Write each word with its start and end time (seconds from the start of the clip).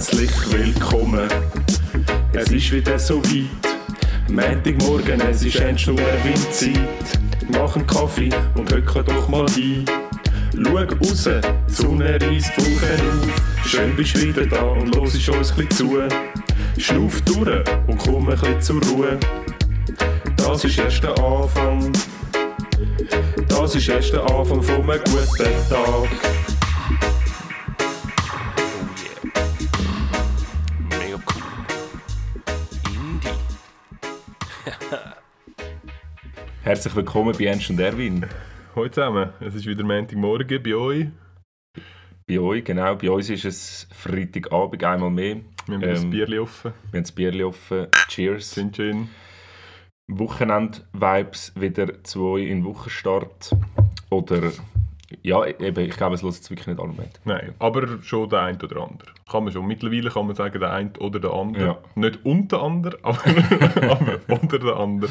herzlich 0.00 0.30
willkommen. 0.50 1.28
Es 2.32 2.50
ist 2.50 2.72
wieder 2.72 2.98
so 2.98 3.22
weit. 3.22 4.30
Montagmorgen, 4.30 5.20
es 5.20 5.42
ist 5.42 5.56
endlich 5.56 5.88
nur 5.88 5.98
Windzeit. 6.24 6.88
Mach 7.52 7.76
einen 7.76 7.86
Kaffee 7.86 8.30
und 8.54 8.72
hocke 8.72 9.04
doch 9.04 9.28
mal 9.28 9.44
ein. 9.44 9.84
Schau 10.56 10.74
raus, 10.74 11.28
die 11.68 11.70
Sonne 11.70 12.18
reißt 12.18 12.52
die 12.56 12.76
auf. 12.78 13.66
Schön 13.66 13.94
bist 13.94 14.16
du 14.16 14.22
wieder 14.22 14.46
da 14.46 14.62
und 14.62 14.94
los 14.94 15.16
ist 15.16 15.28
uns 15.28 15.52
ein 15.58 15.68
zu. 15.68 16.00
Schnuff 16.78 17.20
durch 17.20 17.62
und 17.86 17.98
komm 17.98 18.26
ein 18.30 18.38
bisschen 18.38 18.62
zur 18.62 18.82
Ruhe. 18.84 19.18
Das 20.34 20.64
ist 20.64 20.78
erst 20.78 21.02
der 21.02 21.10
Anfang. 21.18 21.92
Das 23.48 23.74
ist 23.74 23.86
erst 23.86 24.14
der 24.14 24.22
Anfang 24.22 24.62
von 24.62 24.90
einem 24.90 25.04
guten 25.04 25.68
Tag. 25.68 26.39
Herzlich 36.70 36.94
willkommen 36.94 37.34
bei 37.36 37.46
Ernst 37.46 37.68
und 37.70 37.80
Erwin. 37.80 38.24
Hallo 38.76 38.88
zusammen, 38.88 39.30
es 39.40 39.56
ist 39.56 39.66
wieder 39.66 39.82
Montagmorgen 39.82 40.62
bei 40.62 40.76
euch. 40.76 41.06
Bei 42.28 42.38
euch, 42.38 42.62
genau. 42.62 42.94
Bei 42.94 43.10
uns 43.10 43.28
ist 43.28 43.44
es 43.44 43.88
Freitagabend 43.92 44.84
einmal 44.84 45.10
mehr. 45.10 45.38
Wir 45.66 45.74
haben 45.74 45.80
das 45.80 46.04
Ähm, 46.04 46.10
Bierli 46.10 46.38
offen. 46.38 46.72
Wir 46.92 46.98
haben 46.98 47.02
das 47.02 47.10
Bierli 47.10 47.42
offen. 47.42 47.88
Cheers. 48.06 48.54
Gin 48.54 48.72
Gin. 48.72 49.08
Wochenend-Vibes 50.12 51.54
wieder 51.56 52.04
zu 52.04 52.24
euch 52.24 52.46
in 52.46 52.64
Wochenstart. 52.64 53.50
Oder, 54.10 54.52
ja, 55.22 55.44
eben, 55.44 55.84
ich 55.84 55.96
glaube, 55.96 56.14
es 56.14 56.22
lässt 56.22 56.36
jetzt 56.38 56.50
wirklich 56.50 56.68
nicht 56.68 56.78
alle 56.78 56.92
mit. 56.92 57.20
Nein, 57.24 57.52
aber 57.58 58.00
schon 58.02 58.28
der 58.28 58.42
eine 58.42 58.58
oder 58.58 58.80
andere. 58.80 59.10
Kann 59.28 59.42
man 59.42 59.52
schon. 59.52 59.66
Mittlerweile 59.66 60.08
kann 60.10 60.26
man 60.26 60.36
sagen, 60.36 60.60
der 60.60 60.72
eine 60.72 60.92
oder 61.00 61.18
der 61.18 61.32
andere. 61.32 61.64
Ja. 61.64 61.78
Nicht 61.96 62.24
und 62.24 62.52
der 62.52 62.62
andere, 62.62 62.96
aber, 63.02 63.20
aber 63.90 64.20
oder 64.28 64.58
der 64.60 64.76
andere. 64.76 65.10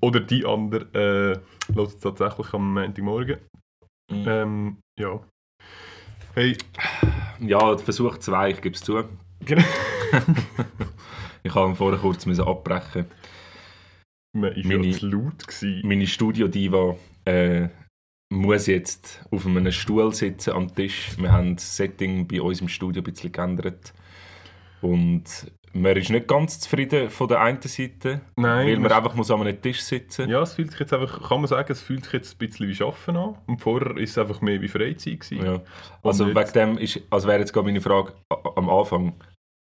Oder 0.00 0.20
die 0.20 0.44
andere. 0.46 1.40
Äh, 1.70 1.74
hört 1.74 1.88
es 1.88 1.98
tatsächlich 2.00 2.52
am 2.54 2.74
Montagmorgen. 2.74 3.38
Mhm. 4.10 4.24
Ähm, 4.26 4.76
ja. 4.98 5.20
Hey, 6.34 6.56
Ja, 7.40 7.76
Versuch 7.78 8.18
2, 8.18 8.50
ich 8.50 8.60
gebe 8.60 8.74
es 8.74 8.82
zu. 8.82 9.04
genau. 9.44 9.62
Ich 11.44 11.54
habe 11.54 11.74
vorher 11.74 12.00
kurz 12.00 12.26
müssen 12.26 12.44
abbrechen. 12.44 13.06
man 14.34 14.50
war 14.54 14.64
Meine- 14.64 14.86
ja 14.88 14.98
zu 14.98 15.06
laut. 15.08 15.46
Gewesen. 15.46 15.86
Meine 15.86 16.06
Studio-Diva 16.06 16.96
äh, 17.24 17.68
muss 18.32 18.66
jetzt 18.66 19.24
auf 19.30 19.46
einem 19.46 19.70
Stuhl 19.72 20.12
sitzen 20.12 20.50
am 20.52 20.74
Tisch. 20.74 21.16
Wir 21.18 21.30
haben 21.32 21.54
das 21.56 21.76
Setting 21.76 22.26
bei 22.26 22.42
uns 22.42 22.60
im 22.60 22.68
Studio 22.68 23.00
ein 23.02 23.04
bisschen 23.04 23.32
geändert. 23.32 23.94
Und 24.82 25.24
man 25.72 25.96
ist 25.96 26.10
nicht 26.10 26.26
ganz 26.28 26.60
zufrieden 26.60 27.10
von 27.10 27.28
der 27.28 27.40
einen 27.40 27.60
Seite, 27.62 28.20
Nein, 28.36 28.66
weil 28.66 28.78
man 28.78 28.92
einfach 28.92 29.14
muss 29.14 29.30
an 29.30 29.40
einem 29.42 29.60
Tisch 29.60 29.80
sitzen 29.82 30.28
Ja, 30.28 30.42
es 30.42 30.54
fühlt 30.54 30.70
sich 30.70 30.80
jetzt 30.80 30.92
einfach, 30.92 31.28
kann 31.28 31.40
man 31.40 31.48
sagen, 31.48 31.70
es 31.70 31.80
fühlt 31.82 32.04
sich 32.04 32.12
jetzt 32.14 32.34
ein 32.34 32.38
bisschen 32.46 32.68
wie 32.68 32.82
Arbeiten 32.82 33.16
an. 33.16 33.34
Und 33.46 33.60
vorher 33.60 33.90
war 33.94 34.02
es 34.02 34.16
einfach 34.18 34.40
mehr 34.40 34.60
wie 34.60 34.68
Freizeit. 34.68 35.20
Gewesen. 35.20 35.44
Ja. 35.44 35.60
Also 36.02 36.24
Und 36.24 36.30
wegen 36.30 36.38
jetzt- 36.40 36.56
dem 36.56 36.78
ist, 36.78 37.00
also 37.10 37.28
wäre 37.28 37.38
jetzt 37.40 37.52
gerade 37.52 37.66
meine 37.66 37.80
Frage 37.80 38.12
am 38.56 38.68
Anfang, 38.70 39.12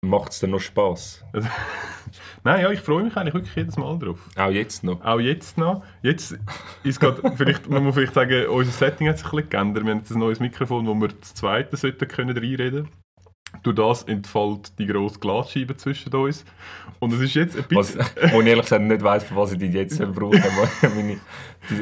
macht 0.04 0.32
es 0.32 0.40
denn 0.40 0.50
noch 0.50 0.60
Spass? 0.60 1.24
Also, 1.32 1.48
Nein, 2.44 2.60
ja, 2.62 2.70
ich 2.70 2.80
freue 2.80 3.02
mich 3.02 3.16
eigentlich 3.16 3.34
wirklich 3.34 3.56
jedes 3.56 3.76
Mal 3.76 3.98
drauf. 3.98 4.20
Auch 4.36 4.50
jetzt 4.50 4.84
noch? 4.84 5.04
Auch 5.04 5.18
jetzt 5.18 5.58
noch. 5.58 5.82
Jetzt 6.02 6.38
ist 6.84 7.00
gerade, 7.00 7.20
vielleicht, 7.36 7.68
man 7.68 7.82
muss 7.82 7.94
vielleicht 7.94 8.14
sagen, 8.14 8.46
unser 8.46 8.70
Setting 8.70 9.08
hat 9.08 9.18
sich 9.18 9.26
ein 9.26 9.30
bisschen 9.32 9.50
geändert. 9.50 9.84
Wir 9.84 9.90
haben 9.92 9.98
jetzt 9.98 10.10
ein 10.12 10.18
neues 10.20 10.38
Mikrofon, 10.38 10.86
wo 10.86 10.94
wir 10.94 11.08
das 11.08 11.34
zweite 11.34 11.76
sollten 11.76 12.06
können 12.06 12.36
reinreden 12.36 12.88
Durch 13.62 13.76
das 13.76 14.02
entfällt 14.04 14.78
die 14.78 14.86
grosse 14.86 15.18
Glasscheibe 15.18 15.76
zwischen 15.76 16.12
uns. 16.14 16.44
Und 16.98 17.12
es 17.12 17.20
ist 17.20 17.34
jetzt 17.34 17.56
ein 17.56 17.64
Was, 17.70 17.94
bisschen... 17.96 18.06
wo 18.32 18.40
ich 18.40 18.46
ehrlich 18.46 18.64
gesagt 18.64 18.84
nicht 18.84 19.02
weiss, 19.02 19.24
für 19.24 19.36
was 19.36 19.52
ich 19.52 19.58
die 19.58 19.66
jetzt 19.66 19.98
brauche. 20.14 20.42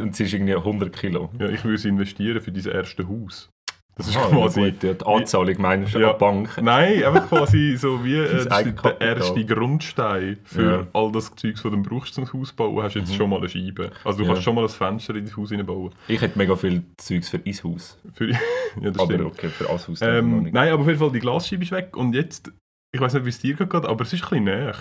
Und 0.00 0.14
sie 0.16 0.24
ist 0.24 0.32
irgendwie 0.32 0.54
100 0.54 0.92
Kilo. 0.94 1.30
Ja, 1.38 1.48
ich 1.48 1.64
würde 1.64 1.78
sie 1.78 1.88
investieren 1.88 2.40
für 2.40 2.52
dieses 2.52 2.72
erste 2.72 3.06
Haus. 3.08 3.50
Das 3.96 4.08
ist 4.08 4.16
quasi... 4.16 4.72
die 4.72 4.94
Anzahlung 5.06 5.54
meinst 5.60 5.94
du 5.94 6.00
Ja. 6.00 6.12
Bank? 6.14 6.60
Nein, 6.60 7.04
einfach 7.04 7.28
quasi 7.28 7.76
so 7.76 8.04
wie 8.04 8.16
äh, 8.18 8.44
der 8.82 9.00
erste 9.00 9.44
Grundstein 9.44 10.38
für 10.44 10.62
Ja. 10.70 10.78
Mhm. 10.78 10.86
all 10.92 11.12
das 11.12 11.32
Zeugs, 11.36 11.62
das 11.62 11.70
du 11.72 11.82
brauchst 11.82 12.14
zum 12.14 12.32
Haus 12.32 12.52
bauen, 12.52 12.82
hast 12.82 12.94
du 12.96 12.98
jetzt 12.98 13.14
schon 13.14 13.30
mal 13.30 13.38
eine 13.38 13.48
Scheibe. 13.48 13.92
Also 14.02 14.18
du 14.18 14.24
Ja. 14.24 14.30
kannst 14.30 14.42
schon 14.42 14.54
mal 14.56 14.62
ein 14.64 14.68
Fenster 14.68 15.14
in 15.14 15.24
das 15.26 15.36
Haus 15.36 15.52
reinbauen. 15.52 15.90
Ich 16.08 16.20
hätte 16.20 16.36
mega 16.38 16.56
viel 16.56 16.82
Zeugs 16.96 17.28
für 17.28 17.36
ein 17.44 17.54
Haus. 17.62 17.96
Für, 18.14 18.30
ja, 18.30 18.36
das 18.82 18.98
Aber 18.98 19.04
stimmt. 19.14 19.26
okay, 19.26 19.48
für 19.48 19.70
ein 19.70 19.78
Haus 19.78 20.00
Ähm, 20.02 20.48
nein, 20.52 20.72
aber 20.72 20.82
auf 20.82 20.88
jeden 20.88 20.98
Fall, 20.98 21.12
die 21.12 21.20
Glasscheibe 21.20 21.62
ist 21.62 21.70
weg 21.70 21.96
und 21.96 22.14
jetzt, 22.14 22.50
ich 22.92 23.00
weiß 23.00 23.14
nicht, 23.14 23.24
wie 23.26 23.30
es 23.30 23.38
dir 23.38 23.54
geht, 23.54 23.72
aber 23.74 24.02
es 24.02 24.12
ist 24.12 24.24
ein 24.24 24.28
bisschen 24.30 24.44
näher. 24.44 24.74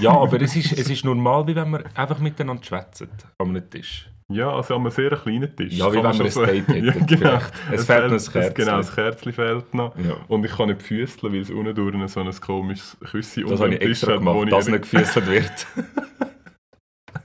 Ja, 0.00 0.12
aber 0.12 0.40
es 0.40 0.56
ist, 0.56 0.72
es 0.72 0.88
ist 0.90 1.04
normal, 1.04 1.46
wie 1.46 1.54
wenn 1.56 1.70
wir 1.70 1.84
einfach 1.94 2.18
miteinander 2.20 2.62
schwätzen 2.64 3.08
an 3.38 3.48
einem 3.50 3.68
Tisch. 3.68 4.10
Ja, 4.32 4.50
also 4.52 4.74
an 4.74 4.80
einem 4.82 4.90
sehr 4.90 5.10
kleinen 5.10 5.54
Tisch. 5.56 5.74
Ja, 5.74 5.90
wie 5.92 5.96
kann 5.96 6.04
man 6.04 6.18
wenn 6.18 6.24
wir 6.24 6.30
schon 6.30 6.44
ein 6.44 6.66
Date 6.66 6.68
hätten, 6.68 6.84
ja, 6.86 6.92
genau. 6.92 7.38
vielleicht. 7.40 7.52
Es 7.72 7.86
fehlt 7.86 8.02
noch 8.04 8.10
das 8.10 8.32
Kerzchen. 8.32 8.54
Genau, 8.54 8.76
das 8.78 8.94
Kerzchen 8.94 9.32
fehlt 9.32 9.74
noch. 9.74 9.96
Ja. 9.98 10.16
Und 10.28 10.44
ich 10.44 10.52
kann 10.52 10.68
nicht 10.68 10.82
füßeln, 10.82 11.32
weil 11.32 11.40
es 11.40 11.50
unten 11.50 11.74
durch 11.74 12.10
so 12.10 12.20
ein 12.20 12.32
komisches 12.40 12.96
Küssi 13.10 13.44
Das 13.44 13.60
habe 13.60 13.74
ich 13.74 13.80
extra 13.82 14.16
gemacht, 14.16 14.50
dass 14.52 14.68
nicht 14.68 14.82
gefieselt 14.90 15.26
wird. 15.26 15.66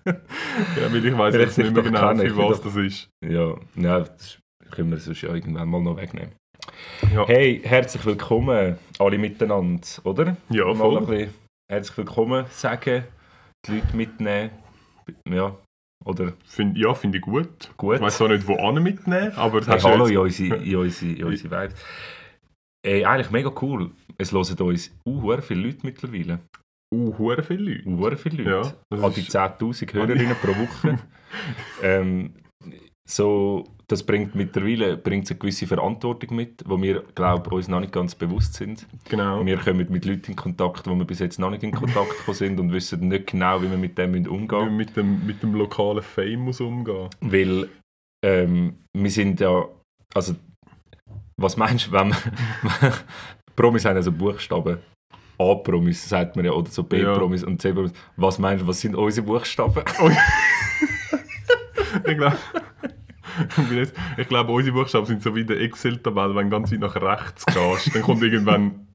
Ja, 0.06 0.92
weil 0.92 1.06
ich 1.06 1.18
weiß 1.18 1.36
jetzt 1.36 1.58
nicht 1.58 1.74
mehr 1.74 1.84
genau, 1.84 2.12
ich 2.14 2.32
für 2.32 2.38
was 2.38 2.62
das 2.62 2.76
ist. 2.76 3.10
ja, 3.24 3.56
ja, 3.76 4.00
das 4.00 4.40
können 4.72 4.90
wir 4.90 4.98
sonst 4.98 5.22
ja 5.22 5.34
irgendwann 5.34 5.68
mal 5.70 5.82
noch 5.82 5.98
wegnehmen. 5.98 6.32
Ja, 7.14 7.28
Hey, 7.28 7.62
herzlich 7.64 8.04
willkommen 8.06 8.78
alle 9.00 9.18
miteinander, 9.18 9.82
oder? 10.04 10.38
ja 10.50 10.66
Mal 10.66 10.76
voll. 10.76 10.98
ein 10.98 11.06
bisschen 11.06 11.34
herzlich 11.72 11.98
willkommen 11.98 12.46
sagen, 12.50 13.04
die 13.68 13.74
Leute 13.76 13.96
mitnehmen. 13.96 14.50
Ja, 15.30 15.56
oder 16.06 16.34
Find, 16.46 16.78
ja, 16.78 16.94
finde 16.94 17.18
ich 17.20 17.24
gut. 17.24 17.72
gut. 17.78 17.96
Ich 17.96 18.02
weiß 18.02 18.18
zwar 18.18 18.30
nicht, 18.30 18.48
wo 18.48 18.56
an 18.56 18.82
mitnehmen, 18.82 19.32
aber 19.36 19.62
das 19.62 19.84
Hey, 19.84 19.92
hallo 19.92 20.06
in 20.08 20.18
unsere, 20.18 20.56
in 20.58 20.76
unsere, 20.78 21.12
in 21.12 21.24
unsere 21.24 21.52
Welt. 21.52 21.76
Ey, 22.84 23.06
eigentlich 23.06 23.30
mega 23.32 23.52
cool. 23.62 23.92
Es 24.18 24.32
hören 24.32 24.40
uns 24.62 24.92
uh, 25.06 25.42
viele 25.42 25.62
Leute 25.68 25.80
mittlerweile. 25.84 26.40
Uh, 26.94 27.14
viele 27.44 27.76
Leute. 27.76 27.88
Uh, 27.90 28.16
viele 28.18 28.44
Leute. 28.44 28.76
Ja, 28.92 29.04
An 29.04 29.14
die 29.14 29.22
ist- 29.22 29.36
10'000 29.36 29.94
Hörerinnen 29.94 30.36
pro 30.42 30.52
Woche. 30.56 30.98
ähm, 31.84 32.34
so, 33.12 33.66
das 33.88 34.04
bringt 34.04 34.36
mittlerweile 34.36 34.96
bringt 34.98 35.30
eine 35.30 35.38
gewisse 35.38 35.68
Verantwortung 35.68 36.36
mit, 36.36 36.64
wo 36.66 36.82
wir, 36.82 37.04
glaube 37.14 37.50
uns 37.50 37.68
noch 37.68 37.80
nicht 37.80 37.92
ganz 37.92 38.16
bewusst 38.16 38.54
sind. 38.54 38.88
Genau. 39.10 39.46
Wir 39.46 39.58
kommen 39.58 39.88
mit 39.90 40.06
Leuten 40.06 40.32
in 40.32 40.36
Kontakt, 40.36 40.88
wo 40.88 40.96
wir 40.96 41.06
bis 41.06 41.20
jetzt 41.20 41.40
noch 41.40 41.50
nicht 41.50 41.64
in 41.64 41.72
Kontakt 41.72 42.14
sind 42.34 42.60
und 42.60 42.72
wissen 42.72 43.08
nicht 43.08 43.28
genau, 43.28 43.62
wie 43.62 43.70
wir 43.70 43.78
mit 43.78 43.98
dem 43.98 44.26
umgehen 44.28 44.78
mit 44.78 44.96
dem, 44.96 45.26
mit 45.26 45.44
dem 45.44 45.54
lokalen 45.54 46.02
Fame 46.02 46.40
muss 46.40 46.62
umgehen. 46.62 47.10
Weil 47.20 47.70
ähm, 48.24 48.78
wir 48.94 49.12
sind 49.12 49.40
ja, 49.40 49.66
also 50.14 50.36
was 51.38 51.58
meinst 51.58 51.88
du, 51.88 51.92
wenn 51.92 52.10
man, 52.10 52.18
Promis 53.56 53.86
haben 53.86 53.96
ja 53.96 54.02
so 54.02 54.12
Buchstaben. 54.12 54.78
A-Promis 55.38 56.08
sagt 56.08 56.36
man 56.36 56.46
ja, 56.46 56.52
oder 56.52 56.70
so 56.70 56.84
B-Promis 56.84 57.44
und 57.44 57.60
C-Promis. 57.60 57.94
Was 58.16 58.38
meinst 58.38 58.64
du, 58.64 58.68
was 58.68 58.80
sind 58.80 58.96
unsere 58.96 59.26
Buchstaben? 59.26 59.84
Ich 62.06 62.18
glaube, 62.18 62.38
ich 64.18 64.28
glaube, 64.28 64.52
unsere 64.52 64.76
Buchstaben 64.76 65.06
sind 65.06 65.22
so 65.22 65.36
wie 65.36 65.46
der 65.46 65.60
Excel-Tabelle, 65.62 66.36
wenn 66.36 66.50
du 66.50 66.58
ganz 66.58 66.72
weit 66.72 66.80
nach 66.80 66.96
rechts 66.96 67.46
gehst, 67.46 67.96
dann 67.96 68.02
kommt 68.02 68.24
irgendwann 68.24 68.88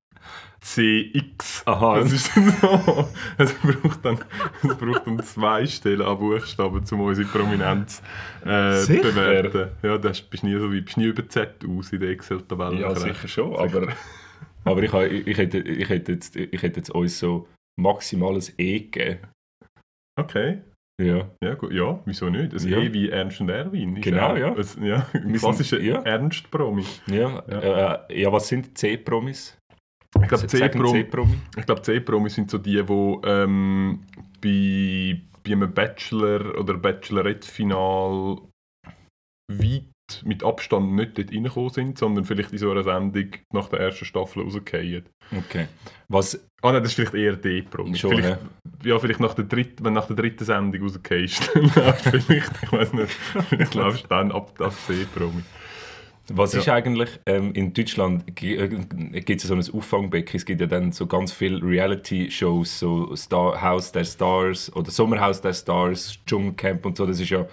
CX. 0.61 1.63
Aha. 1.67 2.01
Das 2.01 2.13
ist 2.13 2.37
dann 2.37 2.51
so. 2.51 3.09
Es 3.39 3.55
braucht 3.55 4.05
dann, 4.05 4.19
es 4.63 4.77
braucht 4.77 5.07
dann 5.07 5.23
zwei 5.23 5.67
Stellen 5.67 6.03
an 6.03 6.19
Buchstaben, 6.19 6.83
um 6.91 7.01
unsere 7.01 7.29
Prominenz 7.29 8.03
äh, 8.45 8.81
zu 8.81 8.97
bewerten. 8.97 9.71
Ja, 9.83 9.99
das 9.99 10.21
bist 10.23 10.45
nie 10.45 10.59
so 10.59 10.73
wie 10.73 10.81
bist 10.81 10.97
nie 10.97 11.07
über 11.07 11.29
Z 11.29 11.65
aus 11.65 11.93
in 11.93 12.01
der 12.01 12.11
Excel-Tabelle. 12.11 12.81
Ja, 12.81 12.95
sicher 12.95 13.11
rechts. 13.11 13.31
schon, 13.31 13.55
aber, 13.57 13.89
aber 14.65 14.83
ich, 14.83 15.27
ich, 15.27 15.39
hätte, 15.39 15.59
ich, 15.59 15.89
hätte 15.89 16.13
jetzt, 16.13 16.37
ich 16.37 16.63
hätte 16.63 16.81
jetzt 16.81 16.91
uns 16.91 17.19
so 17.19 17.49
maximales 17.79 18.53
E 18.59 18.81
gegeben. 18.81 19.21
Okay. 20.19 20.63
Ja. 21.03 21.31
Ja, 21.43 21.55
gut. 21.55 21.73
ja, 21.73 22.01
wieso 22.07 22.31
nicht? 22.31 22.55
Ein 22.55 22.69
Ja. 22.69 22.79
E 22.79 22.93
wie 22.93 23.11
Ernst 23.11 23.41
und 23.41 23.51
Erwin. 23.51 24.01
Genau, 24.01 24.35
ja. 24.35 24.55
Ein, 24.55 24.85
ja, 24.85 25.07
ein 25.13 25.33
klassischer 25.35 25.81
ja. 25.81 26.01
Ernst-Promi. 26.03 26.85
Ja, 27.07 27.43
Ja. 27.49 28.05
Äh, 28.09 28.23
ja, 28.23 28.33
was 28.33 28.49
sind 28.49 28.77
C-Promis? 28.79 29.59
Ich 30.23 30.29
glaube, 30.29 30.47
C-Promi 30.47 31.05
glaube, 31.67 31.83
C-Promis 31.83 32.35
sind 32.35 32.51
so 32.51 32.57
die, 32.59 32.83
die 32.83 33.19
ähm, 33.25 34.05
bei, 34.41 35.21
bei 35.45 35.53
einem 35.53 35.75
Bachelor- 35.75 36.59
oder 36.59 36.75
Bachelorette-Final 36.75 38.39
weit 39.53 40.23
mit 40.25 40.45
Abstand 40.45 40.93
nicht 40.93 41.19
dort 41.19 41.33
reingekommen 41.33 41.71
sind, 41.71 41.99
sondern 41.99 42.25
vielleicht 42.25 42.53
in 42.53 42.59
so 42.59 42.71
einer 42.71 42.85
Sendung 42.85 43.31
nach 43.53 43.69
der 43.69 43.81
ersten 43.81 44.05
Staffel 44.05 44.43
rausgefallen. 44.43 45.09
Okay. 45.37 45.67
Was, 46.09 46.49
Ah 46.67 46.73
nein, 46.73 46.83
das 46.83 46.93
ist 46.93 46.95
vielleicht 46.97 47.15
eher 47.15 47.37
D-Promi. 47.37 47.97
Schon, 47.97 48.11
vielleicht, 48.17 48.39
ja, 48.85 48.99
vielleicht 48.99 49.21
nach 49.21 49.35
der 49.35 49.45
dritten, 49.45 49.85
wenn 49.85 49.93
nach 49.93 50.07
der 50.07 50.17
dritten 50.17 50.45
Sendung 50.45 50.83
rausgehst, 50.83 51.51
dann 51.55 51.63
läuft 51.75 52.03
vielleicht, 52.03 52.51
ich 52.63 52.73
weiß 52.73 52.93
nicht, 52.93 53.13
vielleicht 53.49 53.75
läufst 53.75 54.05
du 54.05 54.09
dann 54.09 54.33
ab 54.33 54.53
das 54.59 54.75
C-Promi. 54.87 55.43
Was 56.29 56.55
Ja. 56.55 56.59
ist 56.59 56.69
eigentlich, 56.69 57.21
ähm, 57.27 57.53
in 57.53 57.73
Deutschland 57.73 58.35
gibt 58.35 59.31
es 59.31 59.43
so 59.45 59.55
ein 59.55 59.63
Auffangbecken, 59.73 60.37
es 60.37 60.45
gibt 60.45 60.61
ja 60.61 60.67
dann 60.67 60.91
so 60.91 61.07
ganz 61.07 61.33
viele 61.33 61.63
Reality-Shows, 61.63 62.81
so 62.81 63.15
Star 63.15 63.63
House 63.63 63.93
der 63.93 64.05
Stars 64.05 64.75
oder 64.75 64.91
Sommerhaus 64.91 65.41
der 65.41 65.53
Stars, 65.53 66.19
Dschungelcamp 66.27 66.85
und 66.85 66.97
so, 66.97 67.07
das 67.07 67.21
ist 67.21 67.31
ja, 67.31 67.47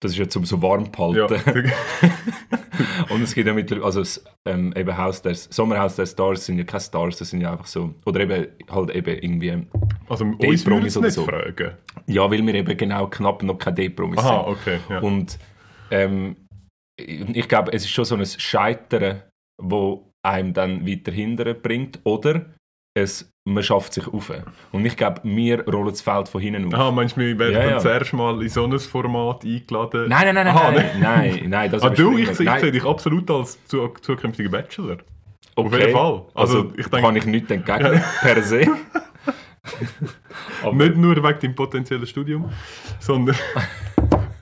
das 0.00 0.12
ist 0.12 0.18
ja 0.18 0.28
zum 0.28 0.46
so 0.46 0.62
warm 0.62 0.90
Ja. 1.14 1.26
Und 3.10 3.22
es 3.22 3.34
gibt 3.34 3.46
ja 3.46 3.54
mittlerweile, 3.54 3.84
also 3.84 4.02
ähm, 4.46 4.72
eben 4.76 4.96
Haus 4.96 5.22
der, 5.22 5.34
Sommerhaus 5.34 5.96
der 5.96 6.06
Stars 6.06 6.46
sind 6.46 6.58
ja 6.58 6.64
keine 6.64 6.80
Stars, 6.80 7.18
das 7.18 7.30
sind 7.30 7.40
ja 7.40 7.52
einfach 7.52 7.66
so, 7.66 7.94
oder 8.04 8.20
eben 8.20 8.48
halt 8.70 8.90
eben 8.90 9.18
irgendwie, 9.18 9.66
also 10.08 10.24
uns 10.24 10.66
es 10.66 10.96
oder 10.96 11.10
so. 11.10 11.24
fragen. 11.24 11.72
ja, 12.06 12.30
weil 12.30 12.46
wir 12.46 12.54
eben 12.54 12.76
genau 12.76 13.06
knapp 13.08 13.42
noch 13.42 13.58
keine 13.58 13.76
D-Promis 13.76 14.20
sind. 14.20 14.30
okay. 14.30 14.78
Ja. 14.88 15.00
Und 15.00 15.38
ähm, 15.90 16.36
ich 16.98 17.48
glaube, 17.48 17.72
es 17.72 17.84
ist 17.84 17.90
schon 17.90 18.04
so 18.04 18.16
ein 18.16 18.26
Scheitern, 18.26 19.22
wo 19.62 20.10
einem 20.22 20.52
dann 20.52 20.86
weiter 20.86 21.12
hindern 21.12 21.60
bringt, 21.62 22.00
oder 22.04 22.46
es, 22.94 23.30
man 23.52 23.62
schafft 23.62 23.94
sich 23.94 24.06
auf. 24.06 24.30
Und 24.72 24.84
ich 24.84 24.96
glaube, 24.96 25.20
wir 25.24 25.66
rollen 25.68 25.88
das 25.88 26.00
Feld 26.00 26.28
von 26.28 26.40
hinten 26.40 26.66
auf. 26.66 26.74
Aha, 26.74 26.90
meinst 26.90 27.16
du, 27.16 27.20
wir 27.20 27.38
werden 27.38 27.54
Ja, 27.54 27.68
ja. 27.70 27.78
zuerst 27.78 28.12
mal 28.12 28.40
in 28.42 28.48
so 28.48 28.64
ein 28.64 28.78
Format 28.78 29.44
eingeladen? 29.44 30.08
Nein, 30.08 30.34
nein, 30.34 30.34
nein, 30.34 30.46
nein, 30.46 30.56
Aha, 30.56 30.70
nein, 30.72 30.90
nein, 31.00 31.40
nein, 31.48 31.70
das 31.70 31.82
Ah, 31.82 31.90
du, 31.90 32.16
ich, 32.18 32.28
ich 32.30 32.40
Nein, 32.40 32.60
sehe 32.60 32.72
dich 32.72 32.84
absolut 32.84 33.30
als 33.30 33.64
zu, 33.66 33.88
zukünftiger 34.00 34.50
Bachelor. 34.50 34.98
okay. 35.56 35.66
auf 35.66 35.72
jeden 35.72 35.92
Fall. 35.92 36.22
Also, 36.34 36.58
Also, 36.58 36.70
ich 36.74 36.80
ich 36.80 36.86
denke- 36.88 37.06
kann 37.06 37.16
ich 37.16 37.26
nichts 37.26 37.50
entgegnen, 37.50 38.02
per 38.20 38.42
se. 38.42 38.66
Aber- 40.62 40.74
Nicht 40.76 40.96
nur 40.96 41.16
wegen 41.16 41.38
deinem 41.40 41.54
potenziellen 41.54 42.06
Studium, 42.06 42.50
sondern. 43.00 43.36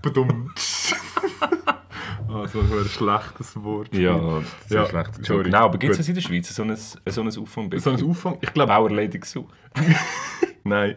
Also, 2.29 2.61
ein 2.61 2.85
schlechtes 2.89 3.63
Wort. 3.63 3.95
Ja, 3.95 4.19
das 4.19 4.71
Ja, 4.71 4.83
ja, 4.83 4.89
schlecht. 4.89 5.25
sorry. 5.25 5.45
Genau, 5.45 5.65
aber 5.65 5.79
gibt 5.79 5.93
es 5.93 5.99
das 5.99 6.09
in 6.09 6.15
der 6.15 6.23
Schweiz, 6.23 6.55
so 6.55 6.63
ein, 6.63 6.75
so 6.77 7.21
ein 7.21 7.29
Auffangbecken? 7.29 7.81
So 7.83 7.91
ein 7.91 8.11
Auffang. 8.11 8.39
Ich 8.41 8.53
glaube. 8.53 8.73
Bauerledig 8.73 9.23
gesucht. 9.23 9.55
Nein. 10.65 10.97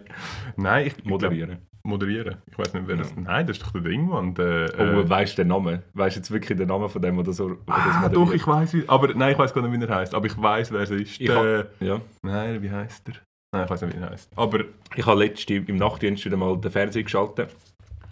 Nein, 0.55 0.87
ich. 0.87 0.93
ich 0.97 1.03
glaub- 1.03 1.09
Moderieren. 1.21 1.57
moderieren. 1.83 2.37
Ich 2.51 2.57
weiß 2.57 2.73
nicht, 2.73 2.87
wer 2.87 2.97
das. 2.97 3.15
Nein, 3.15 3.47
das 3.47 3.57
ist 3.57 3.65
doch 3.65 3.71
der 3.71 3.81
Dingmann. 3.81 4.33
Der, 4.35 4.71
Oh, 4.77 4.81
äh, 4.81 5.09
weißt 5.09 5.37
du 5.37 5.41
den 5.43 5.47
Namen? 5.49 5.81
Weißt 5.93 6.15
du 6.15 6.19
jetzt 6.19 6.31
wirklich 6.31 6.57
den 6.57 6.67
Namen 6.67 6.89
von 6.89 7.01
dem, 7.01 7.17
oder 7.17 7.31
so? 7.33 7.49
Das 7.49 7.59
ah, 7.67 7.99
moderiert? 8.01 8.15
doch, 8.15 8.33
ich 8.33 8.47
weiß. 8.47 8.75
Aber 8.87 9.13
nein, 9.13 9.31
ich 9.33 9.39
weiß 9.39 9.53
gar 9.53 9.67
nicht, 9.67 9.79
wie 9.79 9.85
er 9.85 9.95
heißt. 9.95 10.13
Aber 10.15 10.25
ich 10.25 10.39
weiß, 10.41 10.71
wer 10.71 10.81
es 10.81 10.89
ist. 10.91 11.19
Ich 11.21 11.27
Der, 11.27 11.67
Ja. 11.79 12.01
nein, 12.23 12.61
wie 12.61 12.69
heißt 12.71 13.07
er? 13.09 13.15
Nein, 13.51 13.63
ich 13.65 13.69
weiß 13.69 13.81
nicht, 13.83 13.95
wie 13.97 14.01
er 14.01 14.09
heißt. 14.11 14.29
Aber 14.35 14.59
Ich 14.95 15.05
habe 15.05 15.19
letztens 15.19 15.67
im 15.69 15.77
Nachtdienst 15.77 16.25
wieder 16.25 16.37
mal 16.37 16.57
den 16.59 16.71
Fernseher 16.71 17.03
geschaltet 17.03 17.55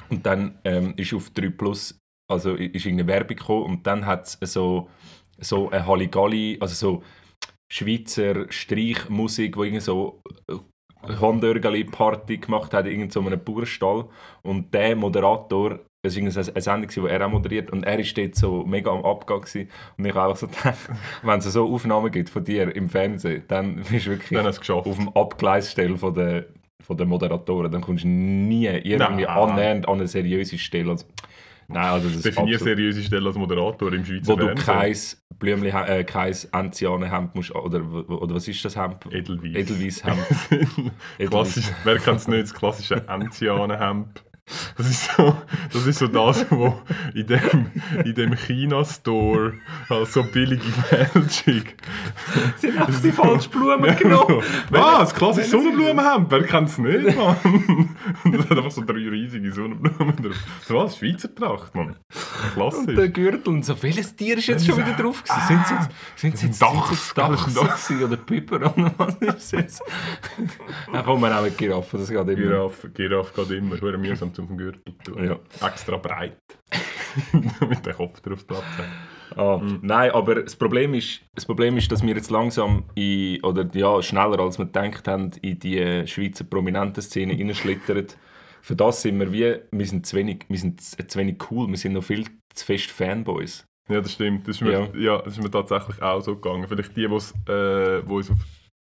und 0.09 0.25
dann 0.25 0.57
ähm, 0.63 0.93
ist 0.95 1.13
auf 1.13 1.29
3 1.31 1.49
Plus, 1.49 1.99
also 2.27 2.55
ist 2.55 2.85
irgendeine 2.85 3.07
Werbung 3.07 3.37
gekommen 3.37 3.63
und 3.63 3.87
dann 3.87 4.05
hat 4.05 4.25
es 4.25 4.53
so, 4.53 4.89
so 5.39 5.69
eine 5.69 5.85
Halligalli, 5.85 6.57
also 6.59 6.73
so 6.75 7.03
Schweizer 7.69 8.49
Streichmusik, 8.49 9.57
wo 9.57 9.63
irgendwie 9.63 9.81
so 9.81 10.21
Hondörgali-Party 11.03 12.37
gemacht 12.37 12.73
hat, 12.73 12.85
in 12.85 12.91
irgendeinem 12.91 13.11
so 13.11 13.21
einem 13.21 13.43
Bauernstall 13.43 14.05
und 14.41 14.73
der 14.73 14.95
Moderator, 14.95 15.79
das 16.03 16.15
war 16.15 16.23
eine 16.23 16.61
Sendung, 16.61 16.89
die 16.89 17.11
er 17.11 17.25
auch 17.25 17.31
moderiert 17.31 17.71
und 17.71 17.83
er 17.83 17.99
ist 17.99 18.17
dort 18.17 18.35
so 18.35 18.63
mega 18.65 18.91
am 18.91 19.03
Abgang 19.03 19.41
gewesen. 19.41 19.69
und 19.97 20.05
ich 20.05 20.15
auch 20.15 20.35
so 20.35 20.47
gedacht, 20.47 20.89
wenn 21.23 21.39
es 21.39 21.45
so 21.45 21.73
Aufnahmen 21.73 22.11
gibt 22.11 22.29
von 22.29 22.43
dir 22.43 22.73
im 22.75 22.89
Fernsehen, 22.89 23.43
dann 23.47 23.77
bist 23.77 24.05
du 24.05 24.11
wirklich 24.11 24.37
dann 24.37 24.45
es 24.45 24.69
auf 24.69 24.97
dem 24.97 25.09
Abgleisstelle 25.09 25.97
von 25.97 26.13
der, 26.13 26.45
von 26.81 26.97
der 26.97 27.05
Moderatoren. 27.05 27.71
Dann 27.71 27.81
kommst 27.81 28.03
du 28.03 28.07
nie 28.07 28.65
irgendwie 28.65 28.97
Nein. 28.97 29.25
annähernd 29.25 29.87
an 29.87 29.95
eine 29.95 30.07
seriöse 30.07 30.57
Stelle. 30.57 30.91
Also, 30.91 31.05
nein, 31.67 31.85
also 31.85 32.07
das 32.07 32.17
ist 32.17 32.25
Definier 32.25 32.59
seriöse 32.59 33.03
Stelle 33.03 33.27
als 33.27 33.37
Moderator 33.37 33.93
im 33.93 34.05
Schweizer 34.05 34.27
wo 34.27 34.35
du 34.35 34.53
kein 34.55 34.95
Blümli, 35.39 35.69
äh, 35.69 36.03
kein 36.03 36.35
Enzianenhemd 36.51 37.35
musst, 37.35 37.53
oder, 37.53 37.81
oder 38.09 38.35
was 38.35 38.47
ist 38.47 38.63
das 38.65 38.75
Hemd? 38.75 39.05
Edelweiss. 39.11 39.55
Edelweisshemd. 39.55 40.91
Klassisch, 41.29 41.71
wer 41.83 41.97
kennt 41.99 42.19
es 42.19 42.27
nicht, 42.27 42.43
das 42.43 42.53
klassische 42.53 43.07
Enzianenhemd. 43.07 44.23
Das 44.77 44.89
ist 44.89 45.11
so 45.15 45.35
das, 45.73 45.85
ist 45.85 45.99
so 45.99 46.07
das 46.07 46.45
was 46.49 46.73
in 47.13 47.27
dem, 47.27 47.71
in 48.05 48.15
dem 48.15 48.35
China-Store 48.35 49.53
als 49.89 50.13
so 50.13 50.23
billige 50.23 50.63
Fälschung. 50.63 51.63
sind 52.57 52.81
auch 52.81 52.89
die 52.89 53.11
falschen 53.11 53.51
Blumen 53.51 53.89
ah, 54.71 54.99
das 54.99 55.13
klassische 55.13 55.49
Sonnenblumenhemd, 55.49 56.31
wer 56.31 56.43
kennt 56.43 56.69
es 56.69 56.77
nicht, 56.77 57.15
Mann? 57.17 57.89
Das 58.37 58.49
hat 58.49 58.57
einfach 58.57 58.71
so 58.71 58.83
drei 58.83 59.09
riesige 59.09 59.51
Sonnenblumen 59.51 60.15
drauf. 60.15 60.35
So 60.65 60.75
was, 60.75 60.97
Schweizer 60.97 61.33
Tracht, 61.33 61.75
Mann. 61.75 61.87
Und 61.87 61.95
der 61.95 62.51
Klassisch. 62.53 63.13
Gürtel 63.13 63.53
und 63.53 63.65
so. 63.65 63.81
Welches 63.81 64.15
Tier 64.15 64.37
ist 64.37 64.47
jetzt 64.47 64.65
schon 64.65 64.77
wieder 64.77 64.93
drauf 64.93 65.23
gewesen? 65.23 65.47
Sind 65.47 65.61
es 65.63 65.69
jetzt, 65.71 65.89
sind 66.15 66.35
es 66.35 66.41
jetzt 66.43 66.61
Dachs, 66.61 67.13
Dachs 67.13 67.45
gewesen 67.45 68.03
oder 68.03 68.17
oder 68.55 68.93
was 68.97 69.15
ist 69.15 69.51
jetzt? 69.51 69.83
Dann 70.91 71.03
kommen 71.03 71.21
wir 71.21 71.37
auch 71.37 71.43
mit 71.43 71.57
Giraffen, 71.57 71.99
das 71.99 72.09
geht 72.09 72.17
immer. 72.17 72.35
Giraffe, 72.35 72.89
Giraffe 72.89 73.45
geht 73.45 73.57
immer, 73.57 73.79
hure 73.81 73.97
mühsam 73.97 74.33
zum 74.45 74.57
Gürtel 74.57 74.93
tun. 75.03 75.23
Ja. 75.23 75.67
Extra 75.67 75.97
breit. 75.97 76.37
Mit 77.33 77.85
dem 77.85 77.93
Kopf 77.95 78.21
drauf 78.21 78.45
Platz 78.45 78.63
haben. 78.77 79.39
Ah, 79.39 79.61
Nein, 79.81 80.11
aber 80.11 80.43
das 80.43 80.55
Problem, 80.55 80.93
ist, 80.93 81.21
das 81.33 81.45
Problem 81.45 81.75
ist, 81.77 81.91
dass 81.91 82.03
wir 82.03 82.15
jetzt 82.15 82.29
langsam 82.29 82.85
in, 82.95 83.43
oder 83.43 83.67
ja, 83.73 84.01
schneller 84.01 84.39
als 84.39 84.57
wir 84.57 84.65
gedacht 84.65 85.07
haben, 85.07 85.31
in 85.41 85.59
die 85.59 86.05
Schweizer 86.07 86.43
prominenten 86.43 87.01
Szene 87.01 87.33
hineinschlittern. 87.33 88.05
Für 88.61 88.75
das 88.75 89.01
sind 89.01 89.19
wir 89.19 89.31
wie, 89.31 89.55
wir 89.71 89.85
sind 89.85 90.05
zu 90.05 90.15
wenig, 90.15 90.45
wir 90.49 90.59
sind 90.59 90.81
zu 90.81 91.19
wenig 91.19 91.37
cool, 91.49 91.67
wir 91.67 91.77
sind 91.77 91.93
noch 91.93 92.03
viel 92.03 92.25
zu 92.53 92.65
fest 92.65 92.91
Fanboys. 92.91 93.65
Ja, 93.89 94.01
das 94.01 94.13
stimmt. 94.13 94.47
Das 94.47 94.57
ist, 94.57 94.61
mir, 94.61 94.71
Ja. 94.71 94.87
ja. 94.95 95.21
das 95.21 95.33
ist 95.33 95.43
mir 95.43 95.51
tatsächlich 95.51 96.01
auch 96.01 96.21
so 96.21 96.35
gegangen. 96.35 96.67
Vielleicht 96.67 96.95
die, 96.95 97.07
die's, 97.07 97.31
äh, 97.47 98.03
die 98.03 98.11
uns 98.11 98.29
auf 98.29 98.37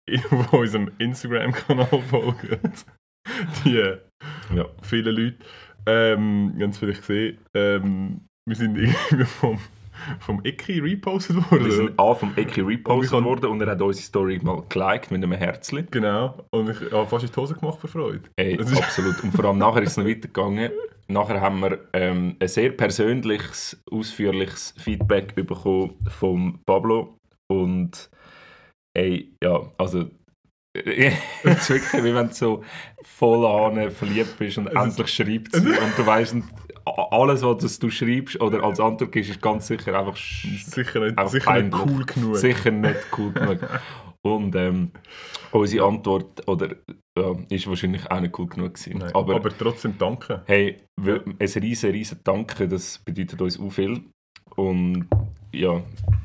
auf 0.30 0.52
unserem 0.52 0.90
Instagram-Kanal 0.98 2.02
folgen. 2.02 2.72
die 3.64 3.76
äh, 3.78 3.98
Ja. 4.54 4.66
viele 4.82 5.10
Leute. 5.10 5.36
Ähm, 5.86 6.54
ganz 6.58 6.78
vielleicht 6.78 7.00
gesehen. 7.00 7.38
Ähm, 7.54 8.20
wir 8.48 8.56
sind 8.56 8.76
irgendwie 8.76 9.24
vom, 9.24 9.58
vom 10.20 10.40
Eki 10.44 10.80
repostet 10.80 11.36
worden. 11.50 11.64
Wir 11.64 11.72
sind 11.72 11.98
A 11.98 12.14
vom 12.14 12.32
Eki 12.36 12.62
Und 12.62 12.68
repostet 12.68 13.10
kann- 13.12 13.24
worden 13.24 13.46
und 13.50 13.60
er 13.60 13.68
hat 13.70 13.80
unsere 13.82 14.04
Story 14.04 14.40
mal 14.42 14.62
geliked 14.68 15.10
mit 15.10 15.22
einem 15.22 15.32
Herzchen. 15.32 15.86
Genau. 15.90 16.44
Und 16.50 16.70
ich 16.70 16.92
habe 16.92 17.06
fast 17.06 17.24
in 17.24 17.30
die 17.30 17.36
Hose 17.36 17.54
gemacht 17.54 17.78
vor 17.78 17.88
Freude. 17.90 18.22
Ey, 18.36 18.56
ist- 18.56 18.76
absolut. 18.76 19.22
Und 19.22 19.32
vor 19.32 19.44
allem 19.44 19.58
nachher 19.58 19.82
ist 19.82 19.92
es 19.92 19.96
noch 19.96 20.06
weitergegangen. 20.06 20.70
Nachher 21.08 21.40
haben 21.40 21.60
wir 21.60 21.78
ähm, 21.92 22.34
ein 22.40 22.48
sehr 22.48 22.70
persönliches, 22.70 23.80
ausführliches 23.92 24.74
Feedback 24.76 25.36
bekommen 25.36 25.94
von 26.08 26.58
Pablo. 26.66 27.16
Und 27.48 28.10
ey, 28.96 29.32
ja, 29.42 29.70
also 29.78 30.00
es 30.00 30.10
wirklich, 31.42 32.04
wie 32.04 32.14
wenn 32.14 32.28
du 32.28 32.34
so 32.34 32.64
voll 33.04 33.46
an 33.46 33.90
verliebt 33.90 34.38
bist 34.38 34.58
und 34.58 34.66
endlich 34.68 35.08
schreibt 35.08 35.54
sie 35.54 35.60
und 35.68 35.96
du 35.98 36.06
weißt, 36.06 36.36
alles, 37.10 37.42
was 37.42 37.78
du 37.78 37.90
schreibst 37.90 38.40
oder 38.40 38.62
als 38.62 38.78
Antwort 38.80 39.12
gibst, 39.12 39.30
ist 39.30 39.42
ganz 39.42 39.66
sicher 39.66 39.98
einfach 39.98 40.16
Sicher 40.16 41.00
nicht, 41.00 41.18
Einfach 41.18 41.28
sicher 41.32 41.62
nicht 41.62 41.74
cool 41.86 42.04
genug. 42.04 42.36
sicher 42.36 42.70
nicht 42.70 42.96
cool 43.18 43.32
genug. 43.32 43.58
Und 44.22 44.56
ähm, 44.56 44.90
unsere 45.52 45.86
Antwort 45.86 46.46
oder, 46.48 46.74
ja, 47.16 47.32
ist 47.48 47.66
wahrscheinlich 47.68 48.10
auch 48.10 48.20
nicht 48.20 48.36
cool 48.38 48.46
genug 48.48 48.74
gewesen. 48.74 48.98
Nein, 48.98 49.10
aber, 49.14 49.36
aber, 49.36 49.56
trotzdem 49.56 49.96
danke. 49.98 50.42
hey, 50.46 50.76
ein 50.98 51.36
riesen, 51.38 51.90
riesen 51.90 52.20
Danke, 52.24 52.66
das 52.68 52.98
bedeutet 52.98 53.40
uns 53.40 53.58
auch 53.60 53.70
viel. 53.70 54.02
Und 54.56 55.06
ja, 55.52 55.80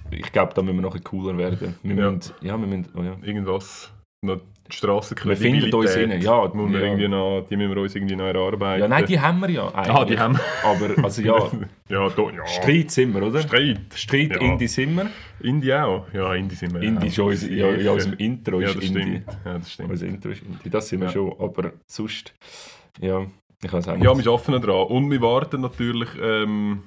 ich 0.10 0.32
glaube, 0.32 0.54
da 0.54 0.62
müssen 0.62 0.78
wir 0.78 0.82
noch 0.82 1.04
cooler 1.04 1.38
werden. 1.38 1.76
Wir 1.84 1.96
Ja. 1.96 2.12
müssen, 2.12 2.34
ja, 2.42 2.58
wir 2.58 2.68
müssen, 2.68 2.88
oh 2.96 3.04
ja. 3.04 3.16
Irgendwas. 3.22 3.92
Noch 4.24 4.40
die 4.72 4.88
Wir 5.28 5.36
finden 5.36 5.74
uns 5.74 5.96
rein, 5.96 6.22
ja, 6.22 6.48
Müssen 6.54 6.72
wir 6.72 6.80
ja. 6.80 6.86
irgendwie 6.86 7.08
noch, 7.08 7.46
die 7.50 7.58
müssen 7.58 7.74
wir 7.76 7.82
uns 7.82 7.96
irgendwie 7.96 8.16
noch 8.16 8.26
erarbeiten. 8.26 8.82
ja, 8.84 8.88
nein, 8.88 9.06
die 9.06 9.20
haben 9.20 9.40
wir 9.40 9.50
ja 9.50 9.68
eigentlich. 9.74 9.96
Ah, 9.96 10.06
die 10.06 10.20
haben 10.20 10.40
Aber, 10.64 11.04
also 11.04 11.22
ja, 11.24 11.52
Ja, 11.90 12.08
da, 12.08 12.22
ja. 12.30 12.46
Streit 12.46 12.92
sind 12.92 13.14
wir, 13.16 13.24
oder? 13.24 13.42
Streit. 13.42 13.82
Streit, 13.96 14.30
Ja. 14.30 14.38
Indie 14.42 14.68
sind 14.68 14.96
wir. 14.96 15.10
Indie 15.42 15.74
auch. 15.74 16.06
Ja, 16.14 16.34
Indie 16.36 16.54
sind 16.56 16.74
wir 16.74 16.82
Indie 16.84 17.08
auch. 17.20 17.32
ist 17.32 17.50
ja, 17.50 17.72
ja, 17.72 17.92
unserem 17.92 18.14
Intro 18.20 18.62
Ja, 18.62 18.68
ist 18.70 18.76
das 18.78 18.84
Indie. 18.86 19.02
stimmt. 19.02 19.26
Ja, 19.44 19.58
das 19.58 19.72
stimmt. 19.74 19.90
Unser 19.90 20.06
Intro 20.06 20.30
ist 20.30 20.42
Indie. 20.44 20.70
Das 20.70 20.88
sind 20.88 21.00
wir 21.00 21.08
Ja. 21.08 21.14
schon, 21.14 21.34
aber 21.40 21.74
sonst, 21.88 22.34
ja, 23.02 23.26
ich 23.64 23.74
weiß 23.74 23.88
auch. 23.90 23.98
Ja, 23.98 24.16
wir 24.18 24.32
arbeiten 24.32 24.62
dran. 24.62 24.88
Und 24.88 25.10
wir 25.12 25.22
warten 25.22 25.62
natürlich 25.62 26.10
ähm, 26.22 26.84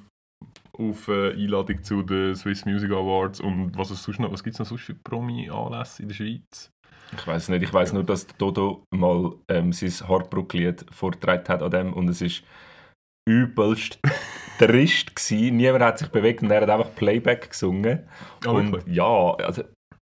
auf 0.73 1.09
äh, 1.09 1.33
Einladung 1.33 1.83
zu 1.83 2.03
den 2.03 2.35
Swiss 2.37 2.65
Music 2.65 2.91
Awards 2.93 3.41
und 3.41 3.77
was 3.77 3.91
es 3.91 4.03
sonst 4.05 4.21
noch, 4.21 4.33
was 4.33 4.43
gibt 4.45 4.55
es 4.55 4.61
noch 4.61 4.67
sonst 4.67 4.85
für 4.85 4.95
Promi-Anlässe 4.95 6.03
in 6.03 6.09
der 6.09 6.15
Schweiz? 6.15 6.71
Ich 7.13 7.27
weiß 7.27 7.49
nicht, 7.51 7.63
ich 7.63 7.73
weiß 7.73 7.93
nur, 7.93 8.05
dass 8.05 8.27
Dodo 8.27 8.85
mal 8.91 9.35
ähm, 9.49 9.73
sein 9.73 10.09
Hardbrook-Lied 10.09 10.87
vorgetragen 10.91 11.49
hat 11.49 11.63
an 11.63 11.71
dem 11.71 11.93
und 11.93 12.09
es 12.09 12.21
ist 12.21 12.43
übelst 13.29 14.01
trist 14.59 15.15
gewesen. 15.15 15.57
Niemand 15.57 15.85
hat 15.85 15.99
sich 15.99 16.09
bewegt 16.09 16.43
und 16.43 16.51
er 16.51 16.63
hat 16.63 16.71
einfach 16.71 16.95
Playback 16.95 17.51
gesungen. 17.51 18.09
Ah, 18.45 18.51
und 18.51 18.73
wirklich? 18.73 18.95
ja, 18.97 19.35
also, 19.35 19.65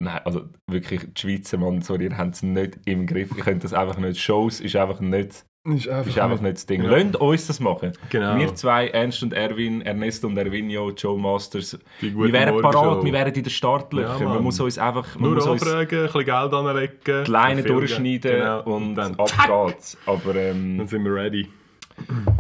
nein, 0.03 0.21
also 0.25 0.49
wirklich, 0.71 1.13
die 1.15 1.21
Schweizer 1.21 1.59
Mann, 1.59 1.83
sorry, 1.83 2.05
ihr 2.05 2.19
habt 2.19 2.35
es 2.35 2.43
nicht 2.43 2.79
im 2.85 3.07
Griff. 3.07 3.31
Ich 3.37 3.45
könnte 3.45 3.63
das 3.63 3.73
einfach 3.73 3.99
nicht. 3.99 4.21
Shows 4.21 4.61
ist 4.61 4.77
einfach 4.77 5.01
nicht 5.01 5.45
Ist 5.77 5.89
einfach, 5.89 6.11
ist 6.11 6.19
einfach 6.19 6.41
nicht 6.41 6.55
das 6.57 6.67
Ding. 6.67 6.83
Ja. 6.85 6.91
Lasst 6.97 7.17
uns 7.17 7.47
das 7.47 7.61
machen. 7.61 7.93
Genau. 8.11 8.37
Wir 8.39 8.55
zwei, 8.55 8.89
Ernst 8.89 9.23
und 9.23 9.33
Erwin, 9.33 9.83
Ernesto 9.83 10.27
und 10.27 10.37
Erwinio, 10.37 10.91
Joe 10.91 11.19
Masters, 11.19 11.79
wir 12.01 12.33
wären 12.33 12.61
parat, 12.63 13.05
wir 13.05 13.13
wären 13.13 13.33
in 13.35 13.43
den 13.43 13.51
Startlöchern. 13.51 14.21
Ja, 14.23 14.29
man 14.29 14.43
muss 14.43 14.59
uns 14.61 14.79
einfach 14.79 15.15
man 15.17 15.25
Nur 15.31 15.35
muss 15.37 15.47
uns 15.47 15.63
anfragen, 15.63 15.99
ein 15.99 16.07
bisschen 16.07 16.25
Geld 16.25 16.53
anlegen. 16.55 17.25
die 17.27 17.31
Leine 17.31 17.63
durchschneiden. 17.63 18.31
Genau. 18.33 18.63
und, 18.63 18.95
dann, 18.95 19.15
ab 19.17 19.31
geht's. 19.69 19.97
Aber 20.07 20.35
ähm, 20.35 20.79
dann 20.79 20.87
sind 20.87 21.05
wir 21.05 21.15
ready. 21.15 21.49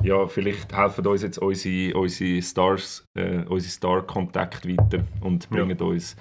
ja, 0.04 0.26
vielleicht 0.28 0.72
helfen 0.76 1.06
uns 1.06 1.22
jetzt 1.22 1.38
unsere, 1.38 1.96
unsere 1.98 2.40
Stars, 2.42 3.04
äh, 3.14 3.38
unsere 3.48 3.70
Star-Kontakte 3.72 4.68
weiter 4.68 5.04
und 5.20 5.50
bringen 5.50 5.76
uns 5.78 6.16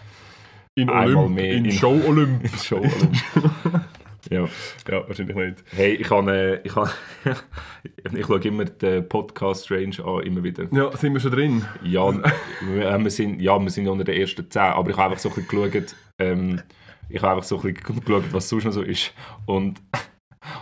In 0.75 0.89
Einmal 0.89 1.15
Olymp, 1.17 1.35
mehr 1.35 1.51
in, 1.53 1.65
in- 1.65 1.71
Show 1.71 1.99
Olymp. 2.07 2.43
ins 2.51 2.65
Show. 2.65 2.81
ja. 4.29 4.47
ja, 4.87 5.07
wahrscheinlich 5.07 5.35
nicht. 5.35 5.63
Hey, 5.71 5.93
ich 5.95 6.09
habe, 6.09 6.31
äh, 6.31 6.61
ich 6.63 6.75
habe, 6.75 6.91
ich 8.13 8.25
schaue 8.25 8.39
immer 8.41 8.65
den 8.65 9.07
Podcast 9.07 9.69
Range 9.71 9.95
an, 10.03 10.23
immer 10.23 10.43
wieder. 10.43 10.67
Ja, 10.71 10.95
sind 10.95 11.13
wir 11.13 11.19
schon 11.19 11.31
drin? 11.31 11.65
Ja, 11.83 12.13
wir, 12.61 12.89
äh, 12.89 12.99
wir 12.99 13.11
sind, 13.11 13.41
ja, 13.41 13.57
wir 13.59 13.69
sind 13.69 13.87
unter 13.87 14.03
den 14.03 14.19
ersten 14.19 14.49
10, 14.49 14.61
aber 14.61 14.89
ich 14.89 14.97
habe 14.97 15.11
einfach 15.11 15.19
so 15.19 15.29
ein 15.29 15.35
bisschen 15.35 15.71
geschaut, 15.71 15.95
ähm, 16.19 16.61
ich 17.09 17.21
habe 17.21 17.33
einfach 17.33 17.43
so 17.43 17.57
ein 17.61 17.73
bisschen 17.73 18.05
geschaut, 18.05 18.33
was 18.33 18.49
sonst 18.49 18.65
noch 18.65 18.73
so 18.73 18.81
ist. 18.81 19.13
Und, 19.45 19.81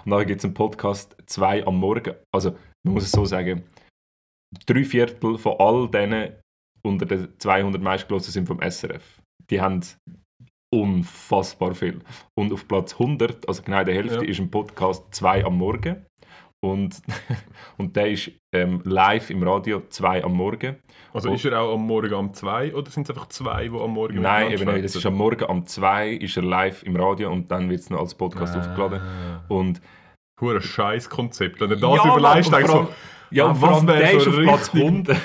und 0.05 0.12
dann 0.12 0.25
gibt 0.25 0.39
es 0.39 0.45
einen 0.45 0.53
Podcast 0.53 1.15
2 1.25 1.65
am 1.65 1.77
Morgen. 1.77 2.13
Also, 2.31 2.51
man 2.83 2.93
muss 2.93 3.03
es 3.05 3.12
so 3.12 3.25
sagen, 3.25 3.63
drei 4.65 4.83
Viertel 4.83 5.38
von 5.38 5.55
all 5.59 5.89
denen 5.89 6.33
unter 6.83 7.05
den 7.05 7.29
200 7.39 7.81
meistgelassen 7.81 8.31
sind 8.31 8.47
vom 8.47 8.62
SRF. 8.62 9.21
Die 9.50 9.59
haben 9.59 9.81
unfassbar 10.74 11.74
viel. 11.75 12.00
Und 12.38 12.51
auf 12.53 12.67
Platz 12.67 12.93
100, 12.93 13.48
also 13.48 13.62
genau 13.63 13.84
der 13.84 13.95
Hälfte, 13.95 14.24
Ja. 14.25 14.29
ist 14.29 14.39
ein 14.39 14.50
Podcast 14.51 15.03
2 15.12 15.45
am 15.45 15.57
Morgen. 15.57 16.05
Und, 16.63 17.00
und 17.77 17.95
der 17.95 18.10
ist 18.10 18.31
ähm, 18.53 18.81
live 18.86 19.29
im 19.29 19.43
Radio 19.43 19.84
2 19.88 20.24
am 20.24 20.34
Morgen. 20.34 20.77
Also 21.13 21.29
Oh. 21.29 21.34
ist 21.34 21.45
er 21.45 21.60
auch 21.62 21.74
am 21.75 21.86
Morgen 21.86 22.13
um 22.13 22.34
2 22.34 22.74
oder 22.74 22.89
sind 22.89 23.03
es 23.03 23.10
einfach 23.12 23.27
zwei, 23.29 23.67
die 23.67 23.77
am 23.77 23.91
Morgen 23.91 24.22
Nein, 24.22 24.51
eben 24.51 24.65
nicht. 24.74 24.86
Das 24.86 24.95
ist 24.95 25.05
am 25.05 25.15
Morgen 25.15 25.43
um 25.45 25.65
2 25.67 26.10
ist 26.10 26.38
er 26.38 26.43
live 26.43 26.81
im 26.84 26.95
Radio 26.95 27.31
und 27.31 27.51
dann 27.51 27.69
wird 27.69 27.81
es 27.81 27.89
noch 27.89 28.00
als 28.00 28.15
Podcast 28.15 28.55
Ah. 28.55 28.60
aufgeladen. 28.60 29.01
Und 29.48 29.81
Hure 30.41 30.62
scheiß 30.62 31.10
Konzept. 31.10 31.62
Wenn 31.62 31.69
du 31.69 31.77
das 31.77 32.03
Ja, 32.03 32.12
überlegst, 32.17 32.51
denkst 32.51 32.74
und 32.74 32.79
du 32.79 32.86
so, 32.88 32.93
ja, 33.32 33.46
und 33.46 33.62
was 33.62 33.77
allem 33.77 33.88
wär 33.88 34.00
der 34.00 34.20
so 34.20 34.29
richtig- 34.32 34.84
100. 34.84 35.17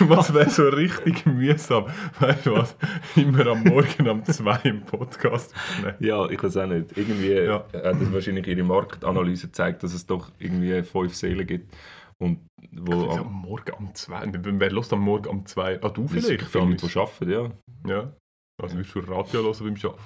was 0.08 0.32
wäre 0.34 0.50
so 0.50 0.68
richtig 0.68 1.26
mühsam? 1.26 1.86
Weißt 2.20 2.46
du 2.46 2.52
was? 2.54 2.76
Immer 3.16 3.46
am 3.48 3.62
Morgen 3.64 4.08
um 4.08 4.24
2 4.24 4.60
im 4.64 4.82
Podcast 4.82 5.54
aufnehmen. 5.54 5.94
ja, 6.00 6.26
ich 6.28 6.42
weiß 6.42 6.56
auch 6.58 6.66
nicht. 6.66 6.96
Irgendwie 6.96 7.32
Ja. 7.32 7.64
hat 7.72 8.00
das 8.00 8.12
wahrscheinlich 8.12 8.46
ihre 8.46 8.62
Marktanalyse 8.62 9.46
gezeigt, 9.48 9.82
dass 9.82 9.92
es 9.94 10.06
doch 10.06 10.30
irgendwie 10.38 10.82
fünf 10.82 11.14
Seelen 11.14 11.46
gibt. 11.46 11.74
Und 12.20 12.40
wo 12.72 12.92
Also 12.92 13.20
am 13.20 13.32
Morgen 13.32 13.72
um 13.78 13.94
2. 13.94 14.32
Wer 14.32 14.70
lässt 14.72 14.92
am 14.92 15.00
Morgen 15.00 15.28
um 15.28 15.46
2? 15.46 15.82
Ah, 15.82 15.88
du 15.88 16.08
vielleicht? 16.08 16.42
viele 16.42 16.64
Leute, 16.64 16.86
die 16.88 16.98
arbeiten, 16.98 17.30
ja. 17.30 17.50
Ja. 17.90 18.12
Also 18.60 18.76
wirst 18.76 18.94
du 18.94 19.00
Radio 19.00 19.42
hören 19.44 19.54
beim 19.60 19.76
Arbeiten? 19.76 19.98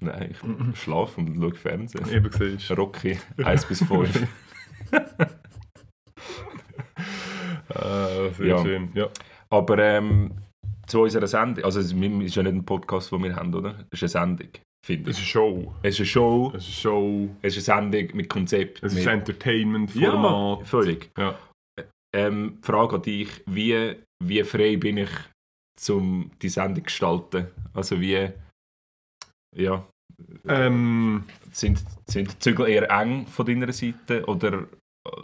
Nein, 0.00 0.30
ich 0.32 0.78
schlafe 0.80 1.20
und 1.20 1.36
schaue 1.40 1.54
Fernsehen. 1.54 2.08
Eben 2.10 2.30
du. 2.30 2.74
Rocky 2.74 3.18
1 3.44 3.66
bis 3.66 3.84
5. 3.84 4.26
Sehr 7.72 8.46
Ja. 8.46 8.62
schön. 8.62 8.90
Ja. 8.94 9.08
Aber 9.50 9.78
ähm, 9.78 10.32
zu 10.86 11.02
unserer 11.02 11.26
Sendung, 11.26 11.64
also 11.64 11.80
es 11.80 11.86
ist 11.92 12.34
ja 12.34 12.42
nicht 12.42 12.54
ein 12.54 12.64
Podcast, 12.64 13.12
den 13.12 13.22
wir 13.22 13.36
haben, 13.36 13.54
oder? 13.54 13.84
Es 13.90 14.02
ist 14.02 14.16
eine 14.16 14.26
Sendung, 14.36 14.48
finde 14.84 15.10
Es 15.10 15.16
ich. 15.18 15.22
ist 15.24 15.28
Show. 15.30 15.74
Es 15.82 15.94
ist 15.94 16.00
eine 16.00 16.06
Show, 16.06 16.52
Es 16.56 16.68
ist 16.68 16.74
Show. 16.80 17.28
es 17.42 17.56
ist 17.56 17.68
eine 17.68 17.90
Sendung 17.90 18.16
mit 18.16 18.28
Konzept. 18.28 18.82
Es 18.82 18.92
ist 18.94 19.04
mit, 19.04 19.06
Entertainment-Format. 19.14 20.58
Ja, 20.60 20.64
völlig. 20.64 21.10
Ja. 21.18 21.38
Ähm, 22.14 22.58
Frage 22.62 22.96
an 22.96 23.02
dich, 23.02 23.28
wie, 23.46 23.96
wie 24.22 24.42
frei 24.44 24.76
bin 24.76 24.98
ich, 24.98 25.10
um 25.88 26.30
die 26.42 26.48
Sendung 26.50 26.76
zu 26.76 26.82
gestalten? 26.84 27.46
Also 27.72 27.98
wie, 28.00 28.28
ja, 29.56 29.86
Ähm, 30.46 31.24
sind, 31.50 31.82
sind 32.06 32.32
die 32.32 32.38
Zügel 32.38 32.68
eher 32.68 32.90
eng 32.90 33.26
von 33.26 33.46
deiner 33.46 33.72
Seite 33.72 34.24
oder, 34.26 34.66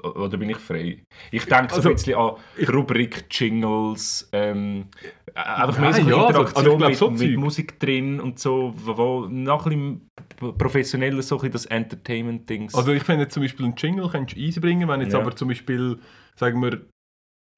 oder 0.03 0.37
bin 0.39 0.51
ich 0.51 0.57
frei? 0.57 1.05
Ich 1.31 1.45
denke 1.45 1.71
so 1.71 1.77
Also, 1.77 1.89
ein 1.91 1.95
bisschen 1.95 2.17
an 2.17 2.33
Rubrik, 2.73 3.27
Jingles, 3.31 4.29
ähm, 4.33 4.87
äh, 5.35 5.39
einfach 5.41 5.79
mehr 5.79 5.93
so 5.93 6.01
ja, 6.03 6.17
also- 6.17 6.27
Interaktion 6.27 6.83
also 6.83 6.89
ich 6.91 6.99
glaub, 6.99 7.11
mit, 7.13 7.21
so 7.21 7.27
mit. 7.27 7.37
Musik 7.39 7.79
drin 7.81 8.21
und 8.21 8.39
so, 8.39 8.75
wo, 8.77 9.27
noch 9.29 9.67
ein 9.67 10.01
bisschen 10.39 10.59
professioneller 10.59 11.23
so 11.23 11.41
ein 11.41 11.51
das 11.51 11.67
Entertainment-Dings. 11.67 12.75
also 12.75 12.93
ich 12.93 13.03
finde 13.05 13.29
zum 13.29 13.43
Beispiel 13.43 13.67
einen 13.67 13.75
Jingle 13.77 14.09
kannst 14.11 14.35
du 14.35 14.41
easy 14.41 14.61
bringen, 14.61 14.89
wenn 14.89 15.01
jetzt 15.01 15.13
Ja. 15.13 15.21
aber 15.21 15.35
zum 15.37 15.49
Beispiel, 15.49 15.99
sagen 16.37 16.61
wir, 16.63 16.81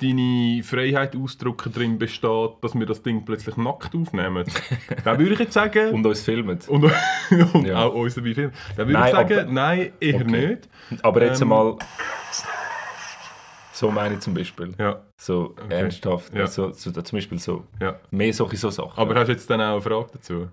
deine 0.01 0.63
Freiheit 0.63 1.15
ausdrücken 1.17 1.73
drin 1.73 1.99
besteht, 1.99 2.51
dass 2.63 2.75
wir 2.75 2.87
das 2.87 3.03
Ding 3.03 3.25
plötzlich 3.25 3.57
nackt 3.57 3.95
aufnehmen. 3.95 4.45
Dann 5.05 5.19
würde 5.19 5.33
ich 5.35 5.39
jetzt 5.41 5.53
sagen... 5.53 5.93
und 5.95 6.07
uns 6.07 6.23
filmen. 6.23 6.59
und, 6.69 6.85
und 7.55 7.67
Ja. 7.67 7.85
auch 7.85 7.95
uns 7.95 8.15
dabei 8.15 8.35
filmen. 8.35 8.53
Dann 8.77 8.87
würde 8.89 8.99
Nein, 8.99 9.05
ich 9.09 9.13
sagen, 9.13 9.39
aber- 9.41 9.51
nein, 9.53 9.93
eher 10.01 10.15
Okay. 10.23 10.47
nicht. 10.49 10.69
Aber 11.05 11.23
jetzt 11.25 11.41
Ähm, 11.43 11.49
mal. 11.49 11.77
So 13.73 13.91
meine 13.91 14.15
ich 14.15 14.21
zum 14.21 14.35
Beispiel. 14.35 14.75
Ja, 14.79 15.01
So 15.17 15.55
ernsthaft. 15.71 16.35
Ja. 16.35 16.47
So, 16.47 16.71
so, 16.73 16.91
zum 16.93 17.17
Beispiel 17.17 17.39
so. 17.39 17.65
ja. 17.81 17.99
Mehr 18.11 18.33
solche 18.35 18.57
so 18.59 18.69
Sachen. 18.71 18.93
Aber 18.97 19.15
hast 19.15 19.29
du 19.29 19.33
jetzt 19.33 19.49
dann 19.49 19.61
auch 19.63 19.73
eine 19.73 19.81
Frage 19.81 20.07
dazu? 20.13 20.49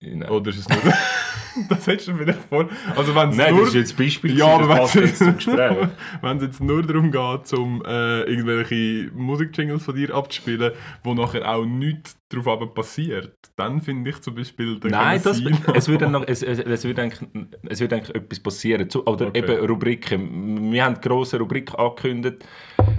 Nein, 0.00 0.30
Oder 0.30 0.50
ist 0.50 0.58
es 0.58 0.68
nur... 0.68 0.78
das 1.68 1.86
hättest 1.86 2.08
du 2.08 2.14
vielleicht 2.14 2.40
vor... 2.48 2.68
Also 2.94 3.14
wenn 3.14 3.30
es 3.30 3.36
Nein 3.36 3.54
nur... 3.54 3.64
das 3.64 3.70
ist 3.70 3.74
jetzt 3.74 3.96
Beispiel. 3.96 4.38
Ja, 4.38 4.46
aber 4.46 4.68
das 4.68 4.68
wenn 4.68 4.76
passt 4.78 4.94
jetzt 4.94 5.18
zum 5.18 5.34
Gespräch. 5.36 5.88
wenn 6.22 6.36
es 6.36 6.42
jetzt 6.42 6.60
nur 6.60 6.82
darum 6.82 7.10
geht, 7.10 7.52
um 7.54 7.82
äh, 7.84 8.22
irgendwelche 8.22 9.10
Musikjingles 9.12 9.84
von 9.84 9.96
dir 9.96 10.14
abzuspielen, 10.14 10.72
wo 11.02 11.14
nachher 11.14 11.48
auch 11.48 11.64
nichts 11.64 12.17
darauf 12.30 12.74
passiert, 12.74 13.34
dann 13.56 13.80
finde 13.80 14.10
ich 14.10 14.20
zum 14.20 14.34
Beispiel... 14.34 14.78
Nein, 14.84 15.20
das, 15.22 15.40
es 15.74 15.88
würde 15.88 16.08
noch, 16.08 16.24
es, 16.26 16.42
es, 16.42 16.58
es 16.58 16.84
würde 16.84 17.02
eigentlich, 17.02 17.28
es 17.68 17.80
würde 17.80 17.96
eigentlich 17.96 18.14
etwas 18.16 18.40
passieren. 18.40 18.88
Zu, 18.90 19.06
oder 19.06 19.28
Okay. 19.28 19.38
eben 19.38 19.66
Rubriken. 19.66 20.72
Wir 20.72 20.84
haben 20.84 20.94
eine 20.94 21.00
grosse 21.02 21.38
Rubrik 21.38 21.74
angekündigt. 21.78 22.44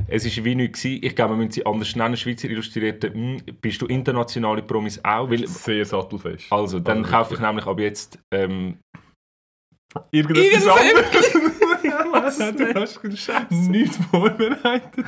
Es 0.08 0.26
war 0.26 0.46
wie 0.46 0.56
nichts. 0.56 0.82
gewesen. 0.82 1.04
Ich 1.04 1.16
glaube, 1.16 1.34
wir 1.34 1.38
müssen 1.38 1.52
sie 1.52 1.66
anders 1.66 1.96
nennen. 1.96 2.18
Schweizer 2.18 2.50
Illustrierte. 2.50 3.14
Hm, 3.14 3.42
bist 3.62 3.82
du 3.82 3.86
internationale 3.86 4.62
Promis 4.64 5.00
auch? 5.04 5.30
Weil, 5.30 5.48
Sehr 5.48 5.86
sattelfest. 5.86 6.52
also, 6.52 6.80
dann 6.80 7.00
Also 7.00 7.12
kaufe 7.12 7.34
ich 7.36 7.40
nämlich 7.40 7.66
ab 7.68 7.80
jetzt 7.80 8.20
ähm, 8.34 8.78
Irgendetwas 10.12 10.66
Was 12.12 12.40
anderes. 12.40 13.00
denn? 13.02 13.12
du 13.12 13.16
hast 13.16 13.52
nichts 13.52 13.98
vorbereitet. 14.12 15.06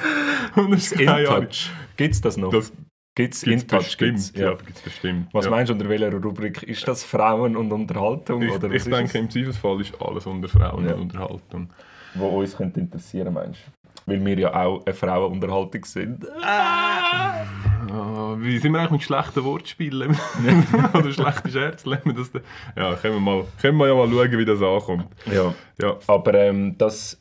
Und 0.56 0.74
es 0.74 0.92
ist 0.92 1.08
Ahnung. 1.08 1.20
InTouch. 1.44 1.70
Gibt 1.98 2.13
es 2.16 2.22
das 2.22 2.38
noch? 2.38 2.51
Das 2.51 2.72
Gibt 3.15 3.34
es 3.34 3.41
gibt's 3.41 3.63
InTouch? 3.63 3.80
bestimmt. 3.84 4.12
Gibt's, 4.18 4.34
Ja, 4.36 4.51
ja. 4.51 4.56
gibt's 4.56 4.82
bestimmt. 4.82 5.27
Was 5.34 5.46
ja. 5.46 5.51
meinst 5.51 5.70
du 5.70 5.74
unter 5.74 5.89
welcher 5.89 6.12
Rubrik? 6.13 6.63
Ist 6.63 6.88
das 6.88 7.03
Frauen 7.03 7.56
und 7.58 7.72
Unterhaltung? 7.72 8.41
Ich, 8.41 8.50
oder 8.51 8.63
was 8.63 8.70
ich 8.70 8.75
ist 8.77 8.86
denke, 8.88 9.03
es? 9.06 9.15
im 9.15 9.30
Zweifelsfall 9.30 9.82
ist 9.82 9.94
alles 10.01 10.25
unter 10.25 10.48
Frauen 10.48 10.86
Ja. 10.88 10.94
und 10.96 11.01
Unterhaltung. 11.01 11.70
wo 12.15 12.27
uns 12.39 12.56
könnte 12.56 12.80
interessieren 12.80 13.34
meinst 13.34 13.60
du? 13.68 13.72
Weil 14.08 14.25
wir 14.25 14.39
ja 14.39 14.53
auch 14.65 14.84
eine 14.86 14.96
Frauenunterhaltung 14.96 15.86
sind. 15.86 16.25
Ah, 16.41 18.36
wie 18.39 18.58
sind 18.58 18.72
wir 18.72 18.80
eigentlich 18.80 18.91
mit 18.91 19.03
schlechten 19.03 19.44
Wortspielen? 19.44 20.18
Oder 20.94 21.12
schlechten 21.12 21.50
Scherzen? 21.51 21.98
Das 22.15 22.32
Ja, 22.75 22.96
können 22.96 23.15
wir, 23.15 23.20
mal, 23.20 23.46
können 23.62 23.77
wir 23.77 23.88
ja 23.88 23.94
mal 23.96 24.10
schauen, 24.10 24.38
wie 24.39 24.46
das 24.46 24.62
ankommt. 24.62 25.08
Ja. 25.32 25.53
Ja. 25.82 25.98
Aber 26.08 26.34
ähm, 26.34 26.75
das, 26.77 27.21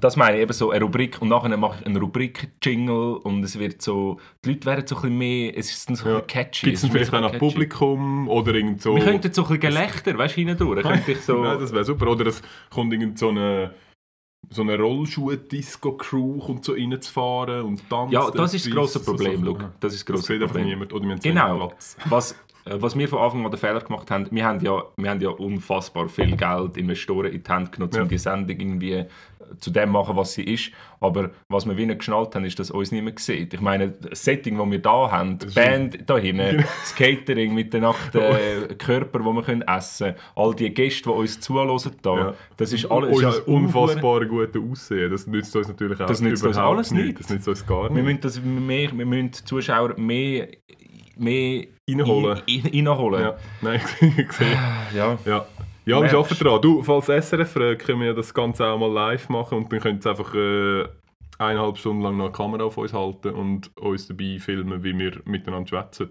das 0.00 0.16
meine 0.16 0.36
ich 0.36 0.42
eben 0.42 0.52
so 0.52 0.70
eine 0.70 0.84
Rubrik 0.84 1.20
und 1.22 1.28
nachher 1.28 1.56
mache 1.56 1.78
ich 1.80 1.86
eine 1.86 1.98
Rubrik-Jingle 2.00 3.16
und 3.22 3.42
es 3.42 3.58
wird 3.58 3.80
so, 3.82 4.18
die 4.44 4.50
Leute 4.50 4.66
werden 4.66 4.86
so 4.86 4.96
ein 4.96 5.02
bisschen 5.02 5.18
mehr, 5.18 5.56
es 5.56 5.70
ist 5.70 5.88
dann 5.88 5.96
so 5.96 6.08
ein 6.08 6.14
Ja. 6.14 6.20
catchy. 6.20 6.66
Gibt 6.66 6.76
es 6.78 6.84
ist 6.84 6.90
vielleicht 6.92 7.14
auch 7.14 7.20
noch 7.20 7.32
catchy. 7.32 7.38
Publikum 7.38 8.28
oder 8.28 8.54
irgend 8.54 8.82
so... 8.82 8.94
Wir 8.94 9.02
könnten 9.04 9.32
so 9.32 9.42
ein 9.42 9.48
bisschen 9.48 9.60
Gelächter, 9.60 10.16
weißt 10.18 10.36
du, 10.36 10.40
hindurch. 10.42 10.82
Könnte 10.82 11.12
ich 11.12 11.20
so... 11.22 11.38
Nein, 11.42 11.58
das 11.60 11.72
wäre 11.72 11.84
super. 11.84 12.08
Oder 12.08 12.26
es 12.26 12.42
kommt 12.70 12.92
irgend 12.92 13.18
so 13.18 13.28
eine, 13.30 13.74
so 14.50 14.62
eine 14.62 14.78
Rollschuh-Disco-Crew 14.78 16.38
kommt 16.38 16.64
so 16.64 16.72
reinzufahren 16.72 17.62
und 17.62 17.88
tanzt. 17.90 18.12
ja, 18.12 18.30
das 18.30 18.54
ist 18.54 18.66
das 18.66 18.72
grosse 18.74 19.00
Problem, 19.00 19.44
So, 19.44 19.58
schau. 19.58 19.68
Das 19.80 19.94
ist 19.94 20.08
das 20.08 20.14
Das 20.16 20.26
grosse 20.26 20.32
einfach 20.34 20.46
Problem. 20.48 20.66
niemand. 20.68 20.92
Oder 20.92 21.04
wir 21.04 21.12
haben 21.12 21.20
Genau. 21.20 21.66
Platz. 21.68 21.96
Was, 22.06 22.32
äh, 22.32 22.34
was 22.78 22.96
wir 22.98 23.08
von 23.08 23.18
Anfang 23.20 23.44
an 23.44 23.50
den 23.50 23.58
Fehler 23.58 23.80
gemacht 23.80 24.10
haben, 24.10 24.26
wir 24.30 24.44
haben 24.44 24.60
ja, 24.64 24.82
wir 24.96 25.10
haben 25.10 25.20
ja 25.20 25.30
unfassbar 25.30 26.08
viel 26.08 26.36
Geld 26.36 26.76
Investoren 26.76 27.32
in 27.32 27.42
die 27.42 27.50
Hand 27.50 27.72
genommen, 27.72 27.92
um 27.94 27.98
Ja. 28.00 28.04
die 28.06 28.18
Sendung 28.18 28.58
irgendwie 28.58 28.92
äh, 28.92 29.06
zu 29.60 29.70
dem 29.70 29.90
machen, 29.90 30.14
was 30.16 30.34
sie 30.34 30.42
ist. 30.44 30.72
Aber 31.00 31.30
was 31.48 31.64
wir 31.64 31.76
wie 31.76 31.86
nicht 31.86 32.00
geschnallt 32.00 32.34
haben, 32.34 32.44
ist, 32.44 32.58
dass 32.58 32.70
uns 32.70 32.90
niemand 32.92 33.18
sieht. 33.20 33.54
Ich 33.54 33.60
meine, 33.60 33.90
das 33.92 34.22
Setting, 34.24 34.58
das 34.58 34.70
wir 34.70 34.78
da 34.80 35.10
haben, 35.10 35.38
die 35.38 35.46
Band 35.46 35.98
da 36.10 36.18
hinten, 36.18 36.56
das 36.82 36.94
Catering 36.96 37.54
mit 37.54 37.72
den 37.72 37.82
nackten 37.82 38.20
äh, 38.20 38.74
Körpern, 38.78 39.22
die 39.22 39.32
wir 39.32 39.42
können 39.42 39.62
essen 39.62 40.06
können, 40.08 40.16
all 40.34 40.54
die 40.54 40.68
Gäste, 40.74 41.04
die 41.04 41.08
uns 41.16 41.40
zuhören 41.40 41.78
da, 42.02 42.16
Ja. 42.16 42.34
das 42.56 42.72
ist 42.72 42.90
alles... 42.90 43.14
Unser 43.16 43.28
ist 43.30 43.46
unfassbar 43.48 44.26
gutes 44.26 44.60
Aussehen. 44.60 45.10
Das 45.10 45.26
nützt 45.26 45.54
uns 45.56 45.68
natürlich 45.68 46.00
auch 46.00 46.06
Das 46.06 46.20
nützt 46.20 46.44
uns 46.44 46.56
überhaupt 46.56 46.76
alles 46.76 46.90
nicht. 46.92 47.06
nicht. 47.06 47.20
Das 47.20 47.30
nützt 47.30 47.48
uns 47.48 47.64
gar 47.66 47.84
Wir 47.84 47.90
nicht. 47.90 48.04
müssen, 48.04 48.20
das 48.20 48.42
mehr, 48.42 48.90
wir 48.92 49.06
müssen 49.06 49.30
die 49.30 49.44
Zuschauer 49.44 49.94
mehr, 49.98 50.48
mehr 51.18 51.64
Reinholen. 51.88 52.40
in- 52.46 52.64
in- 52.66 52.86
reinholen. 52.88 53.22
Ja, 53.22 53.36
nein, 53.62 53.80
ich 54.16 54.32
sehe. 54.32 54.52
Ja. 54.94 55.18
Ja. 55.24 55.46
Ja, 55.86 56.02
wir 56.02 56.18
arbeiten 56.18 56.34
dran. 56.44 56.60
Du, 56.60 56.82
falls 56.82 57.06
SRF 57.06 57.50
fragt, 57.52 57.86
können 57.86 58.02
wir 58.02 58.12
das 58.12 58.34
Ganze 58.34 58.66
auch 58.66 58.78
mal 58.78 58.92
live 58.92 59.30
machen 59.30 59.56
und 59.58 59.72
dann 59.72 59.80
können 59.80 60.00
sie 60.02 60.10
einfach 60.10 60.34
äh, 60.34 60.84
eineinhalb 61.38 61.78
Stunden 61.78 62.02
lang 62.02 62.18
noch 62.18 62.24
eine 62.26 62.32
Kamera 62.32 62.64
auf 62.64 62.76
uns 62.76 62.92
halten 62.92 63.30
und 63.30 63.74
uns 63.78 64.06
dabei 64.06 64.38
filmen, 64.38 64.84
wie 64.84 64.98
wir 64.98 65.20
miteinander 65.24 65.66
schwätzen. 65.66 66.10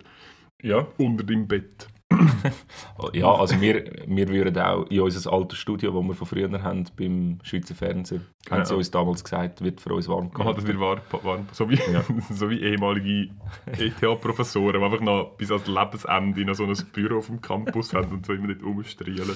Ja. 0.64 0.88
Unter 0.98 1.24
dem 1.24 1.48
Bett. 1.48 1.88
Ja, 3.14 3.32
also 3.34 3.60
wir, 3.62 3.92
wir 4.08 4.28
würden 4.30 4.58
auch 4.60 4.86
in 4.90 5.02
unser 5.02 5.32
altes 5.32 5.58
Studio, 5.60 5.92
das 5.92 6.08
wir 6.08 6.16
von 6.16 6.28
früher 6.28 6.64
haben, 6.64 6.86
beim 6.98 7.40
Schweizer 7.44 7.76
Fernsehen, 7.76 8.26
haben 8.50 8.66
sie 8.66 8.72
Ja. 8.74 8.78
uns 8.78 8.92
damals 8.92 9.24
gesagt, 9.24 9.62
wird 9.64 9.82
für 9.82 9.94
uns 9.94 10.08
warm 10.08 10.32
Aha, 10.36 10.54
das 10.54 10.66
wird 10.66 10.80
warm. 10.80 11.00
warm. 11.24 11.48
So, 11.52 11.70
wie, 11.70 11.76
Ja. 11.92 12.04
so 12.32 12.50
wie 12.50 12.60
ehemalige 12.62 13.30
ETH-Professoren, 13.78 14.80
die 14.80 14.86
einfach 14.86 15.02
noch 15.02 15.36
bis 15.38 15.52
ans 15.52 15.68
Lebensende 15.68 16.46
noch 16.46 16.56
so 16.56 16.64
ein 16.66 16.76
Büro 16.94 17.18
auf 17.20 17.28
dem 17.28 17.42
Campus 17.42 17.94
haben 17.94 18.12
und 18.12 18.26
so 18.26 18.34
immer 18.34 18.48
dort 18.48 18.64
rumstrielen. 18.64 19.36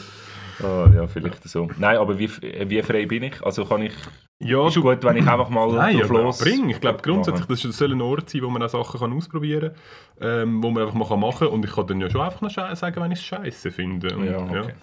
Ah, 0.63 0.89
ja, 0.93 1.07
vielleicht 1.07 1.43
so. 1.43 1.69
Nein, 1.77 1.97
aber 1.97 2.17
wie, 2.19 2.29
wie 2.29 2.81
frei 2.81 3.05
bin 3.05 3.23
ich? 3.23 3.43
Also 3.43 3.65
kann 3.65 3.83
ich... 3.83 3.93
Ja, 4.43 4.67
ist 4.67 4.79
gut, 4.79 5.03
wenn 5.03 5.17
ich 5.17 5.27
einfach 5.27 5.49
mal 5.49 5.71
Nein, 5.71 5.99
drauf 5.99 6.09
los... 6.09 6.39
bring. 6.39 6.69
Ich 6.69 6.81
glaube 6.81 7.01
grundsätzlich, 7.01 7.61
das 7.61 7.77
soll 7.77 7.91
ein 7.91 8.01
Ort 8.01 8.29
sein, 8.29 8.41
wo 8.41 8.49
man 8.49 8.63
auch 8.63 8.69
Sachen 8.69 8.99
kann 8.99 9.13
ausprobieren 9.13 9.73
kann, 10.19 10.29
ähm, 10.29 10.63
wo 10.63 10.71
man 10.71 10.83
einfach 10.83 10.95
mal 10.95 11.17
machen 11.17 11.47
kann. 11.47 11.55
Und 11.55 11.65
ich 11.65 11.71
kann 11.71 11.87
dann 11.87 12.01
ja 12.01 12.09
schon 12.09 12.21
einfach 12.21 12.41
noch 12.41 12.49
sagen, 12.49 13.01
wenn 13.01 13.11
ich 13.11 13.19
es 13.19 13.25
scheiße 13.25 13.71
finde. 13.71 14.15
Und, 14.15 14.25
Ja, 14.25 14.39
okay. 14.39 14.73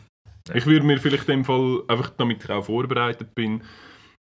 Ich 0.54 0.64
würde 0.66 0.86
mir 0.86 0.98
vielleicht 0.98 1.28
in 1.28 1.38
dem 1.38 1.44
Fall, 1.44 1.82
einfach 1.88 2.10
damit 2.10 2.42
ich 2.42 2.50
auch 2.50 2.64
vorbereitet 2.64 3.34
bin, 3.34 3.62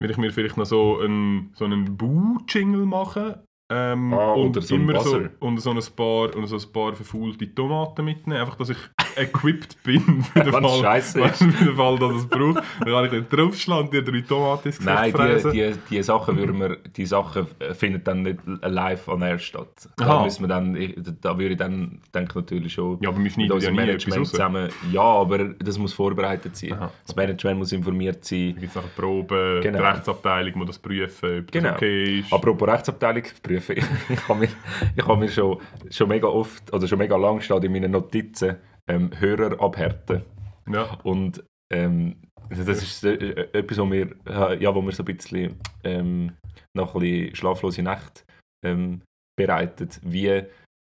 würde 0.02 0.14
ich 0.14 0.18
mir 0.18 0.32
vielleicht 0.32 0.58
noch 0.58 0.66
so 0.66 1.00
einen, 1.00 1.52
so 1.56 1.66
einen 1.66 1.98
Bu-Jingle 1.98 2.86
machen. 2.86 3.36
Ähm, 3.72 4.14
Ah, 4.14 4.34
und 4.34 4.62
so 4.62 4.76
immer 4.76 5.00
so, 5.02 5.22
und 5.40 5.58
so 5.60 5.72
ein 5.72 5.82
paar, 5.96 6.36
und 6.36 6.48
so 6.48 6.56
ein 6.56 6.74
paar 6.74 6.94
verfaulte 6.94 7.54
Tomaten 7.54 8.04
mitnehmen. 8.04 8.42
Einfach, 8.42 8.56
dass 8.56 8.70
ich 8.70 8.78
equipped 9.20 9.82
bin 9.84 10.24
für 10.24 10.40
den, 10.44 10.52
Fall, 10.54 10.80
scheisse 10.82 11.22
ist. 11.22 11.38
für 11.44 11.66
den 11.66 11.76
Fall, 11.76 12.00
dass 12.00 12.12
es 12.14 12.28
braucht. 12.28 12.64
Dann 12.80 12.88
kann 12.94 13.06
ich 13.06 13.12
dann 13.12 13.28
draufschlagen 13.30 13.86
und 13.86 13.94
dir 13.94 14.04
drei 14.04 14.22
Tomaten 14.22 14.68
ins 14.70 14.80
Nein, 14.82 15.14
die, 15.14 15.52
die, 15.52 15.74
die 15.90 16.04
Sachen 16.04 16.38
würden 16.38 16.60
wir, 16.60 16.78
die 16.96 17.06
Sachen 17.06 17.48
finden 17.74 18.04
dann 18.04 18.24
nicht 18.24 18.40
live 18.64 19.08
on 19.08 19.22
air 19.22 19.40
statt. 19.40 19.90
Da 19.98 20.06
Aha. 20.06 20.24
müssen 20.24 20.44
wir 20.44 20.48
dann, 20.48 20.76
da 21.22 21.38
würde 21.38 21.52
ich 21.54 21.58
dann, 21.58 22.00
denke 22.14 22.40
natürlich 22.40 22.74
schon 22.74 22.98
Ja, 23.02 23.10
aber 23.10 23.18
wir 23.18 23.24
mit 23.24 23.34
schneiden 23.34 23.50
ja 23.50 23.56
unserem 23.56 23.76
nie 23.76 23.82
Management 23.82 24.28
zusammen. 24.28 24.70
Ja, 24.92 25.02
aber 25.02 25.38
das 25.60 25.78
muss 25.78 25.94
vorbereitet 25.94 26.56
sein. 26.56 26.74
Aha. 26.74 26.92
Das 27.06 27.16
Management 27.16 27.60
muss 27.60 27.72
informiert 27.72 28.24
sein. 28.26 28.54
Da 28.56 28.62
gibt 28.62 28.70
es 28.72 28.76
nachher 28.76 28.90
Proben, 28.96 29.62
Genau. 29.62 29.78
die 29.80 29.84
Rechtsabteilung 29.84 30.58
muss 30.58 30.68
das 30.68 30.80
prüfen, 30.80 31.40
ob 31.40 31.52
Genau. 31.52 31.68
das 31.70 31.76
okay 31.78 32.20
ist. 32.20 32.34
Apropos 32.34 32.68
Rechtsabteilung 32.68 33.24
prüfen, 33.44 33.76
ich 34.10 34.28
habe 34.28 34.40
mir, 34.40 34.50
ich 34.96 35.06
habe 35.08 35.18
mir 35.20 35.30
schon, 35.30 35.58
schon 35.90 36.08
mega 36.10 36.28
oft, 36.28 36.72
oder 36.74 36.88
schon 36.88 36.98
mega 37.00 37.16
lang 37.18 37.42
steht 37.42 37.64
in 37.64 37.72
meinen 37.72 37.92
Notizen, 37.92 38.56
ähm, 38.90 39.12
Hörer 39.20 39.62
abhärten. 39.62 40.24
ja. 40.68 40.94
Und 41.04 41.44
ähm, 41.72 42.16
das 42.50 42.68
ist 42.68 43.04
äh, 43.04 43.48
etwas, 43.54 43.78
wo 43.78 43.92
wir, 43.92 44.16
ja, 44.60 44.74
wo 44.74 44.82
wir 44.82 44.92
so 44.92 45.04
ein 45.04 45.16
bisschen 45.16 45.60
ähm, 45.84 46.36
noch 46.76 46.96
ein 46.96 47.02
bisschen 47.02 47.36
schlaflose 47.36 47.84
Nächte 47.84 48.24
ähm, 48.66 49.02
bereitet. 49.38 50.00
Wie, 50.04 50.44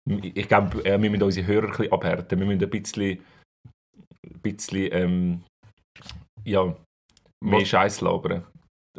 ich 0.07 0.49
glaube, 0.49 0.85
äh, 0.85 1.01
wir 1.01 1.11
müssen 1.11 1.23
unsere 1.23 1.47
Hörer 1.47 1.65
ein 1.65 1.71
bisschen 1.71 1.93
abhärten. 1.93 2.39
Wir 2.39 2.47
müssen 2.47 2.63
ein 2.63 2.71
bisschen, 2.71 3.19
ein 4.25 4.41
bisschen 4.43 4.93
ähm, 4.93 5.45
ja, 6.45 6.77
mehr 7.43 7.65
Scheiß 7.65 8.03
labern. 8.03 8.45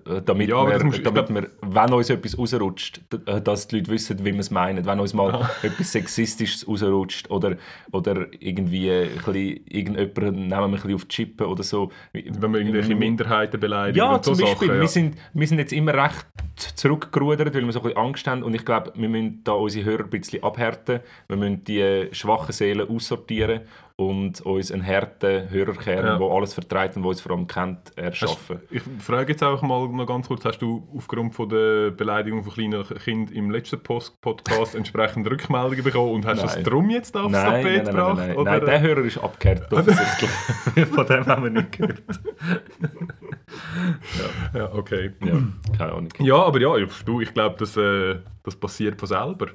Äh, 0.06 0.22
Damit, 0.22 0.50
Ja, 0.50 0.68
wir, 0.68 0.84
musst- 0.84 1.06
damit 1.06 1.30
wir, 1.30 1.48
wenn 1.62 1.94
uns 1.94 2.10
etwas 2.10 2.38
rausrutscht, 2.38 3.01
äh, 3.25 3.42
dass 3.42 3.68
die 3.68 3.77
Leute 3.77 3.92
wissen, 3.92 4.20
wie 4.20 4.34
wir 4.34 4.39
es 4.39 4.51
meinen. 4.51 4.86
Wenn 4.86 5.00
uns 5.00 5.13
mal 5.13 5.50
etwas 5.63 5.92
Sexistisches 5.92 6.68
rausrutscht 6.68 7.30
oder, 7.32 7.58
oder 7.92 8.27
irgendwie 8.39 8.92
ein 8.92 9.10
bisschen, 9.16 9.36
irgendjemanden 9.68 10.48
nehmen 10.48 10.50
wir 10.50 10.63
ein 10.66 10.72
bisschen 10.72 10.96
auf 10.96 11.06
die 11.06 11.16
Chippe 11.16 11.48
oder 11.48 11.63
so. 11.63 11.92
Wenn 12.13 12.54
wir 12.54 12.60
irgendwelche 12.60 12.96
Minderheiten 12.96 13.60
beleidigen 13.60 13.98
Ja, 13.98 14.16
und 14.16 14.25
so 14.25 14.34
zum 14.36 14.46
Beispiel. 14.46 14.68
Sachen. 14.68 14.75
Ja. 14.75 14.82
Wir, 14.82 14.88
sind, 14.88 15.18
wir 15.34 15.48
sind 15.48 15.60
jetzt 15.60 15.74
immer 15.74 15.94
recht 15.94 16.26
zurückgerudert, 16.76 17.54
weil 17.54 17.65
wir 17.65 17.72
so 17.72 17.80
ein 17.80 17.84
bisschen 17.84 17.98
Angst 17.98 18.28
haben. 18.28 18.43
Und 18.43 18.54
ich 18.54 18.65
glaube, 18.65 18.93
wir 18.95 19.10
müssen 19.10 19.41
da 19.43 19.54
unsere 19.54 19.86
Hörer 19.86 20.04
ein 20.04 20.10
bisschen 20.10 20.43
abhärten. 20.43 21.00
Wir 21.28 21.38
müssen 21.38 21.63
die 21.63 22.08
schwachen 22.12 22.52
Seelen 22.54 22.88
aussortieren 22.89 23.62
und 24.00 24.42
uns 24.42 24.72
einen 24.72 24.86
harten 24.86 25.50
Hörerkern, 25.50 26.06
Ja. 26.06 26.18
der 26.20 26.28
alles 26.28 26.54
vertreibt 26.54 26.96
und 26.96 27.02
der 27.02 27.10
uns 27.10 27.20
vor 27.20 27.32
allem 27.32 27.48
kennt, 27.48 27.98
erschaffen. 27.98 28.60
Ich 28.70 28.84
frage 29.00 29.32
jetzt 29.32 29.42
auch 29.44 29.64
mal 29.64 29.88
noch 29.90 30.06
ganz 30.06 30.28
kurz, 30.28 30.46
hast 30.46 30.60
du 30.60 30.88
aufgrund 30.96 31.34
von 31.34 31.50
der 31.50 31.90
Beleidigung 31.90 32.44
von 32.44 32.54
kleinen 32.54 32.84
Kindern 33.04 33.34
im 33.36 33.50
letzten 33.50 33.80
Post 33.82 34.22
Podcast 34.22 34.76
entsprechende 34.76 35.32
Rückmeldungen 35.32 35.84
bekommen 35.84 36.12
und 36.14 36.26
hast 36.28 36.44
du 36.44 36.46
das 36.46 36.62
drum 36.62 36.92
jetzt 36.92 37.18
aufs 37.18 37.32
Nein, 37.32 37.44
Tapet 37.64 37.84
nein, 37.86 37.86
gebracht? 37.86 38.18
nein, 38.18 38.36
nein. 38.36 38.44
nein, 38.46 38.66
der 38.66 38.82
Hörer 38.82 39.02
ist 39.04 39.18
abgehärtet 39.18 39.74
offensichtlich. 39.74 40.30
Von 40.94 41.06
dem 41.08 41.26
haben 41.26 41.44
wir 41.46 41.50
nicht 41.50 41.72
gehört. 41.72 42.04
ja, 44.54 44.74
okay. 44.74 45.12
Ja, 45.26 45.34
keine 45.76 45.92
Ahnung. 45.94 46.10
Ja, 46.20 46.36
aber 46.44 46.62
ja, 46.62 46.76
ich- 46.78 47.04
du, 47.04 47.22
ich 47.22 47.34
glaube, 47.34 47.56
das, 47.58 47.76
äh, 47.78 48.18
das 48.44 48.56
passiert 48.56 49.00
von 49.00 49.08
selber, 49.08 49.48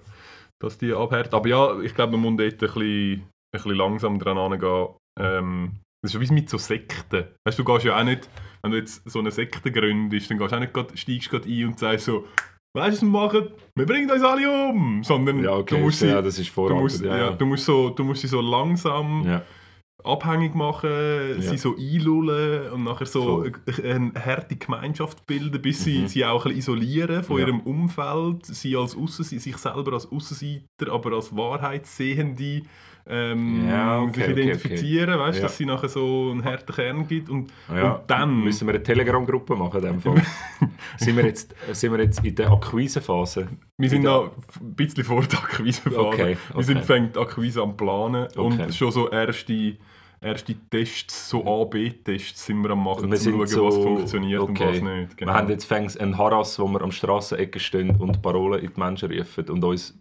dass 0.59 0.79
die 0.79 0.93
abhärten. 0.93 1.35
Aber 1.35 1.49
ja, 1.49 1.79
ich 1.81 1.95
glaube, 1.95 2.17
man 2.17 2.35
muss 2.35 2.37
dort 2.39 2.53
ein 2.55 2.59
bisschen, 2.59 3.23
bisschen 3.53 3.75
langsam 3.77 4.19
dran 4.19 4.38
angehen. 4.38 4.88
Ähm, 5.21 5.73
das 6.05 6.15
ist 6.15 6.21
wie 6.21 6.35
mit 6.35 6.51
so 6.51 6.59
Sekten. 6.59 7.27
Weißt 7.47 7.59
du, 7.59 7.62
du 7.62 7.73
gehst 7.73 7.85
ja 7.85 7.99
auch 7.99 8.05
nicht, 8.05 8.29
wenn 8.62 8.73
du 8.73 8.79
jetzt 8.79 9.09
so 9.09 9.21
eine 9.21 9.31
Sekte 9.31 9.71
gründest, 9.71 10.31
dann 10.31 10.38
gehst 10.38 10.53
du 10.53 10.57
auch 10.57 10.61
nicht 10.61 10.73
grad, 10.73 10.99
steigst 10.99 11.31
grad 11.31 11.47
ein 11.47 11.67
und 11.67 11.79
sagst 11.79 12.07
so, 12.07 12.27
weißt 12.77 13.03
du, 13.03 13.07
was 13.12 13.12
wir 13.12 13.21
machen? 13.43 13.49
Wir 13.77 13.87
bringen 13.87 14.11
uns 14.11 14.23
alle 14.23 14.69
um! 14.71 15.05
Sondern 15.05 15.45
Ja, 15.45 15.53
okay, 15.57 15.77
du 15.77 15.81
musst 15.83 16.01
sie, 16.01 16.09
ja, 16.09 16.21
das 16.23 16.38
ist 16.38 16.49
du 16.49 16.53
Vorarbeit. 16.55 16.83
musst, 16.83 17.05
ja, 17.05 17.17
ja, 17.17 17.31
du 17.31 17.47
musst, 17.47 17.65
so, 17.67 17.91
du 17.91 18.03
musst 18.03 18.23
sie 18.23 18.27
so 18.29 18.41
langsam 18.41 19.25
Ja. 19.27 19.43
abhängig 20.03 20.57
machen, 20.57 21.41
sie 21.41 21.57
so 21.59 21.77
einlullen 21.77 22.73
und 22.73 22.83
nachher 22.83 23.07
so 23.07 23.45
Voll. 23.45 23.53
eine, 23.85 24.12
harte 24.25 24.57
Gemeinschaft 24.57 25.25
bilden, 25.27 25.62
bis 25.62 25.85
sie 25.85 26.01
Mhm. 26.01 26.09
sie 26.09 26.25
auch 26.25 26.47
ein 26.47 26.57
isolieren 26.57 27.23
von 27.23 27.38
ihrem 27.38 27.61
Umfeld, 27.61 28.45
sie 28.47 28.75
als 28.77 28.97
Aussen, 28.97 29.23
sich 29.25 29.57
selber 29.57 29.93
als 29.93 30.11
Außenseiter, 30.11 30.91
aber 30.91 31.12
als 31.12 31.37
Wahrheitssehende 31.37 32.62
ähm, 33.07 33.69
Ja, 33.69 34.01
okay, 34.01 34.12
sich 34.15 34.23
okay, 34.31 34.33
identifizieren, 34.43 35.19
weißt, 35.19 35.38
Ja. 35.38 35.43
dass 35.43 35.57
sie 35.57 35.67
nachher 35.67 35.88
so 35.88 36.31
einen 36.31 36.45
harten 36.45 36.73
Kern 36.73 37.09
gibt 37.09 37.29
und, 37.29 37.51
Ja, 37.69 37.95
und 37.95 38.11
dann 38.11 38.41
müssen 38.45 38.67
wir 38.67 38.75
eine 38.75 38.83
Telegram-Gruppe 38.83 39.57
machen. 39.57 39.79
In 39.79 39.93
dem 39.93 40.01
Fall. 40.01 40.23
sind, 40.99 41.17
wir 41.17 41.25
jetzt, 41.27 41.55
sind 41.73 41.93
wir 41.93 42.01
jetzt 42.03 42.25
in 42.25 42.35
der 42.35 42.51
Akquisephase? 42.53 43.49
wir 43.79 43.88
sind 43.88 44.05
noch 44.05 44.31
ein 44.61 44.75
bisschen 44.75 45.05
vor 45.05 45.23
der 45.23 45.38
Akquisephase. 45.38 45.99
Okay, 45.99 46.37
Wir 46.55 46.62
sind 46.62 46.79
okay. 46.79 46.87
fängt 46.87 47.19
Akquise 47.19 47.62
am 47.62 47.77
Planen 47.77 48.27
Okay. 48.37 48.41
und 48.41 48.75
schon 48.75 48.93
so 48.93 49.11
erste 49.11 49.77
erste 50.23 50.55
Tests, 50.71 51.31
so 51.31 51.45
A-B-Tests 51.45 52.47
sind 52.47 52.62
wir 52.62 52.71
am 52.71 52.85
machen, 52.85 53.07
um 53.07 53.17
zu 53.17 53.31
schauen, 53.31 53.47
so, 53.47 53.67
was 53.67 53.77
funktioniert 53.77 54.41
okay. 54.41 54.51
und 54.51 54.75
was 54.75 54.81
nicht. 54.81 55.17
Genau. 55.17 55.33
Wir 55.33 55.37
haben 55.37 55.49
jetzt 55.51 55.65
fängs 55.65 55.97
einen 55.97 56.17
Harass, 56.17 56.59
wo 56.59 56.69
wir 56.69 56.81
am 56.81 56.93
Strassenecke 56.93 57.59
stehen 57.59 57.97
und 57.97 58.23
Parolen 58.23 58.61
in 58.62 58.73
die 58.73 58.81
Menschen 58.81 59.12
rufen 59.12 59.51
und 59.51 59.65
uns 59.65 59.99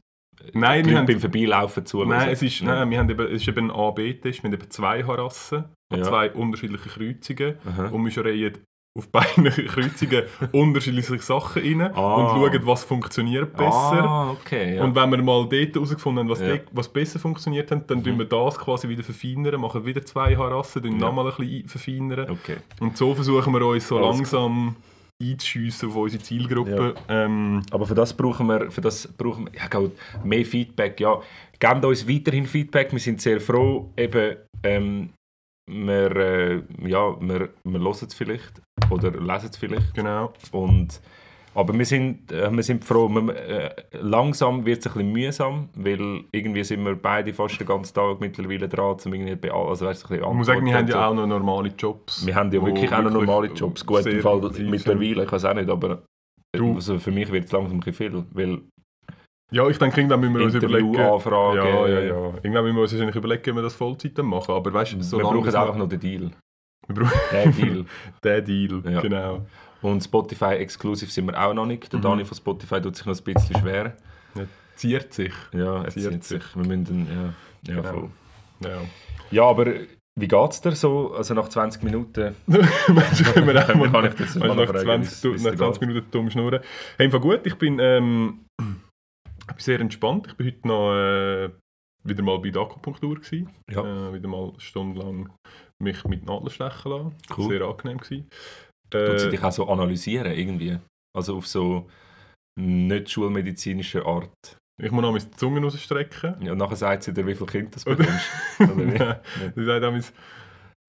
Nein, 0.54 0.84
die 0.84 0.90
wir 0.90 0.96
Leute 0.96 0.98
haben- 0.98 1.06
beim 1.08 1.20
Vorbeilaufen 1.20 1.86
zuhören. 1.86 2.10
Nein, 2.10 2.30
es 2.30 2.42
ist, 2.42 2.62
nein, 2.64 2.90
wir 2.90 3.00
haben 3.00 3.10
eben, 3.10 3.26
es 3.28 3.42
ist 3.42 3.48
eben 3.48 3.70
ein 3.70 3.76
A-B-Test, 3.76 4.44
wir 4.44 4.50
haben 4.50 4.54
eben 4.60 4.70
zwei 4.70 5.04
Harassen, 5.04 5.66
Ja. 5.94 6.02
zwei 6.04 6.32
unterschiedliche 6.32 6.90
Kreuzungen 6.90 7.56
Aha. 7.68 7.88
und 7.88 8.06
wir 8.16 8.26
reihen 8.26 8.58
auf 8.94 9.10
beiden 9.10 9.46
Kreuzungen 9.68 10.24
unterschiedliche 10.52 11.18
Sachen 11.20 11.62
rein 11.62 11.82
Ah. 11.96 12.16
und 12.16 12.30
schauen, 12.30 12.60
was 12.68 12.84
funktioniert 12.84 13.54
besser. 13.56 14.04
Ah, 14.04 14.32
okay. 14.32 14.76
Ja. 14.76 14.84
Und 14.84 14.96
wenn 14.96 15.10
wir 15.12 15.22
mal 15.24 15.48
dort 15.48 15.74
herausgefunden 15.76 16.20
haben, 16.24 16.30
was, 16.30 16.42
Ja. 16.42 16.58
was 16.74 16.90
besser 16.90 17.18
funktioniert 17.18 17.72
hat, 17.72 17.90
dann 17.90 18.00
Mhm. 18.00 18.18
wir 18.20 18.26
das 18.26 18.58
quasi 18.60 18.90
wieder 18.90 19.04
verfeinern, 19.04 19.62
machen 19.62 19.86
wieder 19.86 20.04
zwei 20.06 20.36
Harassen, 20.36 20.84
dann 20.84 20.94
Ja. 20.94 20.98
nochmal 21.08 21.28
ein 21.32 21.36
bisschen 21.38 21.68
verfeinern. 21.70 22.30
okay. 22.32 22.58
Und 22.82 22.98
so 22.98 23.16
versuchen 23.16 23.54
wir 23.54 23.66
uns 23.66 23.88
so 23.88 23.98
Alles 23.98 24.18
langsam 24.18 24.76
einzuschiessen 25.22 25.90
auf 25.90 25.96
unsere 25.96 26.24
Zielgruppe. 26.24 26.96
Ähm, 27.08 27.62
Aber 27.72 27.86
für 27.86 27.96
das 27.96 28.14
brauchen 28.14 28.48
wir, 28.48 28.72
für 28.72 28.82
das 28.82 29.08
brauchen 29.08 29.50
wir 29.52 29.60
ja, 29.60 29.90
mehr 30.24 30.46
Feedback. 30.46 31.00
Ja, 31.00 31.22
gebt 31.60 31.86
uns 31.86 32.08
weiterhin 32.08 32.46
Feedback. 32.46 32.92
Wir 32.92 33.00
sind 33.00 33.22
sehr 33.22 33.40
froh, 33.40 33.92
eben, 33.98 34.38
ähm, 34.64 35.10
wir, 35.70 36.16
äh, 36.16 36.62
ja, 36.88 37.16
wir, 37.22 37.50
wir 37.64 37.80
hören 37.80 38.08
es 38.08 38.14
vielleicht 38.14 38.62
oder 38.90 39.12
lesen 39.12 39.50
es 39.52 39.58
vielleicht. 39.58 39.94
genau. 39.94 40.34
Und, 40.52 41.00
aber 41.54 41.74
wir 41.78 41.86
sind, 41.86 42.32
äh, 42.32 42.50
wir 42.52 42.64
sind 42.64 42.84
froh, 42.86 43.10
wir, 43.10 43.36
äh, 43.36 43.70
langsam 44.00 44.66
wird 44.66 44.80
es 44.80 44.88
ein 44.88 44.94
bisschen 44.94 45.12
mühsam, 45.12 45.70
weil 45.76 46.24
irgendwie 46.32 46.64
sind 46.64 46.84
wir 46.86 46.96
beide 46.96 47.34
fast 47.34 47.60
den 47.60 47.68
ganzen 47.68 47.94
Tag 47.94 48.20
mittlerweile 48.22 48.68
dran, 48.70 48.98
um 49.06 49.14
irgendwie 49.14 49.36
bei 49.36 49.52
all- 49.52 49.68
also, 49.68 49.86
weißt, 49.86 50.06
ein 50.06 50.10
bisschen 50.10 50.30
Ich 50.30 50.34
muss 50.38 50.48
sagen, 50.48 50.66
wir 50.66 50.74
haben 50.74 50.80
Antworten 50.86 51.00
ja 51.02 51.08
auch 51.10 51.16
noch 51.16 51.28
normale 51.28 51.70
Jobs. 51.78 52.22
so. 52.22 52.28
Wir 52.28 52.36
haben 52.36 52.52
ja 52.52 52.66
wirklich 52.66 52.92
auch 52.94 53.02
noch 53.02 53.12
normale 53.12 53.48
Jobs. 53.48 53.86
Gut, 53.86 54.06
im 54.06 54.22
Fall 54.22 54.36
intensiv 54.38 54.58
sind. 54.58 54.70
mittlerweile, 54.70 55.24
ich 55.26 55.32
weiß 55.32 55.46
auch 55.46 55.54
nicht, 55.54 55.70
aber 55.70 56.04
Du- 56.54 56.76
also 56.76 57.00
für 57.00 57.12
mich 57.12 57.32
wird 57.32 57.46
es 57.46 57.52
langsam 57.52 57.78
ein 57.78 57.80
bisschen 57.80 58.12
viel, 58.12 58.24
weil 58.34 58.62
Ja, 59.54 59.68
ich 59.68 59.78
denke, 59.78 60.00
irgendwann 60.00 60.20
müssen 60.22 60.36
wir 60.38 60.46
uns 60.46 60.54
überlegen. 60.56 60.88
Interviewanfragen. 60.90 61.58
Ja, 61.66 61.88
ja, 61.88 62.00
ja. 62.02 62.34
Irgendwann 62.42 62.64
müssen 62.64 62.76
wir 62.76 62.82
uns 62.84 62.92
wahrscheinlich 62.94 63.16
überlegen, 63.16 63.50
ob 63.52 63.56
wir 63.58 63.62
das 63.64 63.74
Vollzeit 63.76 64.18
dann 64.18 64.26
machen. 64.28 64.54
Aber 64.56 64.74
weißt 64.74 64.94
du, 64.94 64.98
wir 65.18 65.20
brauchen 65.24 65.46
es 65.48 65.56
einfach 65.56 65.76
noch 65.76 65.90
den 65.90 66.00
Deal. 66.00 66.32
Wir 66.88 66.96
brauchen 66.96 67.20
Den 67.34 67.52
Deal. 67.54 67.86
den 68.24 68.46
Deal, 68.46 68.94
Ja. 68.94 69.02
genau. 69.02 69.46
Und 69.82 70.04
Spotify 70.04 70.56
exklusiv 70.56 71.12
sind 71.12 71.26
wir 71.28 71.42
auch 71.42 71.54
noch 71.54 71.66
nicht. 71.66 71.92
Der 71.92 72.00
Mhm. 72.00 72.04
Dani 72.04 72.26
von 72.26 72.38
Spotify 72.38 72.82
tut 72.82 72.96
sich 72.96 73.06
noch 73.06 73.18
ein 73.18 73.24
bisschen 73.24 73.58
schwer. 73.60 73.96
Ziert 74.76 75.14
sich. 75.14 75.34
Ja, 75.54 75.84
er 75.84 75.90
Ziert 75.90 76.14
zieht 76.14 76.24
sich. 76.24 76.56
Wir 76.56 76.66
müssen, 76.66 77.08
ja, 77.08 77.74
ja, 77.74 77.82
Genau. 77.82 77.94
voll. 77.94 78.10
Ja. 78.64 78.82
Ja, 79.32 79.44
aber 79.46 79.66
Wie 80.20 80.28
geht's 80.28 80.60
dir 80.60 80.74
so? 80.74 81.14
Also 81.14 81.34
nach 81.34 81.48
20 81.48 81.84
Minuten? 81.84 82.36
Meinst 82.48 83.20
du, 83.22 83.24
können 83.32 83.48
wir 83.48 83.64
auch 83.70 83.74
mal 83.76 83.90
Kann 83.92 84.06
ich 84.08 84.14
das 84.16 84.36
mal 84.36 84.50
nach 84.56 84.68
fragen, 84.68 85.04
20, 85.04 85.24
wie's- 85.24 85.34
wie's 85.34 85.44
nach 85.44 85.52
dir 85.52 85.58
20 85.58 85.80
geht? 85.80 85.88
Minuten 85.88 86.12
dumm 86.12 86.30
schnurren? 86.30 86.60
Hey, 86.98 87.10
Fall 87.10 87.20
gut, 87.22 87.40
ich 87.46 87.56
bin, 87.56 87.80
ähm, 87.80 88.46
ich 88.60 88.66
bin 89.48 89.58
sehr 89.58 89.80
entspannt. 89.80 90.28
Ich 90.28 90.36
bin 90.36 90.48
heute 90.48 90.68
noch 90.68 90.94
äh, 90.94 91.50
wieder 92.04 92.24
mal 92.24 92.40
bei 92.40 92.50
der 92.50 92.62
Akupunktur 92.62 93.16
gewesen. 93.22 93.50
Ja. 93.72 94.10
Äh, 94.10 94.14
wieder 94.14 94.28
mal 94.28 94.52
stundenlang 94.58 95.30
mich 95.82 96.04
mit 96.04 96.26
Nadeln 96.26 96.50
stechen 96.50 96.92
lassen. 96.92 97.16
Cool. 97.38 97.48
Sehr 97.50 97.62
angenehm 97.62 97.98
gewesen. 98.00 98.28
Tut 98.92 99.20
sie 99.20 99.28
Äh, 99.28 99.30
dich 99.32 99.44
auch 99.44 99.52
so 99.52 99.68
analysieren 99.68 100.32
irgendwie? 100.34 100.78
Also 101.18 101.38
auf 101.38 101.48
so 101.48 101.90
nicht 102.60 103.10
schulmedizinische 103.10 104.06
Art. 104.06 104.58
ich 104.82 104.92
muss 104.92 105.02
noch 105.02 105.12
meine 105.12 105.32
Zunge 105.32 105.62
rausstrecken. 105.62 106.36
Ja, 106.42 106.52
und 106.52 106.58
nachher 106.58 106.76
sagt 106.76 107.04
sie 107.04 107.14
dir, 107.14 107.26
wie 107.26 107.36
viele 107.36 107.48
Kinder 107.48 107.78
du 107.84 107.90
Oder- 107.92 107.96
bekommst. 107.98 108.30
Oder 108.60 108.78
wie? 108.78 108.98
Nein, 109.40 109.54
Sie 109.56 109.66
sagt 109.66 109.86
auch, 109.86 109.94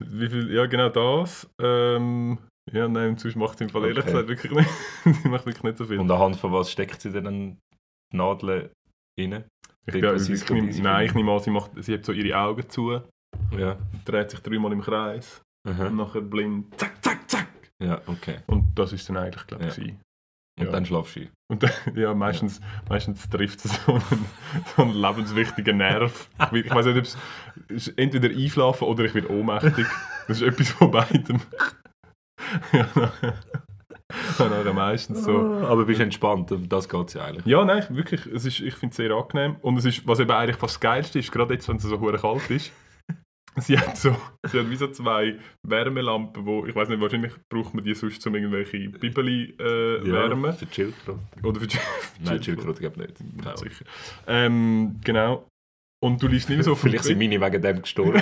wie 0.05 0.29
viel, 0.29 0.53
ja 0.53 0.65
genau 0.65 0.89
das. 0.89 1.49
Ähm, 1.61 2.37
ja, 2.71 2.87
nein, 2.87 3.09
und 3.09 3.19
sonst 3.19 3.35
macht 3.35 3.57
sie 3.57 3.65
im 3.65 3.69
Fall 3.69 3.83
ehrlich 3.85 3.99
Okay. 3.99 4.11
gesagt 4.11 4.27
wirklich 4.29 4.51
nicht, 4.51 4.69
sie 5.23 5.29
macht 5.29 5.45
wirklich 5.45 5.63
nicht 5.63 5.77
so 5.77 5.85
viel. 5.85 5.99
Und 5.99 6.09
anhand 6.11 6.35
von 6.37 6.51
was 6.51 6.71
steckt 6.71 7.01
sie 7.01 7.11
dann 7.11 7.57
die 8.11 8.17
Nadeln 8.17 8.69
rein? 9.19 9.45
Ich, 9.85 9.93
sie 9.93 9.99
ich, 9.99 10.03
es 10.41 10.49
nehm, 10.49 10.59
dabei 10.61 10.71
sind. 10.71 10.83
nein, 10.83 11.05
ich 11.05 11.13
nehme 11.13 11.31
an, 11.33 11.39
sie, 11.39 11.49
macht, 11.51 11.71
sie 11.83 11.93
hat 11.93 12.05
so 12.05 12.11
ihre 12.13 12.37
Augen 12.37 12.67
zu, 12.69 13.01
Ja. 13.57 13.77
dreht 14.05 14.31
sich 14.31 14.39
dreimal 14.39 14.71
im 14.71 14.81
Kreis 14.81 15.41
und 15.67 15.73
Aha. 15.73 15.89
nachher 15.89 16.21
blind, 16.21 16.73
zack. 16.79 17.01
Ja, 17.81 18.01
okay. 18.07 18.39
Und 18.47 18.77
das 18.77 18.93
ist 18.93 19.07
dann 19.09 19.17
eigentlich, 19.17 19.47
glaube 19.47 19.65
ich, 19.67 19.77
Ja. 19.77 19.83
Und 20.59 20.65
Ja. 20.65 20.71
dann 20.71 20.85
schlafst 20.85 21.15
du. 21.15 21.27
Und 21.51 21.63
dann, 21.63 21.71
ja, 21.95 22.13
meistens, 22.13 22.61
meistens 22.87 23.27
trifft 23.29 23.65
es 23.65 23.83
so 23.85 23.93
einen, 23.93 24.25
so 24.75 24.81
einen 24.83 24.93
lebenswichtigen 24.93 25.77
Nerv. 25.77 26.29
Ich, 26.51 26.69
weiß 26.69 26.85
nicht, 26.85 26.97
ob 26.97 27.03
es 27.05 27.17
ist 27.87 27.97
entweder 27.97 28.29
einschlafen 28.29 28.87
oder 28.87 29.03
ich 29.05 29.15
werde 29.15 29.31
ohnmächtig. 29.31 29.87
Das 30.27 30.41
ist 30.41 30.47
etwas 30.47 30.69
von 30.69 30.91
beidem. 30.91 31.41
ja, 32.71 32.89
nachher 34.39 34.73
meistens 34.73 35.23
so. 35.23 35.37
Aber 35.65 35.85
bist 35.85 35.99
entspannt, 36.01 36.53
das 36.69 36.87
geht 36.87 37.07
es 37.07 37.13
ja 37.15 37.25
eigentlich. 37.25 37.45
Ja, 37.45 37.65
nein, 37.65 37.85
wirklich, 37.89 38.25
es 38.27 38.45
ist, 38.45 38.59
ich 38.59 38.75
finde 38.75 38.91
es 38.91 38.97
sehr 38.97 39.11
angenehm. 39.11 39.55
Und 39.61 39.77
es 39.77 39.85
ist, 39.85 40.05
was 40.07 40.19
eben 40.19 40.31
eigentlich 40.31 40.57
fast 40.57 40.75
das 40.75 40.81
Geilste 40.81 41.19
ist, 41.19 41.31
gerade 41.31 41.53
jetzt, 41.55 41.67
wenn 41.67 41.77
es 41.77 41.83
so 41.83 41.99
hure 41.99 42.17
kalt 42.19 42.49
ist, 42.51 42.71
sie 43.57 43.77
hat 43.77 43.97
so, 43.97 44.15
sie 44.47 44.59
hat 44.59 44.69
wie 44.69 44.75
so 44.75 44.87
zwei 44.87 45.37
Wärmelampen, 45.63 46.45
wo, 46.45 46.65
ich 46.65 46.75
weiß 46.75 46.89
nicht, 46.89 47.01
wahrscheinlich 47.01 47.33
braucht 47.49 47.73
man 47.73 47.83
die 47.83 47.93
sonst, 47.93 48.25
um 48.27 48.35
irgendwelche 48.35 48.89
Bibeli 48.89 49.55
äh, 49.59 50.05
wärmen. 50.05 50.53
Für 50.53 50.67
Schildkröte. 50.71 51.19
Oder 51.43 51.59
für 51.59 51.67
die 51.67 51.77
Nein, 52.23 52.41
Schildkröte 52.43 52.81
gibt 52.81 52.97
nicht. 52.97 53.19
Ahnung. 53.45 53.57
Sicher. 53.57 53.85
Ähm, 54.27 54.95
genau. 55.03 55.47
Und 56.03 56.21
du 56.21 56.27
liest 56.27 56.49
nicht 56.49 56.57
mehr 56.57 56.65
so 56.65 56.75
viel. 56.75 56.91
Vielleicht 56.91 57.05
sind 57.05 57.17
meine 57.17 57.39
wegen 57.39 57.61
dem 57.61 57.81
gestorben. 57.81 58.21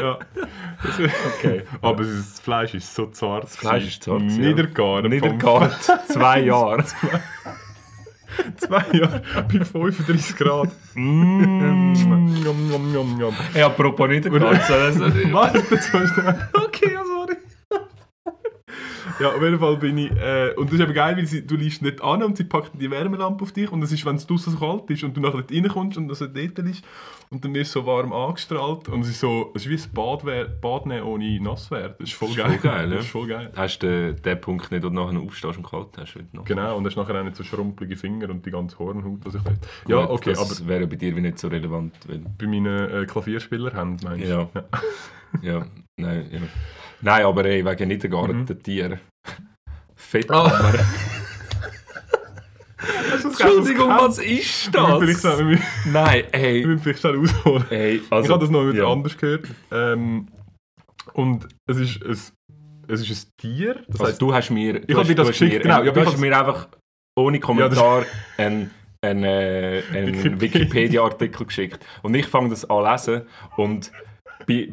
ja. 0.00 0.18
Okay. 1.38 1.64
Aber 1.82 2.04
das 2.04 2.40
Fleisch 2.40 2.74
ist 2.74 2.94
so 2.94 3.06
zart. 3.06 3.44
Das 3.44 3.56
Fleisch 3.56 3.86
ist 3.86 4.02
zart, 4.02 4.22
ja. 4.22 4.28
Niedergaren. 4.28 5.10
Niedergart, 5.10 5.82
zwei 6.08 6.40
Jahre. 6.40 6.84
Zwei 8.56 8.84
Jahre 8.98 9.22
bei 9.52 9.64
35 9.64 10.36
Grad. 10.36 10.68
Mm, 10.94 11.92
njom. 11.92 13.34
Hey, 13.52 13.62
apropos 13.62 14.08
Niedergart. 14.08 14.62
so, 14.66 14.72
das- 14.74 14.98
Warte, 15.32 15.58
jetzt 15.70 15.92
musst 15.94 16.16
du- 16.16 16.22
Okay, 16.64 16.90
sorry. 17.04 17.36
Ja, 19.20 19.28
auf 19.32 19.42
jeden 19.42 19.58
Fall 19.58 19.76
bin 19.76 19.96
ich. 19.98 20.10
Äh, 20.10 20.52
und 20.56 20.66
das 20.66 20.74
ist 20.74 20.80
eben 20.80 20.92
geil, 20.94 21.16
weil 21.16 21.26
sie, 21.26 21.46
du 21.46 21.54
liest 21.56 21.82
nicht 21.82 22.02
an 22.02 22.22
und 22.22 22.36
sie 22.36 22.44
packt 22.44 22.72
die 22.80 22.90
Wärmelampe 22.90 23.42
auf 23.44 23.52
dich. 23.52 23.70
Und 23.70 23.80
das 23.80 23.92
ist, 23.92 24.04
wenn 24.04 24.16
es 24.16 24.26
draußen 24.26 24.52
so 24.52 24.58
kalt 24.58 24.90
ist 24.90 25.04
und 25.04 25.16
du 25.16 25.20
nachher 25.20 25.38
dort 25.42 25.52
reinkommst 25.52 25.96
und 25.98 26.08
das 26.08 26.18
dort 26.18 26.36
ist. 26.36 26.84
Und 27.30 27.44
dann 27.44 27.54
wirst 27.54 27.74
du 27.74 27.80
so 27.80 27.86
warm 27.86 28.12
angestrahlt. 28.12 28.88
Und 28.88 29.00
es 29.02 29.08
ist 29.10 29.20
so, 29.20 29.52
es 29.54 29.66
ist 29.66 29.70
wie 29.70 29.76
ein 29.88 29.94
Bad, 29.94 30.24
wär- 30.24 30.44
Bad 30.46 30.86
nehmen 30.86 31.04
ohne 31.04 31.40
nass 31.40 31.70
werden. 31.70 31.94
Das 31.98 32.08
ist 32.08 32.14
voll 32.16 32.28
Das 32.28 32.36
geil. 32.38 32.52
ist 32.54 32.60
voll 32.60 32.70
geil, 32.70 32.88
ja. 32.90 32.96
Das 32.96 33.04
ist 33.04 33.10
voll 33.10 33.26
geil. 33.28 33.52
Hast 33.56 33.78
du 33.82 33.86
den, 34.12 34.22
den 34.22 34.40
Punkt 34.40 34.70
nicht, 34.70 34.84
wo 34.84 34.88
du 34.88 34.94
nachher 34.94 35.18
aufstehst 35.20 35.56
und 35.58 35.66
kalt 35.68 35.88
hast? 35.96 36.16
Genau, 36.44 36.76
und 36.76 36.86
hast 36.86 36.96
nachher 36.96 37.18
auch 37.20 37.24
nicht 37.24 37.36
so 37.36 37.44
schrumpelige 37.44 37.96
Finger 37.96 38.30
und 38.30 38.44
die 38.44 38.50
ganze 38.50 38.78
Hornhaut, 38.78 39.20
was 39.24 39.34
ich 39.36 39.44
will. 39.44 39.56
Ja, 39.88 40.08
okay, 40.10 40.32
das 40.34 40.60
aber 40.60 40.68
wäre 40.68 40.86
bei 40.86 40.96
dir 40.96 41.14
wie 41.16 41.20
nicht 41.20 41.38
so 41.38 41.48
relevant. 41.48 41.94
Weil, 42.06 42.18
bei 42.38 42.46
meinen 42.46 42.90
äh, 42.90 43.06
Klavierspielerhänden 43.06 44.08
meinst 44.08 44.24
du? 44.26 44.28
Ja. 44.28 44.48
ja, 45.42 45.66
nein, 45.96 46.26
ja. 46.32 46.38
Nein, 47.04 47.24
aber 47.26 47.44
ey, 47.44 47.64
wegen 47.64 47.88
Niedergarten, 47.88 48.40
Mhm. 48.48 48.62
Tier. 48.62 48.98
Fettkammer. 49.94 50.72
Entschuldigung, 53.22 53.88
was 53.90 54.18
ist 54.18 54.72
Wir 54.72 54.80
müssen 54.82 55.00
vielleicht 55.00 55.20
schnell- 55.20 55.38
wir 55.38 55.44
müssen- 55.44 55.92
Nein, 55.92 56.24
ey. 56.32 56.78
vielleicht 56.78 57.00
schnell 57.00 57.18
ausholen. 57.18 57.64
Ey, 57.70 57.96
ich 57.96 58.12
also, 58.12 58.32
habe 58.34 58.40
das 58.40 58.50
noch 58.50 58.66
wieder 58.66 58.84
ja. 58.84 58.92
anders 58.92 59.16
gehört. 59.16 59.46
Ähm, 59.70 60.28
und 61.14 61.46
es 61.66 61.78
ist 61.78 62.02
ein, 62.04 62.10
es 62.88 63.00
ist 63.08 63.26
ein 63.26 63.30
Tier. 63.38 63.74
Das 63.86 64.00
Also 64.00 64.06
heisst, 64.06 64.22
du 64.22 64.34
hast 64.34 64.50
mir, 64.50 64.76
Ich 64.80 64.86
du 64.86 64.94
hab 64.94 65.00
hast, 65.00 65.08
dir 65.08 65.14
das 65.14 65.28
geschickt, 65.28 65.52
mir, 65.54 65.60
genau, 65.60 65.82
ja, 65.82 65.92
du 65.92 66.00
ich 66.00 66.06
hast 66.06 66.18
mir 66.18 66.38
einfach 66.38 66.68
ohne 67.16 67.40
Kommentar 67.40 68.04
einen, 68.36 68.70
einen, 69.02 69.24
äh, 69.24 69.82
einen 69.92 70.14
Wikipedia. 70.14 70.40
Wikipedia-Artikel 70.40 71.46
geschickt. 71.46 71.84
Und 72.02 72.14
ich 72.14 72.26
fange 72.26 72.50
das 72.50 72.68
an 72.68 72.84
lesen 72.84 73.22
und 73.56 73.92
bei, 74.46 74.68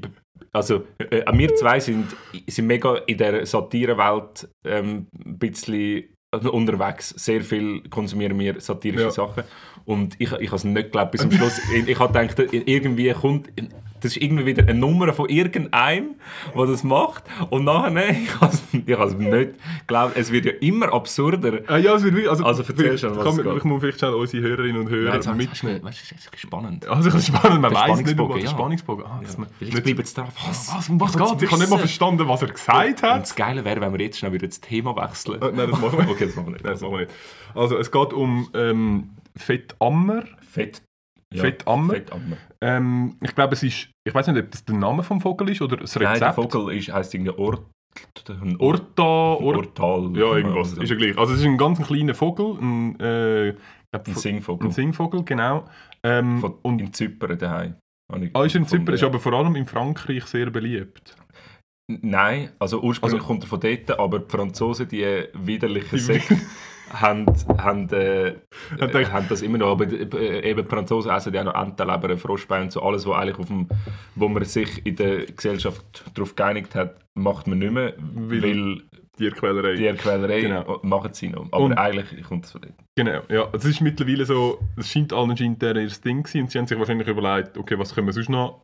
also 0.52 0.84
äh, 0.98 1.24
wir 1.34 1.56
zwei 1.56 1.80
sind, 1.80 2.08
sind 2.48 2.68
mega 2.68 2.96
in 3.08 3.18
der 3.18 3.46
Satirewelt 3.46 4.50
ähm, 4.66 5.08
ein 5.26 5.40
bisschen 5.40 6.04
unterwegs. 6.32 7.10
Sehr 7.10 7.42
viel 7.42 7.82
konsumieren 7.90 8.38
wir 8.40 8.60
satirische 8.62 9.06
Ja. 9.06 9.12
Sachen. 9.12 9.44
Und 9.86 10.16
ich, 10.20 10.32
ich 10.32 10.48
habe 10.48 10.56
es 10.56 10.64
nicht 10.64 10.76
geglaubt 10.76 11.12
bis 11.12 11.22
zum 11.22 11.32
Schluss. 11.32 11.60
ich 11.74 11.88
ich 11.88 12.00
habe 12.00 12.28
gedacht, 12.28 12.54
irgendwie 12.54 13.12
kommt... 13.12 13.50
Das 14.02 14.12
ist 14.16 14.22
irgendwie 14.22 14.46
wieder 14.46 14.64
eine 14.64 14.74
Nummer 14.74 15.14
von 15.14 15.30
irgendeinem, 15.30 16.16
der 16.56 16.66
das 16.66 16.84
macht. 16.84 17.24
Und 17.50 17.64
nachher, 17.66 18.10
ich 18.12 18.42
habe 18.42 18.52
es 18.54 18.62
ich 18.74 18.88
es 18.90 19.16
nicht 19.16 19.52
geglaubt. 19.82 20.18
Es 20.18 20.32
wird 20.32 20.46
ja 20.46 20.52
immer 20.60 20.92
absurder. 20.94 21.60
Ah, 21.68 21.78
ja, 21.78 21.96
es 21.96 22.04
wird 22.04 22.28
also, 22.28 22.44
Also 22.44 22.64
erzähl 22.68 22.98
schon, 22.98 23.16
was 23.16 23.24
kann 23.24 23.38
es 23.40 23.44
geht. 23.44 23.58
Ich 23.58 23.64
muss 23.64 23.82
vielleicht 23.82 24.00
schnell 24.00 24.14
unsere 24.14 24.44
Hörerinnen 24.44 24.82
und 24.82 24.90
Hörer 24.90 25.18
Nein, 25.18 25.38
mitnehmen. 25.38 25.84
weißt 25.84 26.12
du, 26.12 26.16
es 26.16 26.26
ist 26.26 26.40
spannend. 26.40 26.88
Also, 26.88 27.10
das 27.10 27.20
ist 27.20 27.28
spannend, 27.28 27.62
man 27.62 27.74
weiß 27.74 28.02
nicht, 28.02 28.18
den 28.18 28.38
ja. 28.40 28.50
Spannungsbogen. 28.50 29.06
Ah, 29.06 29.20
dass 29.24 29.38
man 29.38 29.48
Vielleicht 29.60 29.74
nicht- 29.76 29.84
bleiben 29.86 30.06
sie 30.06 30.14
drauf. 30.16 30.34
Was? 30.48 30.74
was, 30.76 30.90
um 30.90 31.00
was 31.00 31.12
Ich 31.12 31.18
geht 31.18 31.42
Ich 31.44 31.52
habe 31.52 31.62
nicht 31.62 31.70
mal 31.70 31.78
verstanden, 31.80 32.28
was 32.28 32.42
er 32.42 32.48
gesagt 32.50 33.04
Und 33.04 33.04
hat. 33.04 33.22
das 33.22 33.36
Geile 33.36 33.64
wäre, 33.66 33.82
wenn 33.82 33.94
wir 33.94 34.02
jetzt 34.02 34.18
schnell 34.20 34.34
wieder 34.34 34.48
das 34.48 34.60
Thema 34.62 34.96
wechseln. 34.96 35.42
Äh, 35.42 35.52
Nein, 35.54 35.70
das 35.70 35.80
machen 35.80 36.00
wir 36.00 36.10
Okay, 36.10 36.26
das 36.26 36.36
machen 36.36 36.48
wir 36.48 36.52
nicht. 36.54 36.64
Nein, 36.64 36.74
das 36.74 36.82
machen 36.82 36.94
wir 36.94 37.00
nicht. 37.02 37.12
Also, 37.54 37.78
es 37.78 37.92
geht 37.92 38.14
um 38.14 38.50
ähm, 38.54 39.10
Fettammer. 39.36 40.24
Fett. 40.42 40.82
Fettammer? 41.34 41.94
Fettammer. 41.94 42.38
Ähm, 42.62 43.16
ich 43.22 43.34
glaube, 43.36 43.54
es 43.54 43.64
ist, 43.64 43.90
ich 44.08 44.14
weiß 44.14 44.28
nicht, 44.28 44.44
ob 44.44 44.52
das 44.52 44.66
der 44.66 44.76
Name 44.76 45.04
vom 45.04 45.22
Vogel 45.22 45.50
ist 45.50 45.62
oder 45.62 45.78
das 45.78 45.96
Rezept. 45.96 46.10
Nein, 46.12 46.20
der 46.20 46.34
Vogel 46.34 46.76
ist, 46.76 46.92
heisst 46.92 47.14
irgendwie 47.14 47.32
Ort... 47.38 47.64
ein 48.30 48.56
Orta, 48.60 49.04
Or 49.04 49.58
Ortal. 49.58 50.12
ja, 50.16 50.38
irgendwas. 50.38 50.70
Also, 50.72 50.82
Ist 50.82 50.90
ja 50.90 50.96
gleich. 50.96 51.18
Also, 51.18 51.34
es 51.34 51.40
ist 51.42 51.46
ein 51.46 51.58
ganz 51.58 51.82
kleiner 51.86 52.14
Vogel, 52.14 52.58
ein, 52.62 53.00
äh, 53.00 53.56
glaub, 53.92 54.08
Ein 54.08 54.16
Singvogel. 54.16 54.68
ein 54.70 54.72
Singvogel, 54.72 55.24
genau. 55.24 55.66
Ähm, 56.04 56.40
Von, 56.40 56.56
und 56.62 56.80
in 56.80 56.94
Zypern 56.94 57.38
daheim. 57.38 57.76
Ah, 58.34 58.44
ist 58.44 58.56
in 58.56 58.66
Zypern, 58.66 58.96
ist 58.96 59.04
aber 59.04 59.20
vor 59.20 59.34
allem 59.34 59.56
in 59.56 59.66
Frankreich 59.66 60.26
sehr 60.26 60.50
beliebt. 60.50 61.16
Nein, 61.90 62.52
also 62.60 62.82
ursprünglich 62.82 63.16
Also- 63.22 63.28
kommt 63.28 63.44
er 63.44 63.48
von 63.48 63.60
dort, 63.60 64.00
aber 64.00 64.20
die 64.20 64.30
Franzosen, 64.30 64.88
die 64.88 65.26
widerlichen 65.34 66.00
Säcke, 66.00 66.38
haben, 66.94 67.26
haben, 67.58 67.90
äh, 67.90 68.36
Haben 68.80 68.96
äh, 68.96 69.24
das 69.30 69.42
immer 69.42 69.58
noch. 69.58 69.72
Aber 69.72 69.86
äh, 69.86 70.50
eben 70.50 70.64
die 70.64 70.70
Franzosen 70.70 71.12
essen 71.12 71.34
ja 71.34 71.44
noch 71.44 71.56
Entenleber, 71.56 72.18
Froschbein 72.18 72.64
und 72.64 72.72
so. 72.72 72.82
Alles, 72.82 73.06
was 73.08 73.18
eigentlich 73.18 73.40
auf 73.40 73.48
dem, 73.48 73.68
wo 74.16 74.28
man 74.28 74.44
sich 74.46 74.86
in 74.86 74.96
der 74.96 75.26
Gesellschaft 75.26 76.04
darauf 76.14 76.36
geeinigt 76.36 76.76
hat, 76.76 77.00
macht 77.16 77.48
man 77.48 77.60
nicht 77.60 77.72
mehr, 77.72 77.94
Weil- 77.98 78.42
weil, 78.44 78.82
Tierquälerei. 79.18 79.76
die 79.76 79.94
Quälerei 79.98 80.42
Genau. 80.42 80.80
machen 80.84 81.14
sie 81.14 81.30
noch. 81.30 81.46
Aber 81.52 81.66
Und- 81.66 81.74
eigentlich 81.78 82.24
kommt 82.24 82.46
es 82.46 82.52
von 82.52 82.62
dort. 82.62 82.74
Genau, 82.96 83.22
ja. 83.30 83.50
Es 83.54 83.66
ist 83.66 83.82
mittlerweile 83.82 84.26
so, 84.26 84.60
es 84.78 84.90
scheint 84.90 85.14
allen 85.14 85.36
scheint 85.38 85.62
der 85.62 85.76
ihr 85.76 85.90
Ding 86.04 86.24
gewesen 86.24 86.42
und 86.44 86.52
sie 86.52 86.58
haben 86.58 86.66
sich 86.68 86.80
wahrscheinlich 86.80 87.08
überlegt, 87.08 87.58
okay, 87.58 87.78
was 87.78 87.94
können 87.94 88.08
wir 88.08 88.14
sonst 88.14 88.30
noch 88.30 88.62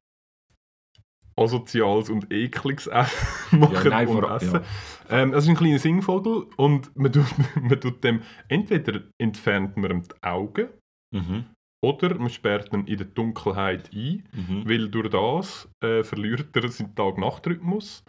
asoziales 1.37 2.09
und 2.09 2.31
ekliges 2.33 2.87
essen 2.87 3.59
machen 3.59 3.73
Ja, 3.75 3.89
nein, 3.89 4.07
und 4.07 4.21
vor- 4.21 4.35
essen. 4.35 4.53
ja. 4.55 4.61
Ähm, 5.09 5.33
es 5.33 5.43
ist 5.43 5.49
ein 5.49 5.55
kleiner 5.55 5.79
Singvogel 5.79 6.47
und 6.57 6.95
man 6.97 7.11
tut, 7.11 7.25
man 7.61 7.79
tut 7.79 8.03
dem, 8.03 8.21
entweder 8.49 9.01
entfernt 9.21 9.77
man 9.77 9.91
ihm 9.91 10.03
die 10.03 10.23
Augen 10.23 10.67
Mhm. 11.13 11.45
oder 11.81 12.15
man 12.19 12.29
sperrt 12.29 12.73
ihn 12.73 12.85
in 12.85 12.97
der 12.97 13.07
Dunkelheit 13.07 13.89
ein, 13.93 14.27
Mhm. 14.33 14.69
weil 14.69 14.89
durch 14.89 15.09
das 15.09 15.69
äh, 15.81 16.03
verliert 16.03 16.53
er 16.55 16.67
seinen 16.69 16.93
Tag-Nacht-Rhythmus 16.95 18.03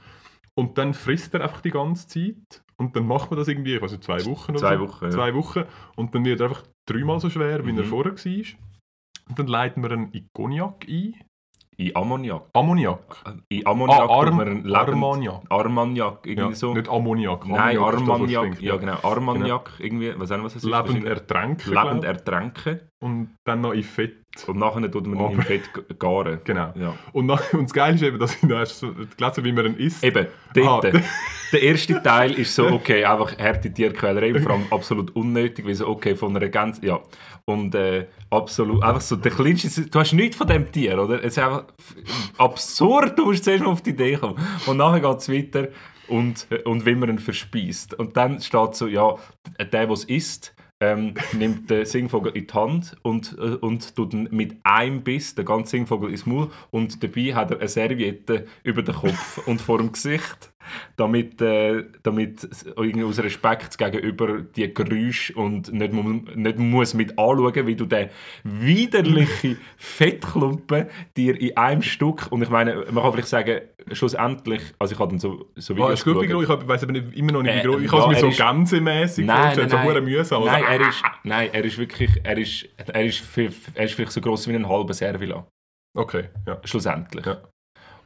und 0.59 0.79
dann 0.79 0.95
frisst 0.95 1.33
er 1.35 1.43
einfach 1.43 1.61
die 1.61 1.71
ganze 1.71 2.09
Zeit 2.09 2.63
und 2.77 2.97
dann 2.97 3.07
macht 3.07 3.31
man 3.31 3.39
das 3.39 3.47
irgendwie, 3.49 3.77
ich 3.77 3.83
weiß 3.83 3.93
nicht, 3.93 4.03
zwei 4.05 4.25
Wochen 4.25 4.51
oder 4.53 4.61
Zwei 4.61 4.77
so. 4.79 4.83
Wochen, 4.89 5.05
ja. 5.05 5.11
Zwei 5.11 5.35
Wochen 5.35 5.65
und 5.97 6.13
dann 6.15 6.25
wird 6.25 6.41
er 6.41 6.49
einfach 6.49 6.65
dreimal 6.89 7.21
so 7.21 7.31
schwer, 7.31 7.65
wie 7.67 7.71
er 7.77 7.85
Mhm. 7.85 7.89
vorher 7.89 8.13
war. 8.15 8.45
Und 9.29 9.39
dann 9.39 9.47
leiten 9.47 9.83
wir 9.83 9.91
ihn 9.93 10.09
in 10.13 10.27
Cognac 10.35 10.87
ein. 10.89 11.15
In 11.81 11.95
Ammoniak. 11.95 12.43
Ammoniak. 12.55 13.23
In 13.51 13.65
Ammoniak 13.65 14.01
Ah, 14.01 14.07
Arm- 14.09 14.41
Lebend- 14.41 14.75
Armagnac. 14.75 15.43
Armagnac, 15.49 16.27
irgendwie 16.27 16.49
Ja, 16.51 16.53
so. 16.53 16.75
Nicht 16.75 16.89
Ammoniak. 16.89 17.47
Nein, 17.47 17.79
Armagnac. 17.79 18.61
Ja, 18.61 18.77
genau. 18.77 18.97
Armagnac, 19.05 19.71
irgendwie. 19.79 20.13
Was 20.17 20.33
auch 20.33 20.43
was 20.43 20.57
es 20.57 20.65
ist. 20.65 20.71
Lebend 20.71 21.05
ertränken. 21.07 21.73
Lebend 21.73 22.05
ertränken. 22.05 22.81
und 23.01 23.37
dann 23.45 23.61
noch 23.61 23.75
in 23.75 23.85
Fett 23.85 24.17
Und 24.49 24.59
nachher 24.59 24.91
tut 24.91 25.07
man 25.07 25.21
ihn 25.31 25.31
im 25.39 25.43
Fett 25.43 25.71
garen. 26.01 26.41
Genau. 26.43 26.73
Ja. 26.75 26.95
Und, 27.13 27.27
nach, 27.27 27.53
und 27.53 27.63
das 27.67 27.73
Geile 27.73 27.95
ist 27.95 28.03
eben, 28.03 28.19
dass 28.19 28.43
erst 28.43 28.81
so 28.81 28.93
gelesen 28.93 29.45
wie 29.45 29.53
man 29.53 29.67
ihn 29.67 29.75
isst. 29.77 30.03
Eben, 30.03 30.27
dort. 30.55 30.85
Ah. 30.87 31.01
der 31.53 31.63
erste 31.63 32.03
Teil 32.03 32.33
ist 32.33 32.55
so, 32.57 32.67
okay, 32.67 33.05
einfach 33.05 33.39
harte 33.39 33.73
Tierquälerei 33.73 34.35
vor 34.43 34.51
allem 34.53 34.67
absolut 34.71 35.15
unnötig, 35.15 35.65
weil 35.65 35.75
so, 35.77 35.87
okay, 35.87 36.17
von 36.17 36.35
einer 36.37 36.49
ganz, 36.49 36.81
ja. 36.83 36.99
Und 37.49 37.75
äh, 37.75 38.09
absolut, 38.29 38.83
einfach 38.83 39.01
so, 39.01 39.17
der 39.17 39.33
kleinste, 39.33 39.87
du 39.87 39.99
hast 39.99 40.13
nichts 40.13 40.37
von 40.37 40.47
dem 40.47 40.71
Tier, 40.71 41.03
oder? 41.03 41.25
Es 41.25 41.33
ist 41.33 41.39
einfach 41.39 41.65
absurd, 42.37 43.19
du 43.19 43.25
musst 43.25 43.45
zuerst 43.45 43.65
mal 43.65 43.71
auf 43.71 43.81
die 43.81 43.91
Idee 43.91 44.17
kommen. 44.17 44.37
Und 44.67 44.77
nachher 44.77 45.01
geht 45.01 45.17
es 45.17 45.33
weiter 45.33 45.69
und, 46.09 46.47
und 46.67 46.85
wie 46.85 46.95
man 46.95 47.09
ihn 47.09 47.19
verspeist. 47.19 47.95
Und 47.95 48.19
dann 48.19 48.43
steht 48.43 48.75
so, 48.75 48.87
ja, 48.87 49.17
der, 49.59 49.65
der 49.65 49.89
es 49.89 50.05
isst, 50.05 50.55
ähm, 50.81 51.15
nimmt 51.33 51.71
den 51.71 51.87
Singvogel 51.87 52.33
in 52.37 52.47
die 52.47 52.53
Hand 52.53 52.97
und, 53.01 53.35
äh, 53.39 53.55
und 53.55 53.97
tut 53.97 54.13
ihn 54.13 54.29
mit 54.31 54.57
einem 54.63 55.03
Biss 55.03 55.35
den 55.35 55.47
ganzen 55.47 55.71
Singvogel 55.71 56.11
ins 56.11 56.27
Maul 56.27 56.51
und 56.71 57.03
dabei 57.03 57.35
hat 57.35 57.51
er 57.51 57.61
eine 57.61 57.69
Serviette 57.69 58.47
über 58.63 58.83
den 58.83 58.95
Kopf 58.95 59.39
und 59.47 59.63
vor 59.63 59.79
dem 59.79 59.91
Gesicht, 59.91 60.53
damit, 60.97 61.41
äh, 61.43 61.85
damit 62.03 62.49
irgendwie 62.77 63.05
aus 63.05 63.19
Respekt 63.19 63.79
gegenüber 63.79 64.41
die 64.43 64.73
Geräusche 64.73 65.35
und 65.35 65.73
nicht, 65.73 65.93
nicht 65.93 66.59
muss 66.59 66.95
mit 66.95 67.19
anschauen, 67.19 67.67
wie 67.67 67.77
du 67.77 67.87
den 67.87 68.09
widerliche 68.45 69.57
Fettklumpen 69.77 70.87
dir 71.17 71.41
in 71.41 71.57
einem 71.57 71.83
Stück 71.83 72.27
und 72.31 72.43
ich 72.43 72.51
meine, 72.51 72.85
man 72.91 73.03
kann 73.03 73.13
vielleicht 73.13 73.29
sagen, 73.29 73.61
schlussendlich, 73.93 74.63
also 74.79 74.95
ich 74.95 74.99
habe 75.01 75.11
dann 75.11 75.19
so, 75.19 75.51
so 75.57 75.75
Ah, 75.75 75.77
Videos 75.77 75.93
ist 75.95 76.05
gut, 76.05 76.23
wie 76.23 76.27
geschaut. 76.27 76.47
groß? 76.47 76.63
Ich 76.63 76.69
weiß 76.69 76.83
aber 76.85 76.93
nicht, 76.93 77.17
immer 77.17 77.33
noch 77.33 77.43
nicht, 77.43 77.55
wie 77.55 77.59
Äh, 77.59 77.63
groß. 77.65 77.83
Ich 77.83 77.93
ja, 77.93 77.99
habe 78.01 78.13
es 78.15 78.17
mir 78.17 78.21
so 78.21 78.29
ist- 78.29 78.37
gänsemässig 78.39 79.27
Nein, 79.27 79.57
nein, 79.57 79.69
so 79.69 79.77
nein. 79.77 80.05
mühsam. 80.05 80.45
Nein, 80.45 80.65
Also, 80.65 80.83
er 80.85 80.89
ist, 80.89 81.03
nein, 81.25 81.51
er 81.53 81.65
ist 81.65 81.79
wirklich, 81.79 82.11
er 82.23 82.39
ist, 82.39 82.69
er 82.77 83.05
ist, 83.05 83.23
er 83.75 83.85
ist 83.85 83.95
vielleicht 83.95 84.13
so 84.13 84.21
groß 84.21 84.49
wie 84.49 84.55
ein 84.55 84.69
halber 84.69 84.95
Servila, 84.95 85.47
Okay, 85.97 86.29
ja. 86.47 86.61
schlussendlich. 86.65 87.27
Ja. 87.27 87.43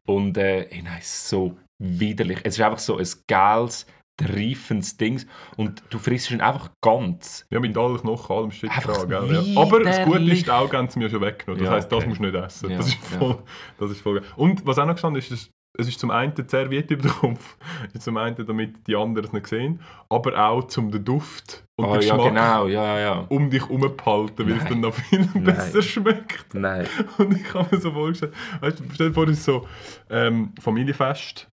Und 0.06 0.36
äh, 0.36 0.62
ey, 0.70 0.82
nein, 0.82 0.98
so 1.02 1.56
widerlich. 1.82 2.38
Es 2.44 2.54
ist 2.54 2.64
einfach 2.64 2.78
so 2.78 2.96
ein 2.96 3.06
geiles, 3.26 3.86
reifendes 4.20 4.96
Ding 4.96 5.24
und 5.56 5.82
du 5.90 5.98
frisst 5.98 6.30
ihn 6.30 6.40
einfach 6.40 6.70
ganz. 6.80 7.46
Ja, 7.50 7.60
mit 7.60 7.76
allen 7.76 7.98
Knochen, 7.98 8.36
allem 8.36 8.50
Einfach 8.50 9.06
dran? 9.06 9.54
Ja. 9.54 9.60
Aber 9.60 9.82
das 9.82 10.04
Gute 10.04 10.20
ist, 10.20 10.46
die 10.46 10.50
Augen 10.50 10.76
haben 10.76 10.88
sie 10.88 10.98
mir 10.98 11.10
schon 11.10 11.20
weggenommen. 11.20 11.62
Das 11.64 11.70
Ja, 11.70 11.76
heisst, 11.76 11.90
das 11.92 11.98
okay. 11.98 12.08
musst 12.08 12.20
du 12.20 12.24
nicht 12.24 12.34
essen. 12.34 12.70
Ja, 12.70 12.76
das, 12.76 12.88
ist 12.88 12.98
ja. 13.12 13.18
voll, 13.18 13.38
das 13.78 13.90
ist 13.90 14.00
voll 14.00 14.20
geil. 14.20 14.30
Und 14.36 14.66
was 14.66 14.78
auch 14.78 14.86
noch 14.86 14.94
gestanden 14.94 15.18
ist, 15.20 15.30
ist, 15.30 15.50
es 15.78 15.88
ist 15.88 15.98
zum 15.98 16.10
einen 16.10 16.34
die 16.34 16.44
Serviette 16.46 16.94
über 16.94 17.04
den 17.04 17.12
Kopf, 17.12 17.56
zum 17.98 18.18
einen, 18.18 18.36
damit 18.46 18.86
die 18.86 18.94
anderen 18.94 19.26
es 19.26 19.32
nicht 19.32 19.46
sehen, 19.46 19.80
aber 20.10 20.38
auch 20.38 20.64
zum 20.64 20.90
den 20.90 21.02
Duft 21.04 21.64
und 21.76 21.86
Oh, 21.86 21.94
den 21.94 22.02
ja, 22.02 22.16
Geschmack 22.16 22.34
genau, 22.34 22.66
ja, 22.66 22.98
ja. 22.98 23.26
um 23.30 23.48
dich 23.48 23.62
herumzuhalten, 23.62 24.46
weil 24.46 24.56
es 24.56 24.64
Nein. 24.64 24.68
dann 24.68 24.80
noch 24.80 24.94
viel 24.94 25.24
besser 25.40 25.80
schmeckt. 25.80 26.54
Nein. 26.54 26.86
Und 27.18 27.40
ich 27.40 27.54
habe 27.54 27.74
mir 27.74 27.80
so 27.80 27.90
vorgestellt, 27.90 28.34
weißt 28.60 28.80
du, 28.80 28.84
stell 28.92 29.08
dir 29.08 29.14
vor, 29.14 29.24
es 29.24 29.38
ist 29.38 29.44
so 29.44 29.66
ähm, 30.10 30.52
Familienfest, 30.60 31.48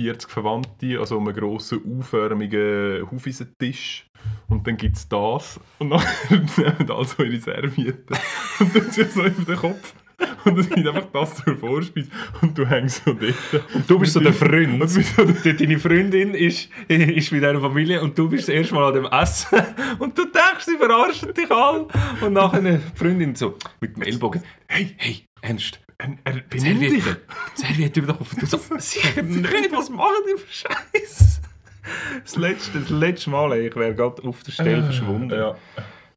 40 0.00 0.30
Verwandte, 0.30 0.98
also 0.98 1.18
um 1.18 1.28
einen 1.28 1.36
grossen, 1.36 1.82
U-förmigen 1.84 3.10
Hufeisentisch. 3.10 4.06
Und 4.48 4.66
dann 4.66 4.76
gibt 4.76 4.96
es 4.96 5.08
das. 5.08 5.60
Und 5.78 5.90
dann 5.90 6.02
nehmen 6.30 6.90
alle 6.90 7.04
so 7.04 7.22
ihre 7.22 7.38
Servietten 7.38 8.16
und 8.60 8.72
tun 8.72 8.90
sich 8.90 9.10
so 9.10 9.24
über 9.24 9.44
den 9.44 9.56
Kopf. 9.56 9.94
Und 10.44 10.58
es 10.58 10.68
gibt 10.68 10.86
einfach 10.86 11.06
das 11.12 11.36
zur 11.36 11.56
Vorspeise. 11.56 12.08
Und 12.40 12.56
du 12.56 12.66
hängst 12.66 13.04
so 13.04 13.12
dort. 13.12 13.64
Und 13.74 13.90
du 13.90 13.98
bist 13.98 14.14
so 14.14 14.20
der 14.20 14.32
Freund. 14.32 14.80
Und 14.80 14.80
du 14.80 14.94
bist 14.96 15.16
so 15.16 15.52
Deine 15.52 15.78
Freundin 15.78 16.34
ist, 16.34 16.70
ist 16.88 17.32
mit 17.32 17.42
dieser 17.42 17.60
Familie 17.60 18.02
und 18.02 18.18
du 18.18 18.28
bist 18.28 18.48
das 18.48 18.54
erste 18.54 18.74
Mal 18.74 18.88
an 18.88 18.94
dem 18.94 19.06
Essen 19.06 19.58
und 19.98 20.16
du 20.16 20.24
denkst, 20.24 20.64
sie 20.64 20.76
verarschen 20.76 21.34
dich 21.34 21.50
alle. 21.50 21.86
Und 22.20 22.32
nachher 22.32 22.60
die 22.60 22.78
Freundin 22.94 23.34
so 23.34 23.56
mit 23.80 23.96
dem 23.96 24.02
Ellbogen, 24.02 24.42
hey, 24.66 24.94
hey, 24.96 25.26
Ernst, 25.42 25.80
er, 26.00 26.16
er 26.24 26.40
benimmt 26.42 26.82
dich. 26.82 27.04
Serviette, 27.04 27.20
Serviette 27.54 28.00
über 28.00 28.12
den 28.12 28.18
Kopf. 28.18 28.32
Und 28.32 28.42
du 28.42 28.46
so, 28.46 28.58
sicher 28.78 29.22
nicht, 29.22 29.72
was 29.72 29.90
machen 29.90 30.14
die 30.26 30.40
für 30.40 30.52
Scheiß? 30.68 31.40
Das 32.22 32.36
letzte, 32.36 32.80
das 32.80 32.90
letzte 32.90 33.30
Mal, 33.30 33.52
ey, 33.52 33.68
ich 33.68 33.76
wäre 33.76 33.94
gerade 33.94 34.22
auf 34.22 34.42
der 34.42 34.52
Stelle 34.52 34.82
verschwunden. 34.82 35.30
Ja. 35.30 35.56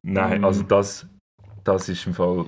Nein, 0.02 0.44
also 0.44 0.62
das, 0.62 1.06
das 1.64 1.88
ist 1.88 2.06
im 2.06 2.14
Fall... 2.14 2.46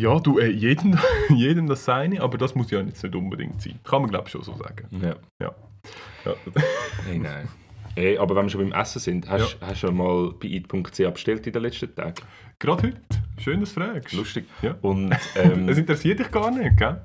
Ja, 0.00 0.18
du, 0.18 0.38
äh, 0.40 0.48
jedem, 0.48 0.98
jedem 1.28 1.68
das 1.68 1.84
seine, 1.84 2.20
aber 2.20 2.36
das 2.36 2.54
muss 2.54 2.70
ja 2.70 2.80
jetzt 2.80 3.02
nicht 3.02 3.14
unbedingt 3.14 3.62
sein. 3.62 3.78
Kann 3.84 4.02
man, 4.02 4.10
glaube 4.10 4.24
ich, 4.26 4.32
schon 4.32 4.42
so 4.42 4.56
sagen. 4.56 4.88
Ja. 4.90 5.14
Ja. 5.40 5.54
ja. 6.24 6.34
Hey, 7.06 7.18
nein. 7.18 7.48
Hey, 7.94 8.18
aber 8.18 8.34
wenn 8.34 8.46
wir 8.46 8.50
schon 8.50 8.68
beim 8.68 8.80
Essen 8.80 8.98
sind, 8.98 9.28
hast 9.28 9.56
hast 9.60 9.82
du 9.82 9.86
schon 9.86 9.96
mal 9.96 10.32
bei 10.32 10.48
eat.ch 10.48 11.12
bestellt 11.12 11.46
in 11.46 11.52
den 11.52 11.62
letzten 11.62 11.94
Tagen? 11.94 12.14
Gerade 12.58 12.82
heute. 12.88 13.00
Schön, 13.38 13.60
dass 13.60 13.74
du 13.74 13.80
fragst. 13.80 14.12
Lustig. 14.14 14.46
Ja. 14.62 14.76
Und 14.82 15.14
ähm, 15.36 15.68
Es 15.68 15.78
interessiert 15.78 16.18
dich 16.20 16.30
gar 16.30 16.50
nicht, 16.50 16.76
gell? 16.76 17.00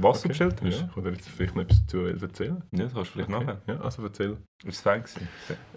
was 0.00 0.22
du 0.22 0.28
bestellt 0.28 0.60
hast? 0.64 0.80
Ja, 0.96 1.00
dir 1.00 1.10
jetzt 1.10 1.28
vielleicht 1.28 1.54
noch 1.54 1.62
etwas 1.62 1.80
dazu 1.86 1.98
erzählen. 2.06 2.62
Ja, 2.72 2.84
das 2.84 2.94
kannst 2.94 3.10
du 3.10 3.12
vielleicht 3.12 3.28
nachher. 3.30 3.62
Ja, 3.68 3.80
also 3.80 4.02
erzähl. 4.02 4.36
Ist 4.64 4.74
es 4.76 4.80
fein 4.80 5.02
gewesen? 5.02 5.28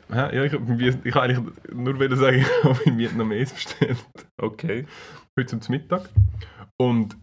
Ja, 0.10 0.34
ja, 0.34 0.43
ich, 0.45 0.54
ich, 0.54 0.95
ich 1.06 1.13
kann 1.13 1.24
eigentlich 1.30 1.56
nur 1.72 2.00
wollen 2.00 2.17
sagen, 2.17 2.38
ich 2.41 2.63
habe 2.63 2.84
in 2.86 2.98
Vietnamese 2.98 3.54
bestellt. 3.54 4.04
Okay. 4.41 4.88
Heute 5.39 5.60
zum 5.60 5.72
Mittag. 5.76 6.10
Und 6.82 7.15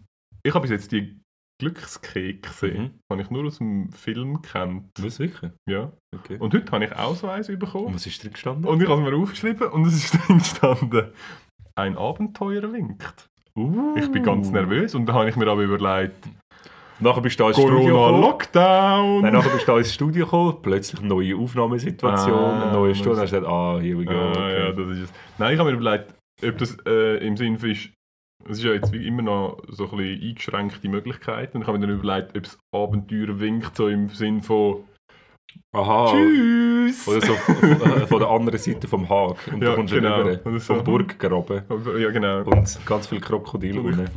ich 0.43 0.53
habe 0.53 0.61
bis 0.61 0.71
jetzt 0.71 0.91
die 0.93 1.19
Glückskekse, 1.59 2.67
Mhm. 2.67 2.91
habe 3.11 3.21
ich 3.21 3.29
nur 3.31 3.45
aus 3.45 3.57
dem 3.57 3.91
Film 3.91 4.41
kennt. 4.41 4.89
Was 4.99 5.19
wirklich? 5.19 5.51
Ja. 5.67 5.91
Okay. 6.15 6.37
Und 6.37 6.53
heute 6.53 6.71
habe 6.71 6.85
ich 6.85 6.93
auch 6.95 7.15
so 7.15 7.27
eins 7.27 7.47
bekommen. 7.47 7.87
Und 7.87 7.95
was 7.95 8.05
ist 8.05 8.23
drin 8.23 8.31
gestanden? 8.31 8.65
Und 8.65 8.81
ich 8.81 8.87
habe 8.87 9.01
es 9.03 9.09
mir 9.09 9.17
aufgeschrieben 9.17 9.67
und 9.69 9.85
es 9.87 9.95
ist 9.95 10.13
drin 10.27 10.37
gestanden, 10.37 11.11
ein 11.77 11.97
Abenteuer 11.97 12.71
winkt. 12.73 13.29
Uh. 13.55 13.95
Ich 13.97 14.11
bin 14.11 14.23
ganz 14.23 14.51
nervös 14.51 14.93
und 14.95 15.05
dann 15.07 15.15
habe 15.15 15.29
ich 15.29 15.35
mir 15.35 15.47
aber 15.47 15.61
überlegt, 15.63 16.27
Nachher 16.99 17.21
bist 17.21 17.39
du 17.39 17.43
da 17.43 17.49
ins 17.49 17.57
Studio 17.59 17.77
gekommen. 17.79 17.93
Corona-Lockdown! 17.93 19.21
Nein, 19.21 19.33
nachher 19.33 19.49
bist 19.51 19.67
du 19.67 19.75
ins 19.77 19.93
Studio 19.93 20.25
gekommen, 20.25 20.55
plötzlich 20.63 20.99
eine 20.99 21.09
neue 21.09 21.35
Aufnahmesituation, 21.35 22.33
Ah, 22.33 22.63
eine 22.63 22.71
neue 22.73 22.95
Stunde. 22.95 23.21
das- 23.21 23.29
Dann 23.31 23.41
hast 23.41 23.45
du 23.45 23.47
gesagt, 23.47 23.53
ah, 23.53 23.79
here 23.79 23.99
we 23.99 24.05
go. 24.05 24.11
Ah, 24.13 24.31
okay. 24.31 24.59
ja, 24.59 24.71
das 24.71 24.87
ist 24.97 25.03
es. 25.03 25.13
Nein, 25.37 25.53
ich 25.53 25.59
habe 25.59 25.71
mir 25.71 25.77
überlegt, 25.77 26.13
ob 26.43 26.57
das 26.57 26.75
äh, 26.87 27.17
im 27.25 27.37
Sinn 27.37 27.53
ist, 27.55 27.89
es 28.49 28.57
ist 28.57 28.63
ja 28.63 28.73
jetzt 28.73 28.91
wie 28.93 29.05
immer 29.05 29.21
noch 29.21 29.57
so 29.67 29.83
ein 29.91 29.97
bisschen 29.97 30.21
eingeschränkte 30.29 30.89
Möglichkeiten. 30.89 31.57
Und 31.57 31.61
ich 31.63 31.67
habe 31.67 31.77
mir 31.77 31.85
dann 31.87 31.97
überlegt, 31.99 32.35
ob 32.35 32.43
es 32.45 32.57
Abenteuer 32.73 33.39
winkt, 33.39 33.75
so 33.75 33.87
im 33.89 34.09
Sinn 34.09 34.41
von 34.41 34.83
Aha. 35.73 36.11
Tschüss! 36.11 37.07
Oder 37.07 37.21
so 37.25 37.33
von, 37.33 38.07
von 38.07 38.19
der 38.19 38.29
anderen 38.29 38.59
Seite 38.59 38.87
vom 38.87 39.07
Haag. 39.09 39.37
Und 39.51 39.61
Ja, 39.63 39.69
du 39.71 39.75
kommst 39.75 39.93
genau. 39.93 40.23
dann 40.23 40.27
rüber 40.37 40.59
so. 40.59 40.75
vom 40.75 40.83
Burggraben. 40.83 41.63
Ja, 41.99 42.11
genau. 42.11 42.39
Und 42.43 42.79
ganz 42.85 43.07
viele 43.07 43.21
Krokodile 43.21 43.81
unten, 43.81 44.09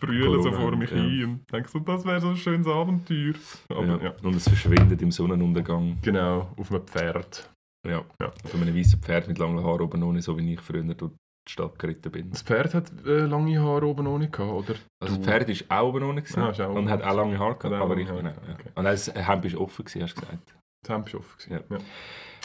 brüllen 0.00 0.42
so 0.42 0.52
vor 0.52 0.76
mich 0.76 0.90
ja. 0.90 0.96
hin 0.98 1.24
und 1.24 1.52
denke 1.52 1.68
so, 1.68 1.80
das 1.80 2.04
wäre 2.04 2.20
so 2.20 2.28
ein 2.28 2.36
schönes 2.36 2.68
Abenteuer. 2.68 3.34
Aber 3.68 3.84
ja, 3.84 3.96
ja. 4.04 4.12
Und 4.22 4.36
es 4.36 4.46
verschwindet 4.48 5.02
im 5.02 5.10
Sonnenuntergang. 5.10 5.98
genau, 6.02 6.52
auf 6.56 6.70
einem 6.70 6.82
Pferd. 6.86 7.50
Ja. 7.86 8.02
Ja. 8.20 8.26
Auf 8.44 8.54
einem 8.54 8.76
weißen 8.76 9.00
Pferd 9.00 9.26
mit 9.28 9.38
langen 9.38 9.64
Haaren 9.64 9.80
oben 9.80 10.02
ohne, 10.04 10.20
so 10.22 10.36
wie 10.38 10.52
ich 10.54 10.60
früher 10.60 10.82
durch 10.82 11.12
die 11.48 11.52
Stadt 11.52 11.78
geritten 11.78 12.12
bin. 12.12 12.30
Das 12.30 12.42
Pferd 12.42 12.74
hat 12.74 12.92
äh, 13.06 13.20
lange 13.26 13.58
Haare 13.60 13.86
oben 13.86 14.06
ohne 14.06 14.28
gehabt, 14.28 14.52
oder? 14.52 14.74
Also 15.00 15.16
das 15.16 15.18
Du- 15.18 15.22
Pferd 15.24 15.48
ist 15.48 15.68
auch 15.70 15.88
oben 15.88 16.04
ohne 16.04 16.22
gewesen 16.22 16.40
Ah, 16.42 16.50
auch 16.50 16.74
und 16.74 16.88
hat 16.90 17.02
auch 17.02 17.16
lange 17.16 17.38
Haare 17.38 17.56
gehabt, 17.56 17.74
aber 17.82 17.96
ich 17.96 18.06
genau, 18.06 18.20
ja. 18.20 18.30
okay. 18.54 18.68
Und 18.76 18.84
das 18.84 19.12
Hemd 19.14 19.44
ist 19.46 19.56
offen 19.56 19.84
gewesen, 19.84 20.02
hast 20.02 20.14
du 20.16 20.20
gesagt. 20.20 20.54
Gewesen. 20.86 21.22
Ja. 21.50 21.60
Ja. 21.70 21.78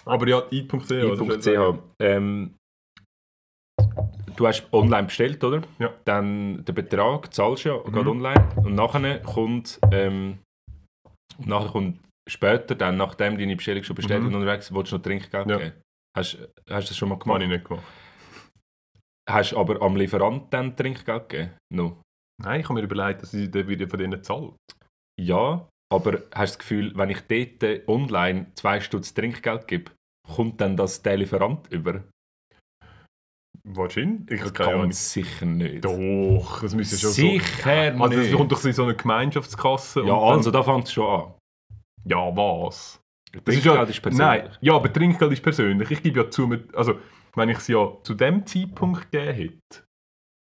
Aber 0.06 0.28
ja, 0.28 0.43
i.ch. 0.52 0.86
sagen? 0.86 1.22
I.ch. 1.22 1.80
Ähm, 2.00 2.56
du 4.36 4.48
hast 4.48 4.67
online 4.74 5.04
bestellt, 5.08 5.43
oder? 5.43 5.62
Ja. 5.80 5.93
Dann 6.06 6.63
der 6.65 6.74
Betrag 6.74 7.34
zahlst 7.34 7.65
du 7.65 7.69
ja 7.69 7.78
Mhm. 7.78 7.91
gerade 7.91 8.10
online 8.10 8.50
und 8.58 8.76
nachher 8.76 9.22
kommt, 9.22 9.80
ähm, 9.91 10.39
nachher 11.46 11.69
kommt 11.69 12.00
später, 12.30 12.76
dann, 12.76 12.98
nachdem 12.98 13.38
deine 13.38 13.56
Bestellung 13.56 13.84
schon 13.84 13.96
bestätigt 13.96 14.22
Mhm. 14.24 14.28
und 14.28 14.36
unterwegs, 14.41 14.74
willst 14.74 14.91
du 14.91 14.96
noch 14.98 15.04
Trinkgeld 15.04 15.50
Ja. 15.50 15.58
geben. 15.58 15.74
Hast, 16.17 16.38
hast 16.69 16.88
du 16.88 16.89
das 16.89 16.98
schon 16.98 17.10
mal 17.10 17.15
Habe 17.15 17.24
gemacht? 17.26 17.41
ich 17.43 17.48
nicht 17.50 17.65
gemacht. 17.65 17.84
Hast 19.30 19.52
du 19.54 19.58
aber 19.58 19.82
am 19.82 19.96
Lieferant 19.96 20.54
dann 20.54 20.76
Trinkgeld 20.76 21.30
gegeben? 21.30 21.52
No. 21.74 22.02
Nein, 22.41 22.60
ich 22.60 22.65
habe 22.69 22.74
mir 22.80 22.86
überlegt, 22.86 23.22
dass 23.22 23.34
ich 23.34 23.50
dann 23.50 23.67
wieder 23.67 23.88
von 23.88 24.00
denen 24.00 24.22
zahle. 24.24 24.54
Ja, 25.22 25.67
aber 25.93 26.23
hast 26.34 26.56
du 26.56 26.58
das 26.58 26.60
Gefühl, 26.60 26.91
wenn 26.95 27.10
ich 27.10 27.21
dort 27.21 27.88
online 27.88 28.47
zwei 28.56 28.79
Stutz 28.79 29.13
Trinkgeld 29.13 29.67
gebe, 29.67 29.91
kommt 30.27 30.60
dann 30.62 30.75
das 30.75 31.01
der 31.01 31.17
Lieferant 31.17 31.67
über? 31.71 32.03
Wahrscheinlich? 33.65 34.41
Ich 34.41 34.53
keine 34.53 34.69
Ahnung. 34.69 34.82
Ganz 34.84 35.13
sicher 35.13 35.45
nicht. 35.45 35.86
Doch, 35.86 36.62
das 36.62 36.75
müsste 36.75 36.97
schon 36.97 37.12
Sicher 37.12 37.95
so... 37.95 38.03
Also 38.03 38.17
das 38.17 38.32
kommt 38.34 38.51
doch 38.51 38.65
in 38.65 38.73
so 38.73 38.84
eine 38.84 38.95
Gemeinschaftskasse. 38.95 40.01
Ja, 40.03 40.17
also 40.17 40.51
da 40.51 40.63
fängt 40.63 40.86
es 40.86 40.93
schon 40.93 41.08
an. 41.08 41.34
Ja, 42.06 42.36
was? 42.36 42.99
Das 43.45 43.56
ist, 43.56 43.65
ja, 43.65 43.82
ist 43.84 44.01
persönlich. 44.01 44.43
Nein, 44.43 44.58
ja, 44.62 44.75
aber 44.75 44.91
Trinkgeld 44.91 45.32
ist 45.32 45.41
persönlich. 45.41 45.89
Ich 45.89 46.03
gebe 46.03 46.19
ja 46.19 46.29
zu, 46.29 46.56
also 46.73 46.99
wenn 47.36 47.49
ich 47.49 47.58
es 47.58 47.67
ja 47.67 47.97
zu 48.03 48.13
dem 48.13 48.45
Zeitpunkt 48.45 49.10
gegeben 49.10 49.34
hätte, 49.34 49.84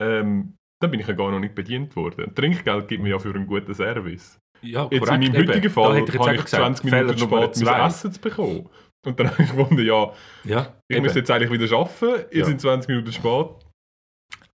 ähm, 0.03 0.55
dann 0.81 0.91
bin 0.91 0.99
ich 0.99 1.07
ja 1.07 1.13
gar 1.13 1.31
noch 1.31 1.39
nicht 1.39 1.55
bedient 1.55 1.95
worden. 1.95 2.35
Trinkgeld 2.35 2.87
gibt 2.87 3.01
mir 3.01 3.09
ja 3.09 3.19
für 3.19 3.33
einen 3.33 3.47
guten 3.47 3.73
Service. 3.73 4.37
Ja, 4.61 4.87
Jetzt 4.91 5.05
korrekt, 5.05 5.23
in 5.25 5.31
meinem 5.33 5.47
heutigen 5.47 5.69
Fall 5.69 5.95
hätte 5.95 6.07
ich 6.09 6.13
jetzt 6.15 6.23
habe 6.25 6.35
ich 6.35 6.43
gesagt, 6.43 6.63
20 6.63 6.85
Minuten 6.85 7.07
Fehler 7.09 7.19
Nummer 7.29 7.41
spät 7.53 7.65
mein 7.65 7.73
zwei. 7.75 7.85
Essen 7.87 8.13
zu 8.13 8.21
bekommen. 8.21 8.69
Und 9.05 9.19
dann 9.19 9.29
habe 9.31 9.43
ich 9.43 9.49
gefunden, 9.51 9.85
ja, 9.85 10.11
Ja, 10.43 10.73
ich 10.87 10.95
eben. 10.97 11.03
müsste 11.03 11.19
jetzt 11.19 11.29
eigentlich 11.31 11.51
wieder 11.51 11.77
arbeiten, 11.77 12.25
ihr 12.31 12.39
Ja. 12.39 12.45
sind 12.45 12.59
20 12.61 12.87
Minuten 12.89 13.11
spät. 13.11 13.47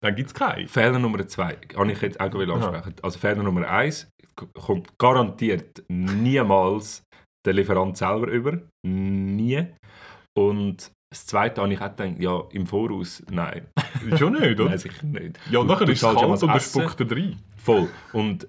Dann 0.04 0.16
gibt 0.16 0.28
es 0.30 0.34
keinen. 0.34 0.68
Fehler 0.68 1.00
Nummer 1.00 1.26
zwei, 1.28 1.58
habe 1.76 1.92
ich 1.92 2.02
jetzt 2.02 2.20
auch 2.20 2.34
will 2.34 2.52
ansprechen. 2.52 2.96
Also 3.04 3.20
Fehler 3.20 3.44
Nummer 3.44 3.68
eins 3.70 4.10
kommt 4.54 4.98
garantiert 4.98 5.84
niemals 5.90 7.04
der 7.46 7.54
Lieferant 7.54 7.98
selber 7.98 8.28
über. 8.28 8.60
Nie. 8.86 9.68
Und 10.38 10.92
das 11.12 11.26
zweite 11.28 11.62
habe 11.62 11.72
ich 11.74 11.82
auch 11.82 11.96
gedacht, 11.96 12.20
ja, 12.20 12.42
im 12.52 12.66
Voraus, 12.66 13.22
nein. 13.30 13.68
Schon 14.18 14.34
nicht, 14.34 14.60
oder? 14.60 14.66
Nein, 14.70 14.78
sicher 14.78 15.06
nicht. 15.06 15.38
ja, 15.52 15.60
Du- 15.62 15.66
nachher 15.68 15.86
du 15.86 15.92
ist 15.92 15.98
es 16.00 16.02
ja 16.04 16.14
kalt 16.14 16.28
mal 16.30 16.34
und 16.42 16.50
er 16.50 16.56
Essen. 16.56 16.82
spuckt 16.82 17.12
da 17.12 17.16
rein. 17.16 17.40
Voll. 17.58 17.90
Und 18.14 18.48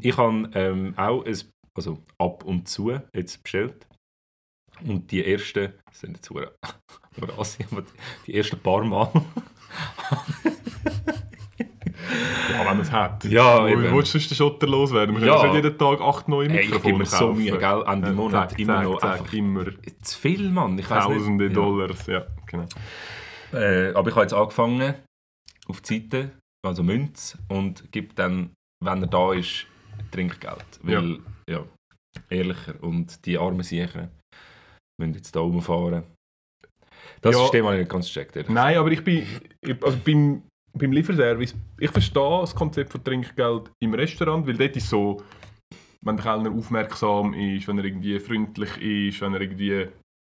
ich 0.00 0.16
habe 0.16 0.50
ähm, 0.54 0.94
auch 0.96 1.24
ein, 1.24 1.36
also 1.76 1.98
ab 2.18 2.44
und 2.44 2.68
zu 2.68 2.92
jetzt 3.14 3.42
bestellt. 3.42 3.86
Und 4.84 5.10
die 5.10 5.24
ersten, 5.24 5.72
das 5.86 6.00
sind 6.00 6.16
jetzt 6.16 6.30
hure 6.30 6.52
assi, 7.38 7.64
aber 7.70 7.84
die 8.26 8.34
ersten 8.34 8.58
paar 8.58 8.84
Mal. 8.84 9.10
Ja, 12.50 12.58
wenn 12.60 12.66
man 12.66 12.80
es 12.80 12.92
hat. 12.92 13.24
Ja, 13.24 13.66
eben. 13.66 13.82
willst 13.82 14.14
du 14.14 14.18
den 14.18 14.34
Schotter 14.36 14.66
loswerden? 14.66 15.18
Wir 15.18 15.26
Ja. 15.26 15.40
können 15.40 15.54
nicht 15.54 15.64
jeden 15.64 15.78
Tag 15.78 16.00
acht 16.00 16.28
neue 16.28 16.48
Hey, 16.48 16.60
ich 16.60 16.66
Mikrofone 16.66 16.92
gebe 16.92 16.98
mir 16.98 17.06
so 17.06 17.18
kaufen. 17.18 17.42
Mühe, 17.42 17.58
gell, 17.58 17.84
Ende 17.86 18.08
Ja, 18.08 18.12
Monat 18.14 18.50
zack, 18.50 18.58
immer 18.58 18.74
zack, 18.74 18.84
noch 18.84 19.00
zack, 19.00 19.12
einfach 19.20 19.32
immer 19.32 19.64
zu 20.02 20.18
viel, 20.18 20.50
Mann. 20.50 20.78
Ich 20.78 20.86
tausende 20.86 21.44
nicht. 21.44 21.56
Dollars. 21.56 22.06
Ja, 22.06 22.26
genau. 22.46 22.66
Ja. 23.52 23.58
Äh, 23.60 23.94
aber 23.94 24.08
ich 24.08 24.14
habe 24.14 24.24
jetzt 24.24 24.34
angefangen 24.34 24.94
auf 25.68 25.80
die 25.80 26.00
Seite, 26.00 26.30
also 26.64 26.82
Münz, 26.82 27.38
und 27.48 27.90
gebe 27.90 28.14
dann, 28.14 28.50
wenn 28.84 29.02
er 29.02 29.08
da 29.08 29.32
ist, 29.32 29.66
Trinkgeld. 30.10 30.64
Weil, 30.82 31.18
ja, 31.48 31.64
ehrlicher. 32.28 32.74
Und 32.82 33.24
die 33.26 33.38
armen 33.38 33.62
Siechen 33.62 34.10
müssen 35.00 35.14
jetzt 35.14 35.34
da 35.34 35.40
rumfahren. 35.40 36.04
Das 37.20 37.34
Ja. 37.34 37.42
System 37.42 37.64
habe 37.64 37.76
ich 37.76 37.80
nicht 37.80 37.90
ganz 37.90 38.06
gecheckt. 38.12 38.48
Nein, 38.48 38.76
aber 38.76 38.90
ich 38.92 39.02
bin 39.02 39.26
also 39.82 39.98
beim, 40.04 40.42
beim 40.72 40.92
Lieferservice, 40.92 41.54
ich 41.78 41.90
verstehe 41.90 42.40
das 42.40 42.54
Konzept 42.54 42.92
von 42.92 43.02
Trinkgeld 43.02 43.70
im 43.82 43.94
Restaurant, 43.94 44.46
weil 44.46 44.56
dort 44.56 44.76
ist 44.76 44.88
so, 44.88 45.22
wenn 46.02 46.16
der 46.16 46.24
Kellner 46.24 46.50
aufmerksam 46.52 47.34
ist, 47.34 47.66
wenn 47.66 47.78
er 47.78 47.84
irgendwie 47.84 48.18
freundlich 48.20 48.76
ist, 48.78 49.20
wenn 49.20 49.34
er 49.34 49.40
irgendwie, 49.40 49.88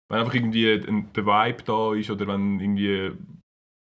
wenn 0.10 0.20
einfach 0.20 0.34
irgendwie 0.34 0.80
der 0.80 1.26
Vibe 1.26 1.64
da 1.64 1.94
ist 1.94 2.10
oder 2.10 2.28
wenn 2.28 2.60
irgendwie, 2.60 3.12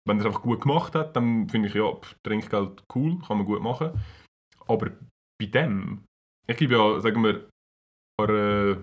wenn 0.07 0.17
er 0.17 0.21
es 0.21 0.25
einfach 0.25 0.41
gut 0.41 0.61
gemacht 0.61 0.95
hat, 0.95 1.15
dann 1.15 1.47
finde 1.49 1.67
ich 1.67 1.75
ja, 1.75 1.91
Trinkgeld 2.23 2.83
cool, 2.95 3.19
kann 3.19 3.37
man 3.37 3.45
gut 3.45 3.61
machen. 3.61 3.91
Aber 4.67 4.91
bei 5.39 5.45
dem, 5.47 6.03
ich 6.47 6.57
gebe 6.57 6.75
ja, 6.75 6.99
sagen 6.99 7.23
wir, 7.23 7.47
einer, 8.19 8.77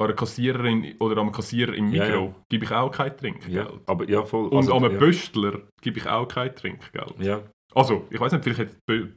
einer 0.00 0.12
Kassiererin 0.14 0.96
oder 0.98 1.20
einem 1.20 1.32
Kassierer 1.32 1.74
im 1.74 1.92
Ja, 1.92 2.04
Mikro 2.04 2.24
ja. 2.26 2.34
gebe 2.50 2.64
ich 2.64 2.70
auch 2.72 2.90
kein 2.90 3.16
Trinkgeld. 3.16 3.52
Ja, 3.52 3.70
aber 3.86 4.08
ja, 4.08 4.24
voll. 4.24 4.48
Und 4.48 4.56
also, 4.56 4.74
an 4.74 4.84
einem 4.84 4.92
ja. 4.94 4.98
Pöstler 4.98 5.60
gebe 5.82 5.98
ich 5.98 6.06
auch 6.06 6.26
kein 6.26 6.54
Trinkgeld. 6.54 7.14
Ja. 7.20 7.42
Also, 7.74 8.06
ich 8.10 8.20
weiß 8.20 8.32
nicht, 8.32 8.44
vielleicht 8.44 8.60
hätte 8.60 9.14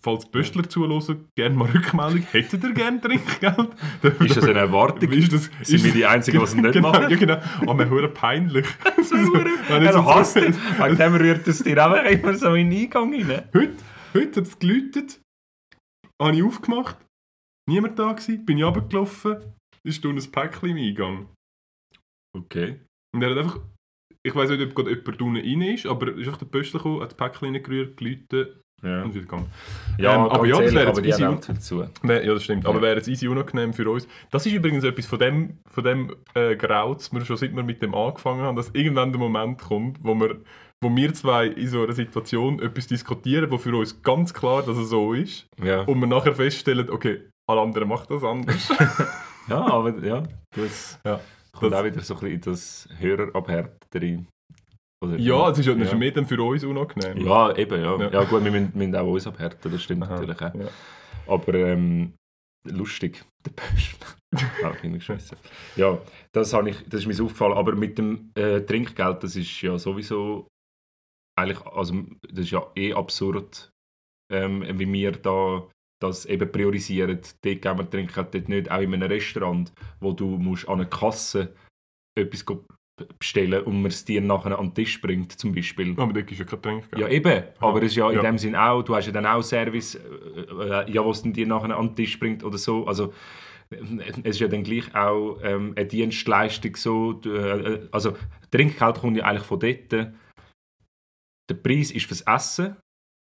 falls 0.00 0.30
Pöstler 0.30 0.68
zuhören, 0.68 1.26
gerne 1.36 1.56
mal 1.56 1.68
Rückmeldung. 1.68 2.22
Hättet 2.30 2.62
ihr 2.62 2.72
gerne 2.72 3.00
Trinkgeld? 3.00 3.68
Ist 4.20 4.36
das 4.36 4.44
eine 4.44 4.60
Erwartung? 4.60 5.10
Ist 5.10 5.32
das, 5.32 5.50
Sind 5.62 5.82
wir 5.84 5.92
die 5.92 6.06
Einzigen, 6.06 6.38
die 6.38 6.44
es 6.44 6.54
nicht 6.54 6.72
genau, 6.72 6.92
machen? 6.92 7.10
Ja, 7.10 7.16
genau. 7.16 7.38
Aber 7.62 7.74
mir 7.74 7.90
hure 7.90 8.08
peinlich. 8.08 8.66
Wenn 8.86 9.78
Er 9.78 9.82
jetzt 9.82 9.94
so- 9.94 10.04
hasst 10.04 10.36
es. 10.36 10.56
Wegen 10.78 10.96
dem 10.96 11.14
rührt 11.14 11.48
es 11.48 11.62
dir 11.62 11.84
einfach 11.84 12.04
immer 12.08 12.34
so 12.34 12.54
in 12.54 12.70
den 12.70 12.82
Eingang 12.84 13.12
rein. 13.12 13.42
Heute, 13.52 13.72
heute 14.16 14.40
hat 14.40 14.46
es 14.48 14.58
geläutet, 14.58 15.20
habe 16.20 16.36
ich 16.36 16.42
aufgemacht, 16.42 16.96
niemand 17.68 17.98
da 17.98 18.12
gewesen, 18.12 18.44
bin 18.44 18.58
ich 18.58 18.64
runtergelaufen, 18.64 19.36
ist 19.84 20.04
da 20.04 20.08
ein 20.08 20.30
Päckchen 20.32 20.70
im 20.70 20.76
Eingang. 20.76 21.28
Okay. 22.36 22.80
Und 23.14 23.22
er 23.22 23.30
hat 23.30 23.38
einfach, 23.38 23.60
ich 24.26 24.34
weiß 24.34 24.50
nicht, 24.50 24.62
ob 24.62 24.74
gerade 24.74 24.90
jemand 24.90 25.22
unten 25.22 25.36
rein 25.36 25.62
ist, 25.74 25.86
aber 25.86 26.08
ist 26.14 26.26
einfach 26.26 26.38
der 26.38 26.46
Pöstler 26.46 26.78
gekommen, 26.80 27.00
hat 27.00 27.10
das 27.12 27.16
Päckchen 27.16 27.48
reingerührt, 27.54 27.96
geläutet 27.96 28.60
Ja, 28.82 29.02
und 29.04 29.14
wieder 29.14 29.22
gegangen. 29.24 29.50
ja 29.98 30.14
Ähm, 30.14 30.20
aber, 30.30 30.46
ja, 30.46 30.60
das 30.60 30.74
wäre 30.74 30.86
jetzt 30.88 31.04
easy. 31.04 31.22
haben 31.22 31.38
auch 31.38 31.44
viel 31.44 31.58
zu. 31.60 31.88
Wär- 32.02 32.24
Ja, 32.24 32.34
das 32.34 32.44
stimmt. 32.44 32.64
Ja. 32.64 32.70
Aber 32.70 32.82
wäre 32.82 32.98
es 33.00 33.08
easy 33.08 33.26
unangenehm 33.28 33.72
für 33.72 33.88
uns. 33.90 34.06
Das 34.30 34.44
ist 34.44 34.52
übrigens 34.52 34.84
etwas 34.84 35.06
von 35.06 35.18
dem, 35.18 35.58
von 35.66 35.82
dem 35.84 36.14
äh, 36.34 36.56
Grauz, 36.56 37.12
wir 37.12 37.24
schon 37.24 37.36
seit 37.38 37.54
wir 37.56 37.62
mit 37.62 37.80
dem 37.80 37.94
angefangen 37.94 38.42
haben, 38.42 38.56
dass 38.56 38.70
irgendwann 38.74 39.12
der 39.12 39.18
Moment 39.20 39.62
kommt, 39.62 39.98
wo 40.02 40.14
wir, 40.14 40.40
wo 40.82 40.94
wir 40.94 41.12
zwei 41.14 41.46
in 41.46 41.68
so 41.68 41.82
einer 41.82 41.92
Situation 41.92 42.60
etwas 42.60 42.86
diskutieren, 42.86 43.50
wo 43.50 43.58
für 43.58 43.74
uns 43.76 44.02
ganz 44.02 44.32
klar, 44.34 44.62
dass 44.62 44.76
es 44.76 44.90
so 44.90 45.12
ist, 45.14 45.46
Ja. 45.62 45.82
und 45.82 45.98
wir 46.00 46.06
nachher 46.06 46.34
feststellen, 46.34 46.90
okay, 46.90 47.28
alle 47.48 47.60
anderen 47.60 47.88
machen 47.88 48.06
das 48.10 48.22
anders. 48.24 48.68
ja, 49.48 49.64
aber 49.66 49.98
ja, 50.04 50.22
das 50.54 50.98
Ja, 51.04 51.20
kommt 51.52 51.72
das- 51.72 51.80
auch 51.80 51.84
wieder 51.84 52.00
so 52.00 52.14
ein 52.14 52.20
bisschen 52.20 52.34
in 52.34 52.40
das 52.42 52.88
Hörerabhärte 52.98 54.00
rein. 54.02 54.26
Oder- 55.04 55.18
ja, 55.18 55.50
es 55.50 55.58
ist 55.58 55.66
ist 55.66 55.92
ja. 55.92 55.98
mehr 55.98 56.10
dann 56.10 56.26
für 56.26 56.40
uns 56.42 56.64
unangenehm. 56.64 57.26
Ja, 57.26 57.54
eben, 57.56 57.80
ja. 57.82 57.96
Ja. 57.98 58.10
Ja, 58.10 58.24
gut, 58.24 58.42
wir 58.44 58.50
müssen, 58.50 58.72
müssen 58.74 58.96
auch 58.96 59.06
uns 59.06 59.26
abhärten, 59.26 59.70
das 59.70 59.82
stimmt 59.82 60.04
Aha, 60.04 60.14
natürlich 60.14 60.40
auch. 60.42 60.54
ja. 60.54 60.68
Aber 61.26 61.54
ähm, 61.54 62.14
lustig, 62.68 63.24
der 63.44 65.00
scheiße. 65.00 65.36
Ja, 65.76 65.98
das, 66.32 66.52
habe 66.52 66.70
ich, 66.70 66.76
das 66.88 67.00
ist 67.00 67.06
mir 67.06 67.24
aufgefallen. 67.24 67.54
Aber 67.54 67.74
mit 67.74 67.96
dem 67.98 68.30
äh, 68.34 68.60
Trinkgeld, 68.60 69.22
das 69.22 69.36
ist 69.36 69.60
ja 69.62 69.78
sowieso 69.78 70.46
eigentlich, 71.36 71.64
also 71.66 71.94
das 72.28 72.46
ist 72.46 72.50
ja 72.50 72.66
eh 72.74 72.92
absurd, 72.94 73.70
ähm, 74.32 74.64
wie 74.78 74.92
wir 74.92 75.12
da 75.12 75.66
das 76.00 76.26
eben 76.26 76.50
priorisieren. 76.50 77.20
Dort 77.42 77.62
geben 77.62 77.78
wir 77.78 77.90
Trinkgeld, 77.90 78.34
dort 78.34 78.48
nicht. 78.48 78.70
Auch 78.70 78.80
in 78.80 78.92
einem 78.92 79.08
Restaurant, 79.10 79.72
wo 80.00 80.12
du 80.12 80.26
musst 80.36 80.68
an 80.68 80.80
eine 80.80 80.88
Kasse 80.88 81.54
etwas 82.18 82.44
bestellen 83.18 83.62
und 83.64 83.82
man 83.82 83.90
es 83.90 84.04
dir 84.04 84.20
nachher 84.20 84.58
an 84.58 84.66
den 84.68 84.74
Tisch 84.74 85.00
bringt, 85.00 85.32
zum 85.32 85.54
Beispiel. 85.54 85.94
Aber 85.98 86.12
da 86.12 86.20
ist 86.20 86.38
ja 86.38 86.44
kein 86.44 86.62
Trinkgeld. 86.62 87.00
Ja, 87.00 87.08
eben. 87.08 87.44
Aber 87.60 87.78
es 87.82 87.90
ist 87.92 87.96
ja 87.96 88.08
in 88.10 88.16
Ja. 88.16 88.22
dem 88.22 88.38
Sinn 88.38 88.56
auch, 88.56 88.82
du 88.82 88.94
hast 88.94 89.06
ja 89.06 89.12
dann 89.12 89.26
auch 89.26 89.42
Service, 89.42 89.94
äh, 89.96 90.00
äh, 90.00 90.90
ja, 90.90 91.04
was 91.04 91.22
dir 91.22 91.46
nachher 91.46 91.76
an 91.76 91.88
den 91.88 91.96
Tisch 91.96 92.18
bringt 92.18 92.42
oder 92.42 92.56
so. 92.58 92.86
Also, 92.86 93.12
äh, 93.70 93.76
es 94.22 94.36
ist 94.36 94.40
ja 94.40 94.48
dann 94.48 94.64
gleich 94.64 94.94
auch 94.94 95.38
ähm, 95.42 95.74
eine 95.76 95.86
Dienstleistung 95.86 96.74
so. 96.76 97.12
du, 97.14 97.30
Äh, 97.34 97.88
also, 97.90 98.16
Trinkgeld 98.50 98.96
kommt 98.98 99.16
ja 99.18 99.24
eigentlich 99.24 99.44
von 99.46 99.60
dort. 99.60 100.12
Der 101.50 101.54
Preis 101.56 101.90
ist 101.90 102.06
fürs 102.06 102.22
Essen 102.22 102.76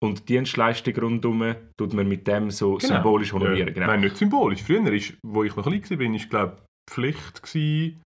und 0.02 0.20
die 0.20 0.34
Dienstleistung 0.34 0.96
rundherum 0.96 1.54
tut 1.78 1.92
man 1.92 2.08
mit 2.08 2.26
dem 2.26 2.50
so 2.50 2.76
Genau. 2.76 2.94
symbolisch 2.94 3.32
honorieren. 3.32 3.68
Ja. 3.68 3.74
Genau. 3.74 3.86
Nein, 3.86 4.00
nicht 4.00 4.16
symbolisch. 4.16 4.62
Früher, 4.62 4.92
ist, 4.92 5.16
wo 5.24 5.44
ich 5.44 5.54
noch 5.56 5.64
klein 5.64 5.82
war, 5.82 5.98
war, 5.98 6.18
glaube 6.28 6.62
Pflicht 6.90 7.42
gewesen, 7.42 8.02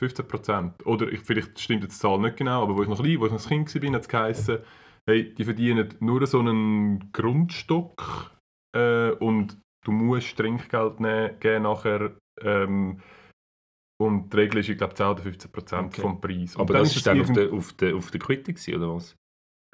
15%. 0.00 0.84
Oder 0.84 1.10
ich, 1.12 1.20
vielleicht 1.20 1.58
stimmt 1.60 1.84
jetzt 1.84 1.96
die 1.96 2.00
Zahl 2.00 2.18
nicht 2.18 2.36
genau, 2.36 2.62
aber 2.62 2.76
wo 2.76 2.82
ich 2.82 2.88
noch 2.88 3.00
klein, 3.02 3.20
wo 3.20 3.26
ich 3.26 3.32
noch 3.32 3.50
ein 3.50 3.64
Kind 3.64 3.82
war, 3.82 3.92
hat 3.92 4.02
es 4.02 4.08
geheißen, 4.08 4.58
hey, 5.08 5.34
die 5.34 5.44
verdienen 5.44 5.94
nur 6.00 6.26
so 6.26 6.40
einen 6.40 7.12
Grundstock 7.12 8.32
äh, 8.76 9.10
und 9.10 9.58
du 9.84 9.92
musst 9.92 10.36
Trinkgeld 10.36 11.00
nehmen, 11.00 11.38
geben 11.40 11.62
nachher. 11.62 12.16
Ähm, 12.40 13.00
und 14.00 14.32
die 14.32 14.36
Regel 14.36 14.58
ist, 14.60 14.68
ich 14.68 14.76
glaube, 14.78 14.94
10 14.94 15.06
oder 15.06 15.22
15% 15.22 15.86
Okay. 15.86 16.00
vom 16.00 16.20
Preis. 16.20 16.56
Und 16.56 16.62
Aber 16.62 16.74
das 16.78 16.94
ist 16.96 17.06
dann 17.06 17.20
auf 17.20 17.32
der, 17.32 17.52
auf 17.52 17.72
der, 17.74 17.94
auf 17.96 18.10
der 18.10 18.20
gewesen, 18.20 18.74
oder 18.76 18.94
was? 18.94 19.14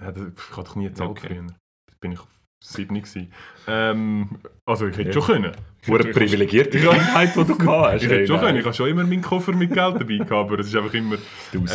ja, 0.02 0.12
das, 0.12 0.22
ich 0.36 0.56
hatte 0.56 0.68
doch 0.68 0.76
nie 0.76 0.88
gezahlt 0.88 1.10
Okay. 1.10 1.26
früher. 1.28 1.46
Das 1.88 1.96
bin 2.00 2.12
ich 2.12 2.20
7 2.62 2.94
gewesen. 2.94 3.32
Ähm, 3.66 4.28
also 4.66 4.86
ich 4.86 4.96
hätte 4.96 5.08
Ja. 5.08 5.12
schon 5.14 5.22
können. 5.22 5.52
Pure 5.82 6.08
Ich- 6.10 6.14
privilegierte 6.14 6.78
Ja. 6.78 6.92
Kindheit, 6.92 7.34
die 7.34 7.44
du 7.44 7.56
gehabt 7.56 7.92
hast. 7.94 8.02
Ich 8.02 8.10
hätte 8.10 8.26
schon 8.26 8.40
können. 8.40 8.58
Ich 8.58 8.64
habe 8.64 8.74
schon 8.74 8.88
immer 8.88 9.04
meinen 9.04 9.22
Koffer 9.22 9.52
mit 9.52 9.72
Geld 9.72 9.94
dabei 9.94 10.16
gehabt, 10.18 10.30
aber 10.32 10.58
es 10.58 10.66
ist 10.66 10.76
einfach 10.76 10.92
immer... 10.92 11.16
Du 11.52 11.58
Ähm, 11.58 11.66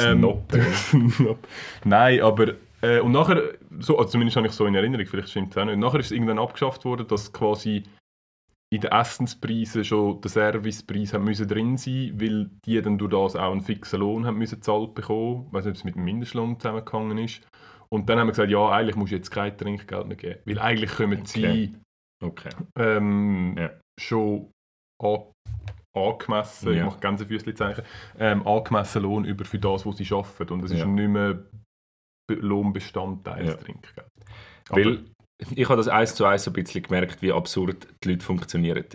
Snob. 0.77 1.39
Nein, 1.83 2.21
aber... 2.21 2.53
Äh, 2.81 2.99
und 2.99 3.13
nachher, 3.13 3.53
so, 3.79 3.97
also 3.97 4.09
zumindest 4.11 4.37
habe 4.37 4.45
ich 4.47 4.53
so 4.53 4.65
in 4.67 4.75
Erinnerung, 4.75 5.05
vielleicht 5.07 5.29
stimmt 5.29 5.51
es 5.51 5.57
auch 5.57 5.65
nicht, 5.65 5.77
nachher 5.79 5.99
ist 5.99 6.07
es 6.07 6.11
irgendwann 6.11 6.37
abgeschafft 6.37 6.85
worden, 6.85 7.07
dass 7.07 7.31
quasi 7.33 7.83
in 8.73 8.81
den 8.81 8.91
Essenspreisen 8.91 9.83
schon 9.85 10.19
der 10.21 10.29
Servicepreis 10.31 11.13
haben 11.13 11.23
müssen 11.25 11.47
drin 11.47 11.77
sein 11.77 12.11
weil 12.19 12.49
die 12.65 12.81
dann 12.81 12.97
durch 12.97 13.11
das 13.11 13.35
auch 13.35 13.51
einen 13.51 13.61
fixen 13.61 13.99
Lohn 13.99 14.25
haben 14.25 14.37
müssen 14.37 14.55
gezahlt 14.55 14.95
bekommen. 14.95 15.45
Ich 15.47 15.53
weiß 15.53 15.65
nicht, 15.65 15.71
ob 15.71 15.77
es 15.77 15.83
mit 15.83 15.95
dem 15.95 16.03
Mindestlohn 16.03 16.59
zusammengehangen 16.59 17.17
ist. 17.19 17.41
Und 17.89 18.09
dann 18.09 18.17
haben 18.19 18.27
wir 18.27 18.31
gesagt, 18.31 18.49
ja, 18.49 18.67
eigentlich 18.69 18.95
musst 18.95 19.11
du 19.11 19.15
jetzt 19.17 19.29
kein 19.29 19.55
Trinkgeld 19.57 20.07
mehr 20.07 20.17
geben. 20.17 20.39
Weil 20.45 20.59
eigentlich 20.59 20.91
kommen 20.95 21.19
Okay. 21.21 21.27
sie 21.27 21.75
Okay. 22.23 22.49
ähm, 22.77 23.55
Ja. 23.57 23.69
schon 24.01 24.51
an, 25.01 25.19
angemessen, 25.95 26.71
ich 26.71 26.77
Ja. 26.79 26.85
mache 26.85 26.99
ganz 26.99 27.23
Füßli-Zeichen, 27.23 27.83
ähm, 28.17 28.45
angemessen 28.47 29.03
Lohn 29.03 29.25
über 29.25 29.45
für 29.45 29.59
das, 29.59 29.85
was 29.85 29.97
sie 29.97 30.11
arbeiten. 30.13 30.53
Und 30.53 30.63
es 30.63 30.71
ist 30.71 30.79
Ja. 30.79 30.85
nicht 30.87 31.07
mehr 31.09 31.45
Be- 32.27 32.35
Lohnbestandteil 32.35 33.45
Ja. 33.45 33.53
des 33.53 33.63
Trinkgeld. 33.63 34.07
Weil 34.69 35.05
ich 35.55 35.67
habe 35.69 35.77
das 35.77 35.87
eins 35.87 36.15
zu 36.15 36.25
eins 36.25 36.47
ein 36.47 36.53
bisschen 36.53 36.83
gemerkt, 36.83 37.21
wie 37.21 37.31
absurd 37.31 37.87
die 38.03 38.09
Leute 38.09 38.25
funktionieren. 38.25 38.85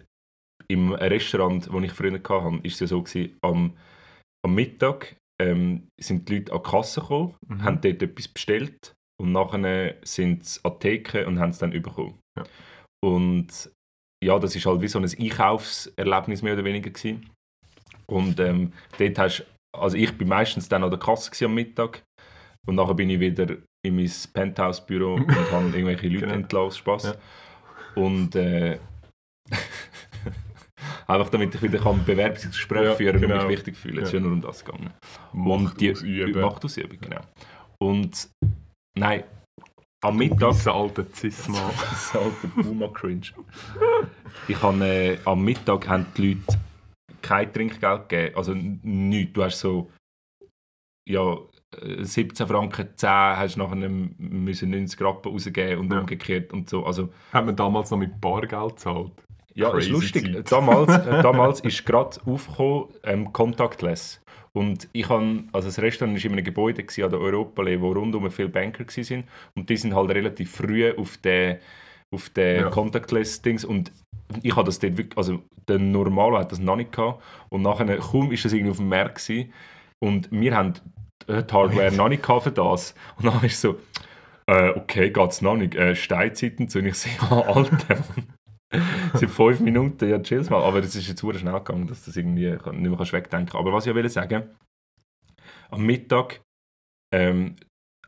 Im 0.69 0.93
Restaurant, 0.93 1.71
wo 1.73 1.81
ich 1.81 1.93
früher 1.93 2.13
hatte, 2.13 2.29
war 2.29 2.61
es 2.65 2.81
ja 2.81 2.87
so, 2.87 3.03
gewesen, 3.03 3.37
am, 3.43 3.77
am 4.45 4.55
Mittag 4.55 5.17
ähm, 5.41 5.89
sind 6.01 6.29
die 6.29 6.39
Leute 6.39 6.53
an 6.53 6.63
die 6.65 6.71
Kasse 6.71 7.01
gekommen, 7.01 7.35
Mhm. 7.49 7.65
haben 7.65 7.81
dort 7.81 8.03
etwas 8.03 8.29
bestellt 8.29 8.95
und 9.21 9.33
nachher 9.33 9.97
sind 10.03 10.45
sie 10.45 10.61
an 10.65 10.73
die 10.75 10.79
Theke 10.79 11.27
und 11.27 11.39
haben 11.39 11.51
es 11.51 11.59
dann 11.59 11.71
bekommen. 11.71 12.19
Ja. 12.39 12.45
Und 13.05 13.71
ja, 14.23 14.39
das 14.39 14.55
ist 14.55 14.67
halt 14.67 14.83
wie 14.83 14.89
so 14.89 14.99
ein 14.99 15.05
Einkaufserlebnis 15.05 16.43
mehr 16.43 16.55
oder 16.55 16.65
weniger 16.65 16.91
gewesen. 16.91 17.31
Und 18.07 18.39
ähm, 18.41 18.73
dort 18.99 19.19
hast 19.19 19.47
also 19.77 19.97
ich 19.97 20.17
bin 20.17 20.29
meistens 20.29 20.69
dann 20.69 20.85
an 20.85 20.91
der 20.91 20.99
Kasse 20.99 21.45
am 21.45 21.55
Mittag 21.55 22.03
und 22.67 22.75
nachher 22.75 22.95
bin 22.95 23.11
ich 23.11 23.21
wieder 23.21 23.57
in 23.83 23.97
mein 23.97 24.11
Penthouse-Büro 24.33 25.15
und 25.15 25.29
habe 25.53 25.67
irgendwelche 25.69 26.09
Leute 26.09 26.21
Genau. 26.27 26.35
entlassen, 26.35 26.79
Spaß. 26.79 27.03
Ja. 27.05 27.15
Und 28.03 28.35
äh, 28.37 28.79
einfach 31.07 31.29
damit 31.31 31.55
ich 31.55 31.63
wieder 31.63 31.79
kann 31.79 32.05
Bewerbungsgespräche 32.05 32.85
Ja, 32.85 32.95
führen 32.95 33.17
und 33.17 33.23
genau. 33.23 33.47
mich 33.47 33.59
wichtig 33.59 33.77
fühle. 33.77 34.03
Es 34.03 34.09
ist 34.09 34.15
Ja. 34.15 34.21
nur 34.21 34.33
um 34.33 34.41
das 34.41 34.65
gegangen. 34.65 34.91
Macht 35.33 35.73
und 35.73 35.81
die 35.81 35.93
ausüben. 35.93 36.41
Machtausübung, 36.41 36.99
genau. 37.01 37.21
Und 37.79 38.29
nein, 38.97 39.25
am 40.03 40.17
Mittag 40.17 40.41
Weisse 40.51 40.73
alte 40.73 41.07
Cis-Mann. 41.13 41.71
das 41.91 42.15
alte 42.15 42.49
Puma-Cringe. 42.49 43.27
Ich 44.49 44.63
habe, 44.63 44.85
äh, 44.87 45.19
am 45.25 45.45
Mittag 45.45 45.89
haben 45.89 46.07
die 46.17 46.35
Leute 46.35 46.59
kein 47.23 47.53
Trinkgeld 47.53 48.09
gegeben. 48.09 48.37
Also 48.37 48.55
nichts. 48.55 49.33
Du 49.33 49.45
hast 49.45 49.61
so 49.61 49.91
ja, 51.09 51.37
17 52.01 52.47
Franken 52.47 52.89
10 52.97 53.09
hast 53.09 53.55
du 53.57 53.61
nachher 53.61 53.77
müssen 54.19 54.71
90 54.71 55.01
Rappen 55.01 55.31
rausgeben 55.33 55.79
und 55.81 55.93
Ja. 55.93 56.01
umgekehrt 56.01 56.53
und 56.53 56.69
so. 56.69 56.85
Also, 56.85 57.11
Hat 57.33 57.47
man 57.47 57.55
damals 57.57 57.91
noch 57.91 57.99
mit 57.99 58.21
Bargeld 58.21 58.71
gezahlt? 58.77 59.13
ja, 59.55 59.71
Crazy 59.71 59.87
ist 59.89 59.93
lustig. 59.93 60.33
Zeit. 60.35 60.51
Damals, 60.53 60.91
äh, 61.07 61.23
damals 61.23 61.61
ist 61.61 61.85
gerade 61.87 62.19
aufgekommen, 62.27 62.85
ähm, 63.05 63.33
Contactless. 63.33 64.21
Und 64.53 64.89
ich 64.93 65.09
han, 65.09 65.49
also 65.53 65.69
das 65.69 65.79
Restaurant 65.81 66.17
war 66.19 66.25
in 66.25 66.33
einem 66.33 66.45
Gebäude 66.45 66.83
gewesen, 66.83 67.05
an 67.05 67.11
der 67.11 67.21
Europallee, 67.21 67.81
wo 67.81 67.93
rundum 67.93 68.29
viele 68.33 68.49
Banker 68.49 68.85
waren. 68.85 69.25
Und 69.55 69.71
die 69.71 69.77
sind 69.77 69.95
halt 69.95 70.11
relativ 70.11 70.51
früh 70.51 70.91
auf 70.93 71.19
den, 71.19 71.59
auf 72.11 72.31
den 72.31 72.63
Ja. 72.63 72.71
Contactless-Dings. 72.71 73.65
Und 73.65 73.93
ich 74.43 74.57
habe 74.57 74.67
das 74.67 74.81
dort 74.81 74.97
wirklich, 74.97 75.17
also 75.17 75.41
der 75.69 75.79
Normalo 75.79 76.39
hat 76.39 76.51
das 76.51 76.59
noch 76.59 76.75
nicht 76.75 76.91
gehabt. 76.91 77.23
Und 77.49 77.63
nachher, 77.63 77.97
kaum 77.99 78.33
ist 78.33 78.45
das 78.45 78.53
irgendwie 78.53 78.73
auf 78.73 78.79
dem 78.79 78.89
Markt 78.89 79.25
gewesen. 79.25 79.53
Und 80.01 80.29
wir 80.33 80.57
haben 80.57 80.73
die 81.29 81.53
Hardware 81.53 81.93
noch 81.93 82.09
nicht 82.09 82.25
für 82.25 82.51
das. 82.51 82.95
Und 83.17 83.27
dann 83.27 83.45
ist 83.45 83.61
so, 83.61 83.79
äh, 84.47 84.71
okay, 84.71 85.11
geht's 85.11 85.43
noch 85.43 85.57
nicht. 85.57 85.75
Äh, 85.75 85.95
Steinzeit 85.95 86.59
und 86.59 86.71
so. 86.71 86.79
Und 86.79 86.87
ich 86.87 86.95
so, 86.95 87.09
ja, 87.09 87.43
Alter. 87.43 88.05
Seit 89.15 89.31
fünf 89.31 89.61
Minuten, 89.61 90.09
ja, 90.09 90.21
chill's 90.21 90.49
mal. 90.49 90.63
Aber 90.63 90.79
es 90.79 90.95
ist 90.95 91.09
jetzt 91.09 91.21
sehr 91.21 91.35
schnell 91.35 91.55
gegangen, 91.55 91.89
dass 91.89 92.05
das 92.05 92.17
irgendwie 92.17 92.51
nicht 92.51 92.65
mehr 92.65 92.99
wegdenken 92.99 93.31
kannst. 93.31 93.55
Aber 93.55 93.73
was 93.73 93.87
ich 93.87 93.95
will 93.95 94.09
sagen, 94.09 94.45
am 95.71 95.83
Mittag, 95.85 96.41
ähm, 97.13 97.57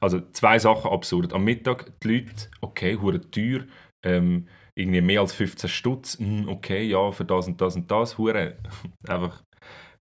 also 0.01 0.21
zwei 0.33 0.59
Sachen 0.59 0.91
absurd. 0.91 1.33
Am 1.33 1.45
Mittag 1.45 1.99
die 2.01 2.09
Leute, 2.09 2.49
okay, 2.61 2.97
hure 2.97 3.21
teuer, 3.31 3.65
ähm, 4.05 4.47
irgendwie 4.75 5.01
mehr 5.01 5.21
als 5.21 5.33
15 5.33 5.69
Stutz, 5.69 6.19
hm, 6.19 6.49
okay, 6.49 6.85
ja, 6.85 7.13
für 7.13 7.25
das 7.25 7.47
und 7.47 7.61
das 7.61 7.77
und 7.77 7.91
das, 7.91 8.19
hure 8.19 8.57
einfach 9.07 9.43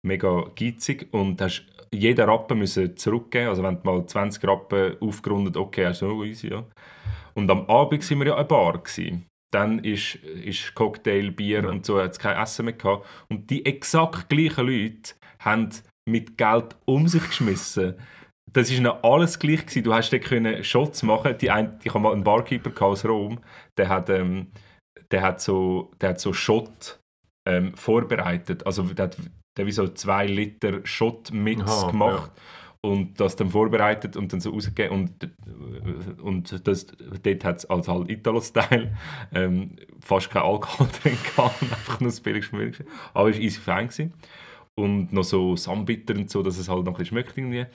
mega 0.05 0.45
geizig 0.55 1.07
und 1.11 1.41
hast 1.41 1.65
jeden 1.93 2.29
Rappen 2.29 2.59
müssen 2.59 2.95
zurückgeben, 2.97 3.49
also 3.49 3.63
wenn 3.63 3.81
du 3.81 3.81
mal 3.83 4.05
20 4.05 4.43
Rappen 4.47 4.97
aufgerundet, 4.99 5.57
okay, 5.57 5.87
hast 5.87 6.01
du 6.01 6.11
oh, 6.11 6.23
easy, 6.23 6.49
ja. 6.49 6.65
Und 7.33 7.49
am 7.49 7.65
Abend 7.69 8.03
sind 8.03 8.19
wir 8.19 8.27
ja 8.27 8.35
eine 8.35 8.45
Bar 8.45 8.77
gewesen. 8.77 9.25
Dann 9.51 9.79
ist, 9.79 10.15
ist 10.15 10.75
Cocktail, 10.75 11.31
Bier 11.31 11.63
Ja. 11.63 11.69
und 11.69 11.85
so, 11.85 11.99
hat 12.01 12.11
es 12.11 12.19
kein 12.19 12.37
Essen 12.37 12.65
mehr 12.65 12.75
gehabt. 12.75 13.05
Und 13.29 13.49
die 13.49 13.65
exakt 13.65 14.29
gleichen 14.29 14.67
Leute 14.67 15.13
haben 15.39 15.69
mit 16.07 16.37
Geld 16.37 16.75
um 16.85 17.07
sich 17.07 17.25
geschmissen. 17.25 17.95
Das 18.51 18.69
war 18.69 18.77
ihnen 18.77 18.91
alles 19.03 19.39
gleich. 19.39 19.61
Gewesen. 19.65 19.83
Du 19.83 19.93
hast 19.93 20.11
können 20.21 20.63
Shots 20.63 21.03
machen. 21.03 21.37
Die 21.39 21.51
ein, 21.51 21.79
ich 21.83 21.93
habe 21.93 22.01
mal 22.03 22.13
einen 22.13 22.23
Barkeeper 22.23 22.85
aus 22.85 23.05
Rom, 23.05 23.39
der 23.77 23.89
hat, 23.89 24.09
ähm, 24.09 24.47
der 25.11 25.21
hat 25.21 25.41
so, 25.41 25.91
der 26.01 26.09
hat 26.09 26.19
so 26.19 26.33
Shot 26.33 26.99
ähm, 27.47 27.75
vorbereitet. 27.75 28.65
Also 28.65 28.83
der 28.83 29.05
hat, 29.05 29.17
der 29.57 29.65
wie 29.65 29.71
so 29.71 29.87
zwei 29.87 30.25
Liter 30.25 30.79
Shot-Mix 30.85 31.61
Aha, 31.61 31.91
gemacht 31.91 32.31
und 32.81 33.19
das 33.19 33.35
dann 33.35 33.49
vorbereitet 33.49 34.15
und 34.15 34.31
dann 34.31 34.39
so 34.39 34.51
rausgegeben. 34.51 34.91
Und, 34.91 36.21
und 36.21 36.67
das, 36.67 36.87
dort 36.87 37.43
hat 37.43 37.57
es 37.57 37.65
als 37.65 37.87
halt 37.87 38.09
Italo-Style 38.09 38.95
ähm, 39.33 39.75
fast 39.99 40.29
kein 40.29 40.43
Alkohol 40.43 40.87
drin 41.03 41.17
gehabt, 41.35 41.61
einfach 41.61 41.99
nur 41.99 42.09
das 42.09 42.21
billigste 42.21 42.55
Mögliche. 42.55 42.85
Aber 43.13 43.29
es 43.29 43.35
war 43.35 43.43
easy 43.43 43.59
fein. 43.59 43.87
Gewesen. 43.87 44.13
Und 44.75 45.11
noch 45.11 45.25
so 45.25 45.57
Sambitter 45.57 46.15
und 46.15 46.29
so, 46.29 46.41
dass 46.41 46.57
es 46.57 46.69
halt 46.69 46.85
noch 46.85 46.93
ein 46.93 46.97
bisschen 46.97 47.07
schmeckt 47.07 47.37
irgendwie. 47.37 47.65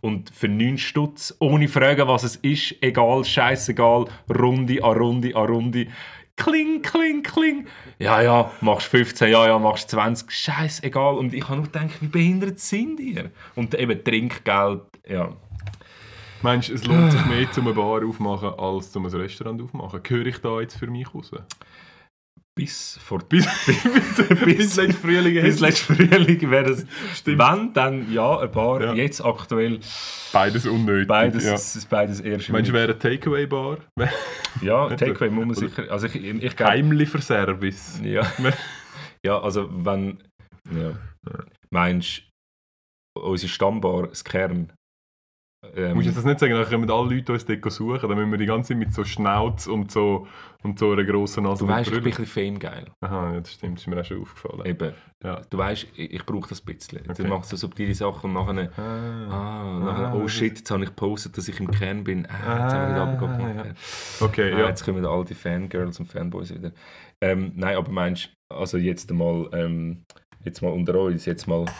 Und 0.00 0.30
für 0.30 0.48
9 0.48 0.78
Stutz, 0.78 1.34
ohne 1.40 1.66
Fragen, 1.66 2.06
was 2.06 2.22
es 2.22 2.36
ist, 2.36 2.76
egal, 2.80 3.24
scheißegal, 3.24 4.06
Runde 4.32 4.84
an 4.84 4.96
Runde 4.96 5.34
an 5.34 5.46
Runde. 5.46 5.86
Kling, 6.36 6.82
kling, 6.82 7.22
kling. 7.22 7.66
Ja, 7.98 8.20
ja, 8.22 8.50
machst 8.60 8.86
15, 8.88 9.30
ja, 9.30 9.46
ja, 9.46 9.58
machst 9.58 9.90
20, 9.90 10.30
scheißegal. 10.30 11.14
Und 11.14 11.34
ich 11.34 11.44
habe 11.44 11.56
nur 11.56 11.64
gedacht, 11.66 12.00
wie 12.00 12.08
behindert 12.08 12.58
sind 12.58 12.98
ihr? 13.00 13.30
Und 13.54 13.74
eben 13.74 14.02
Trinkgeld, 14.02 14.82
ja. 15.08 15.30
Meinst 16.42 16.70
du, 16.70 16.74
es 16.74 16.84
lohnt 16.84 17.12
sich 17.12 17.24
mehr, 17.26 17.50
zum 17.52 17.66
eine 17.66 17.74
Bar 17.74 18.04
aufmachen, 18.04 18.54
als 18.58 18.90
zum 18.90 19.06
ein 19.06 19.12
Restaurant 19.12 19.62
aufmachen? 19.62 20.00
Höre 20.04 20.26
ich 20.26 20.38
da 20.38 20.60
jetzt 20.60 20.76
für 20.76 20.88
mich 20.88 21.14
raus? 21.14 21.30
Bis 22.54 22.98
vor 23.02 23.20
Bis, 23.30 23.46
bis 24.44 24.76
letzten 24.76 24.92
Frühling 24.92 25.42
bis 25.42 25.60
letzten 25.60 25.94
Frühling 25.96 26.50
wäre 26.50 26.64
das, 26.64 26.86
Stimmt. 27.14 27.38
wenn, 27.38 27.72
dann 27.72 28.12
ja, 28.12 28.40
ein 28.40 28.50
paar. 28.52 28.82
Ja. 28.82 28.92
Jetzt 28.94 29.24
aktuell 29.24 29.80
Beides 30.34 30.66
unnötig. 30.66 31.08
beides, 31.08 31.44
Ja. 31.44 31.54
es 31.54 31.76
ist 31.76 31.88
beides 31.88 32.20
eher 32.20 32.38
schwierig. 32.40 32.50
Meinst 32.50 32.68
du, 32.70 32.74
wäre 32.74 32.84
eine 32.92 32.98
Takeaway-Bar? 32.98 33.78
Ja, 34.60 34.88
Takeaway 34.96 35.30
muss 35.30 35.46
man 35.46 35.54
sicher. 35.54 35.90
Also 35.90 36.06
ich, 36.08 36.14
ich. 36.16 36.58
Heimlieferservice? 36.60 38.00
Ja. 38.04 38.30
ja, 39.24 39.40
also 39.40 39.68
wenn. 39.72 40.22
Ja. 40.70 40.92
Meinst 41.70 42.24
du, 43.16 43.22
unsere 43.22 43.48
Stammbar, 43.48 44.08
das 44.08 44.24
Kern. 44.24 44.70
Ähm, 45.76 45.94
Musst 45.94 46.08
du 46.08 46.12
das 46.12 46.24
nicht 46.24 46.40
sagen, 46.40 46.54
dann 46.54 46.68
kommen 46.68 46.90
alle 46.90 47.14
Leute 47.14 47.32
uns 47.32 47.44
dort 47.46 47.70
suchen, 47.72 48.00
dann 48.08 48.18
müssen 48.18 48.32
wir 48.32 48.38
die 48.38 48.46
ganze 48.46 48.70
Zeit 48.70 48.78
mit 48.78 48.92
so 48.92 49.04
Schnauz 49.04 49.68
und 49.68 49.92
so, 49.92 50.26
und 50.64 50.76
so 50.76 50.90
einer 50.90 51.04
grossen 51.04 51.44
Nase 51.44 51.64
du 51.64 51.70
weißt, 51.70 51.86
ich 51.88 51.94
bin 51.94 52.02
ein 52.02 52.04
bisschen 52.04 52.26
Fame-geil. 52.26 52.86
Aha, 53.00 53.34
ja, 53.34 53.40
das 53.40 53.52
stimmt, 53.52 53.74
das 53.78 53.82
ist 53.82 53.86
mir 53.86 54.00
auch 54.00 54.04
schon 54.04 54.22
aufgefallen. 54.22 54.66
Eben. 54.66 54.92
Ja. 55.22 55.40
Du 55.48 55.58
weißt, 55.58 55.86
ich, 55.94 56.14
ich 56.14 56.26
brauche 56.26 56.48
das 56.48 56.62
ein 56.62 56.74
bisschen. 56.74 56.98
Okay. 57.08 57.22
Du 57.22 57.28
machst 57.28 57.50
so 57.50 57.56
subtile 57.56 57.94
Sachen 57.94 58.34
und 58.36 58.46
nachher. 58.54 58.72
Ah. 58.76 58.82
Ah, 59.30 59.78
nachher, 59.78 60.08
Ah, 60.08 60.14
oh 60.16 60.26
shit, 60.26 60.58
jetzt 60.58 60.70
habe 60.72 60.82
ich 60.82 60.88
gepostet, 60.90 61.38
dass 61.38 61.46
ich 61.46 61.60
im 61.60 61.70
Kern 61.70 62.02
bin. 62.02 62.26
Ah, 62.26 62.64
jetzt 62.64 62.74
habe 62.74 62.92
ich 62.92 62.98
Ah, 62.98 63.12
wieder 63.12 63.24
runtergekommen. 63.28 63.56
ja. 63.66 64.26
Okay, 64.26 64.52
Ah, 64.54 64.58
ja. 64.58 64.66
Jetzt 64.68 64.84
kommen 64.84 65.06
all 65.06 65.24
die 65.24 65.34
Fangirls 65.34 66.00
und 66.00 66.06
Fanboys 66.06 66.52
wieder. 66.52 66.72
Ähm, 67.20 67.52
nein, 67.54 67.76
aber 67.76 67.92
meinst 67.92 68.30
du, 68.50 68.56
also 68.56 68.78
jetzt 68.78 69.12
mal, 69.12 69.48
ähm, 69.52 70.02
jetzt 70.44 70.60
mal 70.60 70.72
unter 70.72 71.00
uns, 71.00 71.24
jetzt 71.24 71.46
mal. 71.46 71.66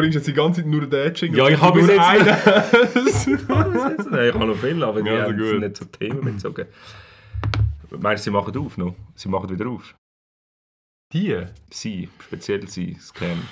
bringst 0.00 0.16
jetzt 0.16 0.26
die 0.26 0.32
ganze 0.32 0.62
Zeit 0.62 0.70
nur 0.70 0.86
den 0.86 1.14
Jingle? 1.14 1.38
Ja, 1.38 1.48
ich 1.48 1.60
habe 1.60 1.80
nur 1.80 1.88
jetzt- 1.88 2.00
einen. 2.00 2.26
nein, 4.10 4.28
ich 4.28 4.34
habe 4.34 4.46
noch 4.46 4.56
viel, 4.56 4.82
aber 4.82 5.02
die 5.02 5.08
Ja, 5.08 5.24
also 5.24 5.36
gut. 5.52 5.60
nicht 5.60 5.76
so 5.76 5.84
Themen 5.86 6.20
bezogen. 6.22 6.66
Meinst 7.98 8.24
du, 8.26 8.30
sie 8.30 8.34
machen 8.34 8.56
auf 8.56 8.76
noch? 8.78 8.94
Sie 9.14 9.28
machen 9.28 9.50
wieder 9.50 9.66
auf? 9.68 9.96
Die? 11.12 11.44
Sie, 11.70 12.08
speziell 12.20 12.68
sie, 12.68 12.96
Kern. 13.14 13.42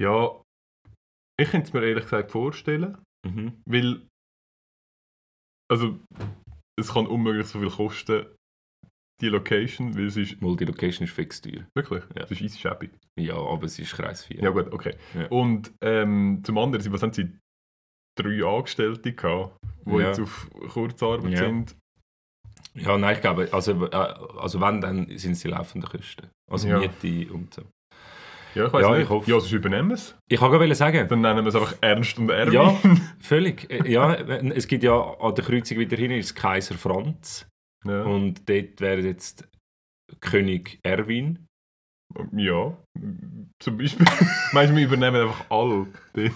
Ja, 0.00 0.40
ich 1.40 1.50
könnte 1.50 1.66
es 1.68 1.72
mir 1.72 1.84
ehrlich 1.84 2.04
gesagt 2.04 2.32
vorstellen, 2.32 2.98
Mhm. 3.26 3.60
weil. 3.66 4.06
Also, 5.70 5.98
es 6.78 6.92
kann 6.92 7.06
unmöglich 7.06 7.46
so 7.46 7.58
viel 7.60 7.70
kosten, 7.70 8.26
die 9.24 9.30
Location, 9.30 9.96
weil 9.96 10.06
es 10.06 10.16
ist. 10.16 10.40
Multilocation 10.40 11.06
ist 11.06 11.12
fix 11.14 11.40
teuer. 11.40 11.66
Wirklich? 11.74 12.02
Ja. 12.16 12.22
Es 12.24 12.30
ist 12.30 12.40
easy 12.42 12.58
schäbig. 12.58 12.90
Ja, 13.18 13.34
aber 13.36 13.64
es 13.64 13.78
ist 13.78 13.92
Kreis 13.94 14.24
4. 14.24 14.40
Ja, 14.42 14.50
gut, 14.50 14.72
okay. 14.72 14.94
Ja. 15.14 15.26
Und 15.28 15.72
ähm, 15.82 16.40
zum 16.44 16.58
anderen, 16.58 16.92
was 16.92 17.02
haben 17.02 17.12
sie? 17.12 17.30
Drei 18.16 18.44
Angestellte 18.44 19.12
gehabt, 19.12 19.56
die 19.86 19.90
Ja. 19.92 19.98
jetzt 20.08 20.20
auf 20.20 20.48
Kurzarbeit 20.72 21.32
Ja. 21.32 21.38
sind. 21.38 21.74
Ja, 22.74 22.96
nein, 22.98 23.14
ich 23.16 23.20
glaube, 23.20 23.48
also, 23.52 23.86
äh, 23.86 23.94
also 23.94 24.60
wenn, 24.60 24.80
dann 24.80 25.08
sind 25.18 25.34
sie 25.36 25.48
laufende 25.48 25.86
Kosten. 25.86 26.28
Also 26.50 26.68
Ja. 26.68 26.78
Miete 26.78 27.32
und 27.32 27.52
so. 27.54 27.62
Ja, 28.54 28.66
ich 28.66 28.72
weiß 28.72 28.82
Ja, 28.82 28.90
nicht. 28.92 29.02
ich 29.04 29.08
hoffe- 29.08 29.28
Ja, 29.30 29.40
sonst 29.40 29.52
übernehmen 29.52 29.88
wir 29.88 29.94
es. 29.94 30.16
Ich 30.28 30.40
wollte 30.40 30.58
gerade 30.58 30.74
sagen, 30.76 31.08
Dann 31.08 31.20
nennen 31.22 31.44
wir 31.44 31.48
es 31.48 31.54
einfach 31.56 31.74
Ernst 31.80 32.16
und 32.18 32.30
Erwin. 32.30 32.52
Ja. 32.52 32.78
völlig. 33.18 33.68
Äh, 33.70 33.90
Ja, 33.90 34.14
es 34.14 34.68
gibt 34.68 34.84
ja 34.84 34.94
an 34.96 35.34
der 35.34 35.44
Kreuzung 35.44 35.78
wieder 35.78 35.96
hin, 35.96 36.12
ist 36.12 36.34
Kaiser 36.36 36.76
Franz. 36.76 37.48
Ja. 37.84 38.02
Und 38.02 38.48
dort 38.48 38.80
wäre 38.80 39.00
jetzt 39.00 39.48
König 40.20 40.78
Erwin. 40.82 41.46
Ja, 42.36 42.76
zum 43.58 43.76
Beispiel. 43.78 44.06
Meinst 44.52 44.72
du, 44.72 44.76
wir 44.76 44.84
übernehmen 44.84 45.22
einfach 45.22 45.46
alle? 45.50 45.86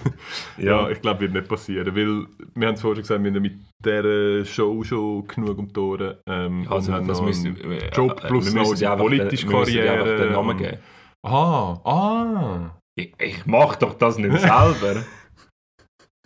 ja, 0.58 0.88
ich 0.90 1.00
glaube, 1.00 1.20
wird 1.20 1.34
nicht 1.34 1.48
passieren, 1.48 1.94
weil 1.94 2.26
wir 2.54 2.66
haben 2.66 2.74
es 2.74 2.80
vorhin 2.80 3.02
gesagt, 3.02 3.22
wir 3.22 3.30
haben 3.32 3.42
mit 3.42 3.60
dieser 3.84 4.44
Show 4.44 4.82
schon 4.82 5.28
genug 5.28 5.56
um 5.58 5.72
die 5.72 5.78
Ohren. 5.78 6.16
Ähm, 6.28 6.66
Also, 6.68 6.92
und 6.94 7.06
das 7.06 7.18
noch 7.20 7.26
müssen, 7.26 7.56
äh, 7.60 7.90
Job 7.90 8.20
äh, 8.24 8.26
plus 8.26 8.46
wir 8.52 8.60
noch 8.62 8.70
müssen 8.70 8.84
einfach 8.86 8.98
politische 8.98 9.46
wir 9.48 9.52
Karriere. 9.56 9.92
einfach 9.92 10.16
den 10.24 10.32
Namen 10.32 10.50
und- 10.50 10.56
geben. 10.58 10.78
Ah, 11.24 11.72
ah. 11.84 12.80
Ich, 12.98 13.14
ich 13.20 13.46
mache 13.46 13.78
doch 13.78 13.94
das 13.94 14.18
nicht 14.18 14.32
selber. 14.40 15.04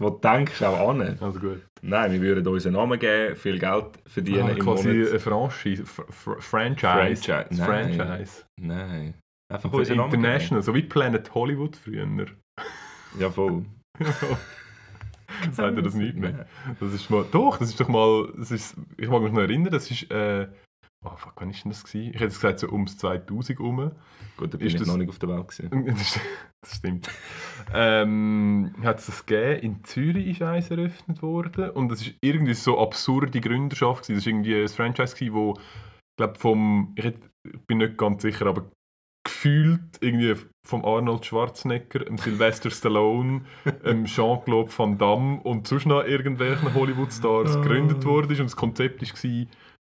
Wo 0.03 0.11
denkst 0.11 0.59
du 0.59 0.67
auch 0.67 0.91
an? 0.91 1.17
Also 1.21 1.39
gut. 1.39 1.63
Nein, 1.83 2.13
wir 2.13 2.21
würden 2.21 2.47
uns 2.47 2.67
einen 2.67 2.77
Namen 2.77 2.99
geben, 2.99 3.37
viel 3.37 3.59
Geld 3.59 3.87
verdienen 4.07 4.49
Ah, 4.49 4.51
im 4.51 4.59
quasi 4.59 4.89
Monat. 4.89 5.11
eine 5.11 5.21
Franchise. 5.21 5.85
Fr 5.87 6.05
Fr 6.11 6.41
Franchise. 6.41 7.23
Franchise. 7.25 7.47
Nein. 7.51 7.95
Franchise. 7.95 8.45
Nein. 8.61 9.15
Einfach 9.53 9.71
So 9.71 9.79
unseren 9.79 9.97
Namen. 9.99 10.15
International, 10.15 10.63
so 10.63 10.75
wie 10.75 10.83
Planet 10.83 11.35
Hollywood 11.35 11.77
früher. 11.77 12.07
Ja, 13.19 13.31
voll. 13.31 13.65
Sagt 15.53 15.77
er 15.77 15.83
das 15.83 15.95
nicht 15.95 16.17
mehr? 16.17 16.47
Das 16.81 16.93
ist 16.93 17.11
mal, 17.11 17.25
doch, 17.31 17.59
das 17.59 17.69
ist 17.71 17.81
doch 17.81 17.89
mal, 17.89 18.33
das 18.39 18.51
ist, 18.51 18.75
ich 18.97 19.09
mag 19.09 19.23
mich 19.23 19.33
noch 19.33 19.41
erinnern, 19.43 19.71
das 19.73 19.91
ist, 19.91 20.11
äh, 20.11 20.47
oh 21.05 21.17
fuck, 21.17 21.33
wann 21.37 21.51
ist 21.51 21.65
denn 21.65 21.71
das 21.71 21.85
gewesen? 21.85 22.09
Ich 22.15 22.21
hätte 22.21 22.27
gesagt 22.35 22.59
so 22.61 22.69
ums 22.69 22.97
2000 22.99 23.59
rum. 23.61 23.91
Gut, 24.37 24.55
da 24.55 24.59
bin 24.59 24.67
Ist 24.67 24.75
ich 24.75 24.79
das- 24.81 24.89
noch 24.89 24.97
nicht 24.97 25.09
auf 25.09 25.19
der 25.19 25.29
Welt 25.29 25.49
gewesen. 25.49 25.97
Das, 26.65 26.77
stimmt. 26.77 27.11
ähm, 27.75 28.73
hat 28.85 29.01
es 29.01 29.07
das 29.07 29.27
gegeben? 29.27 29.61
In 29.63 29.85
Zürich 29.85 30.27
ist 30.29 30.43
eins 30.43 30.71
eröffnet 30.71 31.21
worden 31.21 31.71
und 31.71 31.89
das 31.91 32.03
ist 32.03 32.15
irgendwie 32.21 32.55
so 32.55 32.79
absurde 32.81 33.41
Gründerschaft 33.41 34.03
gewesen. 34.03 34.15
Das 34.15 34.23
ist 34.23 34.27
irgendwie 34.29 34.63
ein 34.63 34.69
Franchise 34.69 35.17
gewesen, 35.17 35.35
wo, 35.35 35.55
ich 35.55 36.17
glaube 36.19 36.39
vom, 36.39 36.93
ich, 36.97 37.05
hätt- 37.05 37.29
ich 37.53 37.61
bin 37.67 37.79
nicht 37.79 37.99
ganz 37.99 38.23
sicher, 38.23 38.47
aber 38.47 38.71
gefühlt 39.27 39.81
irgendwie 40.01 40.37
vom 40.65 40.85
Arnold 40.85 41.25
Schwarzenegger, 41.27 42.01
dem 42.05 42.19
Sylvester 42.19 42.71
Stallone, 42.71 43.43
dem 43.85 44.05
Jean-Claude 44.05 44.71
Van 44.77 44.99
Damme 44.99 45.41
und 45.43 45.67
sonst 45.67 45.87
noch 45.87 46.05
irgendwelchen 46.05 46.75
Hollywood-Stars 46.75 47.57
gegründet 47.57 48.05
worden 48.05 48.31
ist 48.31 48.39
und 48.41 48.47
das 48.47 48.57
Konzept 48.57 49.03
war, 49.03 49.47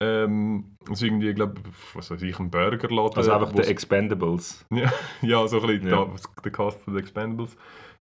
ähm, 0.02 0.76
ist 0.90 1.02
irgendwie, 1.02 1.28
ich 1.30 1.36
glaube, 1.36 1.60
was 1.94 2.10
weiß 2.10 2.20
ich, 2.22 2.38
ein 2.38 2.50
Burgerladen. 2.50 3.16
Also 3.16 3.32
einfach 3.32 3.52
der 3.52 3.68
Expendables. 3.68 4.66
ja, 4.70 4.92
ja, 5.22 5.46
so 5.46 5.60
ein 5.60 5.66
bisschen 5.66 5.88
Ja. 5.88 6.04
da, 6.06 6.14
der 6.42 6.52
Cast 6.52 6.80
von 6.82 6.94
The 6.94 7.00
Expendables. 7.00 7.56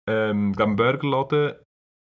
Ähm, 0.09 0.51
ich 0.51 0.57
glaube, 0.57 0.72
ein 0.72 0.76
Burgerladen. 0.76 1.55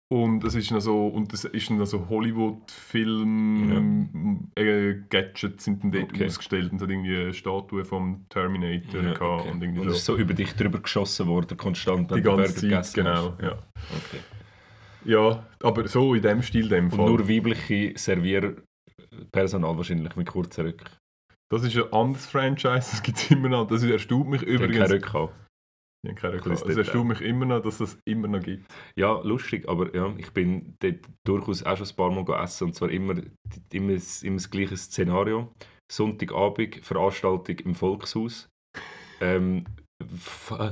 Und 0.08 0.44
es 0.44 0.54
ist 0.54 0.70
noch 0.70 0.82
so, 0.82 1.08
und 1.08 1.34
es 1.34 1.46
ist 1.46 1.72
noch 1.72 1.86
so 1.88 2.08
Hollywood-Film, 2.10 4.52
äh, 4.56 4.94
Gadgets 5.10 5.64
sind 5.66 5.84
dann 5.84 5.92
dort 5.92 6.12
Okay. 6.14 6.26
ausgestellt 6.28 6.72
und 6.72 6.76
es 6.78 6.84
hat 6.84 6.90
irgendwie 6.92 7.16
eine 7.18 7.34
Statue 7.34 7.84
vom 7.86 8.24
Terminator 8.30 9.02
Ja, 9.02 9.14
gehabt 9.14 9.42
okay. 9.42 9.50
und 9.52 9.64
irgendwie 9.64 9.82
Und 9.82 9.88
es 9.90 9.98
ist 9.98 10.06
so. 10.06 10.14
so 10.14 10.20
über 10.22 10.36
dich 10.36 10.54
drüber 10.54 10.78
geschossen 10.80 11.26
worden, 11.28 11.58
konstant, 11.58 12.12
wenn 12.12 12.18
Die 12.18 12.22
ganze 12.24 12.38
Burger 12.38 12.54
Zeit, 12.54 12.62
gegessen 12.62 13.04
genau. 13.04 13.32
hast. 13.32 13.42
Ja. 13.42 13.58
Okay. 13.98 14.20
ja, 15.06 15.44
aber 15.64 15.88
so 15.88 16.14
in 16.14 16.22
dem 16.22 16.44
Stil, 16.44 16.70
dem 16.70 16.86
Und 16.86 16.92
Fall. 16.98 17.06
nur 17.08 17.28
weibliche 17.28 17.98
Servierpersonal 19.12 19.78
wahrscheinlich 19.78 20.16
mit 20.16 20.28
kurzen 20.28 20.66
Rücken. 20.66 20.86
das 21.52 21.64
ist 21.64 21.76
ein 21.78 21.92
anderes 21.94 22.26
Franchise, 22.28 22.92
das 22.92 23.04
gibt 23.04 23.18
es 23.18 23.32
immer 23.32 23.50
noch. 23.50 23.68
Das 23.68 23.84
erstaunt 23.84 24.30
mich 24.30 24.42
übrigens. 24.44 24.78
keine 24.78 24.90
Rücken 24.94 25.12
gehabt. 25.12 25.34
Ja, 26.08 26.14
keine 26.14 26.36
Es 26.36 26.44
Detail. 26.64 26.78
erstaunt 26.80 27.08
mich 27.08 27.22
immer 27.22 27.46
noch, 27.46 27.62
dass 27.62 27.80
es 27.80 27.98
immer 28.06 28.28
noch 28.28 28.42
gibt. 28.44 28.72
Ja, 28.96 29.20
lustig, 29.24 29.68
aber 29.68 29.94
ja, 29.96 30.14
ich 30.18 30.32
bin 30.32 30.76
dort 30.80 31.00
durchaus 31.26 31.64
auch 31.64 31.78
schon 31.78 31.88
ein 31.88 31.96
paar 31.96 32.12
Mal 32.12 32.26
gegessen 32.26 32.66
und 32.66 32.74
zwar 32.76 32.90
immer, 32.92 33.16
immer, 33.72 33.94
das- 33.94 34.22
immer 34.24 34.36
das 34.38 34.50
gleiche 34.50 34.78
Szenario. 34.78 35.52
Sonntagabend, 35.92 36.78
Veranstaltung 36.84 37.60
im 37.60 37.76
Volkshaus. 37.76 38.48
Ähm, 39.22 39.64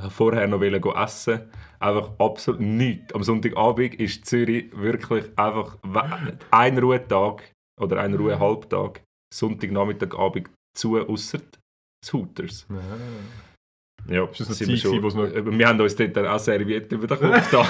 vorher 0.09 0.47
noch 0.47 0.59
wollen 0.59 0.83
essen. 0.95 1.49
Einfach 1.79 2.11
absolut 2.19 2.61
nichts. 2.61 3.13
Am 3.13 3.23
Sonntagabend 3.23 3.95
ist 3.95 4.25
Zürich 4.25 4.65
wirklich 4.75 5.25
einfach 5.37 5.77
ein 6.51 6.77
Ruhetag 6.77 7.52
oder 7.81 8.01
ein 8.01 8.13
Ruhehalbtag. 8.15 9.01
Sonntagnachmittag, 9.33 10.13
Abend 10.17 10.49
zu, 10.77 10.99
außer 10.99 11.39
das 12.01 12.13
Hooters. 12.13 12.67
Ja, 14.07 14.25
Ist 14.25 14.39
das 14.41 14.47
eine 14.47 14.55
sind 14.55 14.67
wir 14.69 14.77
Zeit 14.77 14.91
gewesen, 15.01 15.45
noch- 15.51 15.57
Wir 15.59 15.67
haben 15.67 15.81
uns 15.81 15.95
dort 15.95 16.15
dann 16.15 16.27
auch 16.27 16.39
serviert 16.39 16.91
über 16.91 17.07
den 17.07 17.17
Kopf 17.17 17.51
da. 17.51 17.61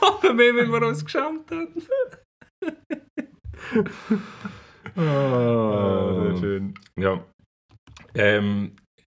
Aber 0.00 0.34
mehr, 0.34 0.54
weil 0.56 0.68
wir 0.68 0.86
uns 0.88 1.04
geschämt 1.04 1.50
haben. 1.50 1.68
Ah, 4.96 6.22
sehr 6.24 6.36
schön. 6.38 6.74
Ja. 6.98 7.24
Ähm, 8.14 8.72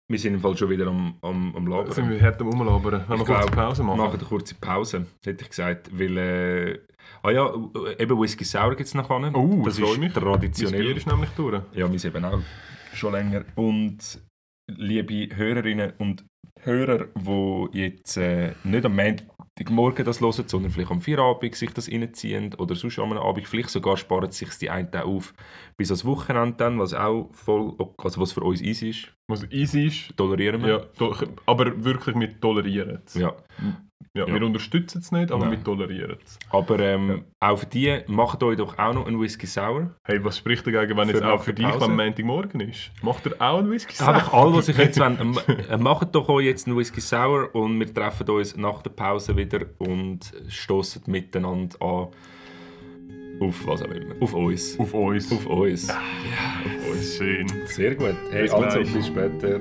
wir 0.09 0.19
sind 0.19 0.35
im 0.35 0.41
Fall 0.41 0.57
schon 0.57 0.71
wieder 0.71 0.87
am, 0.87 1.19
am, 1.23 1.55
am 1.57 1.65
Sind 1.65 1.71
Labern. 1.97 2.11
wir 2.11 2.23
hart 2.23 2.41
am 2.41 2.49
Rumlabern? 2.49 3.05
Wenn 3.09 3.19
wir 3.19 3.23
Ich 3.23 3.27
kurz 3.27 3.41
glaub, 3.47 3.55
Pause 3.55 3.83
machen? 3.83 3.99
Machen 3.99 4.19
eine 4.19 4.29
kurze 4.29 4.55
Pause, 4.55 5.07
hätte 5.25 5.43
ich 5.43 5.51
gesagt. 5.51 5.91
Weil, 5.99 6.17
äh, 6.19 6.79
ah 7.25 7.31
ja, 7.31 7.47
äh, 7.89 8.03
eben 8.03 8.19
Whisky 8.21 8.45
Sour 8.45 8.71
gibt 8.77 8.87
es 8.89 8.95
noch 8.95 9.11
an. 9.11 9.35
Oh, 9.35 9.63
das 9.65 9.79
freu 9.79 9.93
ist 9.93 9.99
mich. 9.99 10.13
Das 10.13 10.23
traditionell. 10.23 10.83
Bier 10.85 10.97
ist 10.97 11.07
nämlich 11.07 11.31
durch. 11.31 11.63
Ja, 11.75 11.91
wir 11.91 12.05
eben 12.05 12.25
auch 12.25 12.41
schon 12.95 13.13
länger. 13.13 13.45
Und 13.57 14.23
liebe 14.71 15.35
Hörerinnen 15.35 15.93
und 15.99 16.25
Hörer, 16.61 17.07
die 17.15 17.79
jetzt 17.79 18.17
äh, 18.17 18.53
nicht 18.65 18.87
am 18.87 18.97
Montagmorgen 18.97 20.05
das 20.07 20.21
hören, 20.21 20.45
sondern 20.47 20.71
vielleicht 20.71 20.91
am 20.91 21.01
Feierabend 21.03 21.55
sich 21.57 21.71
das 21.73 21.91
reinziehen 21.91 22.55
oder 22.55 22.75
sonst 22.75 22.99
am 22.99 23.13
Abend, 23.13 23.47
vielleicht 23.47 23.69
sogar 23.71 23.97
sparen 23.99 24.31
sich 24.31 24.49
die 24.59 24.71
einen 24.71 24.91
Tag 24.91 25.05
auf 25.05 25.35
bis 25.77 25.91
ans 25.91 26.05
Wochenende 26.07 26.57
dann, 26.57 26.79
was 26.79 26.95
auch 26.95 27.29
voll, 27.33 27.75
also 27.99 28.21
was 28.21 28.33
für 28.33 28.41
uns 28.41 28.63
easy 28.63 28.91
ist, 28.91 29.13
Was 29.29 29.45
easy 29.51 29.87
ist. 29.89 30.17
tolerieren 30.17 30.63
wir. 30.63 30.69
Ja, 30.69 30.79
to- 30.79 31.15
aber 31.45 31.85
wirklich 31.85 32.15
mit 32.17 32.41
tolerieren. 32.41 33.01
Ja. 33.15 33.35
Ja, 34.17 34.29
Ja. 34.29 34.35
Wir 34.35 34.47
unterstützen 34.47 34.99
es 35.01 35.11
nicht, 35.11 35.33
aber 35.33 35.47
Nein. 35.47 35.59
wir 35.59 35.65
tolerieren 35.65 36.17
es. 36.25 36.39
Aber 36.51 36.79
ähm, 36.79 37.25
auch 37.41 37.59
für 37.59 37.67
die, 37.67 37.99
macht 38.07 38.43
euch 38.45 38.57
doch 38.57 38.79
auch 38.79 38.95
noch 38.95 39.07
einen 39.07 39.21
Whisky 39.21 39.47
Sour. 39.47 39.91
Hey, 40.05 40.25
was 40.25 40.39
spricht 40.39 40.65
dagegen, 40.65 40.97
wenn 40.97 41.09
Für 41.09 41.15
jetzt 41.15 41.23
nach 41.23 41.33
auch 41.33 41.43
für 41.43 41.53
dich 41.53 41.67
am 41.67 41.97
Montagmorgen 41.97 42.61
ist? 42.61 42.93
Macht 43.03 43.27
er 43.27 43.33
auch 43.41 43.59
einen 43.59 43.73
Whisky 43.73 44.01
Einfach 44.05 44.33
alle, 44.33 44.55
was 44.55 44.69
ich 44.69 44.79
jetzt 44.79 45.01
wollen, 45.01 45.19
ähm, 45.21 45.39
äh, 45.69 45.77
macht 45.77 46.15
doch 46.15 46.29
euch 46.29 46.47
jetzt 46.47 46.69
einen 46.69 46.77
Whisky 46.77 47.01
Sour 47.01 47.53
und 47.57 47.79
wir 47.81 47.93
treffen 47.93 48.29
uns 48.29 48.57
nach 48.57 48.83
der 48.83 48.91
Pause 48.91 49.37
wieder 49.37 49.67
und 49.79 50.21
stoßen 50.49 51.03
miteinander 51.07 51.75
an 51.83 52.09
auf 53.41 53.67
was 53.67 53.83
auch 53.83 53.91
immer. 53.91 54.15
Auf 54.21 54.33
uns. 54.33 54.79
Auf 54.79 54.95
uns. 54.95 55.33
Auf 55.33 55.47
uns. 55.47 55.91
auf 55.91 56.89
uns. 56.89 57.17
Schön. 57.17 57.49
Sehr 57.67 57.97
gut. 57.97 58.15
Hey, 58.31 58.43
Bis 58.43 58.53
also, 58.53 58.79
gleich. 58.79 58.93
bis 58.93 59.07
später. 59.09 59.61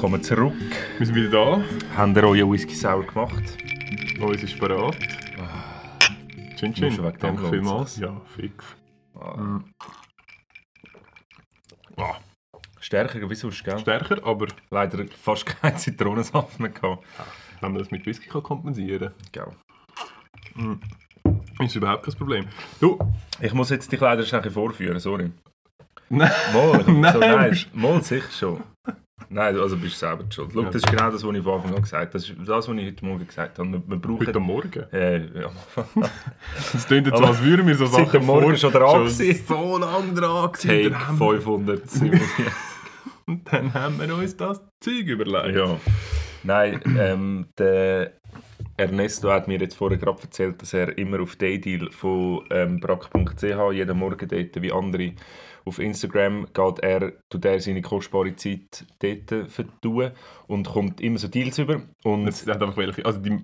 Willkommen 0.00 0.22
zurück. 0.22 0.54
Wir 0.96 1.06
sind 1.06 1.14
wieder 1.14 1.28
da. 1.28 1.62
Habt 1.94 2.16
ihr 2.16 2.24
euren 2.24 2.50
Whisky 2.50 2.74
Sour 2.74 3.04
gemacht? 3.04 3.58
Uns 4.18 4.42
ist 4.42 4.58
bereit. 4.58 4.96
Chin 6.56 6.72
Chin. 6.72 7.12
Danke 7.18 7.50
vielmals. 7.50 7.98
Ja, 7.98 8.18
fix. 8.34 8.64
Ah. 9.14 9.60
Ah. 11.98 12.14
Stärker 12.80 13.28
wie 13.28 13.34
sonst, 13.34 13.62
gell? 13.62 13.78
Stärker, 13.78 14.26
aber 14.26 14.46
Leider 14.70 15.04
fast 15.22 15.44
keinen 15.44 15.76
Zitronensaft 15.76 16.58
mehr 16.60 16.70
gehabt. 16.70 17.04
wenn 17.60 17.72
man 17.72 17.82
das 17.82 17.90
mit 17.90 18.06
Whisky 18.06 18.30
kann 18.30 18.42
kompensieren 18.42 19.12
Gell. 19.32 19.52
kann, 20.54 20.80
ist 21.58 21.76
überhaupt 21.76 22.06
kein 22.06 22.14
Problem. 22.14 22.46
Du, 22.80 22.98
Ich 23.38 23.52
muss 23.52 23.68
jetzt 23.68 23.92
die 23.92 23.98
Kleider 23.98 24.24
schnell 24.24 24.50
vorführen, 24.50 24.98
sorry. 24.98 25.30
Nein. 26.08 26.30
Mal, 26.54 26.84
Nein, 26.86 27.12
so, 27.12 27.18
nein, 27.18 27.58
mal 27.74 28.02
sicher 28.02 28.30
schon. 28.32 28.62
Nein, 29.32 29.56
also 29.56 29.76
bist 29.76 29.94
du 30.02 30.06
selber 30.06 30.24
schuld. 30.28 30.50
Schau, 30.52 30.62
das 30.62 30.74
ist 30.74 30.90
genau 30.90 31.08
das, 31.10 31.24
was 31.24 31.34
ich 31.36 31.42
von 31.42 31.54
Anfang 31.54 31.74
an 31.76 31.82
gesagt 31.82 32.00
habe. 32.02 32.12
Das 32.12 32.28
ist 32.28 32.34
das, 32.40 32.68
was 32.68 32.76
ich 32.76 32.86
heute 32.86 33.04
Morgen 33.04 33.26
gesagt 33.26 33.58
habe. 33.60 33.70
Wir, 33.72 33.82
wir 33.86 33.96
brauchen... 33.96 34.26
heute 34.26 34.40
Morgen. 34.40 34.82
äh, 34.92 35.18
ja. 35.40 35.50
Es 36.74 36.86
klingt 36.88 37.06
jetzt 37.06 37.16
so, 37.16 37.24
als 37.24 37.40
würden 37.40 37.64
wir 37.68 37.76
so 37.76 37.86
seit 37.86 38.06
Sachen 38.06 38.20
dem 38.20 38.26
Morgen 38.26 38.56
schon 38.56 38.72
dran 38.72 39.04
gewesen. 39.04 39.44
so 39.46 39.78
lange 39.78 40.12
dran 40.14 40.50
gewesen. 40.52 40.68
Take 40.68 40.90
Dann 40.90 41.06
haben 41.08 41.18
wir- 41.20 41.40
500. 41.40 41.82
Und 43.26 43.52
dann 43.52 43.72
haben 43.72 44.00
wir 44.00 44.14
uns 44.16 44.36
das 44.36 44.60
Zeug 44.80 45.06
überlegt. 45.06 45.56
ja. 45.56 45.76
Nein, 46.42 46.80
ähm, 46.98 47.46
der 47.56 48.14
Ernesto 48.76 49.30
hat 49.30 49.46
mir 49.46 49.58
jetzt 49.60 49.76
vorher 49.76 49.98
gerade 49.98 50.22
erzählt, 50.22 50.60
dass 50.62 50.72
er 50.72 50.96
immer 50.98 51.20
auf 51.20 51.36
Daydeal 51.36 51.90
von 51.92 52.40
ähm, 52.50 52.80
brack.ch 52.80 53.42
jeden 53.72 53.96
Morgen 53.98 54.26
dort, 54.28 54.62
wie 54.62 54.72
andere 54.72 55.12
auf 55.70 55.78
Instagram, 55.78 56.46
geht 56.52 56.78
er, 56.80 57.12
tut 57.30 57.44
er 57.44 57.60
seine 57.60 57.80
kostbare 57.80 58.34
Zeit 58.36 58.84
dort 58.98 59.50
vertun 59.50 60.10
und 60.48 60.68
kommt 60.68 61.00
immer 61.00 61.18
so 61.18 61.28
Deals 61.28 61.58
über. 61.58 61.82
Und 62.04 62.26
Es 62.28 62.46
hat 62.46 62.60
einfach 62.60 62.76
welche, 62.76 63.04
also 63.06 63.20
die 63.20 63.38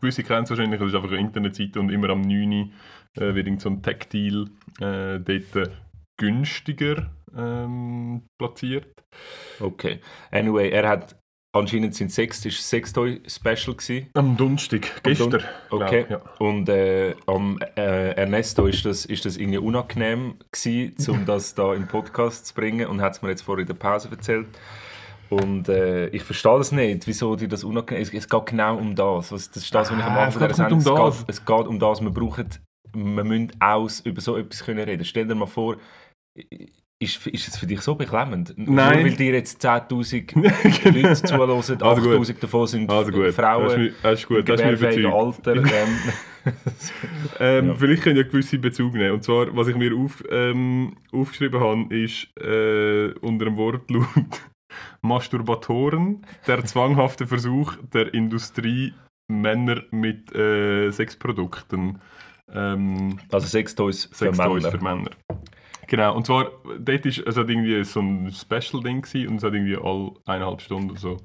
gewisse 0.00 0.22
Grenze 0.22 0.50
wahrscheinlich, 0.50 0.78
das 0.78 0.90
ist 0.90 0.94
einfach 0.94 1.10
eine 1.10 1.20
Internetseite 1.20 1.80
und 1.80 1.90
immer 1.90 2.10
am 2.10 2.20
9. 2.20 2.52
Uhr, 2.52 3.22
äh, 3.22 3.34
wird 3.34 3.60
so 3.60 3.70
ein 3.70 3.82
Tech-Deal 3.82 4.46
äh, 4.80 5.18
dort 5.20 5.70
günstiger 6.18 7.10
ähm, 7.34 8.22
platziert. 8.38 8.92
okay. 9.58 10.00
Anyway, 10.30 10.70
er 10.70 10.88
hat 10.88 11.19
anscheinend 11.52 11.94
sein 11.94 12.08
sechstes 12.08 12.68
Sextoy-Special 12.68 13.74
gewesen. 13.76 14.06
Am 14.14 14.36
Donnerstag, 14.36 15.02
gestern. 15.02 15.30
Don- 15.30 15.42
Okay. 15.70 16.04
glaub, 16.08 16.40
Und 16.40 16.68
äh, 16.68 17.14
am 17.26 17.58
äh, 17.76 18.12
Ernesto 18.12 18.66
ist 18.66 18.84
das, 18.84 19.04
ist 19.04 19.24
das 19.24 19.36
irgendwie 19.36 19.58
unangenehm 19.58 20.34
gewesen, 20.52 20.94
um 21.10 21.24
das 21.26 21.54
da 21.54 21.74
im 21.74 21.86
Podcast 21.88 22.46
zu 22.46 22.54
bringen 22.54 22.86
und 22.86 23.00
hat 23.00 23.14
es 23.14 23.22
mir 23.22 23.30
jetzt 23.30 23.42
vorhin 23.42 23.62
in 23.62 23.66
der 23.68 23.74
Pause 23.74 24.08
erzählt. 24.10 24.46
Und 25.28 25.68
äh, 25.68 26.08
ich 26.08 26.24
verstehe 26.24 26.58
das 26.58 26.72
nicht, 26.72 27.06
wieso 27.06 27.36
dir 27.36 27.46
das 27.48 27.62
unangenehm 27.62 28.02
ist. 28.02 28.12
Es 28.14 28.28
geht 28.28 28.46
genau 28.46 28.76
um 28.76 28.94
das. 28.96 29.30
Was, 29.30 29.50
das 29.50 29.62
ist 29.64 29.74
das, 29.74 29.90
was 29.90 29.98
ich 29.98 30.04
am 30.04 30.12
Ah, 30.16 30.24
Anfang 30.24 30.42
es 30.50 30.56
der 30.56 30.66
geht 30.66 30.72
um 30.72 30.78
es, 30.78 30.84
das. 30.84 31.18
geht, 31.18 31.28
es 31.28 31.44
geht 31.44 31.66
um 31.68 31.78
das, 31.78 32.00
wir 32.00 32.10
brauchen, 32.10 32.48
wir 32.92 33.24
müssen 33.24 33.52
aus 33.60 34.00
über 34.00 34.20
so 34.20 34.36
etwas 34.36 34.64
können 34.64 34.80
reden. 34.84 35.04
Stell 35.04 35.26
dir 35.28 35.36
mal 35.36 35.46
vor, 35.46 35.76
ist, 37.02 37.26
ist 37.26 37.48
es 37.48 37.56
für 37.58 37.66
dich 37.66 37.80
so 37.80 37.94
beklemmend? 37.94 38.52
Nein. 38.56 38.66
Nur 38.98 39.04
weil 39.10 39.16
dir 39.16 39.32
jetzt 39.32 39.64
10'000 39.64 40.34
Leute 41.02 41.22
zuhören, 41.22 41.50
Also 41.50 42.02
gut. 42.02 42.12
8'000 42.20 42.40
davon 42.40 42.66
sind 42.66 42.90
Also 42.90 43.10
gut, 43.10 43.32
Frauen. 43.32 43.64
das 43.64 43.72
ist, 43.72 43.78
mir- 43.78 43.92
das 44.02 44.20
ist 44.20 44.28
gut, 44.28 44.48
das. 44.48 44.60
Alter. 44.60 45.56
Ähm, 45.56 45.64
Ähm, 47.38 47.68
Ja. 47.68 47.74
Vielleicht 47.74 48.02
können 48.02 48.16
ja 48.16 48.22
gewisse 48.22 48.58
Bezug 48.58 48.94
nehmen. 48.94 49.12
Und 49.12 49.24
zwar, 49.24 49.54
was 49.54 49.68
ich 49.68 49.76
mir 49.76 49.94
auf, 49.94 50.22
ähm, 50.30 50.96
aufgeschrieben 51.12 51.60
habe, 51.60 51.94
ist 51.94 52.28
äh, 52.40 53.12
unter 53.20 53.44
dem 53.46 53.56
Wortlaut 53.56 54.06
Masturbatoren, 55.02 56.24
der 56.46 56.64
zwanghafte 56.64 57.26
Versuch 57.26 57.74
der 57.92 58.14
Industrie, 58.14 58.94
Männer 59.28 59.82
mit 59.90 60.34
äh, 60.34 60.90
Sexprodukten 60.90 62.00
ähm, 62.52 63.18
also 63.30 63.46
Sextoys 63.46 64.08
für 64.12 64.32
Männer. 64.32 64.70
für 64.72 64.82
Männer. 64.82 65.10
Genau, 65.90 66.14
und 66.14 66.24
zwar, 66.24 66.52
dort 66.78 67.04
ist, 67.04 67.18
es 67.18 67.36
hat 67.36 67.50
irgendwie 67.50 67.82
so 67.82 67.98
ein 68.00 68.30
Special-Ding 68.30 69.04
und 69.28 69.36
es 69.38 69.42
hat 69.42 69.52
irgendwie 69.54 69.76
alle 69.76 70.12
eineinhalb 70.24 70.60
Stunden 70.62 70.90
oder 70.92 71.00
so 71.00 71.16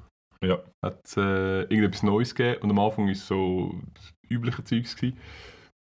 Ja. 0.44 0.58
hat 0.84 1.16
äh, 1.18 1.62
irgendetwas 1.66 2.02
Neues 2.02 2.34
gegeben 2.34 2.64
und 2.64 2.72
am 2.72 2.80
Anfang 2.80 3.06
war 3.06 3.12
es 3.12 3.28
so 3.28 3.80
das 3.94 4.12
übliche 4.28 4.64
Zeugs. 4.64 4.96
Gewesen. 4.96 5.20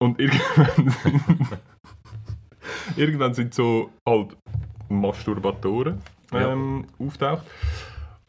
Und 0.03 0.21
irgendwann, 0.21 0.95
irgendwann 2.97 3.33
sind 3.33 3.55
so 3.55 3.91
halt 4.07 4.37
Masturbatoren 4.91 6.03
Ja. 6.31 6.53
ähm, 6.53 6.87
auftaucht. 6.99 7.47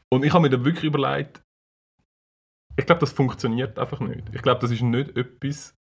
Und 0.10 0.24
ich 0.24 0.32
habe 0.34 0.44
mir 0.44 0.50
dann 0.50 0.64
wirklich 0.64 0.86
überlegt, 0.86 1.42
ich 2.78 2.86
glaube, 2.86 3.02
das 3.02 3.12
funktioniert 3.12 3.78
einfach 3.78 4.00
nicht. 4.00 4.24
Ich 4.32 4.42
glaube, 4.42 4.62
das 4.62 4.72
ist 4.72 4.82
nicht 4.82 5.18
etwas, 5.18 5.76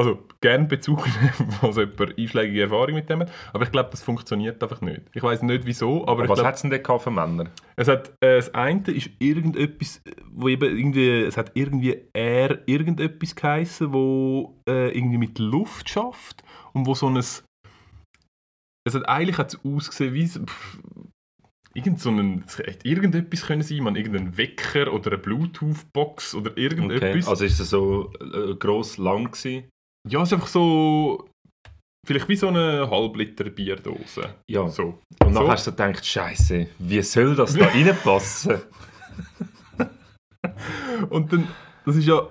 also 0.00 0.18
gern 0.40 0.66
Bezug 0.66 1.06
nehmen, 1.06 1.54
was 1.60 1.76
jemand 1.76 2.18
einschlägige 2.18 2.62
Erfahrung 2.62 2.94
mit 2.94 3.08
dem 3.10 3.20
hat, 3.20 3.30
aber 3.52 3.64
ich 3.64 3.70
glaube, 3.70 3.90
das 3.90 4.02
funktioniert 4.02 4.62
einfach 4.62 4.80
nicht. 4.80 5.02
Ich 5.12 5.22
weiß 5.22 5.42
nicht 5.42 5.66
wieso, 5.66 6.02
aber, 6.02 6.22
Aber 6.22 6.28
was 6.30 6.36
glaub, 6.38 6.46
hat 6.46 6.54
es 6.56 6.62
denn 6.62 6.70
gehabt 6.70 7.02
für 7.02 7.10
Männer? 7.10 7.50
es 7.76 7.86
hat, 7.86 8.08
äh, 8.20 8.36
das 8.36 8.54
eine 8.54 8.82
ist 8.90 9.10
irgendetwas, 9.18 10.00
wo 10.32 10.48
eben 10.48 10.76
irgendwie, 10.76 11.20
es 11.22 11.36
hat 11.36 11.52
irgendwie 11.54 12.00
eher 12.14 12.66
irgendetwas 12.66 13.34
geheissen, 13.34 13.92
wo 13.92 14.56
äh, 14.68 14.88
irgendwie 14.96 15.18
mit 15.18 15.38
Luft 15.38 15.88
schafft 15.90 16.42
und 16.72 16.86
wo 16.86 16.94
so 16.94 17.06
ein, 17.08 17.16
es 17.16 17.44
hat 18.94 19.08
eigentlich 19.08 19.38
hat 19.38 19.52
es 19.54 19.60
ausgesehen 19.64 20.14
wie, 20.14 20.26
pff, 20.26 20.78
irgend 21.74 22.00
so 22.00 22.10
ein, 22.10 22.44
hätte 22.56 22.88
irgendetwas 22.88 23.42
können 23.46 23.62
sein, 23.62 23.82
man, 23.82 23.96
irgendein 23.96 24.36
Wecker 24.36 24.92
oder 24.92 25.12
eine 25.12 25.18
Bluetooth-Box 25.18 26.34
oder 26.34 26.50
Okay. 26.52 26.62
irgendetwas. 26.62 27.28
Also 27.28 27.44
ist 27.44 27.60
es 27.60 27.70
so 27.70 28.12
äh, 28.20 28.54
gross 28.54 28.96
lang 28.98 29.30
gewesen? 29.30 29.64
Ja, 30.08 30.22
es 30.22 30.28
ist 30.28 30.32
einfach 30.34 30.46
so, 30.48 31.28
vielleicht 32.06 32.28
wie 32.28 32.36
so 32.36 32.48
eine 32.48 32.88
Halbliter 32.90 33.44
Bierdose. 33.50 34.34
Ja. 34.50 34.68
So. 34.68 34.98
Und 35.24 35.34
dann 35.34 35.34
So. 35.34 35.48
hast 35.50 35.66
du 35.66 35.70
gedacht, 35.72 36.04
Scheiße, 36.04 36.68
wie 36.78 37.02
soll 37.02 37.34
das 37.36 37.54
da 37.56 37.66
reinpassen? 37.74 38.62
Und 41.10 41.32
dann, 41.32 41.48
das 41.84 41.96
ist 41.96 42.06
ja. 42.06 42.28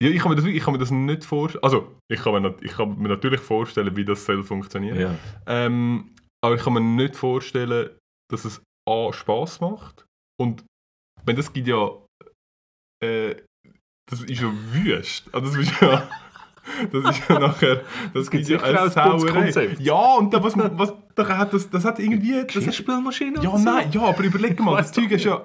Ja, 0.00 0.10
ich 0.10 0.20
kann 0.20 0.30
mir 0.30 0.36
das, 0.36 0.44
ich 0.44 0.62
kann 0.62 0.72
mir 0.74 0.78
das 0.78 0.92
nicht 0.92 1.24
vorstellen. 1.24 1.64
Also, 1.64 1.96
ich 2.08 2.20
kann, 2.20 2.40
mir, 2.40 2.54
ich 2.60 2.72
kann 2.72 2.96
mir 2.98 3.08
natürlich 3.08 3.40
vorstellen, 3.40 3.96
wie 3.96 4.04
das 4.04 4.24
soll 4.24 4.44
funktionieren. 4.44 5.00
ja. 5.00 5.14
Ähm, 5.46 6.14
aber 6.44 6.54
ich 6.54 6.62
kann 6.62 6.74
mir 6.74 6.80
nicht 6.80 7.16
vorstellen, 7.16 7.90
dass 8.30 8.44
es 8.44 8.62
A. 8.88 9.12
Spaß 9.12 9.60
macht. 9.60 10.04
Und 10.40 10.64
wenn 11.24 11.34
das 11.34 11.52
gibt 11.52 11.66
ja. 11.66 11.90
Äh, 13.02 13.36
das 14.10 14.22
ist 14.22 14.40
ja 14.40 14.52
wüst. 14.72 15.24
Also, 15.32 15.50
das 15.50 15.56
ist 15.56 15.80
ja. 15.80 16.08
Das 16.92 17.16
ist 17.16 17.28
ja 17.28 17.38
nachher. 17.38 17.80
Das, 18.12 18.30
gibt 18.30 18.46
gibt 18.46 18.62
ja 18.62 18.62
eine 18.62 18.82
ein 18.82 18.90
Sauerei. 18.90 19.76
Ja, 19.78 20.16
und 20.18 20.34
da, 20.34 20.42
was, 20.42 20.52
was, 20.54 20.92
da 21.14 21.26
hat 21.38 21.54
das, 21.54 21.70
das 21.70 21.82
hat 21.86 21.98
irgendwie. 21.98 22.44
Das 22.44 22.66
hat, 22.66 22.74
Spielmaschine? 22.74 23.42
ja, 23.42 23.58
nein, 23.58 23.90
ja, 23.90 24.02
aber 24.02 24.22
überleg 24.22 24.60
mal, 24.60 24.76
das 24.76 24.92
Zeug 24.92 25.10
ist 25.10 25.24
ja. 25.24 25.42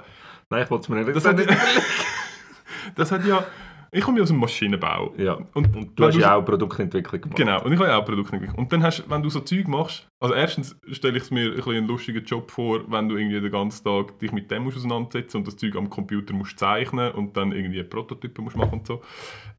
Nein, 0.49 0.63
ich 0.63 0.69
wollte 0.69 0.83
es 0.83 0.89
mir 0.89 0.97
nicht 0.97 1.15
Das 1.15 1.25
hat, 1.25 1.37
das 2.95 3.11
hat 3.11 3.25
ja. 3.25 3.45
Ich 3.93 4.01
komme 4.01 4.17
ja 4.17 4.23
aus 4.23 4.29
dem 4.29 4.39
Maschinenbau. 4.39 5.13
Ja. 5.17 5.37
Und, 5.53 5.75
Und 5.75 5.99
du 5.99 6.05
hast 6.05 6.17
ja 6.17 6.35
auch 6.35 6.43
Produktentwicklung 6.43 7.21
gemacht. 7.21 7.37
Genau, 7.37 7.63
und 7.63 7.71
ich 7.71 7.79
habe 7.79 7.89
ja 7.89 7.97
auch 7.97 8.05
Produkte 8.05 8.33
entwickelt. 8.33 8.57
Und 8.57 8.73
dann 8.73 8.81
hast 8.81 9.03
wenn 9.07 9.21
du 9.21 9.29
so 9.29 9.39
Zeug 9.41 9.67
machst, 9.67 10.09
also 10.19 10.33
erstens 10.33 10.75
stelle 10.91 11.17
ich 11.17 11.23
es 11.23 11.31
mir 11.31 11.49
ein 11.49 11.55
bisschen 11.55 11.75
einen 11.75 11.87
lustigen 11.87 12.23
Job 12.25 12.49
vor, 12.49 12.89
wenn 12.89 13.09
du 13.09 13.17
irgendwie 13.17 13.39
den 13.39 13.51
ganzen 13.51 13.83
Tag 13.83 14.17
dich 14.19 14.31
mit 14.31 14.49
dem 14.49 14.63
musst 14.63 14.77
auseinandersetzen 14.77 15.37
und 15.37 15.47
das 15.47 15.57
Zeug 15.57 15.75
am 15.75 15.89
Computer 15.89 16.33
musst 16.33 16.57
zeichnen 16.57 17.11
und 17.11 17.37
dann 17.37 17.51
irgendwie 17.51 17.83
Prototypen 17.83 18.43
musst 18.43 18.55
machen 18.55 18.79
und 18.79 18.87
so. 18.87 19.01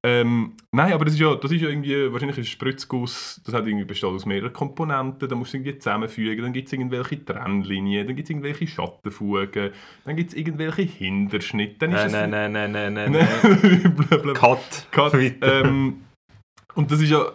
Ähm, 0.02 0.52
nein, 0.70 0.92
aber 0.92 1.04
das 1.04 1.14
ist 1.14 1.20
ja, 1.20 1.34
das 1.34 1.50
ist 1.50 1.62
ja 1.62 1.68
irgendwie, 1.68 2.12
wahrscheinlich 2.12 2.36
ein 2.36 2.44
Spritzguss, 2.44 3.40
das 3.44 3.54
hat 3.54 3.66
irgendwie 3.66 3.86
besteht 3.86 4.10
aus 4.10 4.26
mehreren 4.26 4.52
Komponenten, 4.52 5.28
da 5.28 5.34
musst 5.34 5.54
du 5.54 5.56
irgendwie 5.56 5.78
zusammenfügen, 5.78 6.42
dann 6.44 6.52
gibt 6.52 6.66
es 6.66 6.72
irgendwelche 6.74 7.24
Trennlinien, 7.24 8.06
dann 8.06 8.14
gibt 8.14 8.26
es 8.26 8.30
irgendwelche 8.30 8.66
Schattenfugen, 8.66 9.70
dann 10.04 10.16
gibt 10.16 10.30
es 10.30 10.36
irgendwelche 10.36 10.82
Hinterschnitte, 10.82 11.76
dann 11.78 11.92
ist 11.92 12.12
Nein, 12.12 12.24
es... 12.24 12.30
nein, 12.30 12.52
nein, 12.52 12.72
nein, 12.72 12.92
nein, 12.92 13.12
nein, 13.12 13.28
nein. 14.10 14.23
Blablabla. 14.24 14.56
Cut. 14.90 15.12
Cut. 15.12 15.14
Ähm, 15.42 16.04
und 16.74 16.90
das 16.90 17.00
ist 17.00 17.10
ja, 17.10 17.30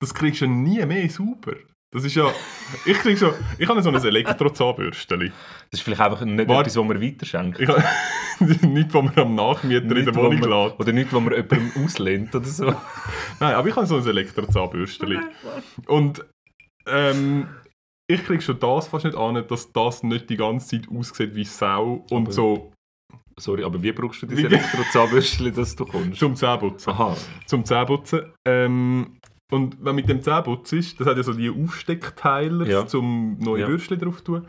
das 0.00 0.14
kriegst 0.14 0.40
du 0.40 0.44
ja 0.46 0.50
nie 0.50 0.84
mehr 0.86 1.08
sauber. 1.10 1.54
Das 1.92 2.04
ist 2.04 2.14
ja, 2.14 2.30
ich 2.86 2.96
krieg 2.98 3.18
schon, 3.18 3.34
ich 3.58 3.68
habe 3.68 3.82
so 3.82 3.88
ein 3.90 3.96
Elektrozahnbürsteli. 3.96 5.28
Das 5.70 5.80
ist 5.80 5.82
vielleicht 5.82 6.00
einfach 6.00 6.24
nicht 6.24 6.38
Warte. 6.48 6.60
etwas, 6.70 6.76
was 6.76 6.84
man 6.84 7.02
weiterschenkt. 7.02 7.58
Ich 7.60 7.68
habe 7.68 7.82
nichts, 8.68 8.94
was 8.94 9.02
man 9.02 9.18
am 9.18 9.34
Nachmieter 9.34 9.82
in 9.82 9.88
der 9.88 10.04
Nicht, 10.04 10.14
wo 10.14 10.22
Wohnung 10.22 10.38
man- 10.40 10.50
lässt. 10.68 10.78
Oder 10.80 10.92
nicht, 10.92 11.12
wo 11.12 11.18
man 11.18 11.34
jemandem 11.34 11.84
auslehnt 11.84 12.34
oder 12.34 12.44
so. 12.46 12.66
Nein, 13.40 13.54
aber 13.54 13.68
ich 13.68 13.74
habe 13.74 13.86
so 13.86 13.96
ein 13.96 14.06
Elektrozahnbürsteli. 14.06 15.18
Und 15.86 16.24
ähm, 16.86 17.48
ich 18.08 18.24
krieg 18.24 18.40
schon 18.42 18.60
das 18.60 18.86
fast 18.86 19.04
nicht 19.04 19.16
an, 19.16 19.44
dass 19.48 19.72
das 19.72 20.04
nicht 20.04 20.30
die 20.30 20.36
ganze 20.36 20.80
Zeit 20.80 20.88
aussieht 20.96 21.34
wie 21.34 21.44
Sau 21.44 22.04
und 22.10 22.26
Aber- 22.26 22.32
so 22.32 22.72
Sorry, 23.40 23.64
aber 23.64 23.82
wie 23.82 23.92
brauchst 23.92 24.22
du 24.22 24.28
Wie- 24.30 24.34
diese 24.36 24.48
Elektrozahnbürstchen, 24.48 25.54
dass 25.54 25.74
du 25.76 25.84
kommst? 25.86 26.18
zum 26.20 26.34
Zähneputzen. 26.36 26.92
Aha. 26.92 27.16
zum 27.46 27.64
Zähneputzen. 27.64 28.20
Ähm, 28.46 29.16
und 29.52 29.76
wenn 29.84 29.94
mit 29.96 30.08
dem 30.08 30.22
Zähneputz 30.22 30.72
ist, 30.72 31.00
das 31.00 31.08
hat 31.08 31.16
ja 31.16 31.22
so 31.22 31.32
die 31.32 31.50
Aufsteckteiler 31.50 32.66
Ja. 32.66 32.86
zum 32.86 33.36
neue 33.38 33.62
Ja. 33.62 33.66
Bürstchen 33.66 33.98
drauf 33.98 34.22
tun. 34.22 34.46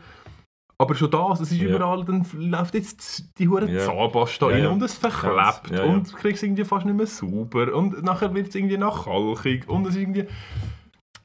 Aber 0.78 0.94
schon 0.94 1.10
das, 1.10 1.40
es 1.40 1.52
ist 1.52 1.60
Ja. 1.60 1.68
überall, 1.76 2.04
dann 2.04 2.26
läuft 2.34 2.74
jetzt 2.74 3.24
die 3.38 3.48
hure 3.48 3.70
Ja. 3.70 3.80
Zahnpasta 3.80 4.50
Ja, 4.50 4.56
rein 4.56 4.66
und 4.66 4.82
es 4.82 4.94
verklebt 4.94 5.70
Ja, 5.70 5.76
ja. 5.76 5.82
und 5.84 6.12
du 6.12 6.16
kriegst 6.16 6.38
es 6.38 6.42
irgendwie 6.44 6.64
fast 6.64 6.86
nicht 6.86 6.96
mehr 6.96 7.06
sauber 7.06 7.74
und 7.74 8.02
nachher 8.02 8.34
wird 8.34 8.48
es 8.48 8.54
irgendwie 8.54 8.76
nachhaltig 8.78 9.68
und 9.68 9.86
es 9.86 9.94
ist 9.94 10.00
irgendwie... 10.00 10.26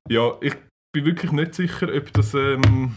Ja, 0.10 0.32
ich 0.42 0.56
bin 0.94 1.06
wirklich 1.06 1.32
nicht 1.32 1.54
sicher, 1.56 1.88
ob 1.96 2.14
das... 2.14 2.34
Ähm, 2.34 2.92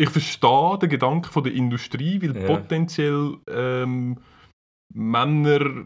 ich 0.00 0.10
verstehe 0.10 0.78
den 0.78 0.88
Gedanken 0.88 1.30
von 1.30 1.44
der 1.44 1.52
Industrie, 1.52 2.22
weil 2.22 2.36
Ja. 2.36 2.46
potenziell 2.46 3.36
ähm, 3.48 4.18
Männer 4.92 5.84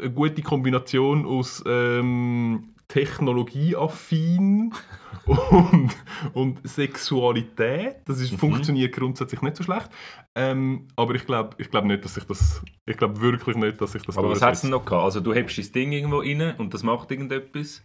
eine 0.00 0.10
gute 0.12 0.42
Kombination 0.42 1.24
aus 1.24 1.62
ähm, 1.66 2.73
technologieaffin 2.88 4.72
und, 5.50 5.90
und 6.32 6.68
Sexualität. 6.68 7.96
Das 8.06 8.20
ist, 8.20 8.32
Mhm. 8.32 8.38
funktioniert 8.38 8.94
grundsätzlich 8.94 9.40
nicht 9.42 9.56
so 9.56 9.64
schlecht. 9.64 9.88
Ähm, 10.36 10.88
aber 10.96 11.14
ich 11.14 11.26
glaube 11.26 11.56
ich 11.58 11.70
glaub 11.70 11.84
nicht, 11.84 12.04
dass 12.04 12.16
ich 12.16 12.24
das. 12.24 12.62
Ich 12.86 12.96
glaube 12.96 13.20
wirklich 13.20 13.56
nicht, 13.56 13.80
dass 13.80 13.94
ich 13.94 14.02
das 14.02 14.18
Aber 14.18 14.30
was 14.30 14.42
hat 14.42 14.54
es 14.54 14.62
denn 14.62 14.70
noch 14.70 14.84
gehabt? 14.84 15.04
Also 15.04 15.20
du 15.20 15.32
hebst 15.32 15.56
das 15.58 15.70
Ding 15.72 15.92
irgendwo 15.92 16.18
rein 16.18 16.54
und 16.58 16.74
das 16.74 16.82
macht 16.82 17.10
irgendetwas. 17.10 17.82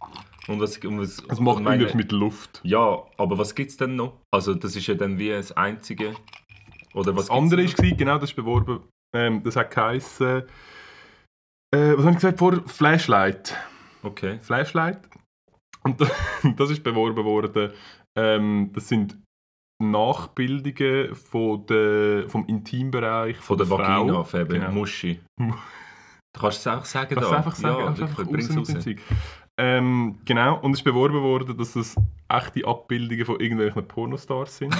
Und 0.48 0.60
was, 0.60 0.76
und 0.78 0.98
was 1.00 1.22
Es 1.28 1.38
macht 1.40 1.60
irgendetwas 1.60 1.94
mit 1.94 2.10
Luft. 2.12 2.60
Ja, 2.64 3.02
aber 3.16 3.38
was 3.38 3.54
gibt 3.54 3.70
es 3.70 3.76
denn 3.76 3.94
noch? 3.96 4.20
Also 4.32 4.54
das 4.54 4.74
ist 4.74 4.86
ja 4.86 4.94
dann 4.94 5.18
wie 5.18 5.28
das 5.30 5.52
Einzige. 5.52 6.14
Oder 6.94 7.14
was 7.14 7.26
Das 7.28 7.36
andere 7.36 7.64
war, 7.64 7.90
genau 7.96 8.18
das 8.18 8.30
ist 8.30 8.36
beworben, 8.36 8.80
Ähm, 9.14 9.42
das 9.44 9.54
hat 9.56 9.70
geheißen, 9.70 10.42
äh, 11.72 11.92
was 11.96 12.00
habe 12.00 12.10
ich 12.10 12.16
gesagt 12.16 12.38
vor? 12.38 12.62
Flashlight. 12.66 13.56
Okay. 14.02 14.38
Flashlight. 14.40 14.98
Und 15.82 16.00
das, 16.56 16.70
ist 16.70 16.82
beworben 16.82 17.24
worden. 17.24 17.72
Ähm, 18.16 18.70
das 18.74 18.88
sind 18.88 19.18
Nachbildungen 19.82 21.14
von 21.14 21.64
der, 21.66 22.28
vom 22.28 22.46
Intimbereich 22.46 23.36
Von 23.36 23.58
von, 23.58 23.58
der 23.58 23.66
Frau. 23.66 23.78
Vagina, 23.78 24.24
Fabian. 24.24 24.60
Genau. 24.60 24.72
Muschi. 24.72 25.20
Mu- 25.38 25.54
Du 26.32 26.42
kannst 26.42 26.60
es 26.60 26.66
auch 26.68 26.84
sagen 26.84 27.12
Kannst 27.16 27.28
da. 27.32 27.36
einfach 27.38 27.56
sagen, 27.56 27.80
ja, 27.80 27.86
wirklich, 27.88 28.08
einfach 28.08 28.24
bring's 28.24 28.56
raus. 28.56 28.72
Ähm, 29.58 30.20
genau, 30.24 30.60
und 30.60 30.70
es 30.72 30.78
ist 30.78 30.84
beworben 30.84 31.20
worden, 31.22 31.56
dass 31.58 31.72
das 31.72 31.96
echte 32.28 32.64
Abbildungen 32.64 33.24
von 33.24 33.40
irgendwelchen 33.40 33.88
Pornostars 33.88 34.58
sind. 34.58 34.72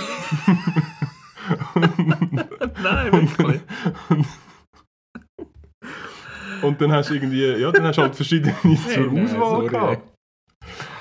Nein, 2.83 3.11
und, 3.11 3.39
und 3.41 3.61
dann 6.63 6.93
hast 6.93 7.11
du 7.11 7.15
irgendwie, 7.15 7.45
ja, 7.47 7.71
dann 7.73 7.85
hast 7.85 7.97
du 7.99 8.03
halt 8.03 8.15
verschiedene 8.17 8.55
zur 8.63 9.07
nein, 9.13 9.25
Auswahl 9.25 9.39
sorry, 9.39 9.69
gehabt. 9.69 10.03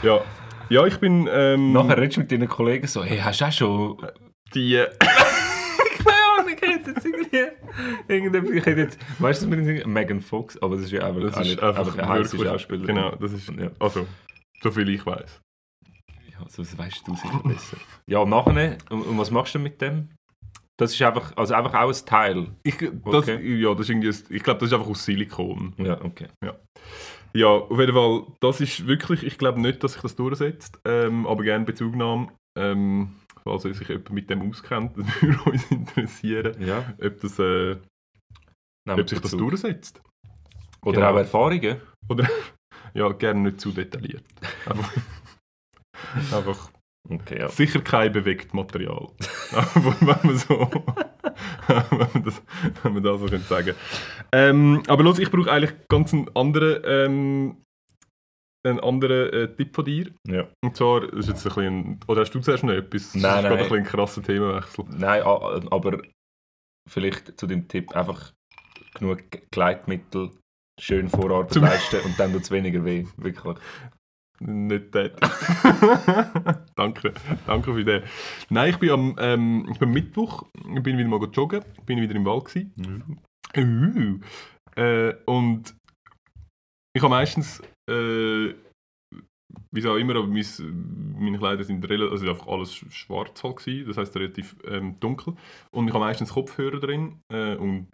Ja. 0.04 0.22
ja, 0.70 0.86
ich 0.86 0.98
bin 0.98 1.28
ähm, 1.32 1.74
Nachher 1.74 1.98
redest 1.98 2.18
du 2.18 2.22
mit 2.22 2.32
deinen 2.32 2.48
Kollegen 2.48 2.88
so, 2.88 3.04
hey, 3.04 3.18
hast 3.20 3.42
du 3.42 3.46
auch 3.46 3.52
schon... 3.52 4.08
die... 4.54 4.76
äh, 4.76 4.88
Keine 5.00 6.18
Ahnung, 6.40 6.54
ich 6.56 6.62
hätte 6.62 6.92
jetzt 6.92 7.06
irgendwie... 7.06 7.48
Irgendetwas, 8.08 8.52
ich 8.52 8.66
hätte 8.66 8.80
jetzt... 8.82 9.00
Weißt 9.20 9.44
du, 9.44 9.50
was 9.52 9.58
mir 9.58 9.88
Megan 9.88 10.22
Fox, 10.22 10.58
aber 10.62 10.76
das 10.76 10.86
ist 10.86 10.92
ja 10.92 11.04
einfach, 11.06 11.22
Das 11.22 11.36
auch 11.36 11.42
ist 11.42 11.48
nicht- 11.48 11.64
einfach 11.64 11.98
eine 11.98 12.08
heiße 12.10 12.32
wirklich- 12.34 12.50
Schauspielerin. 12.50 12.96
Genau, 12.96 13.16
das 13.16 13.34
ist, 13.34 13.50
Ja. 13.50 13.70
also, 13.80 14.08
so 14.62 14.72
viel 14.72 14.90
ich 14.90 15.06
weiß. 15.06 15.42
Ja, 16.32 16.46
so 16.48 16.62
das 16.64 16.78
weißt 16.78 17.08
du 17.08 17.16
sicher 17.16 17.42
besser. 17.44 17.78
Ja, 18.08 18.20
und 18.20 18.30
nachher, 18.30 18.78
und, 18.90 19.02
und 19.04 19.18
was 19.18 19.30
machst 19.32 19.56
du 19.56 19.60
mit 19.60 19.82
dem? 19.82 20.10
Das 20.80 20.94
ist 20.94 21.02
einfach, 21.02 21.36
also 21.36 21.54
einfach 21.56 21.74
auch 21.74 21.90
ein 21.90 22.06
Teil. 22.06 22.48
Ich, 22.64 22.78
das, 22.78 22.94
Okay. 23.04 23.56
ja, 23.62 23.72
das 23.74 23.82
ist 23.82 23.90
irgendwie, 23.90 24.08
ein- 24.10 24.24
ich 24.36 24.44
glaube, 24.44 24.60
das 24.62 24.70
ist 24.70 24.74
einfach 24.74 24.88
aus 24.88 25.04
Silikon. 25.04 25.74
Ja, 25.78 26.00
okay. 26.04 26.28
Ja, 27.34 27.48
auf 27.48 27.78
jeden 27.80 27.94
Fall, 27.94 28.24
das 28.40 28.62
ist 28.62 28.88
wirklich, 28.88 29.24
ich 29.24 29.38
glaube 29.38 29.62
nicht, 29.62 29.84
dass 29.84 29.94
sich 29.94 30.02
das 30.02 30.16
durchsetzt, 30.16 30.80
ähm, 30.86 31.28
aber 31.28 31.44
gerne 31.44 31.66
Bezugnahme. 31.66 32.30
Ähm, 32.58 33.16
falls 33.44 33.64
sich 33.64 33.88
jemand 33.88 34.10
mit 34.12 34.30
dem 34.30 34.50
auskennt, 34.50 34.92
das 34.98 35.22
würde 35.22 35.40
uns 35.52 35.70
interessieren, 35.70 36.56
Ja, 36.66 36.86
ob, 37.04 37.20
das, 37.22 37.38
äh, 37.40 37.76
ob 38.90 39.10
sich 39.10 39.20
das 39.20 39.32
durchsetzt. 39.32 40.02
Oder 40.84 40.96
Genau. 41.02 41.12
auch 41.14 41.18
Erfahrungen. 41.18 41.82
Ja, 42.96 43.08
gerne 43.12 43.42
nicht 43.42 43.62
zu 43.62 43.72
detailliert. 43.72 44.24
Einfach, 44.66 44.92
einfach 46.32 46.72
Okay, 47.08 47.40
ja. 47.40 47.50
sicher 47.50 47.82
kein 47.82 48.12
bewegt 48.12 48.54
Material. 48.54 49.08
Aber 49.52 49.96
wenn 50.02 50.28
man 50.28 50.38
so, 50.38 50.60
wenn 51.68 51.98
man 51.98 52.24
das, 52.24 52.42
wenn 52.84 52.94
man 52.94 53.04
das 53.04 53.20
so 53.20 53.26
könnte 53.28 53.48
sagen. 53.48 53.76
Ähm, 54.32 54.84
aber 54.88 55.04
los, 55.04 55.18
ich 55.18 55.32
brauche 55.32 55.52
eigentlich 55.52 55.74
ganz 55.88 56.14
einen 56.14 56.30
anderen, 56.36 56.84
ähm, 56.86 57.58
einen 58.64 58.80
anderen 58.80 59.34
äh, 59.34 59.56
Tipp 59.56 59.76
von 59.76 59.86
dir. 59.86 60.12
ja. 60.28 60.46
Und 60.64 60.76
zwar, 60.76 61.12
ist 61.14 61.30
jetzt 61.30 61.46
ein 61.48 61.54
bisschen, 61.54 62.00
oder 62.08 62.22
hast 62.22 62.32
du 62.32 62.40
zuerst 62.42 62.64
noch 62.64 62.74
etwas? 62.74 63.16
Nein, 63.16 63.22
das 63.24 63.36
ist 63.36 63.42
gerade 63.42 63.44
nein. 63.44 63.52
ein 63.52 63.58
bisschen 63.58 63.78
ein 63.78 63.84
krasser 63.86 64.22
Themenwechsel. 64.22 64.86
Nein, 64.90 65.24
aber 65.24 66.02
vielleicht 66.88 67.40
zu 67.40 67.48
dem 67.48 67.68
Tipp 67.68 67.96
einfach 67.96 68.34
genug 68.94 69.24
Gleitmittel 69.52 70.32
schön 70.80 71.10
Vorarbeit 71.10 71.56
leisten 71.56 72.02
und 72.06 72.20
dann 72.20 72.34
tut 72.34 72.44
es 72.44 72.52
weniger 72.52 72.84
weh. 72.86 73.06
Wirklich. 73.18 73.58
Nicht 74.42 74.92
tätig. 74.92 75.20
danke, 76.76 77.14
danke 77.46 77.74
für 77.74 77.84
den. 77.84 78.04
Nein, 78.50 78.70
ich 78.70 78.78
bin 78.78 78.90
am, 78.90 79.16
ähm, 79.20 79.68
ich 79.72 79.80
bin 79.80 79.90
am 79.90 79.94
Mittwoch, 79.94 80.46
ich 80.76 80.82
bin 80.82 80.98
wieder 80.98 81.10
mal 81.10 81.22
joggen, 81.32 81.64
bin 81.86 82.00
wieder 82.00 82.16
im 82.16 82.26
Wald 82.26 82.46
gewesen. 82.46 83.20
Uh. 83.58 84.20
Äh, 84.76 85.16
und 85.26 85.76
ich 86.96 87.04
habe 87.04 87.10
meistens, 87.10 87.62
äh, 87.90 88.54
wie 89.72 89.88
auch 89.88 89.96
immer, 89.96 90.16
aber 90.16 90.28
mein, 90.28 90.46
meine 91.18 91.38
Kleider 91.38 91.64
sind 91.64 91.88
relativ, 91.90 92.12
also 92.12 92.30
einfach 92.30 92.48
alles 92.48 92.74
schwarz 92.74 93.44
halt 93.44 93.58
gewesen, 93.58 93.88
das 93.88 93.98
heißt 93.98 94.16
relativ 94.16 94.56
ähm, 94.66 95.00
dunkel. 95.00 95.36
Und 95.72 95.88
ich 95.88 95.94
habe 95.94 96.06
meistens 96.06 96.34
Kopfhörer 96.34 96.80
drin 96.80 97.20
äh, 97.32 97.56
und 97.56 97.88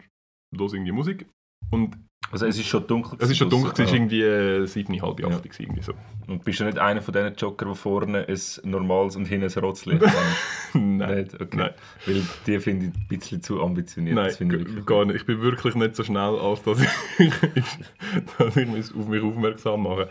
los 0.56 0.74
irgendwie 0.74 0.92
Musik. 0.92 1.26
Und 1.70 1.98
Also 2.32 2.46
es 2.46 2.58
ist 2.58 2.66
schon 2.66 2.86
dunkel. 2.86 3.18
es 3.20 3.30
ist 3.30 3.36
schon 3.36 3.50
dunkel, 3.50 3.72
es 3.72 3.90
ja. 3.90 3.96
irgendwie 3.96 4.22
äh, 4.22 4.66
sieben, 4.66 5.00
halb 5.00 5.12
acht 5.12 5.20
Ja. 5.20 5.38
gewesen, 5.38 5.62
irgendwie 5.62 5.82
so. 5.82 5.92
Und 6.26 6.44
bist 6.44 6.58
du 6.60 6.64
nicht 6.64 6.78
einer 6.78 7.00
von 7.02 7.14
diesen 7.14 7.34
Jogger, 7.36 7.66
die 7.66 7.74
vorne 7.76 8.26
ein 8.28 8.70
normales 8.70 9.16
und 9.16 9.26
hinten 9.26 9.48
ein 9.52 9.64
Rotzlicht 9.64 10.02
haben? 10.74 10.96
Nein. 10.96 11.18
Nicht? 11.18 11.34
Okay. 11.40 11.56
Nein. 11.56 11.70
Weil 12.04 12.22
die 12.46 12.58
finde 12.58 12.86
ich 12.86 12.92
ein 12.94 13.06
bisschen 13.08 13.42
zu 13.42 13.62
ambitioniert. 13.62 14.16
Nein, 14.16 14.30
ich 14.30 14.86
gar 14.86 15.04
nicht. 15.04 15.16
Ich 15.16 15.26
bin 15.26 15.40
wirklich 15.40 15.74
nicht 15.76 15.94
so 15.94 16.02
schnell, 16.02 16.38
als 16.38 16.62
dass 16.62 16.80
ich, 16.80 16.88
dass 18.38 18.56
ich 18.56 18.66
mich 18.68 18.94
auf 18.94 19.06
mich 19.08 19.22
aufmerksam 19.22 19.82
mache. 19.82 20.08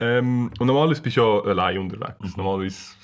Ähm, 0.00 0.50
und 0.58 0.66
normalerweise 0.66 1.00
bist 1.02 1.16
du 1.16 1.20
ja 1.22 1.40
allein 1.50 1.78
unterwegs. 1.78 2.36
Normalerweise 2.36 2.94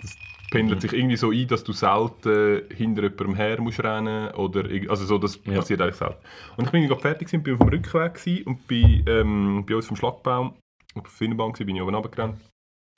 das 0.00 0.16
pendelt 0.54 0.80
sich 0.80 0.92
irgendwie 0.92 1.16
so 1.16 1.30
ein, 1.30 1.46
dass 1.48 1.64
du 1.64 1.72
selten 1.72 2.62
hinter 2.74 3.02
jemandem 3.02 3.34
her 3.34 3.60
musst 3.60 3.82
rennen 3.82 4.30
oder 4.34 4.64
also 4.88 5.04
so, 5.04 5.18
das 5.18 5.40
Ja. 5.44 5.54
passiert 5.56 5.80
eigentlich 5.80 5.96
selten. 5.96 6.16
Und 6.56 6.64
ich 6.66 6.70
bin 6.70 6.86
gerade 6.88 7.00
fertig 7.00 7.28
gewesen, 7.28 7.42
bin 7.42 7.54
auf 7.54 7.60
dem 7.60 7.68
Rückweg 7.68 8.14
gewesen 8.14 8.44
und 8.46 8.66
bin 8.66 9.04
ähm, 9.06 9.64
bei 9.66 9.74
uns 9.76 9.86
vom 9.86 9.96
Schlagbaum 9.96 10.54
auf 10.94 11.02
der 11.02 11.10
Finnenbahn 11.10 11.52
gewesen, 11.52 11.66
bin 11.66 11.76
ich 11.76 11.82
oben 11.82 11.94
runtergerannt. 11.94 12.40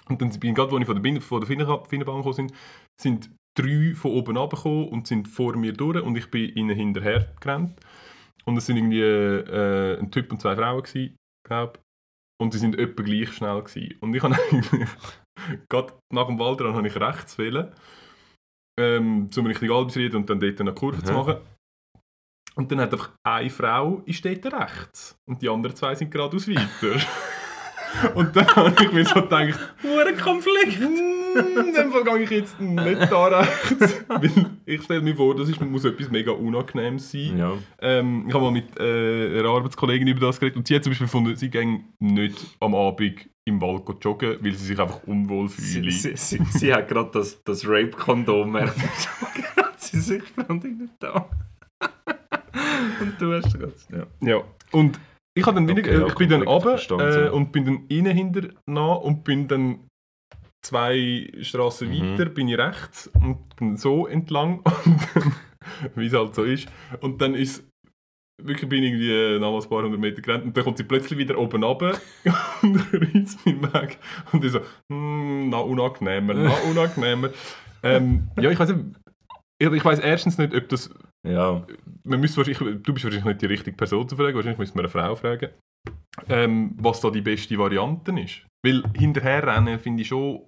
Und 0.09 0.23
dann 0.23 0.31
bin 0.39 0.51
ich 0.51 0.55
gerade, 0.57 0.71
als 0.73 0.81
ich 0.81 0.87
von 0.87 0.95
der, 0.95 1.03
Bin 1.03 1.21
von 1.21 1.41
der 1.41 1.47
Finnen- 1.49 1.85
Finnenbahn 1.89 2.17
gekommen 2.19 2.35
sind, 2.35 2.53
sind 3.01 3.31
drei 3.59 3.95
von 3.95 4.13
oben 4.13 4.37
runtergekommen 4.37 4.89
und 4.89 5.07
sind 5.07 5.27
vor 5.27 5.57
mir 5.57 5.73
durch 5.73 6.03
und 6.03 6.17
ich 6.17 6.31
bin 6.31 6.51
ihnen 6.55 6.77
hinterher 6.77 7.33
gerannt. 7.41 7.81
Und 8.45 8.57
es 8.57 8.67
sind 8.67 8.77
irgendwie 8.77 9.01
äh, 9.01 9.99
ein 9.99 10.11
Typ 10.13 10.31
und 10.31 10.41
zwei 10.41 10.55
Frauen 10.55 10.83
gewesen, 10.83 11.17
glaube 11.49 11.81
Und 12.41 12.53
sie 12.53 12.59
sind 12.61 12.79
etwa 12.79 13.03
gleich 13.03 13.33
schnell 13.33 13.61
gewesen. 13.63 13.95
Und 14.01 14.15
ich 14.15 14.23
habe 14.23 14.35
eigentlich, 14.53 14.89
gerade 15.69 15.93
nach 16.13 16.27
dem 16.27 16.39
Waldrand 16.39 16.77
habe 16.77 16.89
ich 16.89 16.97
rechts 16.97 17.39
wählen, 17.39 17.73
ähm, 18.79 19.29
um 19.37 19.47
Richtung 19.47 19.71
Albisried 19.71 20.15
und 20.15 20.29
dann 20.29 20.41
dort 20.41 20.61
eine 20.61 20.75
Kurve 20.75 21.03
zu 21.03 21.13
Mhm. 21.13 21.19
machen. 21.19 21.37
Und 22.57 22.73
dann 22.73 22.81
hat 22.81 22.93
einfach 22.93 23.11
eine 23.23 23.51
Frau 23.51 24.03
ist 24.07 24.25
dort 24.25 24.47
rechts 24.47 25.19
und 25.29 25.43
die 25.43 25.49
anderen 25.49 25.77
zwei 25.77 25.95
sind 25.95 26.11
geradeaus 26.11 26.49
weiter. 26.49 26.99
und 28.15 28.35
dann 28.35 28.47
habe 28.57 28.75
ich 28.85 28.93
mir 28.93 29.05
so 29.05 29.21
gedacht, 29.23 29.59
Hure 29.83 30.15
Konflikt! 30.15 30.81
«Mm, 30.81 31.59
in 31.69 31.75
dem 31.75 31.93
Fall 31.93 32.03
gehe 32.05 32.19
ich 32.23 32.31
jetzt 32.31 32.59
nicht 32.59 33.13
da 33.13 33.27
rechts. 33.27 34.05
Ich 34.65 34.83
stelle 34.83 35.03
mir 35.03 35.15
vor, 35.15 35.37
das 35.37 35.49
ist, 35.51 35.61
muss 35.61 35.85
etwas 35.85 36.11
mega 36.11 36.33
unangenehm 36.33 36.99
sein. 36.99 37.37
Ja. 37.39 37.53
Ähm, 37.81 38.25
ich 38.27 38.35
habe 38.35 38.45
mal 38.45 38.51
mit 38.53 38.79
äh, 38.81 39.39
einer 39.39 39.49
Arbeitskollegin 39.51 40.09
über 40.09 40.21
das 40.27 40.41
geredet 40.41 40.57
und 40.57 40.67
sie 40.67 40.75
hat 40.77 40.83
zum 40.83 40.91
Beispiel 40.93 41.07
gefunden, 41.07 41.37
sie 41.37 41.51
gehen 41.51 41.93
nicht 42.01 42.57
am 42.61 42.75
Abend 42.75 43.29
im 43.49 43.61
Wald 43.61 43.85
joggen, 44.05 44.37
weil 44.43 44.53
sie 44.53 44.67
sich 44.67 44.79
einfach 44.81 45.03
unwohl 45.05 45.49
Sie, 45.49 45.81
fühlen. 45.81 45.91
sie, 45.91 46.17
sie, 46.17 46.41
sie 46.51 46.75
hat 46.75 46.89
gerade 46.89 47.11
das, 47.13 47.43
das 47.45 47.67
Rape-Kondom 47.67 48.51
merkt. 48.53 48.75
sie 49.77 50.01
sich 50.01 50.23
ich 50.69 50.75
nicht 50.77 50.95
da. 50.99 51.29
und 53.01 53.21
du 53.21 53.33
hast 53.35 53.53
gerade. 53.59 53.73
Ja. 53.93 54.07
Ja. 54.37 54.45
Und 54.73 54.99
ich, 55.35 55.45
dann 55.45 55.69
wieder, 55.69 55.81
Okay, 55.81 55.99
ja, 56.01 56.07
ich 56.07 56.15
bin 56.15 56.31
dann 56.31 56.43
runter 56.43 57.27
äh, 57.27 57.31
und 57.31 57.53
bin 57.53 57.65
dann 57.67 57.85
innen 57.89 58.17
hinter 58.17 58.49
nach 58.67 58.97
und 58.99 59.23
bin 59.23 59.47
dann 59.47 59.87
zwei 60.65 61.31
Straßen 61.41 61.89
Mhm. 61.89 62.19
weiter, 62.19 62.31
bin 62.31 62.49
ich 62.49 62.59
rechts 62.59 63.09
und 63.15 63.55
bin 63.57 63.77
so 63.77 64.07
entlang, 64.09 64.61
und 64.85 65.97
wie 65.97 66.07
es 66.07 66.15
halt 66.15 66.35
so 66.35 66.43
ist. 66.43 66.69
Und 67.01 67.21
dann 67.21 67.35
ist 67.35 67.65
wirklich 68.43 68.69
bin 68.69 68.83
ich 68.83 68.91
irgendwie 68.91 69.13
äh, 69.13 69.39
noch 69.39 69.63
ein 69.63 69.69
paar 69.69 69.83
hundert 69.83 70.01
Meter 70.01 70.23
gerannt 70.23 70.45
und 70.45 70.57
dann 70.57 70.65
kommt 70.65 70.79
sie 70.79 70.85
plötzlich 70.85 71.19
wieder 71.19 71.39
oben 71.39 71.63
runter 71.63 71.99
und 72.63 72.77
reißt 72.93 73.47
mich 73.47 73.63
weg. 73.63 73.99
Und 74.33 74.45
ich 74.45 74.53
so, 74.53 74.61
hm, 74.91 75.49
na 75.51 75.59
unangenehmer, 75.59 76.35
na 76.35 76.55
unangenehmer. 76.71 77.31
ähm, 77.83 78.29
ja, 78.39 78.51
ich 78.51 78.59
weiß 78.59 78.75
ich, 79.59 79.85
weiß 79.85 80.01
erstens 80.01 80.39
nicht, 80.39 80.55
ob 80.55 80.69
das 80.69 80.91
ja. 81.27 81.67
man 82.05 82.21
müsste 82.21 82.39
wahrscheinlich, 82.39 82.83
du 82.83 82.93
bist 82.93 83.05
wahrscheinlich 83.05 83.25
nicht 83.25 83.43
die 83.43 83.47
richtige 83.47 83.77
Person 83.77 84.09
zu 84.09 84.17
fragen, 84.17 84.35
wahrscheinlich 84.35 84.59
müsste 84.59 84.77
man 84.77 84.85
eine 84.85 84.91
Frau 84.91 85.17
fragen, 85.17 85.51
ähm, 86.29 86.75
was 86.79 87.01
da 87.01 87.11
die 87.11 87.23
beste 87.23 87.59
Variante 87.59 88.13
ist. 88.21 88.47
Weil 88.65 88.83
hinterher 88.97 89.47
rennen 89.47 89.79
finde 89.79 90.03
ich 90.03 90.09
schon. 90.09 90.43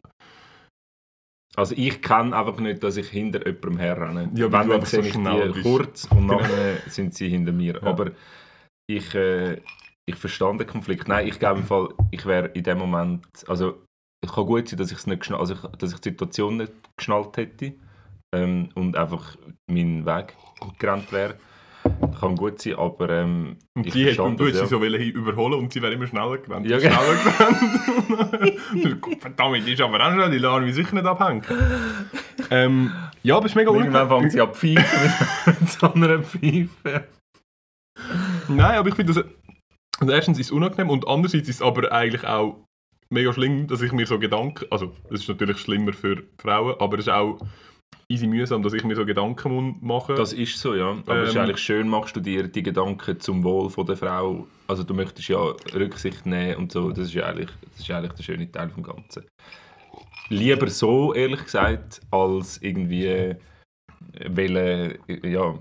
Also 1.59 1.75
ich 1.77 2.01
kann 2.03 2.35
einfach 2.35 2.61
nicht, 2.61 2.85
dass 2.85 2.97
ich 2.97 3.09
hinter 3.09 3.45
jemandem 3.45 3.79
herrenne. 3.79 4.31
Ja, 4.35 4.45
Wenn 4.45 4.53
dann 4.53 4.71
einfach 4.71 4.87
so 4.87 5.03
sehe 5.03 5.11
ich 5.11 5.17
die 5.17 5.53
bist. 5.53 5.63
kurz 5.65 6.05
und 6.05 6.29
Genau. 6.29 6.41
nachher 6.41 6.77
sind 6.87 7.15
sie 7.15 7.29
hinter 7.29 7.51
mir. 7.51 7.75
Ja. 7.75 7.83
Aber 7.83 8.13
ich, 8.87 9.13
äh, 9.17 9.61
ich 10.09 10.15
verstand 10.15 10.61
den 10.61 10.69
Konflikt. 10.69 11.09
Nein, 11.09 11.27
ich 11.27 11.41
glaube 11.41 11.59
im 11.61 11.67
Fall, 11.67 11.89
ich 12.13 12.25
wäre 12.27 12.47
in 12.55 12.63
dem 12.63 12.79
Moment, 12.79 13.27
also 13.49 13.83
es 14.25 14.33
kann 14.33 14.47
gut 14.47 14.69
sein, 14.69 14.79
dass 14.79 14.93
ich 14.93 14.99
es 14.99 15.09
nicht 15.09 15.31
also 15.33 15.55
ich, 15.55 15.61
dass 15.61 15.93
ich 15.93 15.99
die 16.01 16.11
Situation 16.11 16.59
nicht 16.59 16.73
geschnallt 16.97 17.37
hätte 17.37 17.75
ähm, 18.33 18.69
und 18.77 18.97
einfach 18.97 19.37
meinen 19.69 20.07
Weg 20.07 20.37
gerannt 20.79 21.11
wäre. 21.11 21.35
Kann 22.21 22.37
gut 22.37 22.61
sein, 22.61 22.75
aber 22.77 23.11
ähm, 23.11 23.57
Und 23.75 23.85
sie 23.85 24.01
hätte 24.05 24.15
verstand 24.15 24.41
du 24.41 24.47
hättest 24.47 24.65
sie 24.65 24.69
so 24.69 24.81
wollen 24.81 25.01
überholen 25.01 25.55
und 25.55 25.73
sie 25.73 25.83
wäre 25.83 25.93
immer 25.93 26.07
schneller 26.07 26.39
gerannt. 26.39 26.67
Ja, 26.67 26.79
schneller 26.79 26.97
gerannt. 27.25 29.21
Verdammt, 29.21 29.67
die 29.67 29.73
ist 29.73 29.81
aber 29.81 30.07
auch 30.07 30.13
schnell, 30.13 30.31
die 30.31 30.39
lassen 30.39 30.65
mich 30.65 30.75
sicher 30.75 30.95
nicht 30.95 31.07
abhängen. 31.07 31.43
ähm, 32.51 32.93
ja, 33.23 33.37
aber 33.37 33.47
es 33.47 33.53
ist 33.53 33.57
mega 33.57 33.71
Irgendwann 33.71 34.09
unangenehm. 34.09 34.21
fängt 34.21 34.33
sie 34.33 34.41
an 34.41 34.55
pfeifen 34.55 35.15
mit, 35.61 35.69
so 35.71 35.93
einer 35.93 36.23
Pfeife. 36.23 37.05
Nein, 38.49 38.79
aber 38.79 38.89
ich 38.89 38.95
finde, 38.95 39.13
das, 39.13 39.25
also 40.01 40.13
erstens 40.13 40.39
ist 40.39 40.47
es 40.47 40.53
unangenehm 40.53 40.91
und 40.91 41.07
andererseits 41.07 41.49
ist 41.49 41.57
es 41.57 41.63
aber 41.63 41.91
eigentlich 41.93 42.25
auch 42.25 42.65
mega 43.11 43.33
schlimm, 43.33 43.67
dass 43.67 43.83
ich 43.83 43.93
mir 43.93 44.07
so 44.07 44.19
Gedanken, 44.19 44.67
also 44.71 44.95
das 45.11 45.21
ist 45.21 45.29
natürlich 45.29 45.59
schlimmer 45.59 45.93
für 45.93 46.23
Frauen, 46.41 46.77
aber 46.79 46.99
es 46.99 47.07
ist 47.07 47.13
auch 47.13 47.39
easy 48.11 48.27
mühsam, 48.27 48.63
dass 48.63 48.73
ich 48.73 48.85
mir 48.85 48.97
so 48.97 49.05
Gedanken 49.05 49.53
muss 49.53 49.75
machen 49.81 50.17
Das 50.17 50.33
ist 50.33 50.59
so, 50.59 50.75
ja. 50.75 50.91
Aber 51.07 51.23
es 51.23 51.31
ist 51.31 51.37
Ähm. 51.37 51.43
eigentlich 51.43 51.59
schön, 51.59 51.89
machst 51.89 52.17
du 52.17 52.21
dir 52.21 52.49
die 52.49 52.63
Gedanken 52.63 53.21
zum 53.21 53.45
Wohl 53.45 53.69
von 53.71 53.87
der 53.87 53.97
Frau. 53.97 54.47
Also 54.67 54.83
du 54.83 54.95
möchtest 54.95 55.29
ja 55.29 55.39
Rücksicht 55.75 56.27
nehmen 56.27 56.57
und 56.57 56.73
so. 56.73 56.91
Das 56.91 57.15
ist 57.15 57.17
eigentlich, 57.23 57.51
das 57.71 57.81
ist 57.81 57.91
eigentlich 57.91 58.13
der 58.13 58.23
schöne 58.23 58.51
Teil 58.51 58.71
vom 58.71 58.83
Ganzen. 58.83 59.27
Lieber 60.31 60.69
so, 60.69 61.15
ehrlich 61.15 61.45
gesagt, 61.45 62.01
als 62.11 62.61
irgendwie 62.63 63.07
äh, 63.07 63.37
wollen, 64.29 64.99
äh, 65.09 65.29
ja, 65.29 65.59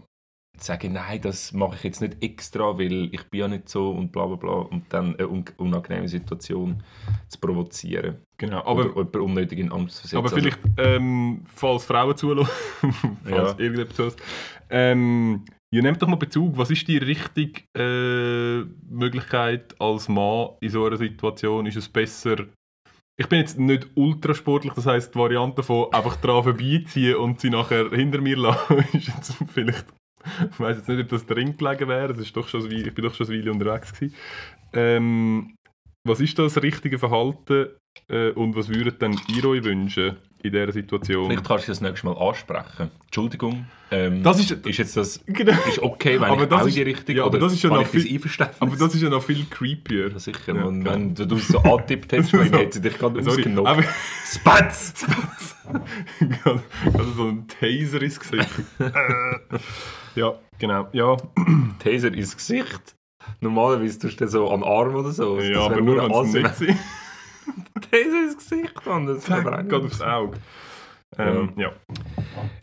sagen, 0.64 0.94
nein, 0.94 1.22
das 1.22 1.54
mache 1.54 1.76
ich 1.76 1.84
jetzt 1.84 2.02
nicht 2.02 2.24
extra, 2.24 2.78
weil 2.78 3.10
ich 3.14 3.24
bin 3.30 3.40
ja 3.42 3.48
nicht 3.48 3.70
so 3.70 3.92
und 3.92 4.12
bla 4.12 4.26
bla 4.26 4.36
bla. 4.36 4.52
Und 4.54 4.84
dann 4.90 5.16
eine 5.16 5.28
un 5.30 5.46
unangenehme 5.58 6.08
Situation 6.08 6.84
zu 7.28 7.40
provozieren. 7.40 8.18
Genau, 8.38 8.60
Aber 8.66 8.82
oder 8.82 8.90
jemanden 8.90 9.20
unnötig 9.22 9.60
in 9.60 9.72
Angst 9.72 10.00
versetzen. 10.00 10.18
aber 10.18 10.30
vielleicht, 10.30 10.60
ähm, 10.78 11.44
falls 11.54 11.86
Frauen 11.86 12.16
zulassen, 12.18 12.52
falls 13.24 13.52
Ja. 13.54 13.60
irgendjemand 13.60 13.94
zulässt, 13.96 14.22
ähm, 14.70 15.46
ja, 15.74 15.82
nehmt 15.82 16.02
doch 16.02 16.08
mal 16.08 16.16
Bezug, 16.16 16.58
was 16.58 16.72
ist 16.72 16.88
die 16.88 16.98
richtige 16.98 17.62
äh, 17.78 18.66
Möglichkeit 18.90 19.76
als 19.82 20.08
Mann 20.08 20.50
in 20.62 20.70
so 20.70 20.86
einer 20.86 20.98
Situation? 20.98 21.66
Ist 21.66 21.76
es 21.78 21.90
besser, 21.90 22.46
ich 23.20 23.28
bin 23.28 23.40
jetzt 23.40 23.58
nicht 23.60 23.88
ultrasportlich, 23.96 24.74
das 24.74 24.86
heisst 24.86 25.16
die 25.16 25.20
Variante 25.20 25.64
von 25.64 25.92
einfach 25.92 26.16
dran 26.18 26.44
vorbeiziehen 26.44 27.16
und 27.16 27.40
sie 27.42 27.50
nachher 27.50 27.90
hinter 27.90 28.22
mir 28.22 28.38
lassen, 28.38 28.78
ist 28.94 29.08
jetzt 29.08 29.34
vielleicht, 29.52 29.86
ich 30.52 30.60
weiß 30.60 30.78
jetzt 30.78 30.90
nicht, 30.90 31.02
ob 31.02 31.10
das 31.10 31.26
drin 31.26 31.58
gelegen 31.58 31.88
wäre, 31.88 32.10
das 32.10 32.20
ist 32.20 32.36
doch 32.36 32.48
schon, 32.48 32.70
ich 32.72 32.94
bin 32.94 33.06
doch 33.06 33.14
schon 33.14 33.28
eine 33.28 33.40
Weile 33.40 33.52
unterwegs. 33.52 33.94
Ähm, 34.74 35.56
was 36.06 36.20
ist 36.20 36.40
das 36.40 36.62
richtige 36.62 37.00
Verhalten 37.00 37.68
äh, 38.10 38.32
und 38.32 38.56
was 38.56 38.70
würdet 38.70 39.02
denn 39.02 39.20
ihr 39.28 39.46
euch 39.46 39.64
wünschen 39.64 40.18
in 40.44 40.52
dieser 40.52 40.72
Situation? 40.72 41.28
Vielleicht 41.30 41.46
kannst 41.46 41.68
du 41.68 41.72
das 41.72 41.82
nächste 41.82 42.06
Mal 42.08 42.18
ansprechen. 42.18 42.92
Entschuldigung. 43.06 43.66
Ähm, 43.90 44.22
Das 44.24 44.40
ist- 44.40 44.52
ist 44.52 44.78
jetzt 44.78 44.98
das 44.98 45.22
Genau. 45.26 45.54
ist 45.68 45.80
okay, 45.80 46.20
wenn 46.20 46.30
Aber 46.30 46.44
ich 46.44 46.50
das 46.50 46.58
auch 46.60 46.64
in 46.64 46.68
ist- 46.70 46.78
die 46.78 46.82
Richtung 46.84 47.16
ja, 47.16 47.24
aber 47.24 47.32
oder 47.32 47.40
das 47.46 47.54
ist 47.54 47.64
ja 47.64 47.70
noch 47.70 47.86
viel-? 47.86 48.20
Aber 48.60 48.76
das 48.76 48.96
ist 48.96 49.02
ja 49.02 49.10
noch 49.10 49.24
viel 49.24 49.46
creepier. 49.50 50.10
Ja, 50.12 50.20
sicher. 50.20 50.56
Ja, 50.56 50.64
und 50.66 50.84
klar. 50.84 50.96
wenn 50.96 51.16
du 51.16 51.26
du 51.26 51.38
so 51.38 51.60
angetippt 51.60 52.12
hättest, 52.12 52.34
dann 52.34 52.42
hätte 52.54 52.74
sie 52.74 52.82
dich 52.82 52.98
gerade 52.98 53.20
ausgenockt. 53.20 53.68
aber 53.68 53.84
Spatz! 54.26 55.06
also 56.94 57.12
so 57.16 57.28
ein 57.28 57.48
Taser 57.48 58.02
ins 58.02 58.20
Gesicht. 58.20 58.50
Ja, 60.16 60.34
genau. 60.58 60.88
Ja, 60.94 61.16
Taser 61.78 62.12
ins 62.14 62.36
Gesicht. 62.36 62.96
Normalerweise 63.40 64.00
tust 64.00 64.20
du 64.20 64.26
den 64.26 64.32
so 64.32 64.50
an 64.50 64.62
den 64.62 64.70
Arm 64.70 64.96
oder 64.96 65.12
so. 65.12 65.40
Ja 65.40 65.60
aber 65.62 65.80
nur, 65.82 66.02
ein 66.02 66.10
wenn 66.34 66.46
es 66.46 66.60
Sind. 67.56 67.92
Taser 67.92 68.24
ins 68.24 68.38
Gesicht, 68.38 68.86
Mann. 68.86 69.08
Das 69.08 69.18
ist 69.18 69.28
geht 69.28 69.46
nicht. 69.46 69.74
aufs 69.74 70.02
Auge. 70.02 70.38
Ähm, 71.18 71.54
ja. 71.56 71.72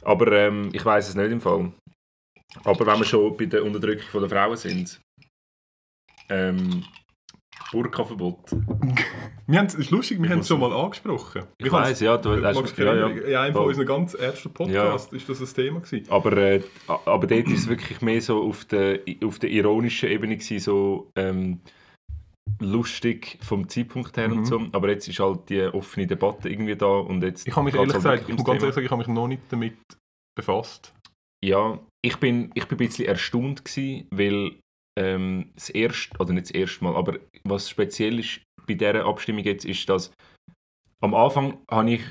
Aber 0.03 0.30
ähm, 0.32 0.70
ich 0.72 0.85
weiß 0.85 1.09
es 1.09 1.14
nicht 1.14 1.30
im 1.30 1.41
Fall. 1.41 1.72
Aber 2.64 2.87
wenn 2.87 2.99
wir 2.99 3.05
schon 3.05 3.37
bei 3.37 3.47
der 3.47 3.64
Unterdrückung 3.64 4.20
der 4.20 4.28
Frauen 4.28 4.57
sind. 4.57 5.01
Ähm, 6.28 6.85
Burka-Verbot. 7.74 8.51
Wir 9.47 9.59
haben, 9.59 9.66
es 9.66 9.74
ist 9.74 9.91
lustig, 9.91 10.22
wir 10.22 10.30
haben 10.30 10.39
es 10.39 10.49
schon 10.49 10.59
mal 10.59 10.72
angesprochen. 10.72 11.43
Ich 11.59 11.70
weiß, 11.70 12.01
ja, 12.01 12.16
du 12.16 12.43
hast, 12.43 12.78
ja, 12.78 12.95
ja. 12.95 13.09
In 13.09 13.37
einem 13.37 13.55
von 13.55 13.66
unseren 13.66 13.85
ganz 13.85 14.14
ersten 14.14 14.51
Podcasts 14.51 15.12
ist 15.12 15.28
das 15.28 15.41
ein 15.41 15.55
Thema 15.55 15.80
gewesen. 15.80 16.07
Aber, 16.09 16.35
äh, 16.35 16.62
aber 16.87 17.26
dort 17.26 17.47
ist 17.49 17.59
es 17.59 17.68
wirklich 17.68 18.01
mehr 18.01 18.22
so 18.22 18.43
auf 18.43 18.64
der, 18.64 19.01
auf 19.22 19.39
der 19.39 19.51
ironischen 19.51 20.09
Ebene 20.09 20.39
gewesen, 20.39 20.61
so 20.61 21.11
ähm, 21.14 21.61
lustig 22.61 23.38
vom 23.42 23.68
Zeitpunkt 23.68 24.16
her 24.16 24.28
Mhm. 24.28 24.38
und 24.38 24.45
so. 24.47 24.61
Aber 24.72 24.88
jetzt 24.90 25.09
ist 25.09 25.18
halt 25.20 25.49
die 25.49 25.62
offene 25.62 26.07
Debatte 26.07 26.49
irgendwie 26.49 26.76
da 26.76 26.86
und 26.86 27.22
jetzt 27.22 27.47
Ich 27.47 27.55
habe 27.55 27.64
mich 27.64 27.74
ehrlich 27.74 27.95
halt 27.95 28.03
gesagt, 28.03 28.28
ich 28.28 28.36
muss 28.36 28.45
ganz 28.45 28.62
ehrlich 28.62 28.74
sagen, 28.74 28.86
ich 28.86 28.90
habe 28.92 28.99
mich 29.01 29.09
noch 29.09 29.28
nicht 29.28 29.42
damit 29.51 29.76
befasst. 30.36 30.92
Ja, 31.45 31.78
ich 32.03 32.16
bin, 32.18 32.51
ich 32.55 32.66
bin 32.66 32.76
ein 32.76 32.86
bisschen 32.86 33.07
erstaunt 33.07 33.64
gewesen, 33.64 34.07
weil 34.11 34.59
ähm, 34.99 35.51
das 35.55 35.70
erste, 35.70 36.16
oder 36.18 36.32
nicht 36.32 36.47
das 36.47 36.51
erste 36.53 36.84
Mal, 36.84 36.97
aber 36.97 37.18
was 37.45 37.68
speziell 37.68 38.18
ist 38.18 38.40
bei 38.66 38.74
dieser 38.74 39.05
Abstimmung 39.05 39.45
jetzt, 39.45 39.64
ist, 39.64 39.88
dass 39.88 40.12
am 41.03 41.14
Anfang 41.14 41.59
habe 41.70 41.90
ich, 41.90 42.03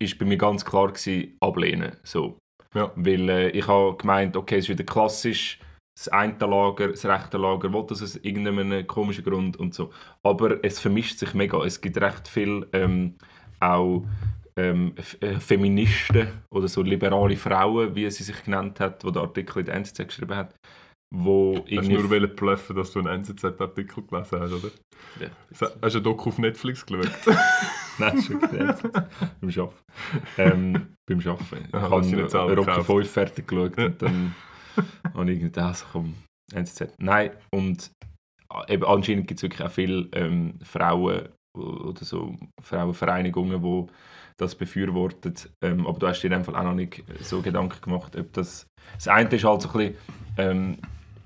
ist 0.00 0.18
bei 0.18 0.24
mir 0.24 0.38
ganz 0.38 0.64
klar 0.64 0.88
gewesen, 0.88 1.36
ablehnen. 1.40 1.96
So. 2.02 2.38
Ja. 2.74 2.92
Weil 2.96 3.28
äh, 3.28 3.50
ich 3.50 3.66
habe 3.68 3.96
gemeint, 3.96 4.36
okay, 4.36 4.56
es 4.56 4.64
ist 4.64 4.70
wieder 4.70 4.84
klassisch, 4.84 5.60
das 5.98 6.08
eine 6.08 6.36
Lager, 6.38 6.88
das 6.88 7.04
rechte 7.04 7.38
Lager 7.38 7.72
will 7.72 7.84
das 7.88 8.02
aus 8.02 8.16
irgendeinem 8.16 8.86
komischen 8.86 9.24
Grund 9.24 9.56
und 9.56 9.74
so. 9.74 9.90
Aber 10.22 10.62
es 10.64 10.78
vermischt 10.78 11.18
sich 11.18 11.34
mega. 11.34 11.64
Es 11.64 11.80
gibt 11.80 12.00
recht 12.00 12.28
viel 12.28 12.68
ähm, 12.72 13.16
auch 13.58 14.04
ähm, 14.56 14.94
äh, 15.20 15.40
Feministen 15.40 16.28
oder 16.50 16.68
so 16.68 16.82
liberale 16.82 17.36
Frauen, 17.36 17.96
wie 17.96 18.08
sie 18.10 18.22
sich 18.22 18.44
genannt 18.44 18.78
hat, 18.78 19.04
wo 19.04 19.10
der 19.10 19.22
Artikel 19.22 19.58
in 19.58 19.66
der 19.66 19.74
NZZ 19.74 20.06
geschrieben 20.06 20.36
hat, 20.36 20.54
wo 21.10 21.64
Hast 21.68 21.88
du 21.88 22.08
nur 22.08 22.26
bluffen, 22.28 22.76
dass 22.76 22.92
du 22.92 23.00
einen 23.00 23.24
NZZ-Artikel 23.24 24.04
gelesen 24.04 24.40
hast, 24.40 24.52
oder? 24.52 24.70
Ja. 25.20 25.28
Hast 25.82 25.94
du 25.94 25.98
ein 25.98 26.04
Doku 26.04 26.28
auf 26.28 26.38
Netflix 26.38 26.86
geschaut? 26.86 27.10
Nein, 27.98 28.16
wirklich 28.28 28.52
nicht. 28.52 28.82
beim 29.40 29.50
Arbeiten. 29.50 29.72
Ähm, 30.36 30.86
beim 31.06 31.20
Arbeiten. 31.26 31.64
Ich 31.66 32.34
habe 32.34 32.54
Rocky 32.54 32.70
gekauft. 32.70 32.86
5 32.86 33.10
fertig 33.10 33.48
geschaut 33.48 33.76
und 33.78 34.02
dann 34.02 34.34
irgendwie 35.14 35.50
das 35.50 35.86
komm, 35.90 36.14
NZZ. 36.52 36.94
Nein, 36.98 37.30
und 37.50 37.90
äh, 38.52 38.74
eben 38.74 38.84
anscheinend 38.84 39.28
gibt 39.28 39.38
es 39.38 39.42
wirklich 39.42 39.66
auch 39.66 39.72
viele 39.72 40.08
ähm, 40.12 40.58
Frauen 40.62 41.28
oder 41.56 42.04
so 42.04 42.36
Frauenvereinigungen, 42.62 43.62
die 43.62 43.92
das 44.36 44.54
befürworten. 44.54 45.34
Ähm, 45.62 45.86
aber 45.86 45.98
du 45.98 46.06
hast 46.06 46.20
dir 46.20 46.28
in 46.28 46.34
dem 46.34 46.44
Fall 46.44 46.56
auch 46.56 46.62
noch 46.62 46.74
nicht 46.74 47.02
so 47.20 47.42
Gedanken 47.42 47.80
gemacht, 47.80 48.16
ob 48.16 48.32
das... 48.32 48.66
Das 48.94 49.08
eine 49.08 49.28
ist 49.28 49.44
halt 49.44 49.62
so 49.62 49.68
ein 49.70 49.78
bisschen... 49.78 49.94
Ähm, 50.36 50.76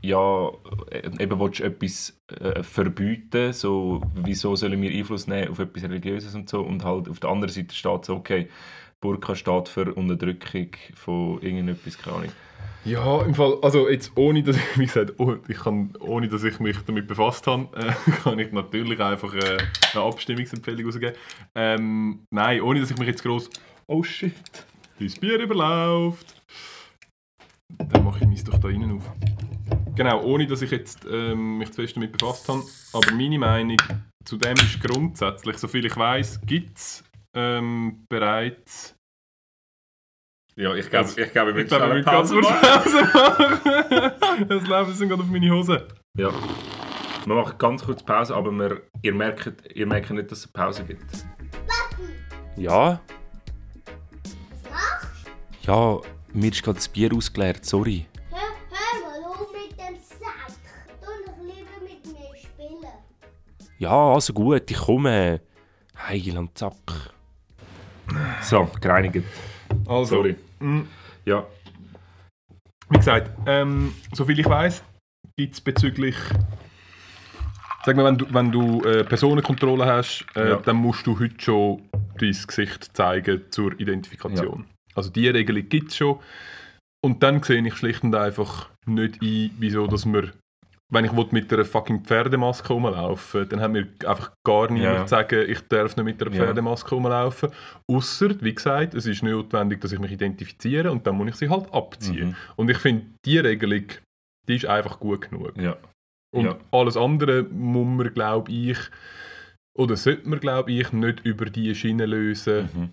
ja, 0.04 0.50
eben 1.20 1.38
willst 1.38 1.60
du 1.60 1.64
etwas 1.64 2.20
äh, 2.40 2.64
verbieten, 2.64 3.52
so, 3.52 4.02
wieso 4.14 4.56
sollen 4.56 4.82
wir 4.82 4.90
Einfluss 4.90 5.28
nehmen 5.28 5.48
auf 5.48 5.60
etwas 5.60 5.84
Religiöses 5.84 6.34
und 6.34 6.48
so, 6.48 6.60
und 6.60 6.84
halt 6.84 7.08
auf 7.08 7.20
der 7.20 7.30
anderen 7.30 7.52
Seite 7.52 7.72
steht 7.72 8.04
so, 8.04 8.16
okay, 8.16 8.48
Burka 9.00 9.36
steht 9.36 9.68
für 9.68 9.94
Unterdrückung 9.94 10.70
von 10.94 11.40
irgendetwas, 11.40 11.98
keine 11.98 12.16
Ahnung. 12.16 12.32
Ja, 12.84 13.22
im 13.22 13.34
Fall, 13.34 13.58
also 13.62 13.88
jetzt 13.88 14.12
ohne 14.16 14.42
dass 14.42 14.56
ich, 14.56 14.62
wie 14.78 14.86
gesagt, 14.86 15.14
oh, 15.18 15.36
ich 15.46 15.58
kann, 15.58 15.94
ohne 16.00 16.28
dass 16.28 16.42
ich 16.42 16.58
mich 16.58 16.76
damit 16.86 17.06
befasst 17.06 17.46
habe, 17.46 17.68
äh, 17.76 17.92
kann 18.22 18.38
ich 18.38 18.50
natürlich 18.52 19.00
einfach 19.00 19.34
äh, 19.34 19.58
eine 19.92 20.02
Abstimmungsempfehlung 20.02 20.86
rausgeben. 20.86 21.14
Ähm, 21.54 22.26
nein, 22.30 22.60
ohne 22.60 22.80
dass 22.80 22.90
ich 22.90 22.98
mich 22.98 23.08
jetzt 23.08 23.22
groß 23.22 23.50
oh 23.86 24.02
shit, 24.02 24.32
dein 24.98 25.12
Bier 25.20 25.38
überläuft. 25.38 26.42
Dann 27.78 28.04
mache 28.04 28.20
ich 28.20 28.26
mich 28.26 28.44
doch 28.44 28.58
da 28.58 28.68
innen 28.68 28.96
auf. 28.96 29.10
Genau, 29.94 30.22
ohne 30.22 30.46
dass 30.46 30.62
ich 30.62 30.70
jetzt 30.70 31.06
ähm, 31.10 31.58
mich 31.58 31.70
zu 31.72 31.82
fest 31.82 31.96
damit 31.96 32.12
befasst 32.12 32.48
habe. 32.48 32.62
Aber 32.92 33.12
meine 33.12 33.38
Meinung 33.38 33.76
zu 34.24 34.36
dem 34.36 34.54
ist 34.54 34.80
grundsätzlich, 34.80 35.58
soviel 35.58 35.86
ich 35.86 35.96
weiß, 35.96 36.40
gibt 36.46 36.78
es 36.78 37.04
ähm, 37.34 38.04
bereits 38.08 38.94
Ja, 40.56 40.74
ich 40.74 40.90
glaube- 40.90 41.08
ich 41.16 41.32
glaube, 41.32 41.60
ich 41.62 41.66
glaube, 41.68 41.86
wir 41.88 41.94
müssen 41.94 42.04
ganz 42.04 42.30
kurz 42.30 42.46
Pause 42.60 43.02
machen. 43.02 44.10
Das 44.48 44.62
Leben 44.66 44.92
sind 44.94 45.08
gerade 45.08 45.22
auf 45.22 45.28
meine 45.28 45.50
Hose. 45.50 45.88
Ja. 46.16 46.30
Wir 47.24 47.34
machen 47.34 47.54
ganz 47.58 47.84
kurz 47.84 48.02
Pause, 48.02 48.34
aber 48.34 48.50
wir, 48.50 48.82
ihr, 49.02 49.14
merkt, 49.14 49.52
ihr 49.74 49.86
merkt 49.86 50.10
nicht, 50.10 50.30
dass 50.30 50.40
es 50.40 50.54
eine 50.54 50.64
Pause 50.66 50.84
gibt. 50.84 51.04
Ja? 52.56 53.00
Ja, 55.62 55.98
mir 56.32 56.50
ist 56.50 56.62
gerade 56.62 56.76
das 56.76 56.88
Bier 56.88 57.14
ausgeleert, 57.14 57.64
sorry. 57.64 58.06
Hör, 58.30 58.38
hör 58.40 59.20
mal 59.22 59.30
auf 59.30 59.46
mit 59.52 59.70
dem 59.78 59.96
Sack. 60.02 60.52
Du 61.00 61.06
doch 61.30 61.38
lieber 61.38 61.78
mit 61.82 62.04
mir 62.04 62.36
spielen. 62.36 62.84
Ja, 63.78 64.12
also 64.14 64.32
gut, 64.32 64.68
ich 64.70 64.76
komme. 64.76 65.40
Heil 66.08 66.36
und 66.36 66.58
zack. 66.58 66.72
So, 68.42 68.68
gereinigt. 68.80 69.24
Also, 69.88 70.16
Sorry. 70.16 70.36
mh, 70.60 70.84
Ja, 71.24 71.46
wie 72.90 72.98
gesagt, 72.98 73.30
ähm, 73.46 73.94
soviel 74.12 74.38
ich 74.40 74.46
weiß, 74.46 74.82
gibt 75.36 75.54
es 75.54 75.60
bezüglich. 75.60 76.16
Sag 77.84 77.96
mal, 77.96 78.04
wenn 78.04 78.18
du, 78.18 78.26
wenn 78.32 78.52
du 78.52 78.80
äh, 78.84 79.02
Personenkontrolle 79.04 79.84
hast, 79.86 80.24
äh, 80.36 80.50
Ja. 80.50 80.56
dann 80.56 80.76
musst 80.76 81.06
du 81.06 81.18
heute 81.18 81.34
schon 81.38 81.82
dein 82.18 82.30
Gesicht 82.46 82.96
zeigen 82.96 83.42
zur 83.50 83.78
Identifikation. 83.80 84.66
Also 84.94 85.10
die 85.10 85.28
Regelung 85.28 85.68
gibt 85.68 85.90
es 85.90 85.96
schon. 85.96 86.18
Und 87.04 87.22
dann 87.22 87.42
sehe 87.42 87.66
ich 87.66 87.74
schlicht 87.74 88.04
und 88.04 88.14
einfach 88.14 88.68
nicht 88.86 89.20
ein, 89.22 89.50
wieso 89.58 89.86
dass 89.88 90.06
wir, 90.06 90.32
wenn 90.92 91.04
ich 91.06 91.12
mit 91.12 91.52
einer 91.52 91.64
fucking 91.64 92.04
Pferdemaske 92.04 92.68
rumlaufen 92.72 93.48
dann 93.48 93.60
haben 93.60 93.74
wir 93.74 93.88
einfach 94.06 94.32
gar 94.46 94.70
niemand 94.70 95.08
zu 95.08 95.14
sagen, 95.14 95.44
ich 95.48 95.60
darf 95.68 95.96
nicht 95.96 96.04
mit 96.04 96.22
einer. 96.22 96.30
Pferdemaske 96.30 96.94
rumlaufen. 96.94 97.50
Ausser, 97.90 98.30
wie 98.40 98.54
gesagt, 98.54 98.94
es 98.94 99.06
ist 99.06 99.22
notwendig, 99.22 99.80
dass 99.80 99.92
ich 99.92 99.98
mich 99.98 100.12
identifiziere 100.12 100.92
und 100.92 101.06
dann 101.06 101.16
muss 101.16 101.28
ich 101.30 101.34
sie 101.36 101.48
halt 101.48 101.72
abziehen. 101.72 102.28
Mhm. 102.28 102.36
Und 102.56 102.70
ich 102.70 102.78
finde, 102.78 103.06
die 103.24 103.38
Regelung, 103.38 103.84
die 104.48 104.56
ist 104.56 104.66
einfach 104.66 105.00
gut 105.00 105.30
genug. 105.30 105.56
ja. 105.58 105.76
Und 106.34 106.44
Ja. 106.46 106.58
alles 106.70 106.96
andere 106.96 107.42
muss 107.42 107.86
man, 107.86 108.14
glaube 108.14 108.50
ich, 108.52 108.78
oder 109.78 109.96
sollte 109.96 110.28
man, 110.28 110.40
glaube 110.40 110.72
ich, 110.72 110.90
nicht 110.92 111.20
über 111.26 111.46
diese 111.46 111.74
Schiene 111.74 112.06
lösen, 112.06 112.68
Mhm. 112.74 112.90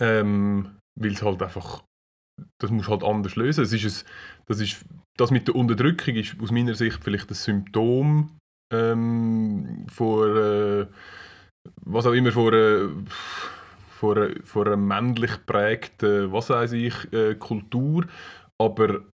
ähm, 0.00 0.70
weil 1.00 1.12
es 1.12 1.22
halt 1.22 1.42
einfach, 1.42 1.82
das 2.60 2.70
muss 2.70 2.88
halt 2.88 3.02
anders 3.04 3.36
lösen. 3.36 3.64
Es 3.64 3.72
ist 3.72 4.04
ein, 4.04 4.10
das, 4.46 4.60
ist, 4.60 4.84
das 5.18 5.30
mit 5.30 5.48
der 5.48 5.56
Unterdrückung 5.56 6.14
ist 6.14 6.36
aus 6.40 6.50
meiner 6.50 6.74
Sicht 6.74 7.02
vielleicht 7.02 7.30
ein 7.30 7.34
Symptom 7.34 8.38
ähm, 8.72 9.86
vor, 9.90 10.26
äh, 10.36 10.86
was 11.84 12.06
auch 12.06 12.12
immer, 12.12 12.32
vor, 12.32 12.52
äh, 12.52 12.88
vor, 13.88 14.28
vor 14.44 14.66
einer 14.66 14.76
männlich 14.76 15.32
geprägten, 15.32 16.32
was 16.32 16.50
weiß 16.50 16.72
ich, 16.72 17.12
äh, 17.12 17.34
Kultur. 17.34 18.06
Aber 18.60 19.04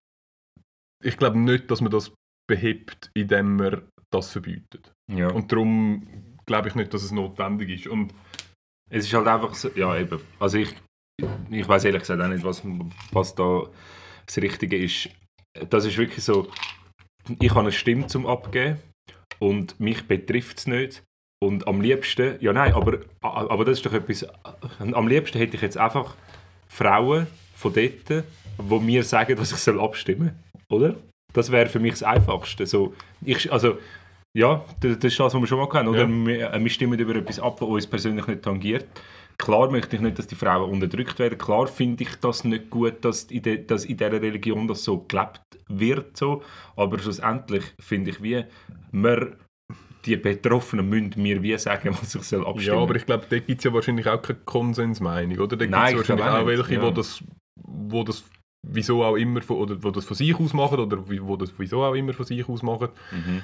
ich 1.02 1.16
glaube 1.16 1.38
nicht, 1.38 1.70
dass 1.70 1.80
man 1.80 1.90
das 1.90 2.12
behebt, 2.48 3.11
indem 3.14 3.57
man 3.57 3.82
das 4.11 4.30
verbietet. 4.30 4.92
Ja. 5.11 5.28
Und 5.30 5.50
darum 5.52 6.36
glaube 6.46 6.68
ich 6.68 6.74
nicht, 6.74 6.92
dass 6.92 7.02
es 7.02 7.12
notwendig 7.12 7.70
ist. 7.70 7.86
Und 7.86 8.12
Es 8.90 9.07
ist 9.07 9.14
halt 9.14 9.26
einfach 9.26 9.55
so, 9.55 9.70
ja 9.74 9.96
eben, 9.96 10.20
also 10.38 10.59
ich, 10.59 10.74
ich 11.50 11.66
weiß 11.66 11.84
ehrlich 11.84 12.02
gesagt 12.02 12.20
auch 12.20 12.28
nicht, 12.28 12.44
was, 12.44 12.62
was 13.12 13.34
da 13.34 13.64
das 14.26 14.36
Richtige 14.38 14.76
ist. 14.76 15.09
Das 15.68 15.84
ist 15.84 15.96
wirklich 15.96 16.24
so, 16.24 16.48
ich 17.40 17.50
habe 17.50 17.61
eine 17.61 17.72
Stimme 17.72 18.07
zum 18.07 18.26
Abgeben 18.26 18.78
und 19.38 19.78
mich 19.80 20.07
betrifft 20.07 20.59
es 20.59 20.66
nicht. 20.66 21.02
Und 21.42 21.68
am 21.68 21.80
liebsten, 21.80 22.36
ja 22.40 22.52
nein, 22.52 22.72
aber, 22.72 23.00
aber 23.20 23.64
das 23.64 23.78
ist 23.78 23.86
doch 23.86 23.92
etwas, 23.92 24.26
am 24.78 25.09
liebsten 25.09 25.38
hätte 25.38 25.57
ich 25.57 25.62
jetzt 25.62 25.76
einfach 25.76 26.14
Frauen 26.68 27.26
von 27.55 27.72
dort, 27.72 28.24
die 28.59 28.78
mir 28.80 29.02
sagen, 29.05 29.36
dass 29.36 29.52
ich 29.52 29.59
soll 29.59 29.80
abstimmen 29.80 30.38
soll, 30.68 30.80
oder? 30.80 30.96
Das 31.32 31.50
wäre 31.50 31.68
für 31.68 31.80
mich 31.80 31.92
das 31.92 32.02
Einfachste. 32.02 32.66
So, 32.66 32.94
ich, 33.24 33.52
also, 33.52 33.78
ja, 34.36 34.64
das, 34.80 34.92
ist 34.96 35.20
das, 35.20 35.34
was 35.34 35.34
wir 35.34 35.46
schon 35.46 35.59
mal 35.59 35.68
kennen. 35.68 35.88
Oder? 35.88 36.02
Ja. 36.02 36.09
Wir, 36.09 36.52
äh, 36.52 36.61
wir 36.62 36.70
stimmen 36.70 36.98
über 36.98 37.14
etwas 37.16 37.38
ab, 37.40 37.61
was 37.61 37.68
uns 37.68 37.86
persönlich 37.86 38.26
nicht 38.26 38.42
tangiert. 38.42 38.86
Klar 39.39 39.70
möchte 39.70 39.97
ich 39.97 40.03
nicht, 40.03 40.18
dass 40.18 40.26
die 40.26 40.35
Frauen 40.35 40.70
unterdrückt 40.70 41.18
werden. 41.18 41.39
Klar 41.39 41.66
finde 41.66 42.05
ich 42.05 42.16
das 42.16 42.45
nicht 42.45 42.70
gut, 42.70 43.05
dass 43.05 43.24
in, 43.24 43.43
de, 43.43 43.64
dass 43.64 43.85
in 43.85 43.97
dieser 43.97 44.12
Religion 44.12 44.68
das 44.68 44.85
so 44.85 45.05
gelebt 45.09 45.41
wird. 45.68 46.16
So. 46.16 46.43
Aber 46.76 46.99
schlussendlich 46.99 47.64
finde 47.80 48.11
ich, 48.11 48.22
wie 48.22 48.45
wir, 48.93 49.37
die 50.07 50.16
Betroffenen, 50.16 50.89
müssen 50.89 51.22
mir 51.22 51.43
wie 51.43 51.57
sagen, 51.59 51.91
was 52.01 52.14
ich 52.14 52.22
soll 52.22 52.47
abstimmen 52.47 52.76
Ja, 52.76 52.82
aber 52.82 52.97
ich 52.97 53.07
glaube, 53.07 53.26
da 53.28 53.39
gibt 53.39 53.59
es 53.59 53.64
ja 53.64 53.72
wahrscheinlich 53.72 54.07
auch 54.07 54.20
keine 54.20 54.39
Konsensmeinung, 54.45 55.39
oder? 55.39 55.57
Da 55.57 55.64
gibt 55.64 55.76
es 55.76 55.97
wahrscheinlich 55.97 56.26
auch 56.26 56.35
auch 56.41 56.47
welche, 56.47 56.74
ja. 56.74 56.82
wo 56.82 56.91
das, 56.91 57.24
wo 57.57 58.05
das 58.05 58.24
wieso 58.66 59.05
auch 59.05 59.16
immer 59.16 59.43
von, 59.43 59.57
oder 59.57 59.82
wo 59.82 59.91
das 59.91 60.05
von 60.05 60.16
sich 60.16 60.39
aus 60.39 60.53
machen 60.53 60.78
oder 60.78 60.99
wo 61.07 61.37
das 61.37 61.53
wieso 61.59 61.82
auch 61.85 61.95
immer 61.95 62.12
von 62.12 62.26
sich 62.26 62.49
aus 62.49 62.62
machen. 62.62 62.89
Mhm. 63.11 63.43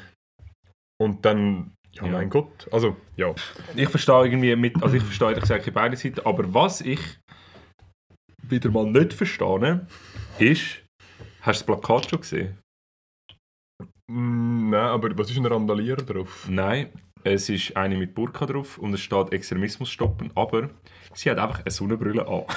Und 1.01 1.25
dann, 1.25 1.73
ja, 1.93 2.05
Ja. 2.07 2.13
mein 2.13 2.31
Gott, 2.31 2.69
also 2.73 2.97
ja. 3.17 3.35
Ich 3.77 3.89
verstehe 3.89 4.25
irgendwie 4.25 4.55
mit, 4.57 4.83
also 4.83 4.97
ich 4.97 5.03
verstehe 5.03 5.29
ehrlich 5.29 5.43
gesagt 5.43 5.73
beide 5.75 5.97
Seiten, 5.97 6.21
aber 6.25 6.53
was 6.55 6.81
ich 6.81 7.01
wieder 8.43 8.71
mal 8.71 8.87
nicht 8.87 9.13
verstehe, 9.13 9.87
ist, 10.39 10.83
hast 11.43 11.63
du 11.63 11.73
das 11.73 11.81
Plakat 11.81 12.11
schon 12.11 12.21
gesehen? 12.21 12.59
Mm, 14.11 14.71
nein, 14.71 14.81
aber 14.89 15.17
was 15.17 15.31
ist 15.31 15.37
ein 15.37 15.47
Randalierer 15.47 16.03
drauf? 16.03 16.47
Nein, 16.49 16.91
es 17.23 17.49
ist 17.49 17.77
eine 17.77 17.97
mit 17.97 18.15
Burka 18.15 18.47
drauf 18.47 18.79
und 18.79 18.93
es 18.95 19.01
steht 19.01 19.33
Extremismus 19.33 19.91
stoppen, 19.91 20.33
aber 20.35 20.71
sie 21.15 21.31
hat 21.31 21.39
einfach 21.39 21.61
eine 21.61 21.71
Sonnenbrille 21.71 22.27
an. 22.27 22.45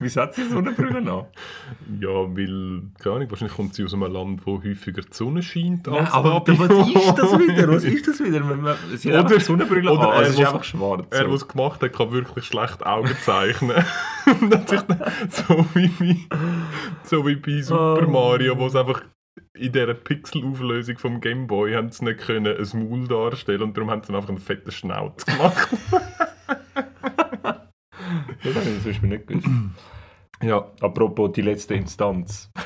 Wieso 0.00 0.20
hat 0.22 0.34
sie 0.34 0.42
eine 0.42 0.50
Sonnenbrille 0.50 0.98
an? 0.98 1.24
Ja, 2.00 2.08
weil, 2.08 2.82
keine 2.98 3.14
Ahnung, 3.16 3.30
wahrscheinlich 3.30 3.56
kommt 3.56 3.74
sie 3.74 3.84
aus 3.84 3.94
einem 3.94 4.12
Land, 4.12 4.44
wo 4.44 4.62
häufiger 4.62 5.02
die 5.02 5.12
Sonne 5.12 5.42
scheint 5.42 5.86
Nein, 5.86 6.06
aber 6.10 6.42
was 6.46 6.88
ist 6.88 7.18
das 7.18 7.32
wieder? 7.38 7.68
Was 7.68 7.84
ist 7.84 8.08
das 8.08 8.20
wieder? 8.22 8.40
Man- 8.40 8.60
man- 8.60 8.76
Sie 8.96 9.12
hat 9.12 9.24
Oder- 9.26 9.34
eine 9.36 9.44
Sonnenbrille 9.44 9.90
oder 9.92 10.02
an, 10.02 10.10
also 10.10 10.20
er, 10.20 10.28
es 10.28 10.34
ist 10.34 10.38
was- 10.40 10.46
einfach 10.48 10.64
schwarz. 10.64 11.06
Er, 11.10 11.18
so. 11.18 11.24
der 11.26 11.34
es 11.34 11.48
gemacht 11.48 11.82
hat, 11.82 11.92
kann 11.92 12.12
wirklich 12.12 12.44
schlecht 12.44 12.84
Augen 12.84 13.16
zeichnen. 13.24 13.76
Hat 14.24 15.32
so, 15.32 15.64
wie 15.74 15.88
bei, 15.88 16.16
so 17.04 17.26
wie 17.26 17.36
bei 17.36 17.62
Super 17.62 18.06
Oh. 18.06 18.10
Mario, 18.10 18.58
wo 18.58 18.66
es 18.66 18.74
einfach 18.76 19.02
in 19.56 19.70
dieser 19.72 19.94
Pixelauflösung 19.94 20.98
vom 20.98 21.20
Gameboy 21.20 21.74
haben 21.74 21.90
sie 21.90 22.04
nicht 22.04 22.20
können 22.20 22.56
ein 22.56 22.78
Maul 22.88 23.06
darstellen 23.06 23.62
und 23.62 23.76
darum 23.76 23.90
haben 23.90 24.02
sie 24.02 24.14
einfach 24.14 24.28
einen 24.30 24.38
fetten 24.38 24.70
Schnauz 24.72 25.24
gemacht. 25.26 25.68
Das 28.44 28.54
habe 28.54 28.68
ich 28.68 28.82
zum 28.82 28.84
Beispiel 28.84 29.08
nicht 29.08 29.26
gewusst. 29.26 29.48
ja, 30.42 30.70
Apropos 30.80 31.32
die 31.32 31.42
letzte 31.42 31.74
Instanz. 31.74 32.50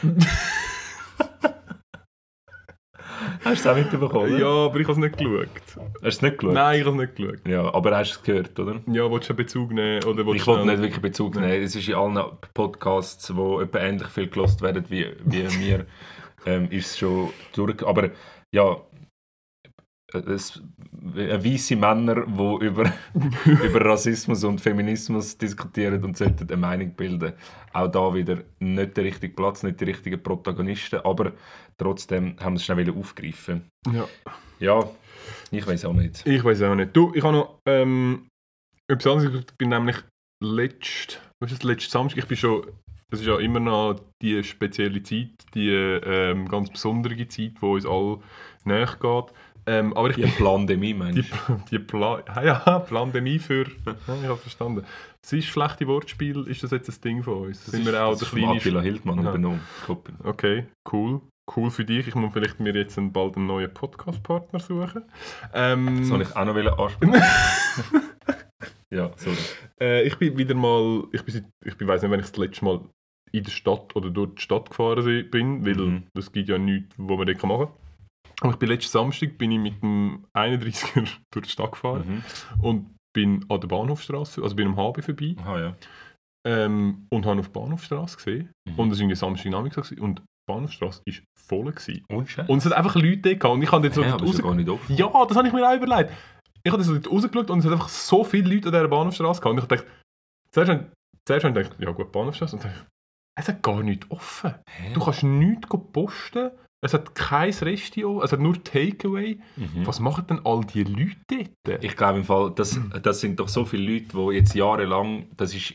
Hast 3.45 3.65
du 3.65 3.69
es 3.71 3.75
auch 3.75 3.77
mitbekommen? 3.77 4.33
oder? 4.33 4.39
ja, 4.39 4.47
aber 4.47 4.81
ich 4.81 4.89
habe 4.89 4.93
es 4.93 4.99
nicht 4.99 5.17
geschaut. 5.17 5.49
Hast 5.67 6.03
du 6.03 6.09
es 6.09 6.23
nicht 6.23 6.39
geschaut? 6.39 6.55
Nein, 6.55 6.81
ich 6.81 6.87
habe 6.87 6.97
es 6.97 7.03
nicht 7.03 7.17
geschaut. 7.17 7.49
Ja, 7.49 7.75
aber 7.75 7.97
hast 7.97 8.11
du 8.11 8.15
es 8.19 8.23
gehört, 8.23 8.59
oder? 8.59 8.81
Ja, 8.87 9.11
willst 9.11 9.29
du 9.29 9.33
einen 9.33 9.37
Bezug 9.37 9.73
nehmen? 9.73 10.05
Oder 10.05 10.27
Ich 10.35 10.47
wollte 10.47 10.67
nicht 10.67 10.83
wirklich 10.83 11.01
Bezug 11.01 11.35
nehmen. 11.37 11.63
Es 11.63 11.75
ist 11.75 11.89
in 11.89 11.95
allen 11.95 12.23
Podcasts, 12.55 13.35
wo 13.35 13.61
etwa 13.61 13.79
ähnlich 13.79 14.09
viel 14.09 14.29
gelost 14.29 14.61
werden 14.61 14.85
wie, 14.89 15.07
wie 15.25 15.43
mir, 15.59 15.87
ähm, 16.47 16.69
ist 16.71 16.91
es 16.91 16.99
schon 16.99 17.31
durch. 17.55 17.87
Aber 17.87 18.11
ja, 18.53 18.77
es, 20.13 20.63
äh, 21.17 21.45
weisse 21.45 21.77
Männer, 21.77 22.27
die 22.27 22.65
über, 22.67 22.93
über 23.45 23.85
Rassismus 23.85 24.45
und 24.45 24.61
Feminismus 24.61 25.37
diskutieren 25.37 26.03
und 26.05 26.17
sollten 26.17 26.49
eine 26.49 26.57
Meinung 26.57 26.95
bilden. 26.95 27.35
Auch 27.73 27.89
da 27.89 28.15
wieder 28.15 28.43
nicht 28.59 28.97
der 28.97 29.05
richtige 29.05 29.35
Platz, 29.35 29.63
nicht 29.63 29.81
die 29.81 29.85
richtigen 29.85 30.23
Protagonisten, 30.23 31.01
aber 31.01 31.33
trotzdem 31.77 32.37
haben 32.41 32.55
wir 32.55 32.59
es 32.59 32.65
schnell 32.65 32.91
aufgreifen. 32.91 33.69
Ja. 33.93 34.09
Ja, 34.61 34.91
ich 35.51 35.67
weiß 35.67 35.85
auch 35.85 35.93
nicht. 35.93 36.27
Ich 36.27 36.43
weiß 36.43 36.63
auch 36.63 36.75
nicht. 36.75 36.97
Du, 36.97 37.13
ich 37.15 37.23
habe 37.23 37.37
noch 37.37 37.61
ähm, 37.67 38.29
etwas 38.89 39.13
anderes. 39.13 39.45
Ich 39.45 39.57
bin 39.57 39.69
nämlich 39.69 39.97
letzt, 40.43 41.21
was 41.41 41.53
ist 41.53 41.63
das, 41.63 41.69
letzten 41.69 41.91
Samstag, 41.91 42.19
ich 42.19 42.27
bin 42.27 42.37
schon, 42.37 42.67
das 43.11 43.21
ist 43.21 43.27
ja 43.27 43.39
immer 43.39 43.61
noch 43.61 44.01
die 44.21 44.43
spezielle 44.43 45.03
Zeit, 45.03 45.31
die 45.55 45.71
ähm, 45.71 46.49
ganz 46.49 46.71
besondere 46.71 47.29
Zeit, 47.29 47.55
wo 47.61 47.75
uns 47.75 47.87
alle 47.87 48.21
nachgeht. 48.65 49.33
Ähm, 49.71 49.93
aber 49.95 50.09
ich 50.11 50.17
Die 50.17 50.23
bin 50.23 50.31
Pandemie, 50.33 50.95
die, 50.95 50.95
meinst 50.95 51.31
du? 51.49 51.61
die 51.71 51.79
Pla 51.79 52.23
ah, 52.27 52.43
ja, 52.43 52.79
Pandemie 52.89 53.39
für, 53.39 53.67
ja, 53.67 53.95
ich 54.23 54.29
habe 54.29 54.37
verstanden. 54.37 54.85
Es 55.23 55.33
ist 55.33 55.45
schlechte 55.47 55.87
Wortspiel, 55.87 56.47
ist 56.49 56.63
das 56.63 56.71
jetzt 56.71 56.89
ein 56.89 57.01
Ding 57.03 57.23
von 57.23 57.35
uns? 57.49 57.65
Das 57.65 57.73
Sind 57.73 57.83
ist, 57.87 57.93
wir 57.93 58.03
auch 58.03 58.11
das 58.13 58.21
der 58.21 58.29
kleine 58.31 58.57
Attila 58.57 58.81
Hildmann 58.81 59.19
Aha. 59.19 59.29
übernommen. 59.29 59.61
Okay, 60.25 60.67
cool. 60.93 61.21
Cool 61.55 61.71
für 61.71 61.85
dich. 61.85 62.07
Ich 62.09 62.15
muss 62.15 62.33
vielleicht 62.33 62.61
mir 62.61 62.75
jetzt 62.75 62.99
bald 63.13 63.37
einen 63.37 63.47
neuen 63.47 63.73
Podcast-Partner 63.73 64.59
suchen. 64.61 65.03
Ähm, 65.55 65.99
Das 66.01 66.11
wollte 66.11 66.25
ich 66.31 66.37
auch 66.37 66.45
noch 66.45 66.79
ansprechen. 66.79 67.15
ja, 68.91 69.11
sorry. 69.17 69.37
Äh, 69.81 70.03
ich 70.07 70.17
bin 70.17 70.37
wieder 70.39 70.55
mal, 70.55 71.05
ich, 71.13 71.23
bin, 71.25 71.47
ich 71.65 71.87
weiss 71.87 72.03
nicht, 72.03 72.11
wenn 72.11 72.21
ich 72.21 72.27
das 72.27 72.37
letzte 72.37 72.65
Mal 72.65 72.81
in 73.33 73.45
der 73.45 73.51
Stadt 73.51 73.95
oder 73.97 74.11
durch 74.11 74.35
die 74.37 74.43
Stadt 74.43 74.71
gefahren 74.71 75.31
bin, 75.31 75.65
weil 75.67 75.75
Mhm. 75.75 76.03
es 76.15 76.33
gibt 76.33 76.49
ja 76.49 76.59
nichts, 76.59 76.95
wo 76.99 77.17
man 77.17 77.27
dort 77.27 77.43
machen 77.45 77.67
kann. 77.67 77.75
Aber 78.41 78.53
ich 78.53 78.59
bin 78.59 78.69
letzten 78.69 78.91
Samstag 78.93 79.37
bin 79.39 79.51
ich 79.53 79.59
mit 79.59 79.83
dem 79.83 80.25
31er 80.37 81.09
durch 81.33 81.47
die 81.47 81.53
Stadt 81.53 81.73
gefahren 81.73 82.05
Mhm. 82.07 82.63
und 82.65 82.95
bin 83.15 83.45
an 83.49 83.61
der 83.61 83.69
Bahnhofstraße, 83.69 84.43
also 84.43 84.55
bin 84.55 84.69
am 84.69 84.77
HB 84.77 85.03
vorbei 85.03 85.35
Aha, 85.41 85.61
ja. 85.61 85.77
ähm, 86.47 87.07
und 87.11 87.27
habe 87.27 87.41
auf 87.41 87.49
die 87.49 87.53
Bahnhofstraße 87.53 88.17
gesehen 88.17 88.53
Mhm. 88.69 88.79
und 88.79 88.91
es 88.93 89.01
war 89.01 89.15
Samstagnachmittag 89.17 89.91
und 90.01 90.21
die 90.21 90.23
Bahnhofstraße 90.49 91.03
war 91.07 91.15
voll. 91.39 91.73
Gewesen. 91.73 92.05
Und 92.11 92.29
Scheiß. 92.31 92.49
Und 92.49 92.59
es 92.59 92.65
hat 92.67 92.73
einfach 92.75 92.95
Leute 92.95 93.37
gehabt 93.37 93.45
und 93.55 93.63
ich 93.63 93.73
habe 93.73 93.87
jetzt 93.87 93.95
so 93.97 94.03
ja, 94.03 94.15
ist 94.17 94.23
raus- 94.23 94.43
gar 94.43 94.55
nicht 94.55 94.69
offen. 94.69 94.95
ja, 94.97 95.25
das 95.27 95.37
habe 95.37 95.49
ich 95.49 95.53
mir 95.55 95.69
auch 95.69 95.75
überlegt. 95.77 96.13
Ich 96.65 96.73
habe 96.73 96.83
so 96.85 96.95
rausgeschaut 96.95 97.51
und 97.51 97.59
es 97.61 97.65
hat 97.65 97.73
einfach 97.73 97.89
so 97.89 98.25
viele 98.25 98.55
Leute 98.55 98.69
an 98.69 98.73
dieser 98.75 98.89
Bahnhofstraße 98.89 99.41
gehabt. 99.41 99.53
Und 99.59 99.63
ich 99.63 99.69
dachte, 99.69 99.87
zuerst, 100.53 100.71
habe- 101.45 101.61
ich 101.61 101.69
gedacht, 101.69 101.77
ja 101.81 101.91
gut, 101.93 102.13
Bahnhofstraße. 102.13 102.57
Und 102.57 102.65
dann 102.65 102.73
dachte 102.73 102.85
ich, 102.87 102.89
es 103.41 103.49
hat 103.49 103.63
gar 103.63 103.83
nichts 103.83 104.11
offen. 104.11 104.55
Hä? 104.69 104.93
Du 104.95 105.01
kannst 105.01 105.23
nichts 105.23 105.69
posten. 105.93 106.51
Es 106.81 106.95
hat 106.95 107.15
kein 107.15 107.53
Restio, 107.53 108.23
es 108.23 108.31
hat 108.31 108.41
nur 108.41 108.63
Takeaway. 108.63 109.39
Mhm. 109.57 109.87
Was 109.87 109.99
machen 109.99 110.27
denn 110.29 110.41
all 110.45 110.61
die 110.65 110.85
Leute 110.85 111.51
dort? 111.65 111.83
Ich 111.85 111.97
glaube 111.97 112.19
im 112.19 112.25
Fall, 112.25 112.53
das, 112.55 112.79
das 113.03 113.21
sind 113.21 113.41
doch 113.41 113.49
so 113.49 113.65
viele 113.65 113.95
Leute, 113.95 114.17
die 114.17 114.37
jetzt 114.37 114.55
jahrelang, 114.55 115.27
das 115.37 115.55
ist, 115.55 115.75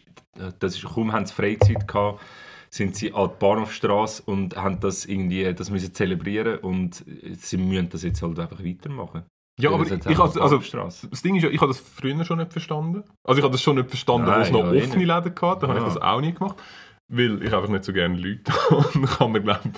das 0.59 0.75
ist 0.75 0.85
kaum 0.85 1.11
haben 1.11 1.25
sie 1.25 1.33
Freizeit 1.33 1.87
gehabt, 1.87 2.21
sind 2.69 2.95
sie 2.95 3.13
an 3.13 3.29
die 3.29 3.35
Bahnhofstrasse 3.39 4.23
und 4.25 4.55
haben 4.55 4.79
das 4.79 5.05
irgendwie, 5.05 5.53
das 5.53 5.69
müssen 5.69 5.93
zelebrieren 5.93 6.59
und 6.59 7.03
sie 7.37 7.57
müssen 7.57 7.89
das 7.89 8.03
jetzt 8.03 8.21
halt 8.21 8.39
einfach 8.39 8.63
weitermachen. 8.63 9.23
ja, 9.59 9.71
aber 9.71 9.85
ich, 9.85 10.19
also, 10.19 10.41
also 10.41 10.57
das 10.57 11.21
Ding 11.21 11.35
ist 11.35 11.43
ja, 11.43 11.49
ich 11.49 11.59
habe 11.59 11.71
das 11.71 11.79
früher 11.79 12.23
schon 12.23 12.39
nicht 12.39 12.53
verstanden. 12.53 13.03
Also 13.23 13.39
ich 13.39 13.43
habe 13.43 13.51
das 13.51 13.61
schon 13.61 13.75
nicht 13.75 13.89
verstanden, 13.89 14.27
wo 14.27 14.39
es 14.39 14.51
noch 14.51 14.65
ja, 14.65 14.73
eh 14.73 14.83
offene 14.83 15.05
Läden 15.05 15.35
gab. 15.35 15.59
Da 15.59 15.67
habe 15.67 15.79
ich 15.79 15.85
das 15.85 15.97
auch 15.97 16.21
nie 16.21 16.31
gemacht. 16.31 16.57
Weil 17.09 17.43
ich 17.43 17.53
einfach 17.53 17.69
nicht 17.69 17.83
so 17.83 17.93
gerne 17.93 18.17
Leute 18.17 18.51
und 18.69 19.05
kann 19.05 19.31
man, 19.33 19.43
glaube 19.43 19.71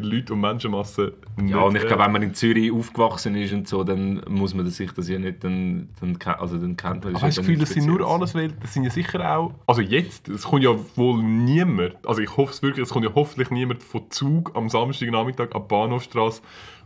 Leute 0.00 0.32
und 0.34 0.40
Menschenmassen 0.40 1.12
nicht... 1.36 1.50
Ja, 1.50 1.60
und 1.60 1.76
ich 1.76 1.86
glaube, 1.86 2.02
wenn 2.04 2.12
man 2.12 2.22
in 2.22 2.34
Zürich 2.34 2.72
aufgewachsen 2.72 3.34
ist 3.36 3.52
und 3.52 3.68
so, 3.68 3.84
dann 3.84 4.22
muss 4.28 4.52
man 4.52 4.66
sich 4.66 4.92
das 4.92 5.08
ja 5.08 5.18
nicht, 5.18 5.44
dann, 5.44 5.88
dann, 6.00 6.18
also 6.38 6.58
dann 6.58 6.76
kennt 6.76 7.04
man 7.04 7.14
Aber 7.14 7.22
hast 7.22 7.38
du 7.38 7.40
das 7.40 7.46
Gefühl, 7.46 7.58
das 7.58 7.70
sind 7.70 7.86
nur 7.86 8.06
alles 8.06 8.34
Welt, 8.34 8.54
das 8.60 8.74
sind 8.74 8.84
ja 8.84 8.90
sicher 8.90 9.38
auch... 9.38 9.54
Also 9.66 9.80
jetzt, 9.80 10.28
es 10.28 10.42
kommt 10.42 10.64
ja 10.64 10.76
wohl 10.96 11.22
niemand, 11.22 12.04
also 12.06 12.20
ich 12.20 12.36
hoffe 12.36 12.52
es 12.52 12.62
wirklich, 12.62 12.82
es 12.82 12.90
kommt 12.90 13.04
ja 13.04 13.12
hoffentlich 13.14 13.50
niemand 13.50 13.82
von 13.82 14.10
Zug 14.10 14.54
am 14.54 14.68
Samstagnachmittag 14.68 15.54
an 15.54 15.62
die 15.62 15.68
Bahnhofstrasse 15.68 16.42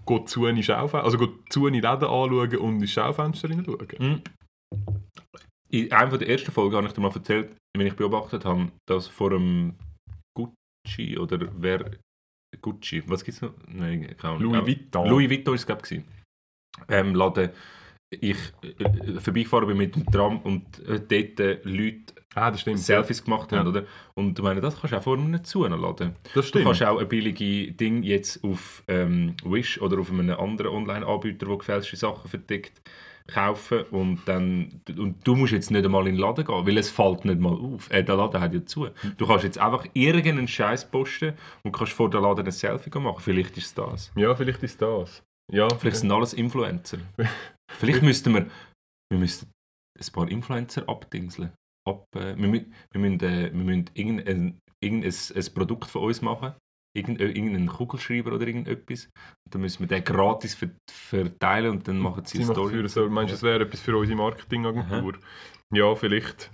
geht 0.07 0.29
zu 0.29 0.47
in 0.47 0.62
Schaufenster, 0.62 1.05
also 1.05 1.19
geht 1.19 1.31
zu 1.49 1.67
in 1.67 1.75
Läden 1.75 1.89
anschauen 1.89 2.57
und 2.57 2.75
in 2.75 2.81
die 2.81 2.87
Schaufenster 2.87 3.49
hineinschauen. 3.49 3.89
Mhm. 3.99 4.23
In 5.75 5.91
einer 5.93 6.18
der 6.18 6.29
ersten 6.29 6.53
Folgen 6.53 6.77
habe 6.77 6.87
ich 6.87 6.93
dir 6.93 7.01
mal 7.01 7.11
erzählt, 7.12 7.51
wenn 7.77 7.87
ich 7.87 7.95
beobachtet 7.97 8.45
habe, 8.45 8.70
dass 8.89 9.09
vor 9.09 9.33
einem 9.33 9.75
Gucci 10.39 11.18
oder 11.18 11.49
wer 11.57 11.91
Gucci, 12.62 13.03
was 13.09 13.25
gibt 13.25 13.35
es 13.37 13.43
noch? 13.43 13.55
Nein, 13.66 14.14
keine 14.16 14.35
Ahnung. 14.37 14.43
Louis 14.53 14.62
Ah, 14.62 14.66
Vuitton. 14.66 15.09
Louis 15.09 15.29
Vuitton 15.31 15.55
ist 15.57 15.62
es, 15.62 15.66
glaube 15.66 15.83
ähm, 16.89 17.14
Laden. 17.16 17.51
Ich 18.20 18.37
äh, 18.62 18.85
äh, 18.85 19.20
vorbeigefahren 19.20 19.66
bin 19.66 19.77
mit 19.77 19.97
dem 19.97 20.07
Tram 20.07 20.39
und 20.43 20.79
äh, 20.87 21.01
dort 21.01 21.41
äh, 21.41 21.61
Leute 21.64 22.14
Ah, 22.37 22.51
das 22.51 22.61
stimmt. 22.62 22.79
Selfies 22.81 23.22
gemacht 23.25 23.51
haben, 23.53 23.64
Ja. 23.64 23.68
oder? 23.70 23.87
Und 24.14 24.39
ich 24.39 24.45
meine, 24.45 24.61
das 24.61 24.79
kannst 24.81 24.93
du 24.93 24.99
auch 24.99 25.03
vor 25.03 25.16
einem 25.16 25.33
laden. 25.33 26.14
Das 26.22 26.33
Du 26.35 26.43
stimmt. 26.43 26.64
kannst 26.66 26.83
auch 26.83 26.99
ein 27.01 27.09
billiges 27.09 27.77
Ding 27.77 28.03
jetzt 28.03 28.43
auf 28.45 28.83
ähm, 28.89 29.35
Wish 29.45 29.81
oder 29.81 29.99
auf 30.01 30.11
einem 30.11 30.31
anderen 30.31 30.72
Online-Anbieter, 30.72 31.47
der 31.47 31.57
gefälschte 31.59 31.97
Sachen 31.97 32.29
verdeckt, 32.29 32.81
kaufen 33.27 33.83
und 33.91 34.20
dann 34.27 34.81
und 34.99 35.27
du 35.27 35.35
musst 35.35 35.53
jetzt 35.53 35.70
nicht 35.70 35.85
einmal 35.85 36.07
in 36.07 36.14
den 36.14 36.20
Laden 36.20 36.45
gehen, 36.45 36.66
weil 36.66 36.77
es 36.77 36.91
fällt 36.91 37.25
nicht 37.25 37.41
mal 37.41 37.55
auf. 37.55 37.91
Äh, 37.91 38.03
der 38.03 38.16
Laden 38.16 38.41
hat 38.41 38.53
ja 38.53 38.64
zu. 38.66 38.89
Du 39.16 39.27
kannst 39.27 39.45
jetzt 39.45 39.59
einfach 39.59 39.87
irgendeinen 39.95 40.47
Scheiß 40.47 40.91
posten 40.91 41.35
und 41.62 41.72
kannst 41.72 41.93
vor 41.93 42.11
der 42.11 42.20
Laden 42.20 42.45
ein 42.45 42.53
Selfie 42.53 42.91
machen. 42.99 43.20
Vielleicht 43.20 43.57
ist 43.57 43.66
es 43.66 43.75
das. 43.75 44.12
Ja, 44.14 44.35
vielleicht 44.35 44.62
ist 44.62 44.81
das. 44.83 45.22
Ja, 45.53 45.68
Vielleicht 45.68 45.99
sind 45.99 46.12
alles 46.12 46.33
Influencer. 46.33 46.99
Vielleicht 47.70 48.03
müssten 48.03 48.33
wir, 48.35 48.47
wir 49.11 49.18
müssten 49.18 49.51
ein 49.99 50.12
paar 50.12 50.29
Influencer 50.29 50.89
abdingseln. 50.89 51.53
Ab, 51.87 52.07
äh, 52.16 52.37
wir, 52.37 52.64
wir 52.93 53.01
müssen, 53.01 53.20
äh, 53.20 53.53
wir 53.53 53.64
müssen 53.64 53.91
irgendein, 53.95 54.61
irgendein 54.81 55.12
ein 55.12 55.55
Produkt 55.55 55.91
von 55.91 56.03
uns 56.05 56.22
machen. 56.22 56.55
Äh, 56.97 57.01
irgendeinen 57.01 57.67
Kugelschreiber 57.67 58.33
oder 58.33 58.47
irgendetwas. 58.47 59.07
Und 59.45 59.55
dann 59.55 59.63
müssen 59.63 59.81
wir 59.81 59.89
den 59.89 60.05
gratis 60.05 60.55
ver 60.55 60.71
verteilen 60.89 61.73
und 61.73 61.89
dann 61.89 61.99
machen 61.99 62.25
sie 62.25 62.39
Sie 62.39 62.45
eine 62.45 62.53
Story. 62.53 62.75
für 62.75 62.89
so, 62.89 63.09
meinst 63.11 63.33
du, 63.33 63.35
das 63.35 63.43
wäre 63.43 63.65
etwas 63.65 63.81
für 63.81 63.97
unsere 63.97 64.17
Marketingagentur? 64.17 65.15
Ja, 65.75 65.95
vielleicht. 65.97 66.51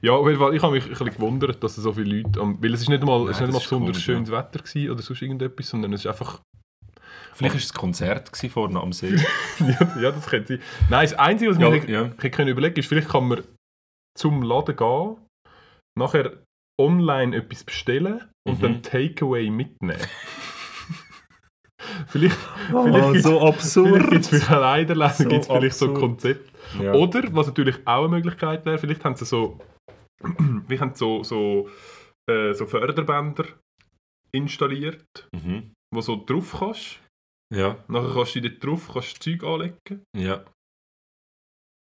Ja, 0.00 0.12
auf 0.12 0.26
jeden 0.28 0.38
Fall, 0.38 0.54
ich 0.54 0.62
habe 0.62 0.74
mich 0.74 0.84
ein 0.84 0.90
bisschen 0.90 1.10
gewundert, 1.10 1.62
dass 1.62 1.74
so 1.74 1.92
viele 1.92 2.18
Leute... 2.20 2.40
Am, 2.40 2.62
weil 2.62 2.72
es 2.72 2.82
ist 2.82 2.88
nicht 2.88 3.02
mal, 3.02 3.24
es 3.24 3.30
ist 3.30 3.40
Nein, 3.40 3.48
nicht 3.48 3.54
mal 3.54 3.58
besonders 3.58 3.96
komisch, 3.96 4.04
schönes 4.04 4.30
Wetter 4.30 4.60
gewesen 4.60 4.90
oder 4.90 5.02
sonst 5.02 5.22
irgendetwas, 5.22 5.68
sondern 5.68 5.92
es 5.92 6.00
ist 6.00 6.06
einfach... 6.06 6.40
Vielleicht 7.34 7.54
war 7.54 7.60
es 7.60 7.72
ein 7.72 7.78
Konzert 7.78 8.36
vorne 8.50 8.80
am 8.80 8.92
See. 8.92 9.16
ja, 9.58 10.00
ja, 10.00 10.12
das 10.12 10.26
könnte 10.26 10.58
sein. 10.58 10.66
Nein, 10.88 11.04
das 11.04 11.14
Einzige, 11.14 11.50
was 11.50 11.58
Ja, 11.58 11.72
ich 11.72 11.88
ja. 11.88 12.04
hätte 12.04 12.30
können 12.30 12.48
überlegen 12.48 12.76
ist, 12.76 12.86
vielleicht 12.86 13.08
kann 13.08 13.28
man 13.28 13.42
zum 14.16 14.42
Laden 14.42 14.76
gehen, 14.76 15.16
nachher 15.98 16.44
online 16.80 17.36
etwas 17.36 17.64
bestellen 17.64 18.29
und 18.46 18.58
Mhm. 18.58 18.62
dann 18.62 18.82
Takeaway 18.82 19.50
mitnehmen. 19.50 20.00
vielleicht 22.08 22.36
vielleicht 22.70 23.12
gibt's- 23.12 23.72
so 23.72 23.84
Vielleicht 23.86 24.10
gibt 24.10 24.20
es 24.24 24.28
für 24.28 24.38
Kleiderläden 24.40 25.14
So 25.16 25.28
gibt's 25.28 25.46
vielleicht 25.46 25.76
so 25.76 25.86
ein 25.86 25.90
absurd. 25.92 26.00
Konzept. 26.10 26.52
Ja. 26.80 26.92
Oder, 26.94 27.22
was 27.34 27.46
natürlich 27.48 27.76
auch 27.86 28.04
eine 28.04 28.08
Möglichkeit 28.16 28.64
wäre, 28.64 28.78
vielleicht 28.78 29.04
haben 29.04 29.16
sie 29.16 29.24
so, 29.24 29.58
wir 30.68 30.80
haben 30.80 30.94
so, 30.94 31.22
so, 31.24 31.68
äh, 32.30 32.52
so 32.54 32.66
Förderbänder 32.66 33.44
installiert, 34.32 35.28
Mhm. 35.34 35.72
wo 35.92 36.00
so 36.00 36.22
drauf 36.24 36.56
kannst. 36.58 37.00
Ja, 37.52 37.82
Nachher 37.88 38.14
kannst 38.14 38.36
du 38.36 38.40
dort 38.42 38.64
drauf 38.64 38.90
kannst 38.92 39.20
Zeug 39.22 39.42
anlegen 39.42 40.04
ja. 40.16 40.44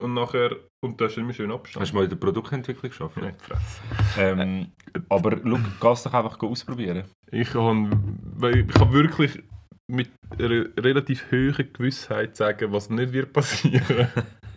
Und 0.01 0.15
nachher, 0.15 0.57
hast 0.83 1.17
du 1.17 1.21
immer 1.21 1.33
schön 1.33 1.51
Abstand. 1.51 1.83
Hast 1.83 1.93
du 1.93 1.97
mal 1.97 2.05
in 2.05 2.11
der 2.11 2.17
Produktentwicklung 2.17 2.91
geschafft? 2.91 3.19
Fresse. 3.39 3.81
Ähm, 4.19 4.73
aber 5.09 5.39
schau, 5.43 5.59
geh 5.81 5.89
es 5.89 6.03
doch 6.03 6.15
einfach 6.15 6.41
ausprobieren. 6.43 7.05
Ich 7.31 7.51
kann, 7.51 8.19
weil 8.37 8.59
ich 8.59 8.69
kann 8.69 8.93
wirklich 8.93 9.43
mit 9.89 10.11
einer 10.39 10.67
relativ 10.79 11.31
hohen 11.31 11.73
Gewissheit 11.73 12.37
sagen, 12.37 12.73
was 12.73 12.91
nicht 12.91 13.13
wird 13.13 13.33
passieren, 13.33 14.09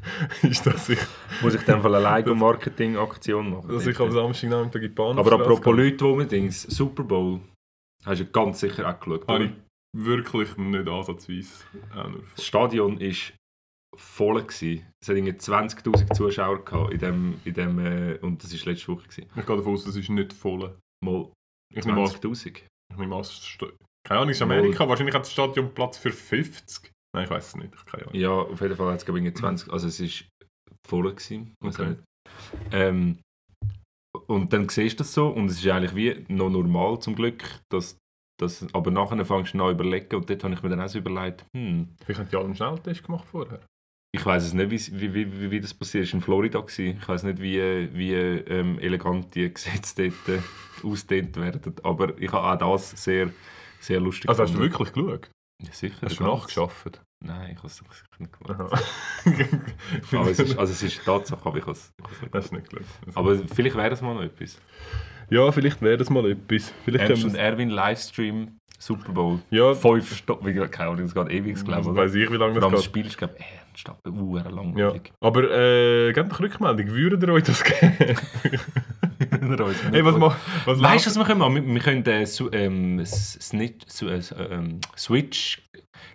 ist, 0.43 0.65
dass 0.65 0.89
ich, 0.89 0.99
Muss 1.41 1.55
ich 1.55 1.63
dann 1.63 1.81
Fall 1.81 1.95
eine 1.95 2.17
Lego-Marketing-Aktion 2.17 3.51
machen? 3.51 3.69
dass 3.69 3.87
ich 3.87 3.99
am 3.99 4.11
Samstagnachmittag 4.11 4.81
in 4.81 4.89
die 4.89 4.95
Bahn 4.95 5.17
Aber 5.17 5.33
apropos 5.33 5.75
Leute, 5.75 5.97
die 5.97 6.03
unbedingt 6.03 6.53
Super 6.53 7.03
Bowl, 7.03 7.41
hast 8.05 8.21
du 8.21 8.25
ganz 8.27 8.59
sicher 8.59 8.87
auch 8.87 8.99
geschaut. 8.99 9.27
Habe 9.27 9.45
ich 9.45 9.51
wirklich 9.95 10.55
nicht 10.57 10.87
ansatzweise 10.87 11.63
Das 12.35 12.45
Stadion 12.45 12.99
war 12.99 13.13
voll. 13.95 14.41
Gewesen. 14.43 14.85
Es 15.01 15.09
hat 15.09 15.15
irgendwie 15.15 15.33
20'000 15.33 16.13
Zuschauer 16.15 16.63
gehabt 16.65 16.93
in 16.93 16.99
dem, 16.99 17.39
in 17.45 17.53
dem, 17.53 17.79
äh, 17.79 18.17
und 18.21 18.43
das 18.43 18.51
war 18.53 18.73
letzte 18.73 18.87
Woche. 18.89 19.03
Gewesen. 19.03 19.29
Ich 19.35 19.45
gehe 19.45 19.55
davon 19.57 19.73
aus, 19.73 19.83
das 19.85 19.95
ist 19.95 20.09
nicht 20.09 20.33
voll. 20.33 20.75
Mal 21.03 21.31
Ich 21.73 21.85
nehme 21.85 22.01
an, 22.01 22.07
20'000. 22.07 22.47
ich 22.91 22.97
nehme 22.97 23.15
an, 23.15 23.23
keine 24.05 24.19
Ahnung, 24.19 24.29
es 24.29 24.37
ist 24.37 24.41
Amerika. 24.41 24.87
Wahrscheinlich 24.87 25.15
hat 25.15 25.23
das 25.23 25.31
Stadion 25.31 25.73
Platz 25.73 25.97
für 25.97 26.11
50. 26.11 26.91
Nein, 27.15 27.25
ich 27.25 27.29
weiß 27.29 27.47
es 27.47 27.55
nicht. 27.55 27.73
Ich 27.75 27.85
keine 27.85 28.03
Ahnung. 28.07 28.15
Ja, 28.15 28.31
auf 28.31 28.59
jeden 28.61 28.75
Fall 28.75 28.91
hat 28.91 28.99
es 28.99 29.05
glaube 29.05 29.19
ich 29.19 29.25
irgendwie 29.25 29.39
20, 29.39 29.71
also 29.71 29.87
es 29.87 30.01
war 30.01 30.27
voll. 30.87 31.09
Gewesen, 31.13 31.53
Okay. 31.63 31.95
Ähm, 32.71 33.19
und 34.27 34.53
dann 34.53 34.69
siehst 34.69 34.99
du 34.99 35.03
das 35.03 35.13
so 35.13 35.27
und 35.29 35.47
es 35.47 35.59
ist 35.63 35.67
eigentlich 35.67 35.95
wie 35.95 36.25
noch 36.33 36.49
normal 36.49 36.99
zum 36.99 37.15
Glück, 37.15 37.43
dass, 37.71 37.97
dass, 38.39 38.65
aber 38.73 38.91
nachher 38.91 39.23
fängst 39.25 39.53
du 39.53 39.63
an 39.63 39.71
überlegen 39.71 40.15
und 40.15 40.29
dort 40.29 40.43
habe 40.43 40.53
ich 40.53 40.63
mir 40.63 40.69
dann 40.69 40.81
auch 40.81 40.87
so 40.89 40.99
überlegt, 40.99 41.45
hm, 41.55 41.89
Vielleicht 42.03 42.19
haben 42.19 42.29
die 42.29 42.35
alle 42.35 42.45
einen 42.45 42.55
Schnelltest 42.55 43.03
gemacht 43.03 43.25
vorher. 43.27 43.59
Ich 44.15 44.23
weiß 44.23 44.43
es 44.43 44.53
nicht, 44.53 44.69
wie, 44.69 45.13
wie, 45.13 45.41
wie, 45.41 45.51
wie 45.51 45.59
das 45.59 45.73
passiert 45.73 46.03
ist. 46.03 46.13
In 46.13 46.21
Florida 46.21 46.59
gewesen. 46.59 46.97
Ich 47.01 47.07
weiß 47.07 47.23
nicht, 47.23 47.41
wie, 47.41 47.89
wie 47.93 48.13
ähm, 48.13 48.77
elegant 48.77 49.33
die 49.33 49.51
Gesetze 49.51 50.09
dort 50.09 50.37
äh, 50.37 50.87
ausgedehnt 50.87 51.35
werden. 51.35 51.75
Aber 51.81 52.15
ich 52.21 52.31
habe 52.31 52.63
auch 52.63 52.73
das 52.73 52.91
sehr, 52.91 53.31
sehr 53.79 53.99
lustig 53.99 54.29
Also 54.29 54.43
hast 54.43 54.53
du 54.53 54.59
wirklich 54.59 54.93
geschaut? 54.93 55.31
Ja, 55.63 55.71
sicher. 55.71 55.95
Hast 56.03 56.19
du 56.19 56.25
nachgeschafft? 56.25 57.01
Nein, 57.25 57.51
ich 57.53 57.57
habe 57.57 57.67
es 57.67 57.77
sicher 57.77 58.19
nicht 58.19 58.33
gemacht. 58.37 58.73
Aber 60.11 60.29
es 60.29 60.39
ist, 60.39 60.59
also 60.59 60.73
es 60.73 60.83
ist 60.83 61.03
Tatsache, 61.03 61.45
aber 61.45 61.57
ich 61.57 61.63
habe 61.65 61.71
es 61.71 61.91
nicht 62.11 62.33
Hast 62.33 62.51
nicht 62.51 62.69
geschaut. 62.69 62.85
Aber 63.15 63.35
vielleicht 63.37 63.77
wäre 63.77 63.89
das 63.89 64.01
mal 64.01 64.13
noch 64.13 64.23
etwas. 64.23 64.59
ja, 65.29 65.51
vielleicht 65.51 65.81
wäre 65.81 65.97
das 65.97 66.09
mal 66.09 66.29
etwas. 66.29 66.73
Vielleicht 66.83 67.09
Ernst 67.09 67.23
und 67.23 67.35
Erwin 67.35 67.69
Livestream 67.69 68.57
Super 68.79 69.13
Bowl. 69.13 69.39
Ja, 69.49 69.73
Fünf 69.73 70.13
Stunden, 70.15 70.69
keine 70.69 70.89
Ahnung, 70.91 71.03
das 71.05 71.13
geht 71.15 71.29
ewig, 71.31 71.63
glaube 71.63 71.89
ich. 71.91 71.95
weiß 71.95 72.13
ich, 72.15 72.29
wie 72.31 72.35
lange 72.35 72.53
das 72.59 72.63
das 72.63 72.71
geht. 72.73 72.83
Spiel 72.83 73.05
ist, 73.05 73.17
glaube 73.17 73.35
ich, 73.39 73.45
ernsthaft, 73.69 74.05
uh, 74.07 74.37
Ja. 74.37 74.49
langweilig. 74.49 75.13
Aber 75.21 75.43
äh, 75.51 76.11
gebt 76.13 76.31
doch 76.31 76.39
Rückmeldung. 76.41 76.87
Würdet 76.89 77.23
ihr 77.23 77.29
euch 77.33 77.43
das 77.43 77.63
geben? 77.63 77.93
hey, 79.91 80.03
was, 80.05 80.17
mach, 80.17 80.35
was 80.65 80.81
Weißt 80.81 81.05
du, 81.05 81.09
was 81.09 81.17
wir 81.17 81.25
können 81.25 81.39
machen? 81.39 81.55
Wir, 81.55 81.65
wir 81.73 81.81
können 81.81 82.05
äh, 82.05 82.25
su, 82.25 82.49
ähm, 82.51 83.01
Snitch, 83.05 83.85
su, 83.87 84.07
äh, 84.07 84.15
s- 84.17 84.35
ähm, 84.37 84.79
Switch, 84.97 85.61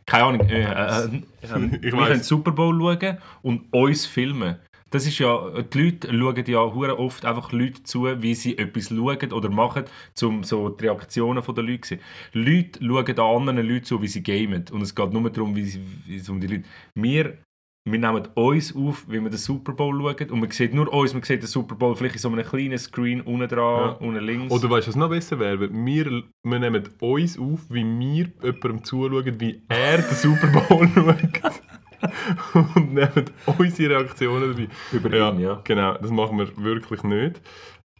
keine 0.06 0.24
Ahnung, 0.24 0.40
äh, 0.48 0.62
äh, 0.62 1.04
äh, 1.04 1.20
Ich 1.42 1.92
wir 1.92 2.06
können 2.06 2.22
Super 2.22 2.52
Bowl 2.52 2.78
schauen 2.80 3.18
und 3.42 3.72
uns 3.72 4.06
filmen. 4.06 4.56
Das 4.90 5.06
ist 5.06 5.18
ja, 5.18 5.62
die 5.62 5.78
Leute 5.78 6.08
schauen 6.10 6.44
ja 6.46 6.60
oft 6.98 7.24
einfach 7.26 7.52
Leute 7.52 7.82
zu, 7.82 8.04
wie 8.22 8.34
sie 8.34 8.56
etwas 8.56 8.88
schauen 8.88 9.32
oder 9.32 9.50
machen, 9.50 9.84
um 10.22 10.42
so 10.44 10.70
die 10.70 10.84
Reaktionen 10.86 11.42
der 11.44 11.64
Leute 11.64 11.80
zu 11.82 11.88
sehen. 11.88 12.00
Leute 12.32 12.80
schauen 12.82 13.06
an 13.18 13.48
anderen 13.48 13.68
Leuten 13.68 13.84
zu, 13.84 14.00
wie 14.00 14.08
sie 14.08 14.22
gamen. 14.22 14.64
Und 14.72 14.80
es 14.82 14.94
geht 14.94 15.12
nur 15.12 15.28
darum, 15.30 15.54
wie, 15.56 15.64
sie, 15.64 15.80
wie 16.06 16.16
es 16.16 16.28
um 16.28 16.40
die 16.40 16.46
Leute... 16.46 16.64
Wir, 16.94 17.36
wir 17.84 17.98
nehmen 17.98 18.26
uns 18.34 18.76
auf, 18.76 19.06
wie 19.08 19.20
wir 19.20 19.30
den 19.30 19.38
Super 19.38 19.72
Bowl 19.72 19.94
schauen 19.98 20.30
und 20.30 20.40
man 20.40 20.50
sieht 20.50 20.74
nur 20.74 20.92
uns, 20.92 21.14
man 21.14 21.22
sieht 21.22 21.40
den 21.42 21.46
Super 21.48 21.74
Bowl 21.74 21.94
vielleicht 21.94 22.16
in 22.16 22.20
so 22.20 22.28
einem 22.28 22.44
kleinen 22.44 22.76
Screen 22.78 23.20
unten 23.22 23.48
dran, 23.48 23.58
Ja. 23.58 23.88
unten 24.00 24.24
links. 24.24 24.52
Oder 24.52 24.68
weißt 24.70 24.86
du, 24.86 24.90
was 24.90 24.96
noch 24.96 25.08
besser 25.08 25.38
wäre? 25.38 25.60
Wir, 25.72 26.22
wir 26.44 26.58
nehmen 26.58 26.82
uns 27.00 27.38
auf, 27.38 27.60
wie 27.70 27.84
wir 27.84 28.30
jemandem 28.42 28.84
zuschauen, 28.84 29.40
wie 29.40 29.62
er 29.68 29.98
den 29.98 30.14
Super 30.16 30.48
Bowl 30.68 30.88
schaut. 30.94 31.62
Und 32.74 32.94
nehmen 32.94 33.24
unsere 33.58 33.94
Reaktionen 33.96 34.50
dabei. 34.52 34.68
Über 34.92 35.16
Ja, 35.16 35.30
ihn, 35.30 35.40
ja. 35.40 35.60
genau. 35.64 35.94
Das 35.98 36.10
machen 36.10 36.38
wir 36.38 36.56
wirklich 36.56 37.02
nicht. 37.02 37.40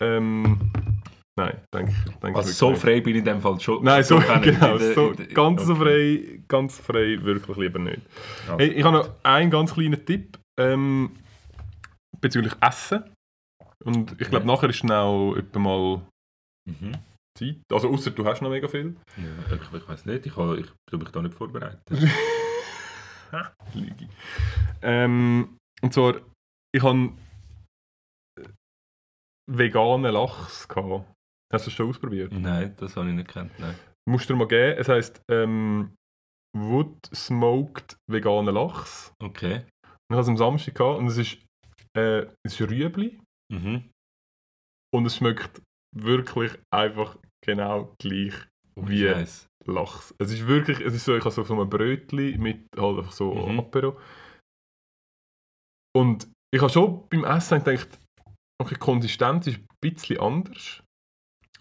Ähm, 0.01 0.71
nein, 1.39 1.57
denke 1.75 1.93
ich. 1.93 2.13
Denke 2.21 2.39
Also 2.39 2.51
ich 2.51 2.57
so 2.57 2.75
frei 2.75 3.01
bin 3.01 3.15
ich 3.15 3.19
in 3.21 3.25
dem 3.25 3.41
Fall 3.41 3.59
schon. 3.61 3.83
Nein, 3.85 4.03
so, 4.05 4.19
ich 4.19 4.27
genau, 4.43 4.75
in 4.75 4.79
der- 4.79 4.95
so, 4.95 5.11
in 5.11 5.17
der- 5.17 5.27
ganz 5.29 5.65
so 5.65 5.73
okay. 5.75 5.83
frei, 5.83 6.41
ganz 6.49 6.79
frei 6.79 7.19
wirklich 7.23 7.57
lieber 7.57 7.79
nicht. 7.79 8.03
Also, 8.47 8.59
Hey, 8.59 8.69
ich 8.69 8.85
habe 8.85 8.99
noch 8.99 9.11
einen 9.25 9.51
ganz 9.51 9.75
kleinen 9.75 10.05
Tipp 10.05 10.39
ähm, 10.61 11.11
bezüglich 12.21 12.53
Essen. 12.61 13.05
Und 13.85 14.13
ich 14.21 14.29
glaube, 14.29 14.47
Ja. 14.47 14.53
nachher 14.55 14.71
ist 14.71 14.91
auch 14.91 15.35
etwa 15.37 15.59
mal 15.59 16.03
Mhm. 16.69 16.93
Zeit. 17.39 17.57
Also 17.73 17.89
außer 17.91 18.11
du 18.11 18.25
hast 18.27 18.43
noch 18.43 18.51
mega 18.51 18.67
viel. 18.69 18.97
Ja, 19.17 19.55
ich, 19.57 19.81
ich 19.81 19.89
weiß 19.89 20.05
nicht, 20.07 20.27
ich, 20.27 20.37
habe, 20.37 20.59
ich 20.61 20.67
tue 20.91 20.99
mich 20.99 21.09
da 21.11 21.23
nicht 21.23 21.35
vorbereitet. 21.35 21.81
Lüge. 23.75 24.09
Ähm, 24.83 25.57
und 25.83 25.93
zwar, 25.93 26.21
ich 26.75 26.83
habe 26.83 27.13
veganen 29.51 30.13
Lachs 30.13 30.67
gehabt. 30.69 31.07
Hast 31.53 31.67
du 31.67 31.71
das 31.71 31.73
schon 31.73 31.89
ausprobiert? 31.89 32.33
Nein, 32.33 32.75
das 32.79 32.97
habe 32.97 33.09
ich 33.09 33.15
nicht 33.15 33.29
gekannt. 33.29 33.53
Nein. 33.59 33.75
Musst 34.09 34.29
du 34.29 34.35
dir 34.35 34.39
mal 34.39 34.49
geben. 34.49 34.79
Es 34.79 34.89
heisst 34.89 35.23
ähm, 35.31 35.95
Wood 36.57 36.97
Smoked 37.15 37.97
veganer 38.11 38.53
Lachs. 38.53 39.13
Okay. 39.23 39.65
Ich 39.85 40.13
hatte 40.13 40.23
es 40.23 40.29
am 40.29 40.37
Samstag 40.37 40.75
gehabt 40.75 40.99
und 40.99 41.07
es 41.09 41.17
ist, 41.19 41.39
äh, 41.97 42.21
es 42.47 42.61
ist 42.61 42.61
Rüebli 42.71 43.21
Mhm. 43.51 43.91
und 44.95 45.07
es 45.07 45.17
schmeckt 45.17 45.63
wirklich 45.97 46.53
einfach 46.71 47.17
genau 47.43 47.95
gleich 47.99 48.35
wie 48.87 49.03
Scheiß. 49.03 49.47
Lachs. 49.67 50.15
Es 50.19 50.33
ist 50.33 50.47
wirklich, 50.47 50.81
es 50.81 50.95
ist 50.95 51.05
so, 51.05 51.15
ich 51.17 51.21
habe 51.25 51.31
so 51.35 51.43
so 51.43 51.61
ein 51.61 51.69
Brötchen 51.69 52.41
mit 52.41 52.67
halt 52.77 52.99
einfach 52.99 53.13
so 53.13 53.35
Mhm. 53.35 53.59
Apero. 53.61 53.99
Und 55.97 56.29
ich 56.55 56.61
habe 56.61 56.71
schon 56.73 57.09
beim 57.09 57.25
Essen 57.25 57.63
gedacht, 57.63 57.99
okay, 58.61 58.75
die 58.75 58.81
Konsistenz 58.81 59.47
ist 59.47 59.59
ein 59.59 59.67
bisschen 59.81 60.21
anders. 60.21 60.83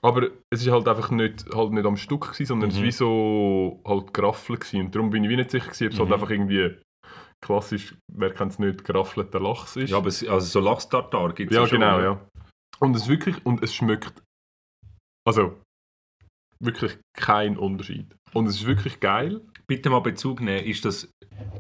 Aber 0.01 0.29
es 0.53 0.61
ist 0.61 0.69
halt 0.71 0.87
einfach 0.87 1.09
nicht, 1.11 1.45
halt 1.53 1.71
nicht 1.71 1.85
am 1.85 1.97
Stück 1.97 2.21
gewesen, 2.31 2.45
sondern 2.45 2.69
es 2.69 2.75
Mhm. 2.75 2.79
war 2.81 2.87
wie 2.87 2.91
so 2.91 3.81
halt 3.85 4.13
geraffelt 4.13 4.59
gewesen. 4.61 4.85
Und 4.85 4.95
darum 4.95 5.09
bin 5.09 5.23
ich 5.23 5.29
wie 5.29 5.35
nicht 5.35 5.51
sicher 5.51 5.65
gewesen, 5.71 5.87
ob 5.87 5.91
es 5.93 5.97
Mhm. 5.97 6.03
halt 6.03 6.13
einfach 6.13 6.29
irgendwie 6.29 6.77
klassisch, 7.43 7.95
wer 8.13 8.33
kennt 8.33 8.53
es 8.53 8.59
nicht, 8.59 8.83
geraffelter 8.83 9.39
Lachs 9.39 9.75
ist. 9.75 9.89
Ja, 9.89 9.97
aber 9.97 10.07
es, 10.07 10.25
also 10.27 10.45
so 10.47 10.59
Lachs-Tartar 10.59 11.33
gibt 11.33 11.51
es 11.51 11.57
Ja, 11.57 11.67
schon. 11.67 11.79
genau, 11.79 11.99
ja. 11.99 12.27
Und 12.79 12.95
es 12.95 13.03
ist 13.03 13.07
wirklich, 13.09 13.43
und 13.45 13.63
es 13.63 13.73
schmeckt, 13.73 14.21
also 15.27 15.59
wirklich 16.59 16.97
kein 17.13 17.57
Unterschied. 17.57 18.15
Und 18.33 18.47
es 18.47 18.55
ist 18.55 18.65
wirklich 18.65 18.99
geil. 18.99 19.41
Bitte 19.67 19.89
mal 19.89 19.99
Bezug 19.99 20.41
nehmen, 20.41 20.65
ist 20.65 20.85
das, 20.85 21.09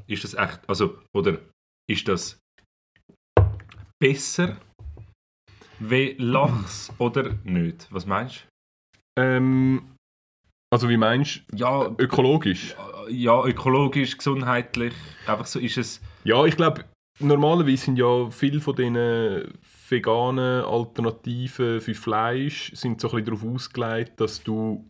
ist 0.07 0.23
das 0.23 0.33
echt, 0.33 0.61
also, 0.67 0.99
oder 1.13 1.39
ist 1.89 2.07
das 2.07 2.39
besser 3.99 4.57
wie 5.79 6.15
Lachs 6.17 6.91
oder 6.97 7.35
nicht? 7.43 7.87
Was 7.91 8.05
meinst 8.05 8.47
Ähm, 9.19 9.95
also 10.73 10.89
wie 10.89 10.97
meinst 10.97 11.43
du? 11.49 11.57
Ja, 11.57 11.89
du, 11.89 12.03
ökologisch? 12.03 12.75
ja, 13.09 13.43
ökologisch, 13.45 14.17
gesundheitlich, 14.17 14.93
einfach 15.25 15.45
so 15.45 15.59
ist 15.59 15.77
es. 15.77 16.01
Ja, 16.23 16.45
ich 16.45 16.55
glaube, 16.55 16.85
normalerweise 17.19 17.77
sind 17.85 17.97
ja 17.97 18.29
viele 18.29 18.59
von 18.61 18.75
diesen 18.75 19.53
veganen 19.89 20.63
Alternativen 20.65 21.81
für 21.81 21.93
Fleisch 21.93 22.71
sind 22.75 22.99
so 23.01 23.07
ein 23.09 23.23
bisschen 23.23 23.25
darauf 23.39 23.55
ausgelegt, 23.55 24.19
dass 24.19 24.43
du 24.43 24.87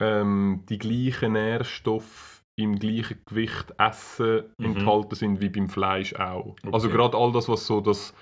ähm, 0.00 0.64
die 0.68 0.78
gleichen 0.78 1.32
Nährstoffe 1.32 2.42
im 2.58 2.78
gleichen 2.78 3.18
Gewicht 3.26 3.72
essen 3.78 4.44
Mhm. 4.58 4.64
enthalten 4.76 5.14
sind 5.14 5.40
wie 5.40 5.48
beim 5.48 5.68
Fleisch 5.68 6.14
auch. 6.14 6.56
Also 6.72 6.88
Okay. 6.88 6.96
gerade 6.96 7.16
all 7.16 7.32
das, 7.32 7.48
was 7.48 7.66
so 7.66 7.80
das 7.80 8.14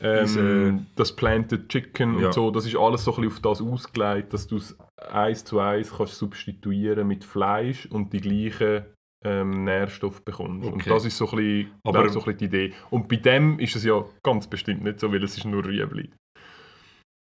ähm, 0.00 0.20
Diese- 0.22 0.86
das 0.96 1.14
Planted 1.16 1.68
Chicken 1.68 2.18
Ja. 2.20 2.26
und 2.28 2.34
so, 2.34 2.50
das 2.50 2.64
ist 2.64 2.76
alles 2.76 3.04
so 3.04 3.10
ein 3.16 3.22
bisschen 3.28 3.32
auf 3.32 3.58
das 3.58 3.60
ausgelegt, 3.60 4.32
dass 4.32 4.46
du 4.46 4.56
es 4.56 4.78
eins 5.10 5.44
zu 5.44 5.58
eins 5.58 5.92
kannst 5.94 6.14
substituieren 6.16 7.06
mit 7.08 7.24
Fleisch 7.24 7.86
und 7.86 8.12
die 8.12 8.20
gleichen 8.20 8.84
ähm, 9.24 9.64
Nährstoffe 9.64 10.22
bekommst. 10.24 10.66
Und 10.66 10.74
Okay. 10.80 10.88
das 10.90 11.04
ist 11.04 11.16
so 11.16 11.28
ein 11.30 11.36
bisschen, 11.36 11.70
Aber- 11.84 12.08
so 12.08 12.20
ein 12.20 12.24
bisschen 12.24 12.38
die 12.38 12.44
Idee. 12.46 12.72
Und 12.90 13.08
bei 13.08 13.16
dem 13.16 13.58
ist 13.58 13.76
es 13.76 13.84
ja 13.84 14.04
ganz 14.22 14.46
bestimmt 14.48 14.82
nicht 14.82 14.98
so, 15.00 15.12
weil 15.12 15.22
es 15.22 15.36
ist 15.36 15.44
nur 15.44 15.64
Rüebli. 15.64 16.10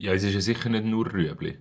Ja, 0.02 0.12
es 0.14 0.22
ist 0.22 0.34
ja 0.34 0.40
sicher 0.40 0.68
nicht 0.70 0.84
nur 0.84 1.12
Rüebli. 1.12 1.58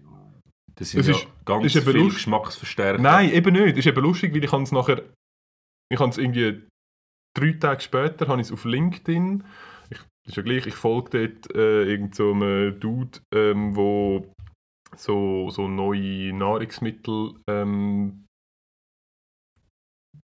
Das 0.75 0.91
sind 0.91 1.01
Es 1.01 1.07
ja 1.07 1.13
ist- 1.15 1.27
ganz 1.45 1.65
ist 1.75 1.83
viele 1.83 1.99
lust- 1.99 2.15
Geschmacksverstärker. 2.17 3.01
Nein, 3.01 3.31
eben 3.33 3.53
nicht. 3.53 3.77
Ist 3.77 3.87
eben 3.87 4.01
lustig, 4.01 4.33
weil 4.33 4.43
ich 4.43 4.53
es 4.53 4.71
nachher, 4.71 5.03
ich 5.91 5.99
habe 5.99 6.09
es 6.11 6.17
irgendwie 6.17 6.63
drei 7.37 7.51
Tage 7.53 7.81
später, 7.81 8.27
habe 8.27 8.39
ich 8.39 8.47
es 8.47 8.53
auf 8.53 8.63
LinkedIn, 8.65 9.43
ich, 9.89 9.97
das 9.97 10.27
ist 10.27 10.35
ja 10.37 10.43
gleich, 10.43 10.67
ich 10.67 10.75
folge 10.75 11.27
dort 11.27 11.55
äh, 11.55 11.83
irgend 11.83 12.15
so 12.15 12.31
einem 12.33 12.79
Dude, 12.79 13.19
ähm, 13.33 13.75
wo 13.75 14.31
so, 14.95 15.49
so 15.49 15.67
neue 15.67 16.31
Nahrungsmittel 16.33 17.33
ähm, 17.49 18.25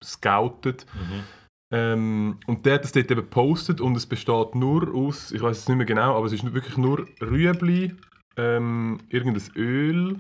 scoutet. 0.02 0.86
Mhm. 0.94 1.22
Ähm, 1.72 2.38
und 2.46 2.66
der 2.66 2.74
hat 2.74 2.84
das 2.84 2.92
dort 2.92 3.10
eben 3.10 3.20
gepostet 3.20 3.80
und 3.80 3.96
es 3.96 4.06
besteht 4.06 4.54
nur 4.56 4.92
aus, 4.94 5.30
ich 5.30 5.40
weiß 5.40 5.56
es 5.58 5.68
nicht 5.68 5.76
mehr 5.76 5.86
genau, 5.86 6.16
aber 6.16 6.26
es 6.26 6.32
ist 6.32 6.52
wirklich 6.52 6.76
nur 6.76 7.06
Rüebli, 7.20 7.94
ähm, 8.36 8.98
irgendein 9.08 9.42
Öl, 9.54 10.16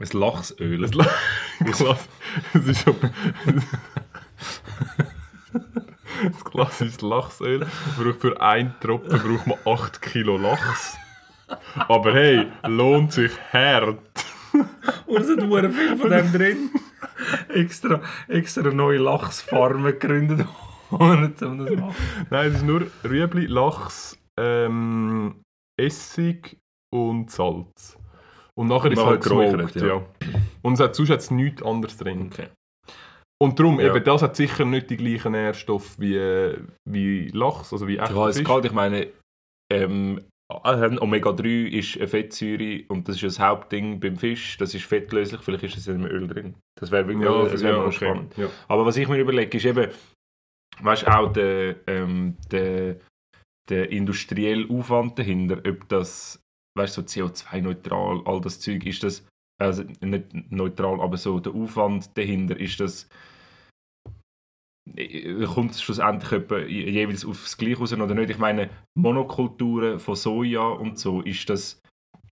Ein 0.00 0.08
Lachsöl. 0.12 0.80
das, 0.80 0.94
La- 0.94 1.08
Klasse. 1.70 2.08
das 2.52 2.66
ist 2.66 2.84
so. 2.84 2.96
das 6.24 6.44
klassische 6.44 7.06
Lachsöl. 7.06 7.64
Für 8.18 8.40
einen 8.40 8.74
Tropfen 8.80 9.18
braucht 9.20 9.46
man 9.46 9.58
8 9.64 10.02
Kilo 10.02 10.36
Lachs. 10.36 10.96
Aber 11.88 12.12
hey, 12.12 12.48
lohnt 12.66 13.12
sich 13.12 13.30
hart. 13.52 13.98
Und 15.06 15.20
es 15.20 15.30
hat 15.30 15.40
verdammt 15.40 15.74
viel 15.74 15.96
von 15.96 16.10
dem 16.10 16.32
drin. 16.32 16.70
extra, 17.48 18.00
extra 18.28 18.70
neue 18.70 18.98
Lachsfarmen 18.98 19.84
gegründet, 19.98 20.46
ohne 20.90 21.26
um 21.26 21.32
das 21.32 21.38
zu 21.38 21.48
machen. 21.76 21.94
Nein, 22.30 22.48
es 22.48 22.54
ist 22.56 22.64
nur 22.64 22.86
Rüebli, 23.04 23.46
Lachs, 23.46 24.18
ähm, 24.38 25.42
Essig 25.80 26.58
und 26.92 27.30
Salz. 27.30 27.98
Und 28.54 28.68
nachher 28.68 28.90
ist 28.90 28.98
es 28.98 29.04
Nachher 29.04 29.10
halt 29.10 29.22
geräuchert, 29.22 29.74
ja. 29.76 29.86
ja. 29.86 30.02
Und 30.62 30.74
es 30.74 30.80
hat 30.80 30.94
sonst 30.94 31.10
hat's 31.10 31.30
nichts 31.30 31.62
anderes 31.62 31.96
drin. 31.98 32.30
Okay. 32.32 32.48
Und 33.38 33.58
darum, 33.58 33.78
Ja. 33.80 33.94
eben, 33.94 34.02
das 34.02 34.22
hat 34.22 34.34
sicher 34.36 34.64
nicht 34.64 34.88
die 34.88 34.96
gleichen 34.96 35.32
Nährstoffe 35.32 35.98
wie, 35.98 36.54
wie 36.88 37.28
Lachs, 37.28 37.72
also 37.72 37.86
wie 37.86 37.98
echter 37.98 38.14
Ja, 38.14 38.32
Fisch. 38.32 38.44
geht, 38.44 38.64
ich 38.64 38.72
meine, 38.72 39.08
ähm, 39.70 40.22
Omega-3 40.48 41.66
ist 41.66 41.96
eine 41.96 42.06
Fettsäure 42.06 42.84
und 42.88 43.08
das 43.08 43.16
ist 43.16 43.24
das 43.24 43.40
Hauptding 43.40 43.98
beim 43.98 44.16
Fisch. 44.16 44.56
Das 44.58 44.74
ist 44.74 44.84
fettlöslich, 44.84 45.40
vielleicht 45.40 45.64
ist 45.64 45.76
es 45.76 45.88
in 45.88 45.94
einem 45.94 46.06
Öl 46.06 46.28
drin. 46.28 46.54
Das 46.78 46.90
wäre 46.90 47.06
wirklich 47.08 47.28
Ja, 47.28 47.42
das 47.42 47.62
wäre 47.62 47.78
ja, 47.78 47.84
okay. 47.84 47.94
spannend. 47.94 48.36
Ja. 48.36 48.48
Aber 48.68 48.86
was 48.86 48.96
ich 48.96 49.08
mir 49.08 49.18
überlege, 49.18 49.56
ist 49.56 49.64
eben, 49.64 49.90
weißt 50.80 51.02
du, 51.02 51.06
auch 51.08 51.32
der, 51.32 51.76
ähm, 51.88 52.36
der, 52.50 52.96
der 53.68 53.90
industrielle 53.90 54.70
Aufwand 54.70 55.18
dahinter, 55.18 55.60
ob 55.68 55.88
das, 55.88 56.40
weißt 56.78 56.96
du, 56.96 57.02
so 57.02 57.24
CO2-neutral, 57.24 58.22
all 58.24 58.40
das 58.40 58.60
Zeug, 58.60 58.86
ist 58.86 59.02
das, 59.02 59.26
also 59.60 59.82
nicht 60.00 60.52
neutral, 60.52 61.00
aber 61.00 61.16
so 61.16 61.40
der 61.40 61.54
Aufwand 61.54 62.16
dahinter, 62.16 62.58
ist 62.60 62.78
das, 62.78 63.08
kommt 65.46 65.72
es 65.72 65.82
schlussendlich 65.82 66.32
etwa 66.32 66.58
jeweils 66.58 67.24
aufs 67.24 67.56
Gleiche 67.56 67.78
raus 67.78 67.92
oder 67.92 68.14
nicht? 68.14 68.30
Ich 68.30 68.38
meine, 68.38 68.70
Monokulturen 68.94 69.98
von 69.98 70.14
Soja 70.16 70.68
und 70.68 70.98
so, 70.98 71.22
ist 71.22 71.50
das, 71.50 71.82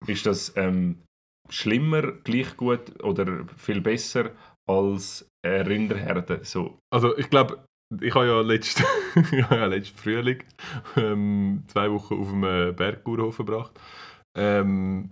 ist 0.07 0.27
das 0.27 0.53
ähm, 0.57 1.03
schlimmer, 1.49 2.12
gleich 2.24 2.57
gut 2.57 3.03
oder 3.03 3.47
viel 3.57 3.81
besser 3.81 4.31
als 4.69 5.29
äh, 5.45 5.61
Rinderherde? 5.61 6.41
So. 6.43 6.79
Also 6.93 7.16
ich 7.16 7.31
glaube, 7.31 7.65
ich 8.01 8.15
habe 8.15 8.27
ja 8.27 8.41
letzten, 8.41 8.85
ja 9.33 9.66
letzten 9.66 9.99
Frühling 9.99 10.43
ähm, 10.97 11.65
zwei 11.69 11.91
Wochen 11.91 12.15
auf 12.15 12.33
einem 12.33 12.77
Bergbauernhof 12.77 13.37
verbracht. 13.37 13.81
Ähm, 14.37 15.11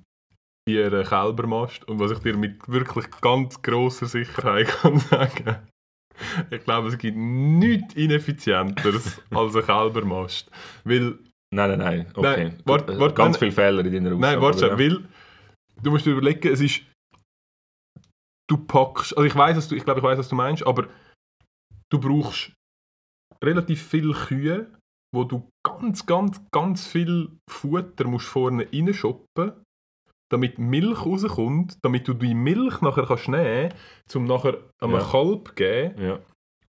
einer 0.68 1.04
Kälbermast. 1.04 1.86
Und 1.88 1.98
was 1.98 2.12
ich 2.12 2.18
dir 2.20 2.36
mit 2.36 2.68
wirklich 2.68 3.10
ganz 3.20 3.60
grosser 3.60 4.06
Sicherheit 4.06 4.68
kann 4.82 4.98
sagen, 4.98 5.56
ich 6.50 6.64
glaube, 6.64 6.88
es 6.88 6.98
gibt 6.98 7.16
nichts 7.16 7.94
Ineffizienteres 7.94 9.20
als 9.30 9.54
eine 9.56 9.64
Kälbermast. 9.64 10.50
Weil 10.84 11.18
Nein, 11.52 11.70
nein, 11.70 11.78
nein. 11.78 12.06
Okay. 12.14 12.44
Nein, 12.44 12.62
wart- 12.64 12.86
Gut, 12.86 12.96
äh, 12.96 13.00
wart- 13.00 13.16
Ganz 13.16 13.36
viele 13.38 13.50
Fehler 13.52 13.84
in 13.84 13.92
deiner 13.92 14.14
Aussage. 14.16 14.20
Nein, 14.20 14.40
warte 14.42 14.66
ja. 14.68 14.78
weil 14.78 15.08
du 15.82 15.90
musst 15.90 16.06
dir 16.06 16.12
überlegen, 16.12 16.48
es 16.48 16.60
ist. 16.60 16.82
Du 18.48 18.56
packst. 18.56 19.16
Also 19.16 19.24
ich 19.26 19.34
weiß, 19.34 19.56
was 19.56 19.68
du, 19.68 19.74
ich 19.76 19.84
glaube, 19.84 20.00
ich 20.00 20.04
weiß, 20.04 20.18
was 20.18 20.28
du 20.28 20.34
meinst, 20.36 20.66
aber 20.66 20.88
du 21.90 21.98
brauchst 22.00 22.52
relativ 23.42 23.82
viele 23.86 24.12
Kühe, 24.12 24.72
wo 25.14 25.24
du 25.24 25.48
ganz, 25.66 26.04
ganz, 26.06 26.40
ganz 26.52 26.86
viel 26.86 27.30
Futter 27.50 28.06
musst 28.06 28.26
vorne 28.26 28.66
reinschoppen, 28.72 29.52
damit 30.30 30.58
Milch 30.58 31.04
rauskommt, 31.04 31.78
damit 31.82 32.06
du 32.08 32.14
die 32.14 32.34
Milch 32.34 32.80
nachher 32.80 33.06
kannst 33.06 33.28
nehmen, 33.28 33.72
um 34.14 34.24
nachher 34.24 34.58
einem 34.80 34.94
Ja. 34.94 35.04
Kalb 35.10 35.48
zu 35.48 35.54
geben 35.54 36.02
Ja, 36.02 36.20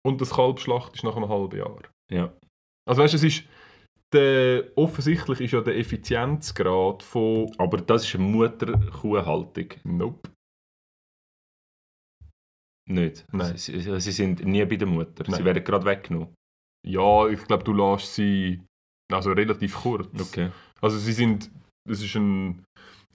und 0.04 0.22
das 0.22 0.32
Kalb 0.32 0.60
schlachtest 0.60 1.04
nach 1.04 1.16
einem 1.16 1.30
halben 1.30 1.58
Jahr. 1.58 1.80
ja. 2.12 2.34
Also 2.88 3.04
weißt 3.04 3.14
du, 3.14 3.18
es 3.18 3.24
ist 3.24 3.44
der, 4.14 4.64
offensichtlich 4.76 5.42
ist 5.42 5.52
ja 5.52 5.62
der 5.62 5.78
Effizienzgrad 5.78 7.04
von 7.04 7.52
Aber 7.60 7.78
das 7.78 8.04
ist 8.06 8.16
eine 8.16 8.24
Mutterkuhhaltung. 8.24 9.68
Nope. 9.84 10.30
Nicht. 12.90 13.26
Nein. 13.32 13.56
Sie, 13.58 13.80
sie, 13.80 14.00
sie 14.00 14.12
sind 14.12 14.44
nie 14.44 14.66
bei 14.66 14.76
der 14.78 14.88
Mutter. 14.88 15.24
Sie 15.26 15.32
Nein. 15.32 15.46
werden 15.46 15.64
gerade 15.64 15.86
weggenommen. 15.86 16.34
Ja, 16.88 17.28
ich 17.28 17.44
glaube, 17.46 17.64
du 17.64 17.74
lässt 17.74 18.16
sie 18.16 18.62
also 19.12 19.32
relativ 19.32 19.76
kurz. 19.76 20.10
Okay. 20.20 20.50
Also 20.82 20.98
sie 20.98 21.14
sind, 21.14 21.52
es 21.88 22.02
ist 22.02 22.16
ein, 22.16 22.64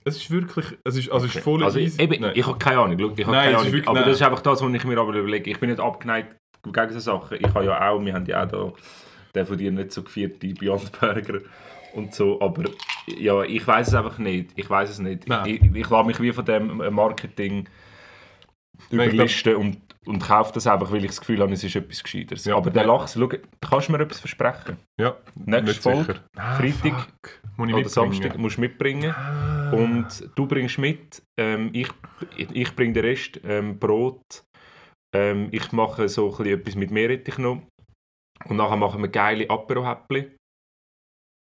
es 0.05 0.17
ist 0.17 0.31
wirklich, 0.31 0.65
es 0.83 0.95
ist, 0.95 1.11
also 1.11 1.25
es 1.25 1.31
okay. 1.31 1.39
ist 1.39 1.43
voll 1.43 1.63
also, 1.63 1.79
easy. 1.79 2.01
eben, 2.01 2.21
Nein. 2.21 2.31
ich 2.35 2.45
habe 2.45 2.57
keine 2.57 2.79
Ahnung. 2.79 2.97
Schau, 2.99 3.13
ich 3.17 3.25
habe 3.25 3.35
Nein, 3.35 3.45
keine 3.45 3.57
Ahnung. 3.57 3.71
wirklich- 3.73 3.87
aber 3.89 3.99
das 4.03 4.15
ist 4.15 4.21
einfach 4.21 4.41
das, 4.41 4.61
was 4.61 4.73
ich 4.73 4.83
mir 4.85 4.97
aber 4.97 5.13
überlege. 5.15 5.49
Ich 5.51 5.59
bin 5.59 5.69
nicht 5.69 5.81
abgeneigt 5.81 6.35
gegen 6.63 6.93
so 6.93 6.99
Sachen. 6.99 7.37
Ich 7.39 7.53
habe 7.53 7.65
ja 7.65 7.89
auch, 7.89 7.99
wir 8.03 8.13
haben 8.13 8.25
ja 8.25 8.43
auch 8.43 8.47
da 8.47 8.71
den 9.33 9.45
von 9.45 9.57
dir 9.57 9.71
nicht 9.71 9.91
so 9.91 10.03
gefeierten 10.03 10.53
Beyond 10.53 10.91
Burger. 10.99 11.39
und 11.93 12.13
so, 12.13 12.39
aber 12.41 12.63
ja, 13.07 13.43
ich 13.43 13.65
weiß 13.65 13.87
es 13.87 13.93
einfach 13.93 14.17
nicht. 14.17 14.51
Ich 14.55 14.69
weiß 14.69 14.89
es 14.89 14.99
nicht. 14.99 15.27
Nein. 15.27 15.45
Ich, 15.47 15.61
ich 15.75 15.89
lasse 15.89 16.07
mich 16.07 16.19
wie 16.21 16.31
von 16.33 16.45
dem 16.45 16.77
Marketing 16.93 17.67
Nein, 18.91 19.07
ich 19.07 19.13
überlisten 19.13 19.55
und, 19.55 19.77
und 20.05 20.19
kaufe 20.19 20.53
das 20.53 20.67
einfach, 20.67 20.91
weil 20.91 21.03
ich 21.03 21.11
das 21.11 21.19
Gefühl 21.19 21.39
habe, 21.39 21.53
es 21.53 21.63
ist 21.63 21.75
etwas 21.75 22.03
Gescheiteres. 22.03 22.45
Ja. 22.45 22.55
aber 22.55 22.69
der 22.71 22.85
Lachs, 22.85 23.13
schau, 23.13 23.27
kannst 23.61 23.87
du 23.87 23.91
mir 23.91 23.99
etwas 24.01 24.19
versprechen? 24.19 24.77
Ja, 24.99 25.17
Nächste 25.35 25.65
nicht 25.65 25.81
Folge, 25.81 26.13
sicher. 26.13 26.23
Ah, 26.35 26.55
Freitag. 26.55 27.07
Muss 27.57 27.69
ich 27.69 27.73
Oder 27.73 27.83
mitbringen? 27.83 27.89
Samstag 27.89 28.37
musst 28.37 28.57
du 28.57 28.61
mitbringen. 28.61 29.11
Ah. 29.11 29.71
Und 29.71 30.29
du 30.35 30.45
bringst 30.45 30.77
mit, 30.77 31.23
ähm, 31.39 31.69
ich, 31.73 31.87
ich 32.35 32.75
bringe 32.75 32.93
den 32.93 33.05
Rest, 33.05 33.39
ähm, 33.43 33.79
Brot. 33.79 34.43
Ähm, 35.15 35.47
ich 35.51 35.71
mache 35.71 36.09
so 36.09 36.25
ein 36.25 36.37
bisschen 36.37 36.59
etwas 36.59 36.75
mit 36.75 36.91
Meerrettich 36.91 37.37
noch. 37.37 37.61
Und 38.45 38.57
nachher 38.57 38.75
machen 38.75 39.01
wir 39.01 39.07
geile 39.07 39.49
Apero-Häppchen. 39.49 40.35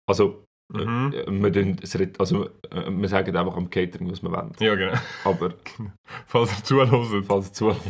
Also, 0.08 0.44
Mhm. 0.70 1.12
äh, 1.14 1.42
wir, 1.42 1.52
tun 1.52 1.76
das 1.76 1.98
Ret- 1.98 2.20
also 2.20 2.46
äh, 2.70 2.90
wir 2.90 3.08
sagen 3.08 3.34
einfach 3.36 3.56
am 3.56 3.70
Catering, 3.70 4.10
was 4.10 4.22
wir 4.22 4.30
wollen. 4.30 4.52
Ja, 4.60 4.74
genau. 4.74 4.98
Aber 5.24 5.54
Falls 6.26 6.58
ihr 6.58 6.64
zuhört. 6.64 7.24
falls 7.26 7.48
ihr 7.48 7.52
zuhört, 7.54 7.86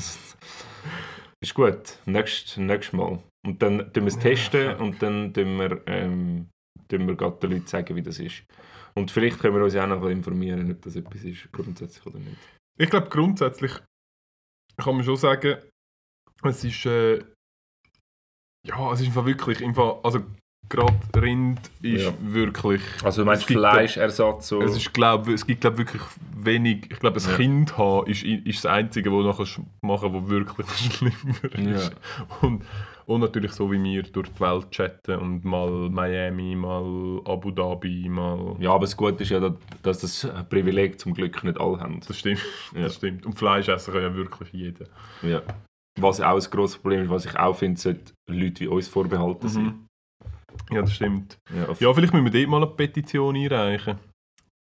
ist 1.40 1.54
gut. 1.54 1.98
Nächstes, 2.06 2.56
nächstes 2.56 2.92
Mal. 2.92 3.22
Und 3.46 3.62
dann 3.62 3.92
tun 3.92 4.04
wir 4.04 4.08
es 4.08 4.18
testen 4.18 4.76
und 4.76 5.02
dann 5.02 5.32
tun 5.32 5.58
wir, 5.58 5.82
ähm, 5.86 6.48
tun 6.88 7.06
wir 7.06 7.14
gerade 7.16 7.36
den 7.40 7.50
Leuten 7.52 7.66
sagen, 7.66 7.94
wie 7.96 8.02
das 8.02 8.18
ist. 8.18 8.42
Und 8.94 9.10
vielleicht 9.10 9.38
können 9.38 9.54
wir 9.56 9.62
uns 9.64 9.74
ja 9.74 9.84
auch 9.84 9.88
noch 9.88 10.04
informieren, 10.08 10.70
ob 10.70 10.82
das 10.82 10.96
etwas 10.96 11.22
ist, 11.22 11.50
grundsätzlich 11.52 12.04
oder 12.06 12.18
nicht. 12.18 12.36
Ich 12.78 12.90
glaube, 12.90 13.08
grundsätzlich 13.08 13.72
kann 14.76 14.94
man 14.96 15.04
schon 15.04 15.16
sagen, 15.16 15.56
es 16.44 16.64
ist. 16.64 16.86
Äh, 16.86 17.24
ja, 18.66 18.92
es 18.92 19.00
ist 19.00 19.06
einfach 19.08 19.26
wirklich. 19.26 19.60
Im 19.60 19.74
Fall, 19.74 20.00
also, 20.02 20.20
gerade 20.68 20.94
Rind 21.16 21.60
ist 21.82 22.04
Ja. 22.04 22.12
wirklich. 22.20 22.82
Also 23.02 23.22
du 23.22 23.26
meinst 23.26 23.44
Fleischersatz 23.44 24.48
so? 24.48 24.60
Es, 24.62 24.76
ist, 24.76 24.92
glaub, 24.92 25.26
es 25.28 25.46
gibt 25.46 25.64
glaube 25.64 25.76
wirklich 25.78 26.02
wenig. 26.36 26.86
Ich 26.90 26.98
glaube, 27.00 27.18
ein 27.20 27.30
Ja. 27.30 27.36
Kind 27.36 27.76
haben 27.78 28.06
ist, 28.08 28.22
ist 28.24 28.64
das 28.64 28.70
Einzige, 28.72 29.10
was 29.12 29.24
nachher 29.38 29.62
machen, 29.82 30.12
was 30.14 30.28
wirklich 30.28 30.66
schlimmer 30.96 31.74
ist. 31.76 31.92
Und, 32.42 32.64
und 33.06 33.20
natürlich 33.20 33.52
so 33.52 33.70
wie 33.72 33.82
wir 33.82 34.02
durch 34.02 34.28
die 34.28 34.40
Welt 34.40 34.70
chatten 34.70 35.16
und 35.18 35.44
mal 35.44 35.88
Miami, 35.88 36.54
mal 36.54 37.20
Abu 37.24 37.50
Dhabi, 37.50 38.06
mal. 38.08 38.56
ja, 38.60 38.70
aber 38.70 38.84
das 38.84 38.96
Gute 38.96 39.22
ist 39.22 39.30
ja, 39.30 39.40
dass- 39.82 40.00
das 40.00 40.28
Privileg 40.50 41.00
zum 41.00 41.14
Glück 41.14 41.42
nicht 41.42 41.58
alle 41.58 41.80
haben. 41.80 42.00
Das 42.06 42.18
stimmt. 42.18 42.40
Ja. 42.74 42.82
Das 42.82 42.96
stimmt. 42.96 43.24
Und 43.24 43.38
Fleisch 43.38 43.68
essen 43.68 43.92
kann 43.94 44.02
ja 44.02 44.14
wirklich 44.14 44.50
jeder. 44.52 44.84
Ja. 45.22 45.40
Was 46.00 46.20
auch 46.20 46.36
ein 46.40 46.50
grosses 46.50 46.76
Problem 46.78 47.02
ist, 47.04 47.10
was 47.10 47.24
ich 47.24 47.36
auch 47.36 47.54
finde, 47.56 47.80
sollte 47.80 48.12
Leute 48.28 48.60
wie 48.64 48.68
uns 48.68 48.86
vorbehalten. 48.86 49.46
Mhm. 49.52 49.84
Ja, 50.70 50.82
das 50.82 50.94
stimmt. 50.94 51.38
Ja, 51.54 51.66
Ja, 51.80 51.94
vielleicht 51.94 52.12
müssen 52.12 52.24
wir 52.24 52.32
dort 52.32 52.48
mal 52.50 52.56
eine 52.62 52.66
Petition 52.74 53.36
einreichen. 53.36 53.98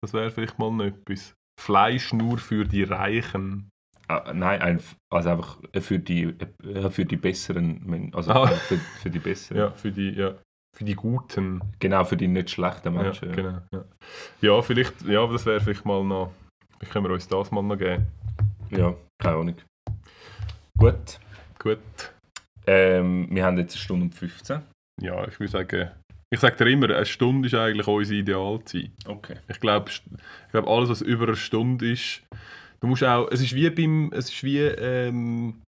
Das 0.02 0.12
wäre 0.12 0.30
vielleicht 0.30 0.58
mal 0.58 0.80
etwas. 0.86 1.34
Fleisch 1.60 2.12
nur 2.12 2.38
für 2.38 2.64
die 2.64 2.84
Reichen. 2.84 3.68
Ah, 4.06 4.32
nein, 4.32 4.62
ein, 4.62 4.82
also 5.12 5.28
einfach 5.30 5.58
für 5.80 5.98
die, 5.98 6.34
äh, 6.64 6.90
für 6.90 7.04
die 7.04 7.16
besseren 7.16 7.84
Menschen. 7.84 8.14
Also 8.14 8.30
Ah. 8.32 8.44
äh, 8.50 8.54
für, 8.54 8.76
für 8.78 9.10
die 9.10 9.18
besseren. 9.18 9.58
Ja, 9.58 9.70
für 9.72 9.90
die, 9.92 10.10
ja, 10.10 10.34
für 10.76 10.84
die 10.84 10.94
Guten. 10.94 11.60
Genau, 11.78 12.04
für 12.04 12.16
die 12.16 12.28
nicht 12.28 12.50
schlechten 12.50 12.94
Menschen. 12.94 13.28
Ja, 13.30 13.34
genau. 13.34 13.58
Ja, 13.72 13.84
ja 14.40 14.62
vielleicht, 14.62 15.02
ja, 15.02 15.26
das 15.26 15.44
wäre 15.44 15.60
vielleicht 15.60 15.84
mal 15.84 16.02
noch. 16.04 16.32
Vielleicht 16.78 16.92
können 16.92 17.06
wir 17.06 17.12
uns 17.12 17.26
das 17.28 17.50
mal 17.50 17.62
noch 17.62 17.76
geben. 17.76 18.06
ja 18.70 18.94
keine 19.20 19.36
Ahnung. 19.36 19.56
Gut. 20.78 21.18
Gut. 21.58 21.78
Ähm, 22.66 23.26
wir 23.30 23.44
haben 23.44 23.58
jetzt 23.58 23.74
eine 23.74 23.80
Stunde 23.80 24.04
und 24.06 24.14
15. 24.14 24.62
Ja, 25.00 25.26
ich 25.28 25.38
würde 25.38 25.50
sagen, 25.52 25.90
ich 26.30 26.40
sage 26.40 26.56
dir 26.56 26.70
immer, 26.70 26.90
eine 26.94 27.06
Stunde 27.06 27.46
ist 27.48 27.54
eigentlich 27.54 27.86
unsere 27.86 28.18
Idealzeit. 28.20 28.90
Okay. 29.06 29.36
Ich 29.48 29.60
glaube, 29.60 29.90
ich 29.90 30.02
glaub, 30.52 30.66
alles, 30.68 30.90
was 30.90 31.00
über 31.00 31.26
eine 31.28 31.36
Stunde 31.36 31.90
ist, 31.92 32.22
du 32.80 32.86
musst 32.88 33.04
auch, 33.04 33.28
es 33.30 33.40
ist 33.40 33.54
wie 33.54 33.70
beim, 33.70 34.10
es 34.12 34.28
ist 34.30 34.44
wie 34.44 34.58
ähm, 34.58 35.62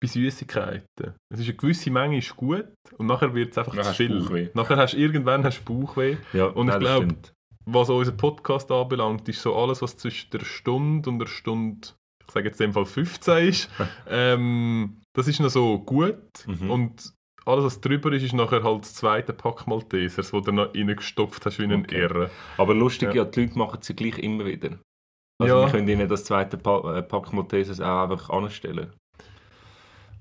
bei 0.00 0.08
Süßigkeiten. 0.08 1.14
Es 1.32 1.40
ist 1.40 1.46
eine 1.48 1.56
gewisse 1.56 1.90
Menge 1.90 2.18
ist 2.18 2.36
gut 2.36 2.68
und 2.98 3.06
nachher 3.06 3.34
wird 3.34 3.52
es 3.52 3.58
einfach 3.58 3.74
Nachher 3.74 3.90
zu 3.94 3.94
viel. 4.26 4.50
Nachher 4.54 4.76
hast 4.76 4.92
du 4.92 4.98
irgendwann 4.98 5.42
hast 5.42 5.60
du 5.66 5.80
Bauchweh. 5.80 6.16
Ja, 6.32 6.46
Und 6.46 6.68
ich 6.68 6.74
nein, 6.74 6.80
das 6.80 6.90
glaub- 6.90 7.02
stimmt. 7.04 7.32
Was 7.68 7.90
unseren 7.90 8.16
Podcast 8.16 8.70
anbelangt, 8.70 9.28
ist 9.28 9.42
so 9.42 9.56
alles, 9.56 9.82
was 9.82 9.96
zwischen 9.96 10.30
der 10.30 10.44
Stunde 10.44 11.10
und 11.10 11.18
der 11.18 11.26
Stunde, 11.26 11.88
ich 12.24 12.30
sage 12.32 12.46
jetzt 12.46 12.60
in 12.60 12.68
dem 12.70 12.74
Fall 12.74 12.86
15 12.86 13.48
ist, 13.48 13.68
ähm, 14.08 15.00
das 15.16 15.26
ist 15.26 15.40
noch 15.40 15.48
so 15.48 15.80
gut. 15.80 16.46
Mhm. 16.46 16.70
Und 16.70 17.12
alles, 17.46 17.64
was 17.64 17.80
drüber 17.80 18.12
ist, 18.12 18.22
ist 18.24 18.32
nachher 18.34 18.62
halt 18.64 18.82
das 18.82 18.94
zweite 18.94 19.32
Pack 19.32 19.66
Maltesers, 19.66 20.32
wo 20.32 20.40
du 20.40 20.52
noch 20.52 20.74
reingestopft 20.74 21.46
hast 21.46 21.58
wie 21.58 21.64
ein 21.64 21.84
Okay. 21.84 22.00
Irre. 22.02 22.30
Aber 22.58 22.74
lustig, 22.74 23.08
Ja. 23.14 23.22
ja. 23.22 23.24
die 23.24 23.42
Leute 23.42 23.58
machen 23.58 23.78
es 23.80 23.88
ja 23.88 23.94
gleich 23.94 24.18
immer 24.18 24.44
wieder. 24.44 24.78
Also 25.38 25.54
Ja. 25.54 25.64
wir 25.66 25.70
können 25.70 25.88
ihnen 25.88 26.08
das 26.08 26.24
zweite 26.24 26.56
pa 26.56 26.98
äh, 26.98 27.02
Pack 27.02 27.32
Maltesers 27.32 27.80
auch 27.80 28.02
einfach 28.10 28.30
anstellen. 28.30 28.92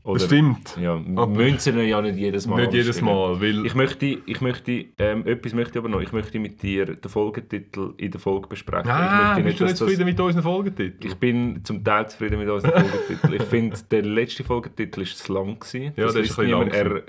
Oder, 0.06 0.20
Das 0.20 0.28
stimmt. 0.28 0.78
Ja, 0.80 0.94
Aber- 0.94 1.28
müssen 1.28 1.58
sie 1.58 1.82
ja 1.82 2.00
nicht 2.00 2.18
jedes 2.18 2.46
Mal 2.46 2.62
Nicht 2.62 2.74
jedes. 2.74 3.02
Mal, 3.02 3.42
weil... 3.42 3.66
Ich 3.66 3.74
möchte, 3.74 4.06
ich 4.06 4.40
möchte 4.40 4.86
ähm, 5.00 5.26
etwas 5.26 5.54
möchte 5.56 5.72
ich 5.72 5.78
aber 5.80 5.90
noch. 5.90 6.00
Ich 6.02 6.12
möchte 6.12 6.38
mit 6.38 6.62
dir 6.62 6.86
den 6.86 7.10
Folgetitel 7.10 7.96
in 7.98 8.12
der 8.12 8.20
Folge 8.20 8.48
besprechen. 8.48 8.88
ah, 8.92 9.36
ich 9.38 9.44
möchte 9.44 9.44
bist 9.44 9.46
du 9.46 9.46
nicht 9.46 9.62
dass 9.62 9.70
das- 9.72 9.80
zufrieden 9.80 10.06
mit 10.06 10.20
unseren 10.20 10.44
Folgetiteln? 10.44 11.00
Ich 11.04 11.16
bin 11.16 11.64
zum 11.66 11.84
Teil 11.84 12.08
zufrieden 12.08 12.38
mit 12.38 12.48
unseren 12.48 12.72
Folgetiteln. 12.88 13.34
Ich 13.34 13.44
finde, 13.44 13.78
der 13.90 14.04
letzte 14.04 14.44
Folgetitel 14.44 15.00
war 15.00 15.06
zu 15.08 15.34
lang. 15.34 15.60
Gewesen. 15.60 15.94
Ja, 15.98 16.04
Das 16.06 16.14
der 16.14 16.22
ist 16.24 16.40
ein 16.40 16.46
niemand. 16.46 16.74
er, 16.74 17.04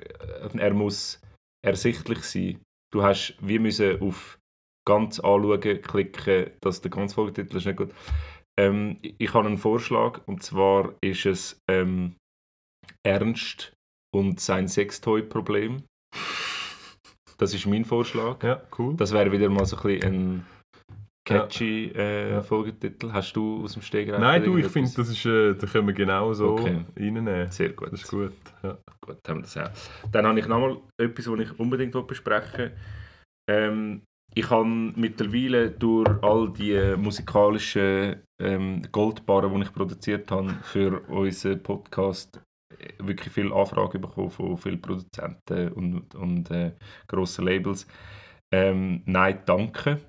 er 0.58 0.74
muss 0.74 1.20
ersichtlich 1.62 2.20
sein. 2.20 2.60
Du 2.94 3.02
hast, 3.02 3.36
wir 3.42 3.60
müssen 3.60 4.00
auf 4.00 4.38
ganz 4.88 5.20
anschauen 5.20 5.60
klicken, 5.60 6.46
dass 6.62 6.80
der 6.80 6.90
ganze 6.90 7.14
Folgetitel 7.14 7.56
ist 7.58 7.66
nicht 7.66 7.76
gut. 7.76 7.90
Ähm, 8.58 8.96
ich 9.02 9.34
habe 9.34 9.46
einen 9.48 9.58
Vorschlag 9.58 10.20
und 10.26 10.42
zwar 10.42 10.94
ist 11.02 11.26
es 11.26 11.60
ähm, 11.68 12.14
Ernst 13.04 13.72
und 14.14 14.40
sein 14.40 14.68
Sextoy-Problem. 14.68 15.82
Das 17.38 17.52
ist 17.52 17.66
mein 17.66 17.84
Vorschlag. 17.84 18.42
Ja, 18.42 18.62
cool. 18.78 18.94
Das 18.96 19.12
wäre 19.12 19.30
wieder 19.30 19.48
mal 19.48 19.66
so 19.66 19.76
ein 19.76 19.82
bisschen 19.82 20.14
ein 20.14 20.46
catchy 21.26 21.92
äh, 21.94 22.30
Ja. 22.32 22.42
Folgetitel. 22.42 23.12
Hast 23.12 23.34
du 23.34 23.62
aus 23.62 23.74
dem 23.74 23.82
Stegreif 23.82 24.20
Nein, 24.20 24.42
du, 24.44 24.56
ich 24.56 24.66
finde, 24.68 24.90
das 24.96 25.08
ist, 25.10 25.26
äh, 25.26 25.54
da 25.54 25.66
können 25.66 25.86
wir 25.88 25.94
genau 25.94 26.32
so 26.32 26.52
Okay. 26.52 26.84
reinnehmen. 26.96 27.50
Sehr 27.50 27.70
gut. 27.70 27.92
Das 27.92 28.02
ist 28.02 28.08
gut. 28.10 28.32
Ja. 28.62 28.78
Gut, 29.04 29.18
haben 29.28 29.38
wir 29.38 29.42
das 29.42 29.56
auch. 29.58 29.70
Dann 30.10 30.26
habe 30.26 30.38
ich 30.40 30.46
nochmal 30.46 30.78
etwas, 30.98 31.28
was 31.30 31.40
ich 31.40 31.58
unbedingt 31.58 32.06
besprechen. 32.06 32.70
Ähm, 33.50 34.02
ich 34.34 34.50
habe 34.50 34.66
mittlerweile 34.66 35.70
durch 35.70 36.08
all 36.22 36.50
die 36.52 36.94
musikalischen 36.96 38.22
ähm, 38.40 38.82
Goldbarren, 38.92 39.54
die 39.54 39.62
ich 39.62 39.72
produziert 39.72 40.30
habe 40.30 40.54
für 40.62 41.00
unseren 41.08 41.62
Podcast, 41.62 42.40
wirklich 42.98 43.32
viele 43.32 43.54
Anfragen 43.54 44.00
bekommen 44.00 44.30
von 44.30 44.56
vielen 44.56 44.80
Produzenten 44.80 45.72
und, 45.72 46.14
und 46.14 46.50
äh, 46.50 46.72
grossen 47.06 47.46
Labels. 47.46 47.86
Ähm, 48.52 49.02
nein, 49.06 49.42
danke. 49.46 50.00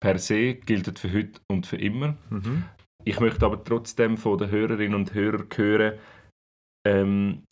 Per 0.00 0.18
se 0.18 0.54
gilt 0.54 0.98
für 0.98 1.12
heute 1.12 1.40
und 1.50 1.66
für 1.66 1.76
immer. 1.76 2.16
Mhm. 2.30 2.64
Ich 3.04 3.20
möchte 3.20 3.46
aber 3.46 3.62
trotzdem 3.62 4.16
von 4.16 4.38
den 4.38 4.50
Hörerinnen 4.50 4.94
und 4.94 5.14
Hörern 5.14 5.48
hören, 5.54 5.98
ähm, 6.86 7.44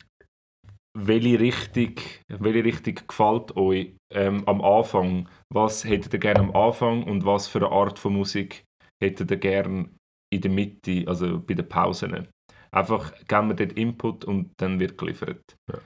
welche 0.97 1.39
Richtung, 1.39 1.95
welche 2.27 2.63
Richtung 2.63 2.95
gefällt 3.07 3.55
euch 3.55 3.95
ähm, 4.13 4.43
am 4.47 4.61
Anfang? 4.61 5.29
Was 5.53 5.85
hättet 5.85 6.13
ihr 6.13 6.19
gerne 6.19 6.39
am 6.39 6.55
Anfang 6.55 7.03
und 7.03 7.25
was 7.25 7.47
für 7.47 7.59
eine 7.59 7.71
Art 7.71 7.97
von 7.97 8.13
Musik 8.13 8.63
hättet 9.01 9.31
ihr 9.31 9.37
gerne 9.37 9.89
in 10.33 10.41
der 10.41 10.51
Mitte, 10.51 11.05
also 11.07 11.39
bei 11.39 11.53
den 11.53 11.67
Pausen? 11.67 12.27
Einfach 12.73 13.13
geben 13.27 13.49
wir 13.49 13.55
dort 13.55 13.73
Input 13.73 14.25
und 14.25 14.51
dann 14.57 14.79
wird 14.79 14.97
geliefert. 14.97 15.41
Ja. 15.69 15.79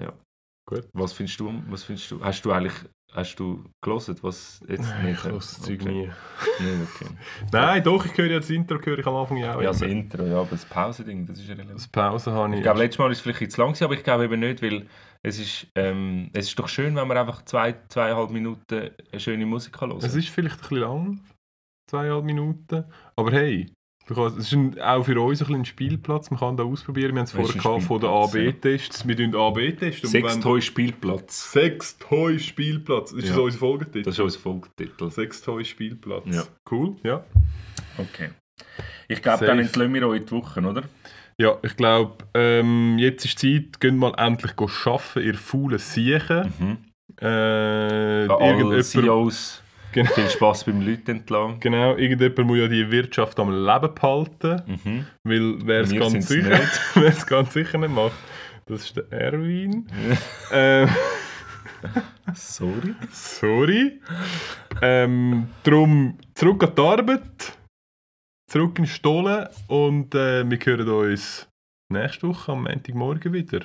Ja. 0.00 0.12
Gut. 0.68 0.88
Was 0.92 1.12
findest 1.12 1.38
du? 1.40 1.62
Was 1.68 1.84
findest 1.84 2.10
du? 2.10 2.24
Hast 2.24 2.44
du 2.44 2.52
eigentlich 2.52 2.74
hast 3.14 3.36
du 3.36 3.64
gelesen, 3.82 4.16
was 4.22 4.60
jetzt 4.68 4.90
nicht? 5.02 5.18
Ich 5.18 5.24
höre 5.24 5.32
das 5.32 5.60
Zeug 5.60 5.80
okay. 5.82 5.92
nie. 5.92 6.10
Nee, 6.60 6.82
okay. 6.82 7.14
Nein, 7.52 7.82
doch, 7.82 8.04
ich 8.06 8.16
höre 8.16 8.30
ja 8.30 8.38
das 8.38 8.50
Intro 8.50 8.78
höre 8.82 8.98
ich 8.98 9.06
am 9.06 9.14
Anfang 9.14 9.36
ja 9.36 9.54
auch. 9.54 9.60
Ja, 9.60 9.68
das. 9.68 9.82
Intro, 9.82 10.24
ja, 10.24 10.40
aber 10.40 10.50
das 10.50 10.64
Pausending, 10.64 11.26
das 11.26 11.38
ist 11.38 11.48
ja 11.48 11.54
relevant. 11.54 11.76
das 11.76 11.88
Pause 11.88 12.32
habe 12.32 12.52
ich. 12.52 12.58
Ich 12.58 12.62
glaube, 12.62 12.78
letztes 12.78 12.98
Mal 12.98 13.04
war 13.04 13.10
es 13.10 13.20
vielleicht 13.20 13.52
zu 13.52 13.60
lang, 13.60 13.80
aber 13.82 13.94
ich 13.94 14.02
glaube 14.02 14.24
eben 14.24 14.40
nicht, 14.40 14.62
weil 14.62 14.86
es 15.22 15.38
ist, 15.38 15.66
ähm, 15.74 16.30
es 16.32 16.48
ist 16.48 16.58
doch 16.58 16.68
schön, 16.68 16.96
wenn 16.96 17.06
man 17.06 17.16
einfach 17.16 17.44
zwei, 17.44 17.74
zweieinhalb 17.88 18.30
Minuten 18.30 18.90
eine 19.10 19.20
schöne 19.20 19.46
Musik 19.46 19.74
kann 19.74 19.90
hören 19.90 20.02
es 20.02 20.14
ist 20.14 20.28
vielleicht 20.28 20.56
ein 20.56 20.60
bisschen 20.60 20.78
lang, 20.78 21.20
zweieinhalb 21.90 22.24
Minuten, 22.24 22.84
aber 23.16 23.32
hey, 23.32 23.72
es 24.16 24.36
ist 24.36 24.52
ein, 24.52 24.80
auch 24.80 25.04
für 25.04 25.20
uns 25.20 25.40
ein, 25.40 25.46
bisschen 25.46 25.60
ein 25.60 25.64
Spielplatz, 25.64 26.30
man 26.30 26.40
kann 26.40 26.56
da 26.56 26.64
ausprobieren. 26.64 27.12
Wir 27.12 27.18
haben 27.20 27.24
es 27.24 27.32
vorher 27.32 27.54
gehabt 27.54 27.82
von 27.84 28.00
den 28.00 28.10
AB-Tests. 28.10 29.06
Wir 29.06 29.16
tun 29.16 29.34
AB-Tests. 29.34 30.04
und 30.04 30.10
Sechs 30.10 30.34
wenn- 30.34 30.40
Toy 30.40 30.62
Spielplatz. 30.62 31.52
Sechs 31.52 31.98
Toy 31.98 32.38
Spielplatz. 32.38 33.10
Das 33.10 33.22
ist 33.22 33.28
Ja. 33.30 33.34
so 33.34 33.44
unser 33.44 33.58
Folgetitel. 33.58 34.02
Das 34.04 34.14
ist 34.14 34.20
unser 34.20 34.38
Folgetitel. 34.40 35.10
Sechs 35.10 35.42
Toy 35.42 35.64
Spielplatz. 35.64 36.24
Ja. 36.26 36.42
Cool, 36.70 36.96
ja. 37.02 37.24
Okay. 37.98 38.30
Ich 39.08 39.20
glaube, 39.22 39.44
dann 39.46 39.58
entlösen 39.58 39.92
wir 39.94 40.08
euch 40.08 40.20
in 40.20 40.26
die 40.26 40.32
Woche, 40.32 40.60
oder? 40.60 40.82
Ja, 41.38 41.56
ich 41.62 41.76
glaube, 41.76 42.24
ähm, 42.34 42.98
jetzt 42.98 43.24
ist 43.24 43.38
Zeit, 43.38 43.80
gehen 43.80 43.96
mal 43.96 44.14
endlich 44.18 44.52
arbeiten, 44.58 45.20
ihr 45.26 45.34
faulen 45.34 45.78
Siechen. 45.78 46.52
Mhm. 46.58 46.78
Äh, 47.20 48.24
irgendjemand, 48.26 48.84
CEOs, 48.84 49.61
Genau. 49.92 50.10
viel 50.12 50.28
Spaß 50.30 50.64
beim 50.64 50.80
Leuten 50.86 51.10
entlang. 51.10 51.60
genau, 51.60 51.96
irgendjemand 51.96 52.46
muss 52.46 52.58
ja 52.58 52.68
die 52.68 52.90
Wirtschaft 52.90 53.38
am 53.38 53.50
Leben 53.50 53.94
behalten, 53.94 54.62
Mhm. 54.66 55.06
weil 55.24 55.54
wer 55.66 55.80
es 55.82 55.92
ganz, 55.94 56.28
sicher- 56.28 56.60
ganz 57.26 57.52
sicher 57.52 57.78
nicht 57.78 57.94
macht, 57.94 58.12
das 58.66 58.84
ist 58.84 58.96
der 58.96 59.12
Erwin. 59.12 59.86
ähm, 60.52 60.88
Sorry. 62.34 62.94
sorry. 63.10 64.00
Ähm, 64.80 65.48
drum 65.64 66.18
zurück 66.34 66.62
an 66.64 66.74
die 66.76 66.80
Arbeit, 66.80 67.58
zurück 68.50 68.78
in 68.78 68.84
die 68.84 68.90
Stollen 68.90 69.48
und 69.68 70.14
äh, 70.14 70.48
wir 70.48 70.58
hören 70.58 70.88
uns 70.88 71.48
nächste 71.92 72.28
Woche 72.28 72.52
am 72.52 72.62
Montagmorgen 72.64 73.32
wieder. 73.32 73.60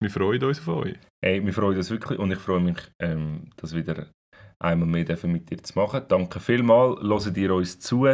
Wir 0.00 0.10
freuen 0.10 0.42
uns 0.44 0.58
auf 0.60 0.68
euch. 0.68 0.96
Hey, 1.24 1.44
wir 1.44 1.52
freuen 1.52 1.76
uns 1.76 1.90
wirklich 1.90 2.18
und 2.18 2.32
ich 2.32 2.38
freue 2.38 2.60
mich, 2.60 2.78
ähm, 3.00 3.48
das 3.56 3.74
wieder 3.74 4.06
einmal 4.62 4.88
mehr 4.88 5.18
mit 5.24 5.50
dir 5.50 5.62
zu 5.62 5.78
machen. 5.78 6.02
Danke 6.08 6.40
vielmals, 6.40 7.00
hört 7.02 7.36
ihr 7.36 7.54
uns 7.54 7.78
zu. 7.78 8.06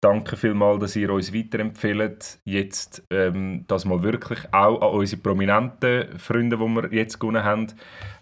Danke 0.00 0.36
vielmals, 0.36 0.80
dass 0.80 0.96
ihr 0.96 1.10
uns 1.10 1.32
weiterempfehlt. 1.32 2.40
Jetzt 2.44 3.04
ähm, 3.12 3.64
das 3.68 3.84
mal 3.84 4.02
wirklich 4.02 4.40
auch 4.52 4.82
an 4.82 4.98
unsere 4.98 5.22
prominenten 5.22 6.18
Freunde, 6.18 6.56
die 6.56 6.64
wir 6.64 6.92
jetzt 6.92 7.20
gewonnen 7.20 7.44
haben. 7.44 7.68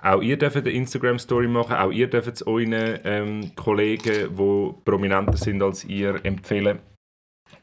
Auch 0.03 0.21
ihr 0.21 0.37
dürft 0.37 0.59
eine 0.59 0.69
Instagram-Story 0.69 1.49
machen, 1.49 1.77
auch 1.77 1.91
ihr 1.91 2.11
dürft 2.11 2.35
es 2.35 2.47
euren 2.47 2.75
ähm, 3.05 3.53
Kollegen, 3.57 4.37
die 4.37 4.75
prominenter 4.85 5.39
sind 5.39 5.63
als 5.63 5.85
ihr, 5.85 6.23
empfehlen. 6.23 6.81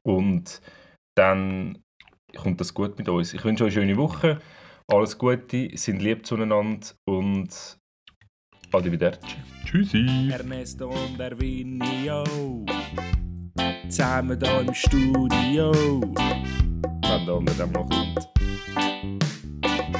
Und 0.01 0.61
dann 1.15 1.83
kommt 2.35 2.59
das 2.59 2.73
gut 2.73 2.97
mit 2.97 3.09
uns. 3.09 3.35
Ich 3.35 3.45
wünsche 3.45 3.65
euch 3.65 3.77
eine 3.77 3.87
schöne 3.87 3.97
Woche. 3.97 4.39
Alles 4.87 5.17
Gute, 5.17 5.77
sind 5.77 6.01
lieb 6.01 6.25
zueinander 6.25 6.95
und 7.05 7.76
arrivederci. 8.71 9.35
Tschüssi. 9.65 10.29
Ernesto 10.31 10.89
und 10.89 11.19
Ervinio. 11.19 12.23
Zusammen 13.89 14.39
hier 14.41 14.61
im 14.61 14.73
Studio. 14.73 15.71
Wenn 15.71 17.25
der 17.25 17.35
andere 17.35 17.55
dann 17.57 17.71
noch 17.71 17.89
kommt. 17.89 18.29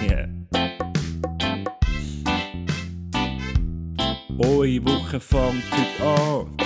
Yeah. 0.01 0.29
Eure 4.39 4.85
Woche 4.85 5.19
fängt 5.19 5.63
heute 5.71 6.03
an. 6.05 6.57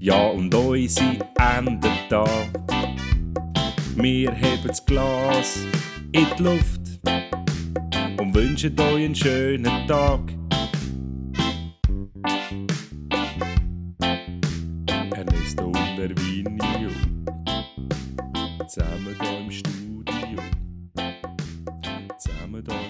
Ja, 0.00 0.28
und 0.28 0.54
unsere 0.54 1.18
endet 1.56 1.92
da. 2.08 2.24
Wir 3.96 4.32
heben 4.32 4.66
das 4.66 4.84
Glas 4.84 5.58
in 6.12 6.26
die 6.38 6.42
Luft 6.42 6.80
und 8.20 8.34
wünschen 8.34 8.78
euch 8.80 9.04
einen 9.04 9.14
schönen 9.14 9.86
Tag. 9.86 10.20
Ernesto 15.14 15.66
und 15.66 15.98
Ervinio. 15.98 16.90
Zusammen 18.66 19.16
hier 19.20 19.38
im 19.38 19.50
Studio. 19.50 20.42
Zusammen 22.18 22.62
Studio. 22.64 22.87